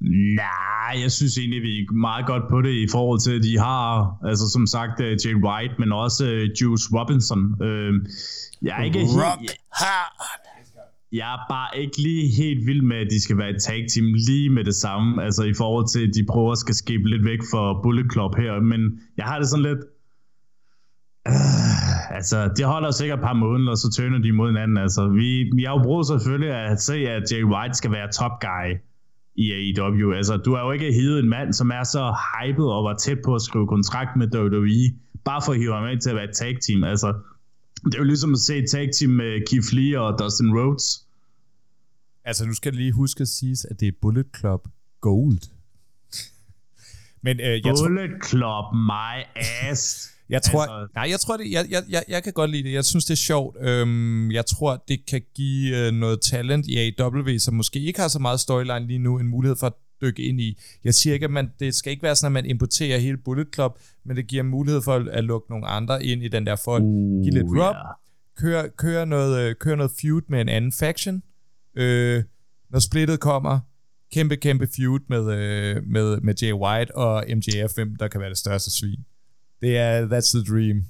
Nej, 0.00 0.92
jeg 1.02 1.12
synes 1.12 1.38
egentlig, 1.38 1.62
vi 1.62 1.78
er 1.78 1.92
meget 1.92 2.26
godt 2.26 2.42
på 2.50 2.62
det 2.62 2.70
i 2.70 2.86
forhold 2.92 3.20
til, 3.20 3.32
at 3.36 3.42
de 3.42 3.58
har, 3.58 4.16
altså 4.24 4.48
som 4.48 4.66
sagt, 4.66 5.00
uh, 5.00 5.06
Jay 5.06 5.34
White, 5.44 5.74
men 5.78 5.92
også 5.92 6.24
uh, 6.24 6.60
Juice 6.60 6.86
Robinson. 6.96 7.40
Uh, 7.66 7.92
jeg 8.62 8.78
er 8.78 8.84
ikke 8.84 8.98
Rock 8.98 9.40
helt, 9.40 9.52
jeg 11.12 11.34
er 11.34 11.40
bare 11.50 11.78
ikke 11.82 11.98
lige 12.02 12.28
helt 12.42 12.66
vild 12.66 12.82
med, 12.82 12.96
at 12.96 13.08
de 13.10 13.20
skal 13.22 13.38
være 13.38 13.50
et 13.50 13.62
tag 13.62 13.86
team 13.94 14.06
lige 14.28 14.50
med 14.50 14.64
det 14.64 14.74
samme. 14.74 15.24
Altså 15.24 15.42
i 15.42 15.54
forhold 15.54 15.88
til, 15.92 16.08
at 16.08 16.14
de 16.14 16.26
prøver 16.32 16.52
at 16.52 16.58
skal 16.58 16.74
skibe 16.74 17.08
lidt 17.08 17.24
væk 17.24 17.38
for 17.52 17.80
Bullet 17.82 18.12
Club 18.12 18.36
her. 18.36 18.60
Men 18.60 19.00
jeg 19.16 19.24
har 19.24 19.38
det 19.38 19.48
sådan 19.48 19.62
lidt... 19.62 19.82
Uh, 21.28 22.16
altså, 22.16 22.50
det 22.56 22.64
holder 22.64 22.90
sikkert 22.90 23.18
et 23.18 23.24
par 23.24 23.32
måneder, 23.32 23.70
og 23.70 23.78
så 23.78 23.90
tøner 23.96 24.18
de 24.18 24.32
mod 24.32 24.48
hinanden. 24.48 24.78
Altså, 24.78 25.08
vi, 25.08 25.50
vi 25.56 25.62
har 25.64 25.72
jo 25.78 25.82
brug 25.82 26.04
selvfølgelig 26.04 26.50
at 26.54 26.82
se, 26.82 26.94
at 26.94 27.22
Jay 27.32 27.44
White 27.44 27.74
skal 27.74 27.92
være 27.92 28.12
top 28.12 28.40
guy 28.40 28.68
i 29.44 29.46
AEW. 29.52 30.12
Altså, 30.12 30.36
du 30.36 30.54
har 30.54 30.64
jo 30.64 30.70
ikke 30.72 30.92
hivet 30.92 31.18
en 31.18 31.28
mand, 31.28 31.52
som 31.52 31.70
er 31.70 31.84
så 31.84 32.16
hyped 32.32 32.64
og 32.64 32.84
var 32.84 32.96
tæt 32.96 33.18
på 33.24 33.34
at 33.34 33.42
skrive 33.42 33.66
kontrakt 33.66 34.16
med 34.16 34.26
WWE, 34.34 34.86
bare 35.24 35.42
for 35.44 35.52
at 35.52 35.58
hive 35.58 35.74
ham 35.74 35.88
ind 35.88 36.00
til 36.00 36.10
at 36.10 36.16
være 36.16 36.28
et 36.30 36.36
tag 36.36 36.56
team. 36.66 36.84
Altså, 36.84 37.08
det 37.84 37.94
er 37.94 37.98
jo 37.98 38.04
ligesom 38.04 38.32
at 38.32 38.38
se 38.38 38.56
et 38.56 38.70
tag 38.70 38.88
team 38.98 39.10
med 39.10 39.46
Keith 39.48 39.68
Lee 39.72 40.00
og 40.00 40.18
Dustin 40.18 40.58
Rhodes. 40.58 41.06
Altså, 42.24 42.46
nu 42.46 42.54
skal 42.54 42.72
jeg 42.72 42.76
lige 42.76 42.92
huske 42.92 43.20
at 43.20 43.28
sige, 43.28 43.56
at 43.70 43.80
det 43.80 43.88
er 43.88 43.92
Bullet 44.02 44.26
Club 44.38 44.68
Gold. 45.00 45.40
Men 47.22 47.40
øh, 47.40 47.46
jeg 47.46 47.62
tror, 47.76 47.86
Bullet 47.86 48.10
Club, 48.24 48.64
my 48.74 49.16
ass. 49.36 50.10
Jeg 50.30 50.42
tror, 50.42 50.62
Altså- 50.62 50.92
nej, 50.94 51.06
jeg 51.10 51.20
tror 51.20 51.36
det, 51.36 51.50
jeg, 51.50 51.66
jeg, 51.70 51.82
jeg, 51.88 52.04
jeg 52.08 52.22
kan 52.22 52.32
godt 52.32 52.50
lide 52.50 52.62
det. 52.62 52.72
Jeg 52.72 52.84
synes, 52.84 53.04
det 53.04 53.14
er 53.14 53.16
sjovt. 53.16 53.56
Øhm, 53.60 54.30
jeg 54.30 54.46
tror, 54.46 54.84
det 54.88 55.06
kan 55.06 55.22
give 55.34 55.76
øh, 55.86 55.92
noget 55.92 56.20
talent 56.20 56.66
i 56.66 56.76
AEW, 56.98 57.38
som 57.38 57.54
måske 57.54 57.80
ikke 57.80 58.00
har 58.00 58.08
så 58.08 58.18
meget 58.18 58.40
storyline 58.40 58.86
lige 58.86 58.98
nu, 58.98 59.18
en 59.18 59.26
mulighed 59.28 59.56
for 59.56 59.66
at 59.66 59.72
dykke 60.02 60.22
ind 60.22 60.40
i. 60.40 60.58
Jeg 60.84 60.94
siger 60.94 61.14
ikke, 61.14 61.24
at 61.24 61.30
man, 61.30 61.50
det 61.60 61.74
skal 61.74 61.90
ikke 61.90 62.02
være 62.02 62.16
sådan, 62.16 62.36
at 62.36 62.44
man 62.44 62.50
importerer 62.50 62.98
hele 62.98 63.16
Bullet 63.16 63.46
Club, 63.54 63.78
men 64.04 64.16
det 64.16 64.26
giver 64.26 64.42
mulighed 64.42 64.82
for 64.82 64.94
at, 64.94 65.08
at 65.08 65.24
lukke 65.24 65.50
nogle 65.50 65.66
andre 65.66 66.04
ind 66.04 66.22
i 66.22 66.28
den 66.28 66.46
der 66.46 66.56
for 66.56 66.76
at 66.76 66.82
Uh, 66.82 67.22
give 67.22 67.34
lidt 67.34 67.46
rub, 67.46 67.56
ja. 67.56 67.72
køre, 68.38 68.68
køre, 68.78 69.06
noget, 69.06 69.40
øh, 69.48 69.54
køre 69.54 69.76
noget 69.76 69.92
feud 70.00 70.22
med 70.28 70.40
en 70.40 70.48
anden 70.48 70.72
faction. 70.72 71.22
Øh, 71.76 72.22
når 72.70 72.78
splittet 72.78 73.20
kommer, 73.20 73.60
kæmpe, 74.12 74.36
kæmpe 74.36 74.68
feud 74.76 75.00
med, 75.08 75.20
øh, 75.20 75.82
med, 75.86 76.20
med 76.20 76.34
Jay 76.42 76.52
White 76.52 76.96
og 76.96 77.24
MJF, 77.36 77.74
der 77.98 78.08
kan 78.08 78.20
være 78.20 78.30
det 78.30 78.38
største 78.38 78.70
svin. 78.70 78.98
Det 79.62 79.76
er, 79.76 80.06
that's 80.08 80.30
the 80.38 80.44
dream. 80.54 80.82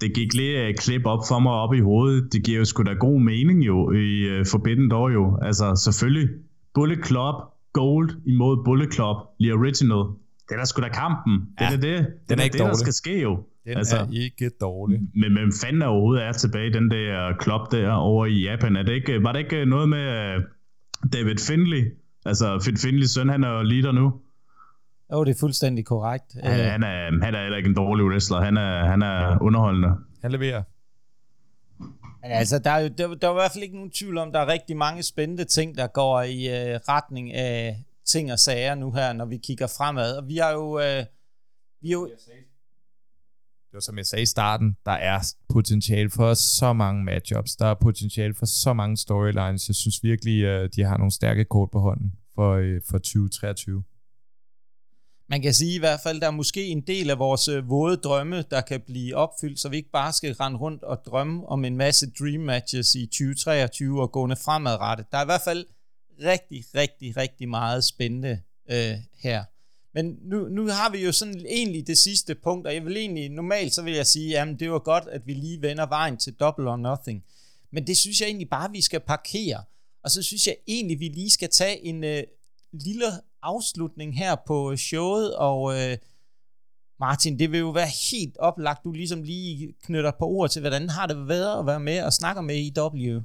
det 0.00 0.14
gik 0.14 0.34
lige 0.34 0.68
et 0.70 0.78
klip 0.80 1.06
op 1.06 1.18
for 1.28 1.38
mig 1.38 1.52
op 1.52 1.74
i 1.74 1.80
hovedet. 1.80 2.32
Det 2.32 2.44
giver 2.44 2.58
jo 2.58 2.64
sgu 2.64 2.82
da 2.82 2.92
god 2.92 3.20
mening 3.20 3.66
jo 3.66 3.92
i 3.92 4.40
uh, 4.40 4.46
Forbidden 4.46 4.90
Door 4.90 5.10
jo. 5.10 5.38
Altså 5.42 5.80
selvfølgelig 5.84 6.28
Bullet 6.74 7.06
Club 7.06 7.34
Gold 7.72 8.10
imod 8.26 8.64
Bullet 8.64 8.94
Club 8.94 9.16
The 9.40 9.52
Original. 9.54 10.04
Det 10.48 10.54
er 10.54 10.58
da 10.58 10.64
sgu 10.64 10.82
da 10.82 10.88
kampen. 10.88 11.32
Det 11.34 11.60
Ja, 11.60 11.66
er 11.66 11.70
da 11.70 11.76
det. 11.76 11.98
Det 11.98 12.06
den 12.28 12.38
er 12.38 12.40
er 12.40 12.44
ikke 12.44 12.52
det, 12.52 12.60
der 12.60 12.66
dårlig. 12.66 12.78
skal 12.78 12.92
ske 12.92 13.20
jo. 13.22 13.32
Den 13.64 13.76
Altså- 13.76 13.96
altså, 13.96 14.16
er 14.16 14.22
ikke 14.24 14.50
dårlig. 14.60 14.98
Men 15.14 15.32
hvem 15.32 15.52
fanden 15.62 15.82
er 15.82 15.86
overhovedet 15.86 16.24
er 16.24 16.32
tilbage 16.32 16.66
i 16.70 16.72
den 16.72 16.90
der 16.90 17.32
klub 17.38 17.72
der 17.72 17.90
over 17.90 18.26
i 18.26 18.42
Japan? 18.42 18.76
Er 18.76 18.82
det 18.82 18.92
ikke, 18.92 19.22
var 19.22 19.32
det 19.32 19.38
ikke 19.40 19.64
noget 19.66 19.88
med 19.88 20.36
uh, 20.36 20.42
David 21.12 21.38
Finley? 21.48 21.84
Altså 22.26 22.60
Fit 22.64 22.78
Finleys 22.82 23.10
søn, 23.10 23.28
han 23.28 23.44
er 23.44 23.48
jo 23.56 23.62
leader 23.62 23.92
nu. 23.92 24.12
Jo, 25.12 25.24
det 25.24 25.30
er 25.34 25.38
fuldstændig 25.40 25.84
korrekt. 25.84 26.36
Han, 26.42 26.70
han, 26.70 26.82
er, 26.82 27.24
han 27.24 27.34
er 27.34 27.42
heller 27.42 27.56
ikke 27.56 27.68
en 27.68 27.74
dårlig 27.74 28.06
wrestler. 28.06 28.40
Han 28.40 28.56
er, 28.56 28.86
han 28.86 29.02
er 29.02 29.42
underholdende. 29.42 29.88
Han 30.22 30.32
leverer. 30.32 30.62
Men 32.22 32.30
altså, 32.32 32.58
der 32.58 32.70
er 32.70 32.78
jo 32.78 32.88
der, 32.88 33.14
der 33.14 33.28
er 33.28 33.32
i 33.32 33.34
hvert 33.34 33.52
fald 33.52 33.62
ikke 33.62 33.76
nogen 33.76 33.90
tvivl 33.90 34.18
om, 34.18 34.32
der 34.32 34.40
er 34.40 34.46
rigtig 34.46 34.76
mange 34.76 35.02
spændende 35.02 35.44
ting, 35.44 35.78
der 35.78 35.86
går 35.86 36.22
i 36.22 36.46
øh, 36.46 36.80
retning 36.88 37.32
af 37.32 37.84
ting 38.06 38.32
og 38.32 38.38
sager 38.38 38.74
nu 38.74 38.92
her, 38.92 39.12
når 39.12 39.24
vi 39.24 39.36
kigger 39.36 39.66
fremad. 39.66 40.16
Og 40.16 40.28
vi 40.28 40.36
har 40.36 40.50
jo... 40.50 40.78
Øh, 40.78 41.04
vi 41.82 41.88
er 41.88 41.92
jo 41.92 42.06
Det 42.06 43.72
var 43.72 43.80
som 43.80 43.98
jeg 43.98 44.06
sagde 44.06 44.22
i 44.22 44.26
starten, 44.26 44.76
der 44.86 44.92
er 44.92 45.32
potentiale 45.52 46.10
for 46.10 46.34
så 46.34 46.72
mange 46.72 47.04
matchups. 47.04 47.56
Der 47.56 47.66
er 47.66 47.74
potentiale 47.74 48.34
for 48.34 48.46
så 48.46 48.72
mange 48.72 48.96
storylines. 48.96 49.68
Jeg 49.68 49.74
synes 49.74 50.02
virkelig, 50.02 50.42
øh, 50.42 50.68
de 50.76 50.82
har 50.82 50.96
nogle 50.96 51.10
stærke 51.10 51.44
kort 51.44 51.70
på 51.70 51.78
hånden 51.78 52.12
for, 52.34 52.52
øh, 52.52 52.80
for 52.90 52.98
2023 52.98 53.82
man 55.28 55.42
kan 55.42 55.54
sige 55.54 55.74
i 55.74 55.78
hvert 55.78 56.00
fald, 56.00 56.20
der 56.20 56.26
er 56.26 56.30
måske 56.30 56.66
en 56.66 56.80
del 56.80 57.10
af 57.10 57.18
vores 57.18 57.48
øh, 57.48 57.70
våde 57.70 57.96
drømme, 57.96 58.44
der 58.50 58.60
kan 58.60 58.80
blive 58.80 59.16
opfyldt, 59.16 59.60
så 59.60 59.68
vi 59.68 59.76
ikke 59.76 59.90
bare 59.90 60.12
skal 60.12 60.34
rende 60.34 60.58
rundt 60.58 60.82
og 60.82 61.04
drømme 61.06 61.48
om 61.48 61.64
en 61.64 61.76
masse 61.76 62.10
dream 62.10 62.40
matches 62.40 62.94
i 62.94 63.06
2023 63.06 64.02
og 64.02 64.12
gående 64.12 64.36
fremadrettet. 64.36 65.06
Der 65.12 65.18
er 65.18 65.22
i 65.22 65.26
hvert 65.26 65.42
fald 65.44 65.66
rigtig, 66.24 66.64
rigtig, 66.74 67.16
rigtig 67.16 67.48
meget 67.48 67.84
spændende 67.84 68.40
øh, 68.70 68.94
her. 69.18 69.44
Men 69.94 70.18
nu, 70.22 70.48
nu 70.48 70.68
har 70.68 70.90
vi 70.90 70.98
jo 71.04 71.12
sådan 71.12 71.46
egentlig 71.46 71.86
det 71.86 71.98
sidste 71.98 72.34
punkt, 72.34 72.66
og 72.66 72.74
jeg 72.74 72.84
vil 72.84 72.96
egentlig, 72.96 73.28
normalt 73.28 73.74
så 73.74 73.82
vil 73.82 73.92
jeg 73.92 74.06
sige, 74.06 74.30
jamen 74.30 74.58
det 74.58 74.70
var 74.70 74.78
godt, 74.78 75.04
at 75.08 75.26
vi 75.26 75.34
lige 75.34 75.62
vender 75.62 75.86
vejen 75.86 76.16
til 76.16 76.32
double 76.32 76.70
or 76.70 76.76
nothing. 76.76 77.24
Men 77.72 77.86
det 77.86 77.96
synes 77.96 78.20
jeg 78.20 78.26
egentlig 78.26 78.50
bare, 78.50 78.70
vi 78.70 78.80
skal 78.80 79.00
parkere. 79.00 79.64
Og 80.04 80.10
så 80.10 80.22
synes 80.22 80.46
jeg 80.46 80.56
egentlig, 80.66 81.00
vi 81.00 81.08
lige 81.08 81.30
skal 81.30 81.48
tage 81.50 81.84
en 81.84 82.04
øh, 82.04 82.22
lille 82.72 83.06
afslutning 83.42 84.18
her 84.18 84.36
på 84.46 84.76
showet, 84.76 85.36
og 85.36 85.74
øh, 85.74 85.96
Martin, 87.00 87.38
det 87.38 87.52
vil 87.52 87.60
jo 87.60 87.70
være 87.70 87.88
helt 88.10 88.36
oplagt, 88.38 88.84
du 88.84 88.92
ligesom 88.92 89.22
lige 89.22 89.74
knytter 89.82 90.12
på 90.18 90.24
ord 90.24 90.50
til, 90.50 90.60
hvordan 90.60 90.88
har 90.88 91.06
det 91.06 91.28
været 91.28 91.58
at 91.58 91.66
være 91.66 91.80
med 91.80 92.02
og 92.02 92.12
snakke 92.12 92.42
med 92.42 92.56
IW? 92.56 93.22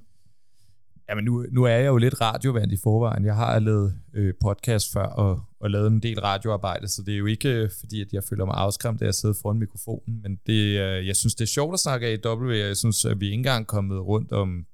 Jamen 1.09 1.24
nu, 1.24 1.45
nu 1.51 1.64
er 1.64 1.70
jeg 1.76 1.88
jo 1.88 1.97
lidt 1.97 2.22
radiovand 2.22 2.72
i 2.72 2.78
forvejen. 2.84 3.26
Jeg 3.26 3.36
har 3.36 3.59
lavet 3.59 3.99
øh, 4.14 4.34
podcast 4.41 4.93
før 4.93 5.05
og, 5.05 5.41
og 5.59 5.70
lavet 5.70 5.88
en 5.88 5.99
del 5.99 6.20
radioarbejde, 6.20 6.88
så 6.88 7.03
det 7.03 7.14
er 7.14 7.18
jo 7.18 7.26
ikke 7.26 7.49
øh, 7.49 7.70
fordi, 7.80 8.01
at 8.01 8.14
jeg 8.14 8.24
føler 8.24 8.45
mig 8.45 8.55
afskræmt 8.57 9.01
af 9.01 9.07
at 9.07 9.16
sidde 9.16 9.34
foran 9.41 9.57
mikrofonen, 9.57 10.22
men 10.22 10.39
det, 10.47 10.80
øh, 10.80 11.07
jeg 11.07 11.16
synes, 11.16 11.36
det 11.36 11.43
er 11.43 11.47
sjovt 11.47 11.74
at 11.74 11.80
snakke 11.80 12.07
af 12.07 12.20
IW. 12.26 12.49
Jeg 12.49 12.78
synes, 12.78 13.05
at 13.05 13.20
vi 13.20 13.26
ikke 13.26 13.36
engang 13.36 13.62
er 13.62 13.66
kommet 13.66 13.99
rundt 13.99 14.32
om 14.32 14.66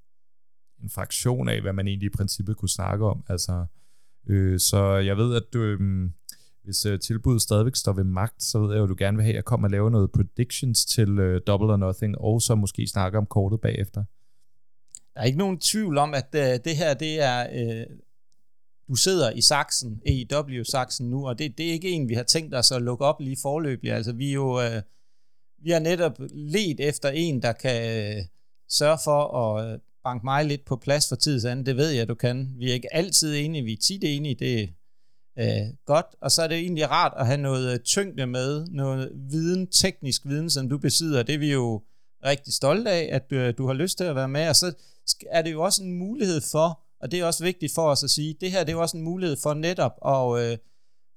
en 0.84 0.90
fraktion 0.90 1.50
af, 1.50 1.62
hvad 1.62 1.74
man 1.74 1.88
egentlig 1.88 2.08
i 2.08 2.18
princippet 2.18 2.58
kunne 2.58 2.70
snakke 2.70 3.06
om. 3.06 3.24
Altså, 3.30 3.66
øh, 4.30 4.60
så 4.60 4.96
jeg 4.96 5.18
ved, 5.18 5.36
at 5.36 5.44
du, 5.54 5.60
øh, 5.60 6.10
hvis 6.64 6.86
øh, 6.86 7.00
tilbuddet 7.00 7.42
stadigvæk 7.42 7.76
står 7.76 7.94
ved 7.94 8.04
magt, 8.04 8.44
så 8.44 8.60
ved 8.60 8.72
jeg 8.72 8.78
jo, 8.78 8.84
at 8.84 8.90
du 8.90 8.96
gerne 8.98 9.18
vil 9.18 9.24
have, 9.24 9.34
at 9.34 9.36
jeg 9.36 9.46
kommer 9.46 9.68
og 9.68 9.72
laver 9.72 9.90
noget 9.90 10.12
predictions 10.12 10.86
til 10.86 11.20
øh, 11.20 11.42
Double 11.48 11.74
or 11.74 11.78
Nothing, 11.78 12.18
og 12.18 12.42
så 12.42 12.56
måske 12.56 12.88
snakke 12.88 13.18
om 13.18 13.26
kortet 13.26 13.62
bagefter. 13.62 14.04
Der 15.14 15.22
er 15.22 15.26
ikke 15.26 15.38
nogen 15.38 15.60
tvivl 15.60 15.98
om, 15.98 16.14
at 16.14 16.28
øh, 16.36 16.60
det 16.66 16.76
her, 16.76 16.94
det 16.94 17.22
er... 17.22 17.48
Øh, 17.54 17.86
du 18.88 18.96
sidder 18.96 19.32
i 19.32 19.42
Saxen, 19.42 20.02
AEW 20.06 20.64
Saxen 20.64 21.10
nu, 21.10 21.28
og 21.28 21.40
det, 21.40 21.58
det 21.58 21.68
er 21.68 21.72
ikke 21.72 21.90
en, 21.90 22.10
vi 22.10 22.14
har 22.14 22.24
tænkt 22.24 22.56
os 22.56 22.72
at 22.72 22.82
lukke 22.82 23.06
op 23.06 23.20
lige 23.20 23.38
forløbig. 23.42 23.92
Altså, 23.92 24.14
vi 24.14 24.30
er 24.30 24.34
jo... 24.34 24.62
Øh, 24.62 24.82
vi 25.64 25.72
har 25.72 25.80
netop 25.80 26.14
let 26.32 26.80
efter 26.80 27.10
en, 27.10 27.42
der 27.42 27.52
kan 27.52 28.16
øh, 28.18 28.24
sørge 28.70 28.98
for 29.04 29.38
at 29.38 29.80
banke 30.08 30.26
mig 30.26 30.46
lidt 30.46 30.66
på 30.66 30.76
plads 30.76 31.10
for 31.10 31.16
tidsanden. 31.16 31.66
Det 31.66 31.78
ved 31.78 31.90
jeg, 31.90 32.08
du 32.08 32.16
kan. 32.16 32.54
Vi 32.58 32.70
er 32.70 32.74
ikke 32.74 32.96
altid 32.96 33.36
enige, 33.36 33.64
vi 33.64 33.74
er 33.74 33.78
tit 33.78 34.04
enige. 34.04 34.36
Det 34.36 34.64
er 34.64 34.68
øh, 35.40 35.74
godt. 35.86 36.06
Og 36.22 36.32
så 36.32 36.42
er 36.42 36.48
det 36.48 36.58
egentlig 36.58 36.90
rart 36.92 37.14
at 37.18 37.26
have 37.26 37.38
noget 37.38 37.74
øh, 37.74 37.80
tyngde 37.80 38.28
med, 38.28 38.68
noget 38.68 39.12
viden, 39.16 39.68
teknisk 39.68 40.26
viden, 40.26 40.50
som 40.50 40.70
du 40.70 40.78
besidder. 40.78 41.24
Det 41.24 41.36
er 41.36 41.40
vi 41.40 41.52
jo 41.52 41.82
rigtig 42.26 42.54
stolte 42.54 42.92
af, 42.92 43.10
at 43.12 43.30
du, 43.30 43.36
øh, 43.36 43.54
du 43.58 43.68
har 43.68 43.74
lyst 43.74 43.98
til 43.98 44.04
at 44.04 44.16
være 44.16 44.28
med. 44.28 44.50
Og 44.50 44.56
så 44.56 44.74
er 45.32 45.42
det 45.42 45.52
jo 45.52 45.62
også 45.62 45.84
en 45.84 45.94
mulighed 45.94 46.42
for, 46.52 46.80
og 47.02 47.12
det 47.12 47.20
er 47.20 47.26
også 47.26 47.44
vigtigt 47.44 47.74
for 47.74 47.90
os 47.90 48.04
at 48.04 48.10
sige, 48.10 48.36
det 48.42 48.52
her 48.52 48.60
det 48.60 48.70
er 48.70 48.74
jo 48.74 48.82
også 48.82 48.98
en 48.98 49.04
mulighed 49.04 49.38
for 49.44 49.54
netop 49.54 49.94
at 50.06 50.44
øh, 50.44 50.58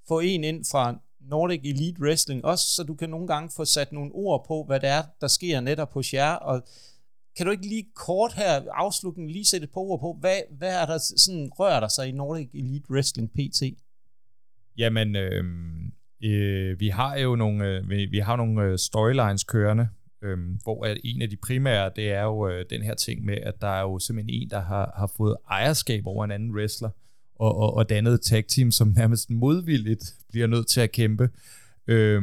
få 0.08 0.20
en 0.20 0.44
ind 0.44 0.64
fra 0.70 0.94
Nordic 1.20 1.60
Elite 1.64 2.02
Wrestling, 2.02 2.44
også 2.44 2.66
så 2.74 2.82
du 2.82 2.94
kan 2.94 3.10
nogle 3.10 3.26
gange 3.26 3.50
få 3.56 3.64
sat 3.64 3.92
nogle 3.92 4.10
ord 4.14 4.44
på, 4.48 4.64
hvad 4.66 4.80
det 4.80 4.88
er, 4.88 5.02
der 5.20 5.28
sker 5.28 5.60
netop 5.60 5.92
hos 5.92 6.14
jer, 6.14 6.32
og 6.32 6.62
kan 7.40 7.46
du 7.46 7.52
ikke 7.52 7.68
lige 7.68 7.86
kort 7.94 8.32
her 8.32 8.62
afslutningen 8.72 9.30
lige 9.30 9.44
sætte 9.44 9.66
på 9.66 9.80
ord 9.80 10.00
på, 10.00 10.16
hvad, 10.20 10.40
hvad 10.58 10.82
er 10.82 10.86
der 10.86 10.98
sådan 10.98 11.50
rører 11.58 11.80
der 11.80 11.88
sig 11.88 12.08
i 12.08 12.12
Nordic 12.12 12.48
Elite 12.54 12.90
Wrestling 12.90 13.30
PT? 13.32 13.62
Jamen, 14.78 15.16
øh, 15.16 15.44
øh, 16.24 16.80
vi 16.80 16.88
har 16.88 17.18
jo 17.18 17.36
nogle, 17.36 17.68
øh, 17.68 17.90
vi, 17.90 18.06
vi 18.06 18.18
har 18.18 18.36
nogle 18.36 18.62
øh, 18.62 18.78
storylines 18.78 19.44
kørende, 19.44 19.88
øh, 20.22 20.38
hvor 20.62 20.84
at 20.84 20.98
en 21.04 21.22
af 21.22 21.30
de 21.30 21.36
primære, 21.36 21.90
det 21.96 22.10
er 22.10 22.22
jo 22.22 22.48
øh, 22.48 22.64
den 22.70 22.82
her 22.82 22.94
ting 22.94 23.24
med, 23.24 23.36
at 23.36 23.54
der 23.60 23.68
er 23.68 23.80
jo 23.80 23.98
simpelthen 23.98 24.42
en, 24.42 24.50
der 24.50 24.60
har, 24.60 24.94
har 24.96 25.12
fået 25.16 25.36
ejerskab 25.50 26.06
over 26.06 26.24
en 26.24 26.30
anden 26.30 26.54
wrestler, 26.54 26.90
og, 27.34 27.56
og, 27.56 27.74
og 27.74 27.88
dannet 27.88 28.14
et 28.14 28.20
tag 28.20 28.44
team, 28.46 28.70
som 28.70 28.88
nærmest 28.96 29.30
modvilligt 29.30 30.14
bliver 30.28 30.46
nødt 30.46 30.66
til 30.66 30.80
at 30.80 30.92
kæmpe. 30.92 31.30
Øh, 31.86 32.22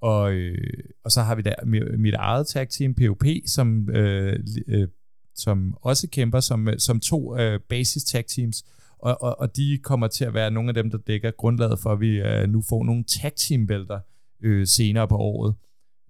og, 0.00 0.32
øh, 0.32 0.84
og 1.04 1.12
så 1.12 1.22
har 1.22 1.34
vi 1.34 1.42
der 1.42 1.54
mit 1.96 2.14
eget 2.14 2.46
tag 2.46 2.68
team, 2.68 2.94
POP, 2.94 3.24
som, 3.46 3.90
øh, 3.90 4.38
øh, 4.68 4.88
som 5.34 5.76
også 5.82 6.08
kæmper 6.08 6.40
som, 6.40 6.68
øh, 6.68 6.78
som 6.78 7.00
to 7.00 7.38
øh, 7.38 7.60
basis 7.68 8.04
tag 8.04 8.24
teams. 8.26 8.64
Og, 8.98 9.22
og, 9.22 9.40
og 9.40 9.56
de 9.56 9.78
kommer 9.82 10.08
til 10.08 10.24
at 10.24 10.34
være 10.34 10.50
nogle 10.50 10.68
af 10.70 10.74
dem, 10.74 10.90
der 10.90 10.98
dækker 10.98 11.30
grundlaget 11.30 11.78
for, 11.80 11.90
at 11.92 12.00
vi 12.00 12.16
øh, 12.16 12.48
nu 12.48 12.62
får 12.68 12.84
nogle 12.84 13.04
tag 13.04 13.32
team 13.36 13.66
bælter 13.66 14.00
øh, 14.42 14.66
senere 14.66 15.08
på 15.08 15.16
året. 15.16 15.54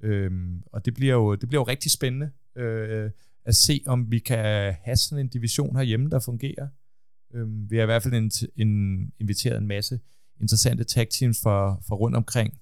Øh, 0.03 0.31
og 0.73 0.85
det 0.85 0.95
bliver, 0.95 1.15
jo, 1.15 1.35
det 1.35 1.49
bliver 1.49 1.61
jo 1.61 1.67
rigtig 1.67 1.91
spændende 1.91 2.31
øh, 2.57 3.11
at 3.45 3.55
se, 3.55 3.83
om 3.87 4.11
vi 4.11 4.19
kan 4.19 4.75
have 4.83 4.97
sådan 4.97 5.25
en 5.25 5.29
division 5.29 5.77
herhjemme, 5.77 6.11
der 6.11 6.19
fungerer. 6.19 6.69
Øh, 7.35 7.71
vi 7.71 7.77
har 7.77 7.83
i 7.83 7.87
hvert 7.87 8.03
fald 8.03 8.15
en, 8.15 8.31
en, 8.57 9.13
inviteret 9.21 9.59
en 9.59 9.67
masse 9.67 10.01
interessante 10.41 10.85
tag 10.85 11.09
teams 11.09 11.41
for, 11.43 11.83
for 11.89 11.97
rundt 11.97 12.17
omkring 12.17 12.59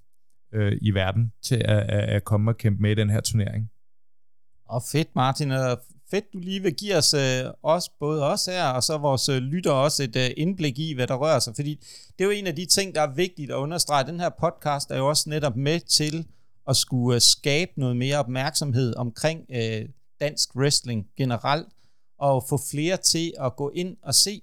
øh, 0.56 0.78
i 0.82 0.90
verden 0.90 1.32
til 1.42 1.62
at, 1.64 1.90
at 1.90 2.24
komme 2.24 2.50
og 2.50 2.56
kæmpe 2.56 2.82
med 2.82 2.90
i 2.90 2.94
den 2.94 3.10
her 3.10 3.20
turnering. 3.20 3.70
Og 4.68 4.82
fedt, 4.92 5.08
Martin. 5.14 5.50
Og 5.50 5.80
fedt, 6.10 6.32
du 6.32 6.38
lige 6.38 6.62
vil 6.62 6.74
give 6.74 6.96
os, 6.96 7.14
øh, 7.14 7.44
os 7.62 7.88
både 7.88 8.22
os 8.22 8.46
her, 8.46 8.68
og 8.68 8.82
så 8.82 8.98
vores 8.98 9.28
øh, 9.28 9.36
lytter 9.36 9.72
også 9.72 10.02
et 10.02 10.16
øh, 10.16 10.30
indblik 10.36 10.78
i, 10.78 10.94
hvad 10.94 11.06
der 11.06 11.14
rører 11.14 11.38
sig. 11.38 11.54
Fordi 11.56 11.84
det 12.18 12.24
er 12.24 12.28
jo 12.28 12.30
en 12.30 12.46
af 12.46 12.56
de 12.56 12.66
ting, 12.66 12.94
der 12.94 13.00
er 13.00 13.14
vigtigt 13.14 13.50
at 13.50 13.56
understrege. 13.56 14.06
Den 14.06 14.20
her 14.20 14.28
podcast 14.40 14.90
er 14.90 14.96
jo 14.96 15.08
også 15.08 15.30
netop 15.30 15.56
med 15.56 15.80
til 15.80 16.26
at 16.68 16.76
skulle 16.76 17.14
øh, 17.14 17.20
skabe 17.20 17.72
noget 17.76 17.96
mere 17.96 18.18
opmærksomhed 18.18 18.96
omkring 18.96 19.40
øh, 19.50 19.88
dansk 20.20 20.56
wrestling 20.56 21.06
generelt, 21.16 21.68
og 22.18 22.44
få 22.48 22.58
flere 22.70 22.96
til 22.96 23.32
at 23.40 23.56
gå 23.56 23.70
ind 23.74 23.96
og 24.02 24.14
se 24.14 24.42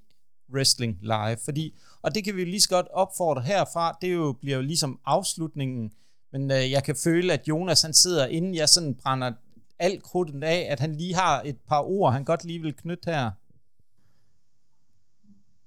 wrestling 0.53 0.97
live. 1.01 1.37
Fordi, 1.45 1.73
og 2.01 2.15
det 2.15 2.23
kan 2.23 2.35
vi 2.35 2.45
lige 2.45 2.61
så 2.61 2.69
godt 2.69 2.87
opfordre 2.93 3.41
herfra, 3.41 3.97
det 4.01 4.13
jo, 4.13 4.31
bliver 4.41 4.55
jo 4.55 4.61
ligesom 4.61 4.99
afslutningen 5.05 5.91
men 6.33 6.51
øh, 6.51 6.71
jeg 6.71 6.83
kan 6.83 6.95
føle, 7.03 7.33
at 7.33 7.47
Jonas 7.47 7.81
han 7.81 7.93
sidder, 7.93 8.25
inden 8.25 8.55
jeg 8.55 8.69
sådan 8.69 8.95
brænder 8.95 9.31
alt 9.79 10.03
krudtet 10.03 10.43
af, 10.43 10.67
at 10.69 10.79
han 10.79 10.95
lige 10.95 11.15
har 11.15 11.41
et 11.45 11.57
par 11.67 11.81
ord, 11.81 12.13
han 12.13 12.23
godt 12.23 12.43
lige 12.45 12.61
vil 12.61 12.73
knytte 12.73 13.11
her. 13.11 13.31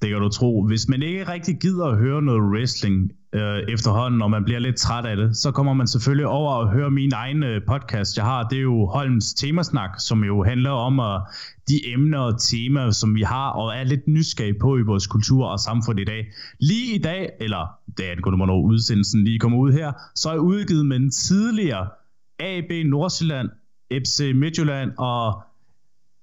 Det 0.03 0.11
kan 0.11 0.21
du 0.21 0.29
tro. 0.29 0.67
Hvis 0.67 0.89
man 0.89 1.03
ikke 1.03 1.29
rigtig 1.29 1.59
gider 1.61 1.87
at 1.87 1.99
høre 1.99 2.23
noget 2.23 2.43
wrestling 2.43 3.13
øh, 3.35 3.59
efterhånden, 3.69 4.23
og 4.23 4.31
man 4.31 4.45
bliver 4.45 4.59
lidt 4.59 4.77
træt 4.77 5.07
af 5.07 5.17
det, 5.17 5.37
så 5.37 5.51
kommer 5.51 5.75
man 5.75 5.87
selvfølgelig 5.87 6.27
over 6.27 6.53
og 6.53 6.73
høre 6.73 6.91
min 6.91 7.13
egen 7.13 7.43
øh, 7.43 7.61
podcast, 7.69 8.17
jeg 8.17 8.25
har. 8.25 8.43
Det 8.49 8.59
er 8.59 8.63
jo 8.63 8.87
Holms 8.87 9.35
Temasnak, 9.35 9.91
som 9.99 10.25
jo 10.25 10.45
handler 10.45 10.71
om 10.71 11.01
at, 11.01 11.21
de 11.69 11.93
emner 11.93 12.19
og 12.19 12.41
temaer, 12.41 12.91
som 12.91 13.15
vi 13.15 13.23
har, 13.23 13.51
og 13.51 13.77
er 13.77 13.85
lidt 13.85 14.09
nysgerrige 14.09 14.59
på 14.61 14.77
i 14.77 14.83
vores 14.83 15.07
kultur 15.07 15.47
og 15.47 15.61
samfund 15.61 16.01
i 16.01 16.05
dag. 16.05 16.27
Lige 16.61 16.95
i 16.95 16.99
dag, 16.99 17.31
eller 17.41 17.67
det 17.97 18.05
angående, 18.05 18.37
hvornår 18.37 18.63
udsendelsen 18.63 19.25
lige 19.25 19.39
kommer 19.39 19.59
ud 19.59 19.73
her, 19.73 19.93
så 20.15 20.29
er 20.29 20.33
jeg 20.33 20.41
udgivet 20.41 20.87
med 20.87 20.97
en 20.97 21.11
tidligere 21.11 21.89
AB 22.39 22.71
Nordsjælland, 22.87 23.49
FC 23.93 24.33
Midtjylland 24.35 24.91
og 24.99 25.43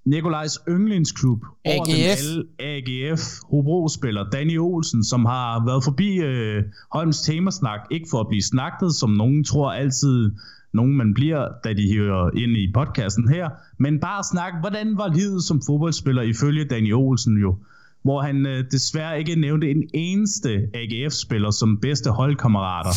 Nikolajs 0.06 0.60
yndlingsklub 0.70 1.46
AGF. 1.66 1.90
Alle, 1.90 2.44
AGF 2.60 3.22
Hobro-spiller 3.50 4.30
Danny 4.30 4.58
Olsen, 4.60 5.04
som 5.04 5.26
har 5.26 5.66
været 5.66 5.84
forbi 5.84 6.18
øh, 6.18 6.64
Holms 6.92 7.22
temasnak, 7.22 7.80
ikke 7.92 8.08
for 8.12 8.20
at 8.20 8.28
blive 8.28 8.44
snakket, 8.44 8.96
som 8.96 9.10
nogen 9.10 9.44
tror 9.44 9.72
altid, 9.72 10.32
nogen 10.74 10.98
man 10.98 11.14
bliver, 11.14 11.48
da 11.64 11.74
de 11.74 11.96
hører 11.98 12.30
ind 12.38 12.58
i 12.58 12.72
podcasten 12.74 13.30
her, 13.30 13.50
men 13.78 14.00
bare 14.00 14.24
snakke, 14.24 14.60
hvordan 14.60 14.98
var 14.98 15.14
livet 15.14 15.44
som 15.44 15.62
fodboldspiller 15.66 16.22
ifølge 16.22 16.66
Danny 16.66 16.94
Olsen 16.94 17.38
jo, 17.38 17.58
hvor 18.02 18.22
han 18.22 18.46
øh, 18.46 18.66
desværre 18.72 19.20
ikke 19.20 19.36
nævnte 19.36 19.72
en 19.72 19.84
eneste 19.94 20.70
AGF-spiller 20.74 21.52
som 21.52 21.80
bedste 21.82 22.10
holdkammerater. 22.10 22.96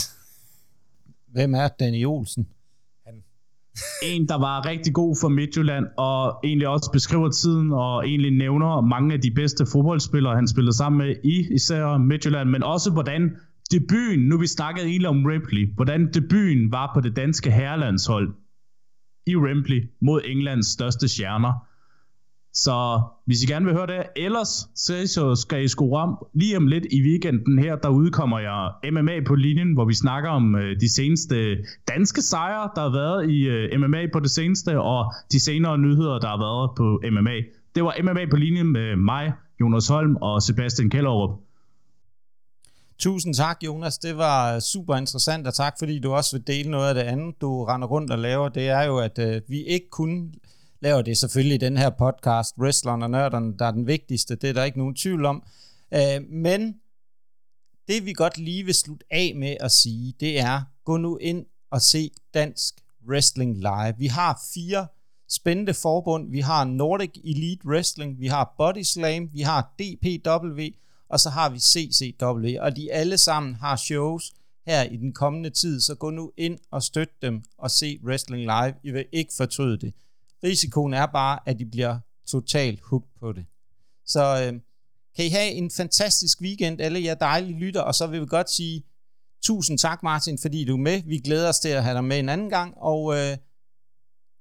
Hvem 1.32 1.54
er 1.54 1.68
Danny 1.68 2.04
Olsen? 2.04 2.46
En, 4.02 4.28
der 4.28 4.38
var 4.38 4.66
rigtig 4.66 4.94
god 4.94 5.16
for 5.20 5.28
Midtjylland, 5.28 5.86
og 5.98 6.40
egentlig 6.44 6.68
også 6.68 6.90
beskriver 6.92 7.30
tiden, 7.30 7.72
og 7.72 8.08
egentlig 8.08 8.30
nævner 8.30 8.80
mange 8.80 9.14
af 9.14 9.20
de 9.20 9.30
bedste 9.30 9.66
fodboldspillere, 9.72 10.34
han 10.34 10.48
spillede 10.48 10.76
sammen 10.76 10.98
med 10.98 11.14
i 11.24 11.54
især 11.54 11.98
Midtjylland, 11.98 12.48
men 12.50 12.62
også 12.62 12.92
hvordan 12.92 13.36
debuten, 13.70 14.28
nu 14.28 14.38
vi 14.38 14.46
snakkede 14.46 14.86
egentlig 14.86 15.08
om 15.08 15.24
Ripley, 15.24 15.74
hvordan 15.74 16.12
debuten 16.14 16.72
var 16.72 16.90
på 16.94 17.00
det 17.00 17.16
danske 17.16 17.50
herrelandshold 17.50 18.34
i 19.26 19.36
Ripley 19.36 19.80
mod 20.02 20.20
Englands 20.24 20.66
største 20.66 21.08
stjerner. 21.08 21.52
Så 22.56 23.00
hvis 23.24 23.42
I 23.42 23.46
gerne 23.46 23.64
vil 23.64 23.74
høre 23.74 23.86
det, 23.86 24.02
ellers 24.16 24.68
så 24.74 25.34
skal 25.34 25.64
I 25.64 25.68
skrue 25.68 25.98
om 25.98 26.26
lige 26.34 26.56
om 26.56 26.66
lidt 26.66 26.86
i 26.90 27.02
weekenden 27.02 27.58
her, 27.58 27.76
der 27.76 27.88
udkommer 27.88 28.38
jeg 28.38 28.92
MMA 28.92 29.20
på 29.26 29.34
linjen, 29.34 29.72
hvor 29.72 29.84
vi 29.84 29.94
snakker 29.94 30.30
om 30.30 30.56
øh, 30.56 30.80
de 30.80 30.94
seneste 30.94 31.56
danske 31.88 32.22
sejre, 32.22 32.70
der 32.74 32.82
har 32.82 32.92
været 32.92 33.30
i 33.30 33.38
øh, 33.42 33.80
MMA 33.80 34.06
på 34.12 34.20
det 34.20 34.30
seneste, 34.30 34.80
og 34.80 35.12
de 35.32 35.40
senere 35.40 35.78
nyheder, 35.78 36.18
der 36.18 36.28
har 36.28 36.38
været 36.38 36.70
på 36.76 37.00
MMA. 37.12 37.36
Det 37.74 37.84
var 37.84 37.94
MMA 38.02 38.26
på 38.30 38.36
linjen 38.36 38.72
med 38.72 38.96
mig, 38.96 39.32
Jonas 39.60 39.88
Holm 39.88 40.16
og 40.16 40.42
Sebastian 40.42 40.90
Kellerup. 40.90 41.30
Tusind 42.98 43.34
tak, 43.34 43.58
Jonas. 43.66 43.98
Det 43.98 44.16
var 44.16 44.54
øh, 44.54 44.60
super 44.60 44.96
interessant, 44.96 45.46
og 45.46 45.54
tak 45.54 45.74
fordi 45.78 45.98
du 45.98 46.12
også 46.12 46.36
vil 46.36 46.46
dele 46.46 46.70
noget 46.70 46.88
af 46.88 46.94
det 46.94 47.02
andet, 47.02 47.40
du 47.40 47.64
render 47.64 47.88
rundt 47.88 48.10
og 48.10 48.18
laver. 48.18 48.48
Det 48.48 48.68
er 48.68 48.82
jo, 48.82 48.98
at 48.98 49.18
øh, 49.18 49.40
vi 49.48 49.62
ikke 49.62 49.90
kun 49.90 50.34
laver 50.80 51.02
det 51.02 51.18
selvfølgelig 51.18 51.60
den 51.60 51.76
her 51.76 51.90
podcast, 51.90 52.58
Wrestleren 52.58 53.02
og 53.02 53.10
Nørderne, 53.10 53.58
der 53.58 53.66
er 53.66 53.70
den 53.70 53.86
vigtigste, 53.86 54.36
det 54.36 54.50
er 54.50 54.54
der 54.54 54.64
ikke 54.64 54.78
nogen 54.78 54.94
tvivl 54.94 55.24
om. 55.24 55.42
Øh, 55.94 56.22
men 56.28 56.74
det 57.88 58.04
vi 58.04 58.12
godt 58.12 58.38
lige 58.38 58.64
vil 58.64 58.74
slutte 58.74 59.06
af 59.10 59.32
med 59.36 59.56
at 59.60 59.72
sige, 59.72 60.14
det 60.20 60.40
er, 60.40 60.62
gå 60.84 60.96
nu 60.96 61.16
ind 61.16 61.46
og 61.70 61.82
se 61.82 62.10
dansk 62.34 62.74
wrestling 63.08 63.56
live. 63.56 63.94
Vi 63.98 64.06
har 64.06 64.40
fire 64.54 64.86
spændende 65.28 65.74
forbund. 65.74 66.30
Vi 66.30 66.40
har 66.40 66.64
Nordic 66.64 67.10
Elite 67.24 67.66
Wrestling, 67.66 68.20
vi 68.20 68.26
har 68.26 68.54
Body 68.58 68.82
Slam, 68.82 69.30
vi 69.32 69.40
har 69.40 69.74
DPW, 69.78 70.62
og 71.08 71.20
så 71.20 71.30
har 71.30 71.48
vi 71.48 71.58
CCW, 71.58 72.60
og 72.60 72.76
de 72.76 72.92
alle 72.92 73.18
sammen 73.18 73.54
har 73.54 73.76
shows 73.76 74.32
her 74.66 74.82
i 74.82 74.96
den 74.96 75.12
kommende 75.12 75.50
tid, 75.50 75.80
så 75.80 75.94
gå 75.94 76.10
nu 76.10 76.32
ind 76.36 76.58
og 76.70 76.82
støt 76.82 77.22
dem 77.22 77.42
og 77.58 77.70
se 77.70 78.00
wrestling 78.04 78.42
live. 78.42 78.74
I 78.82 78.90
vil 78.90 79.06
ikke 79.12 79.32
fortryde 79.36 79.78
det. 79.78 79.94
Risikoen 80.44 80.94
er 80.94 81.06
bare, 81.06 81.38
at 81.46 81.58
de 81.58 81.66
bliver 81.66 81.98
totalt 82.28 82.80
hooked 82.80 83.10
på 83.20 83.32
det. 83.32 83.44
Så 84.06 84.20
øh, 84.20 84.60
kan 85.16 85.24
I 85.24 85.28
have 85.28 85.50
en 85.50 85.70
fantastisk 85.70 86.40
weekend, 86.40 86.80
alle 86.80 87.04
jer 87.04 87.14
dejlige 87.14 87.58
lytter, 87.58 87.80
og 87.80 87.94
så 87.94 88.06
vil 88.06 88.20
vi 88.20 88.26
godt 88.26 88.50
sige 88.50 88.82
tusind 89.42 89.78
tak, 89.78 90.02
Martin, 90.02 90.38
fordi 90.38 90.64
du 90.64 90.72
er 90.72 90.80
med. 90.80 91.02
Vi 91.06 91.18
glæder 91.18 91.48
os 91.48 91.58
til 91.58 91.68
at 91.68 91.84
have 91.84 91.94
dig 91.94 92.04
med 92.04 92.18
en 92.18 92.28
anden 92.28 92.50
gang, 92.50 92.74
og 92.76 93.14
øh, 93.14 93.36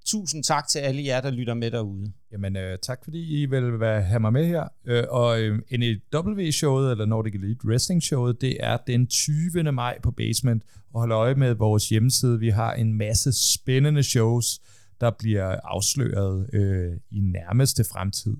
tusind 0.05 0.43
tak 0.43 0.67
til 0.67 0.79
alle 0.79 1.05
jer, 1.05 1.21
der 1.21 1.31
lytter 1.31 1.53
med 1.53 1.71
derude. 1.71 2.11
Jamen, 2.31 2.57
øh, 2.57 2.77
tak 2.81 2.99
fordi 3.03 3.41
I 3.41 3.45
vil 3.45 3.79
være, 3.79 4.01
have 4.01 4.19
mig 4.19 4.33
med 4.33 4.45
her. 4.45 4.67
Øh, 4.85 5.03
og 5.09 5.41
øh, 5.41 5.59
NEW-showet, 5.71 6.91
eller 6.91 7.05
Nordic 7.05 7.33
Elite 7.35 7.67
Wrestling-showet, 7.67 8.41
det 8.41 8.57
er 8.59 8.77
den 8.87 9.07
20. 9.07 9.71
maj 9.71 9.99
på 10.03 10.11
Basement. 10.11 10.63
Og 10.93 10.99
hold 10.99 11.11
øje 11.11 11.35
med 11.35 11.53
vores 11.53 11.89
hjemmeside. 11.89 12.39
Vi 12.39 12.49
har 12.49 12.73
en 12.73 12.93
masse 12.93 13.53
spændende 13.53 14.03
shows, 14.03 14.59
der 15.01 15.11
bliver 15.11 15.59
afsløret 15.63 16.49
øh, 16.53 16.97
i 17.11 17.19
nærmeste 17.19 17.83
fremtid. 17.83 18.37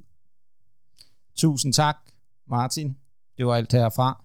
Tusind 1.35 1.73
tak, 1.73 1.97
Martin. 2.47 2.97
Det 3.37 3.45
var 3.45 3.55
alt 3.55 3.71
herfra. 3.71 4.21